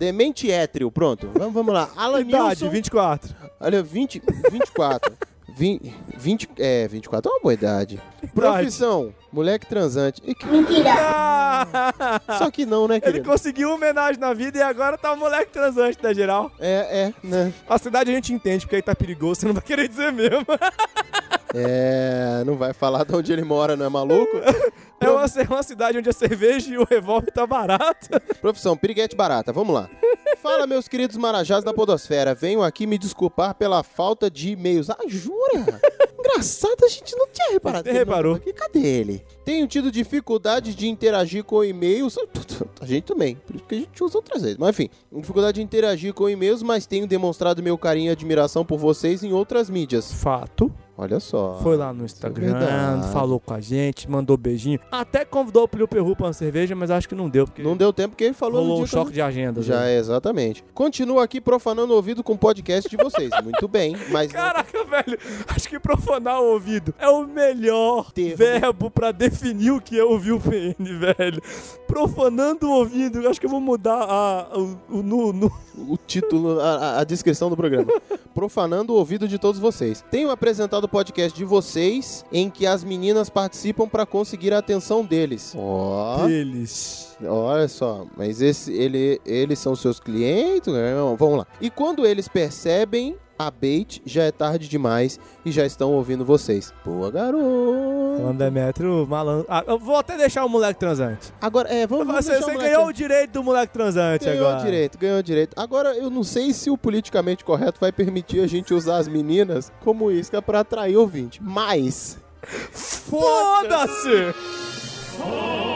Demente 0.00 0.50
Hétrio. 0.50 0.90
Pronto. 0.90 1.30
Vamos, 1.34 1.52
vamos 1.52 1.74
lá. 1.74 1.90
Alan 1.94 2.22
Idade, 2.22 2.44
Nilson. 2.62 2.70
24. 2.70 3.34
Olha, 3.60 3.82
20, 3.82 4.22
24. 4.50 5.12
20, 5.54 5.94
20, 6.16 6.48
é, 6.58 6.88
24 6.88 7.30
é 7.30 7.34
uma 7.34 7.40
boa 7.42 7.52
idade. 7.52 8.00
Profissão: 8.34 9.12
moleque 9.30 9.66
transante. 9.66 10.22
E 10.24 10.34
que- 10.34 10.46
Só 12.38 12.50
que 12.50 12.64
não, 12.64 12.88
né, 12.88 12.94
Ele 12.94 13.02
querido? 13.02 13.28
conseguiu 13.28 13.68
uma 13.68 13.76
homenagem 13.76 14.18
na 14.18 14.32
vida 14.32 14.56
e 14.58 14.62
agora 14.62 14.96
tá 14.96 15.12
o 15.12 15.16
moleque 15.18 15.52
transante, 15.52 15.98
né, 16.02 16.14
geral? 16.14 16.50
É, 16.58 17.12
é, 17.22 17.26
né? 17.26 17.52
A 17.68 17.76
cidade 17.76 18.10
a 18.10 18.14
gente 18.14 18.32
entende, 18.32 18.64
porque 18.64 18.76
aí 18.76 18.82
tá 18.82 18.94
perigoso, 18.94 19.40
você 19.40 19.46
não 19.46 19.52
vai 19.54 19.62
querer 19.62 19.86
dizer 19.86 20.10
mesmo. 20.12 20.46
É, 21.54 22.42
não 22.44 22.56
vai 22.56 22.72
falar 22.72 23.04
de 23.04 23.14
onde 23.14 23.32
ele 23.32 23.42
mora, 23.42 23.76
não 23.76 23.86
é 23.86 23.88
maluco? 23.88 24.36
É 25.00 25.08
uma, 25.08 25.24
é 25.24 25.48
uma 25.48 25.62
cidade 25.62 25.96
onde 25.96 26.10
a 26.10 26.12
cerveja 26.12 26.70
e 26.74 26.76
o 26.76 26.84
revólver 26.84 27.30
tá 27.32 27.46
barato. 27.46 28.08
Profissão, 28.40 28.76
piriguete 28.76 29.16
barata, 29.16 29.50
vamos 29.52 29.74
lá. 29.74 29.88
Fala, 30.42 30.66
meus 30.66 30.88
queridos 30.88 31.16
marajás 31.16 31.64
da 31.64 31.72
podosfera, 31.72 32.34
venho 32.34 32.62
aqui 32.62 32.86
me 32.86 32.98
desculpar 32.98 33.54
pela 33.54 33.82
falta 33.82 34.30
de 34.30 34.50
e-mails. 34.50 34.90
Ah, 34.90 34.98
jura? 35.06 35.80
Engraçado, 36.18 36.84
a 36.84 36.88
gente 36.88 37.16
não 37.16 37.26
tinha 37.32 37.52
reparado. 37.52 37.88
Você 37.88 37.92
reparou. 37.96 38.34
aqui. 38.34 38.52
Cadê 38.52 38.86
ele? 38.86 39.24
Tenho 39.50 39.66
tido 39.66 39.90
dificuldade 39.90 40.76
de 40.76 40.86
interagir 40.88 41.42
com 41.42 41.64
e-mails. 41.64 42.16
A 42.80 42.86
gente 42.86 43.02
também, 43.04 43.34
por 43.34 43.56
isso 43.56 43.64
que 43.64 43.74
a 43.74 43.78
gente 43.78 44.04
usa 44.04 44.18
outras 44.18 44.42
vezes. 44.42 44.56
Mas 44.56 44.70
enfim, 44.70 44.88
dificuldade 45.12 45.56
de 45.56 45.62
interagir 45.62 46.14
com 46.14 46.28
e-mails, 46.30 46.62
mas 46.62 46.86
tenho 46.86 47.06
demonstrado 47.06 47.62
meu 47.62 47.76
carinho 47.76 48.08
e 48.08 48.12
admiração 48.12 48.64
por 48.64 48.78
vocês 48.78 49.24
em 49.24 49.32
outras 49.32 49.68
mídias. 49.68 50.12
Fato. 50.12 50.72
Olha 50.96 51.18
só. 51.18 51.58
Foi 51.62 51.78
lá 51.78 51.94
no 51.94 52.04
Instagram, 52.04 52.58
é 52.58 53.12
falou 53.12 53.40
com 53.40 53.54
a 53.54 53.60
gente, 53.60 54.08
mandou 54.10 54.36
beijinho. 54.36 54.78
Até 54.92 55.24
convidou 55.24 55.62
o 55.62 55.68
Plio 55.68 55.88
Perru 55.88 56.14
pra 56.14 56.26
uma 56.26 56.32
cerveja, 56.34 56.74
mas 56.76 56.90
acho 56.90 57.08
que 57.08 57.14
não 57.14 57.26
deu, 57.26 57.46
porque 57.46 57.62
Não 57.62 57.74
deu 57.74 57.90
tempo 57.90 58.10
porque 58.10 58.24
ele 58.24 58.34
falou 58.34 58.60
rolou 58.60 58.80
um 58.80 58.84
que 58.84 58.90
choque 58.90 59.10
de 59.10 59.22
agenda. 59.22 59.62
Já 59.62 59.76
velho. 59.80 59.88
é, 59.88 59.98
exatamente. 59.98 60.62
Continuo 60.74 61.18
aqui 61.18 61.40
profanando 61.40 61.94
o 61.94 61.96
ouvido 61.96 62.22
com 62.22 62.34
o 62.34 62.38
podcast 62.38 62.86
de 62.90 62.98
vocês. 63.02 63.30
Muito 63.42 63.66
bem, 63.66 63.96
mas 64.10 64.30
não- 64.30 64.40
Caraca, 64.42 64.84
velho, 64.84 65.18
acho 65.48 65.68
que 65.70 65.78
profanar 65.80 66.38
o 66.42 66.52
ouvido 66.52 66.94
é 66.98 67.08
o 67.08 67.26
melhor 67.26 68.12
Termo. 68.12 68.36
verbo 68.36 68.90
pra 68.90 69.10
definir 69.10 69.39
o 69.74 69.80
que 69.80 69.98
é 69.98 70.04
ouvir 70.04 70.32
o 70.32 70.40
PN, 70.40 70.76
velho. 70.98 71.42
Profanando 71.86 72.68
o 72.68 72.72
ouvido. 72.72 73.20
Eu 73.20 73.30
Acho 73.30 73.40
que 73.40 73.46
eu 73.46 73.50
vou 73.50 73.60
mudar 73.60 74.02
a, 74.08 74.48
o, 74.58 74.76
o, 74.98 75.02
no, 75.02 75.32
no- 75.32 75.52
o 75.76 75.96
título, 75.96 76.60
a, 76.60 76.98
a- 77.00 77.04
descrição 77.04 77.48
do 77.50 77.56
programa. 77.56 77.86
Profanando 78.34 78.92
o 78.92 78.96
ouvido 78.96 79.26
de 79.26 79.38
todos 79.38 79.60
vocês. 79.60 80.04
Tenho 80.10 80.30
apresentado 80.30 80.84
o 80.84 80.88
podcast 80.88 81.36
de 81.36 81.44
vocês 81.44 82.24
em 82.32 82.48
que 82.50 82.66
as 82.66 82.84
meninas 82.84 83.28
participam 83.28 83.88
para 83.88 84.06
conseguir 84.06 84.52
a 84.52 84.58
atenção 84.58 85.04
deles. 85.04 85.54
Ó. 85.56 86.26
deles. 86.26 87.16
Olha 87.26 87.68
só, 87.68 88.06
mas 88.16 88.40
esse, 88.40 88.72
ele, 88.72 89.20
eles 89.26 89.58
são 89.58 89.74
seus 89.76 90.00
clientes? 90.00 90.72
Não, 90.72 91.16
Vamos 91.16 91.38
lá. 91.38 91.46
E 91.60 91.68
quando 91.70 92.06
eles 92.06 92.28
percebem 92.28 93.16
a 93.46 93.50
bait, 93.50 94.02
já 94.04 94.24
é 94.24 94.30
tarde 94.30 94.68
demais 94.68 95.18
e 95.44 95.50
já 95.50 95.64
estão 95.64 95.92
ouvindo 95.92 96.24
vocês. 96.24 96.74
Boa, 96.84 97.10
garoto. 97.10 98.22
Landemetro, 98.22 99.06
malandro. 99.08 99.46
Ah, 99.48 99.64
eu 99.66 99.78
vou 99.78 99.96
até 99.96 100.16
deixar 100.16 100.44
o 100.44 100.48
moleque 100.48 100.78
transante. 100.78 101.32
Agora, 101.40 101.72
é, 101.72 101.86
vamos, 101.86 102.06
vamos 102.06 102.24
Você, 102.24 102.38
você 102.38 102.54
o 102.54 102.58
ganhou 102.58 102.86
o 102.86 102.92
direito 102.92 103.32
do 103.32 103.42
moleque 103.42 103.72
transante 103.72 104.26
Ganhou 104.26 104.48
agora. 104.48 104.64
direito, 104.64 104.98
ganhou 104.98 105.22
direito. 105.22 105.58
Agora, 105.58 105.96
eu 105.96 106.10
não 106.10 106.22
sei 106.22 106.52
se 106.52 106.70
o 106.70 106.76
politicamente 106.76 107.44
correto 107.44 107.80
vai 107.80 107.90
permitir 107.90 108.40
a 108.40 108.46
gente 108.46 108.74
usar 108.74 108.98
as 108.98 109.08
meninas 109.08 109.72
como 109.80 110.10
isca 110.10 110.42
pra 110.42 110.60
atrair 110.60 110.96
ouvinte. 110.96 111.40
Mas. 111.42 112.18
Foda-se! 112.72 114.34
Pô, 115.16 115.70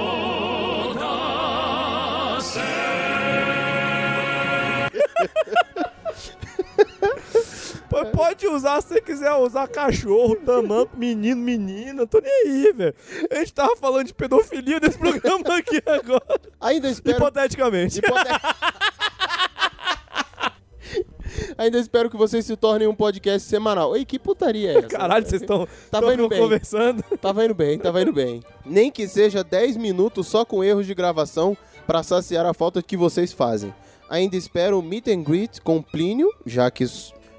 Pode 8.13 8.47
usar 8.47 8.81
se 8.81 8.89
você 8.89 9.01
quiser 9.01 9.33
usar 9.35 9.69
cachorro, 9.69 10.37
tamanco, 10.37 10.97
menino, 10.97 11.41
menina, 11.41 12.07
tô 12.07 12.21
nem 12.21 12.33
aí, 12.47 12.73
velho. 12.73 12.95
A 13.31 13.37
gente 13.37 13.55
tava 13.55 13.77
falando 13.77 14.07
de 14.07 14.15
pedofilia 14.15 14.81
nesse 14.81 14.99
programa 14.99 15.57
aqui 15.57 15.81
agora. 15.87 16.41
Ainda 16.61 16.89
espero. 16.89 17.19
Hipoteticamente. 17.19 18.01
Ainda 21.57 21.79
espero 21.79 22.11
que 22.11 22.17
vocês 22.17 22.45
se 22.45 22.57
tornem 22.57 22.87
um 22.87 22.95
podcast 22.95 23.49
semanal. 23.49 23.97
Ei, 23.97 24.05
que 24.05 24.19
putaria 24.19 24.73
é 24.73 24.79
essa? 24.79 24.89
Caralho, 24.89 25.27
vocês 25.27 25.43
estão 25.43 25.67
Tava 25.91 26.13
indo 26.15 26.29
bem. 26.29 26.41
conversando. 26.41 27.03
Tava 27.21 27.45
indo 27.45 27.55
bem, 27.55 27.79
tava 27.79 28.03
indo 28.03 28.13
bem. 28.13 28.43
Nem 28.65 28.91
que 28.91 29.09
seja 29.09 29.43
10 29.43 29.77
minutos 29.77 30.27
só 30.27 30.45
com 30.45 30.63
erros 30.63 30.87
de 30.87 30.95
gravação 30.95 31.57
pra 31.87 32.03
saciar 32.03 32.47
a 32.47 32.55
falta 32.55 32.83
que 32.83 32.97
vocês 32.97 33.33
fazem. 33.33 33.75
Ainda 34.15 34.37
espero 34.37 34.79
o 34.79 34.83
meet 34.83 35.09
and 35.09 35.25
greet 35.25 35.61
com 35.61 35.83
Plínio, 35.83 36.33
já 36.47 36.71
que, 36.71 36.87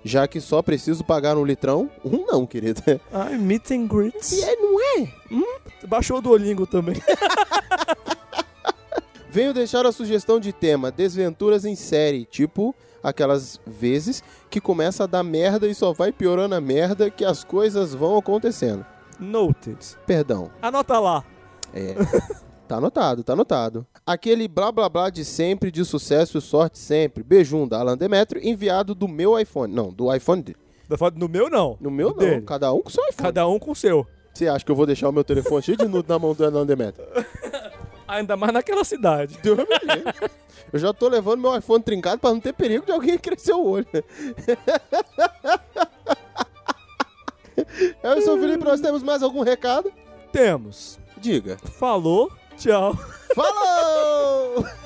já 0.03 0.27
que 0.27 0.41
só 0.41 0.61
preciso 0.61 1.05
pagar 1.05 1.37
um 1.37 1.45
litrão. 1.45 1.89
Um 2.03 2.25
não, 2.25 2.45
querido. 2.45 2.81
Ai, 3.13 3.37
meet 3.37 3.71
and 3.71 3.87
greets. 3.87 4.33
E 4.33 4.43
é, 4.43 4.57
não 4.57 4.81
é? 4.81 5.07
Baixou 5.87 6.17
o 6.17 6.21
Duolingo 6.21 6.67
também. 6.67 7.01
Venho 9.31 9.53
deixar 9.53 9.85
a 9.85 9.91
sugestão 9.93 10.37
de 10.37 10.51
tema 10.51 10.91
Desventuras 10.91 11.63
em 11.63 11.75
série, 11.77 12.25
tipo 12.25 12.75
aquelas 13.01 13.57
vezes 13.65 14.21
que 14.49 14.59
começa 14.59 15.05
a 15.05 15.07
dar 15.07 15.23
merda 15.23 15.67
e 15.67 15.73
só 15.73 15.93
vai 15.93 16.11
piorando 16.11 16.55
a 16.55 16.61
merda 16.61 17.09
que 17.09 17.23
as 17.23 17.45
coisas 17.45 17.93
vão 17.93 18.17
acontecendo. 18.17 18.85
Noted. 19.17 19.79
Perdão. 20.05 20.51
Anota 20.61 20.99
lá. 20.99 21.23
É. 21.73 21.95
Tá 22.67 22.77
anotado, 22.77 23.23
tá 23.23 23.33
anotado. 23.33 23.85
Aquele 24.05 24.47
blá 24.47 24.71
blá 24.71 24.89
blá 24.89 25.09
de 25.11 25.23
sempre, 25.23 25.69
de 25.69 25.85
sucesso 25.85 26.37
e 26.37 26.41
sorte 26.41 26.79
sempre. 26.79 27.23
Beijum 27.23 27.67
da 27.67 27.79
Alan 27.79 27.95
Demetrio, 27.95 28.41
enviado 28.43 28.95
do 28.95 29.07
meu 29.07 29.39
iPhone. 29.39 29.71
Não, 29.73 29.93
do 29.93 30.13
iPhone 30.13 30.41
dele. 30.41 30.57
No 31.15 31.27
meu, 31.27 31.49
não. 31.49 31.77
No 31.79 31.91
meu 31.91 32.09
não, 32.09 32.17
dele. 32.17 32.41
cada 32.41 32.73
um 32.73 32.81
com 32.81 32.89
seu 32.89 33.03
iPhone. 33.03 33.23
Cada 33.23 33.47
um 33.47 33.59
com 33.59 33.71
o 33.71 33.75
seu. 33.75 34.05
Você 34.33 34.47
acha 34.47 34.65
que 34.65 34.71
eu 34.71 34.75
vou 34.75 34.85
deixar 34.85 35.09
o 35.09 35.11
meu 35.11 35.23
telefone 35.23 35.61
cheio 35.61 35.77
de 35.77 35.85
nudo 35.87 36.09
na 36.09 36.19
mão 36.19 36.33
do 36.33 36.43
Alan 36.43 36.65
Demetrio? 36.65 37.05
Ainda 38.07 38.35
mais 38.35 38.53
naquela 38.53 38.83
cidade. 38.83 39.37
Deus 39.41 39.57
me 39.57 39.95
livre. 39.95 40.29
Eu 40.73 40.79
já 40.79 40.91
tô 40.93 41.07
levando 41.07 41.41
meu 41.41 41.57
iPhone 41.57 41.83
trincado 41.83 42.19
pra 42.19 42.31
não 42.31 42.39
ter 42.39 42.53
perigo 42.53 42.85
de 42.85 42.91
alguém 42.91 43.17
crescer 43.19 43.53
o 43.53 43.63
olho. 43.63 43.87
Eu 48.03 48.21
sou 48.21 48.37
o 48.37 48.39
Felipe, 48.39 48.63
nós 48.63 48.81
temos 48.81 49.01
mais 49.01 49.23
algum 49.23 49.41
recado? 49.41 49.91
Temos. 50.31 50.99
Diga. 51.17 51.57
Falou. 51.57 52.31
Tchau. 52.57 52.97
Falou! 53.35 54.65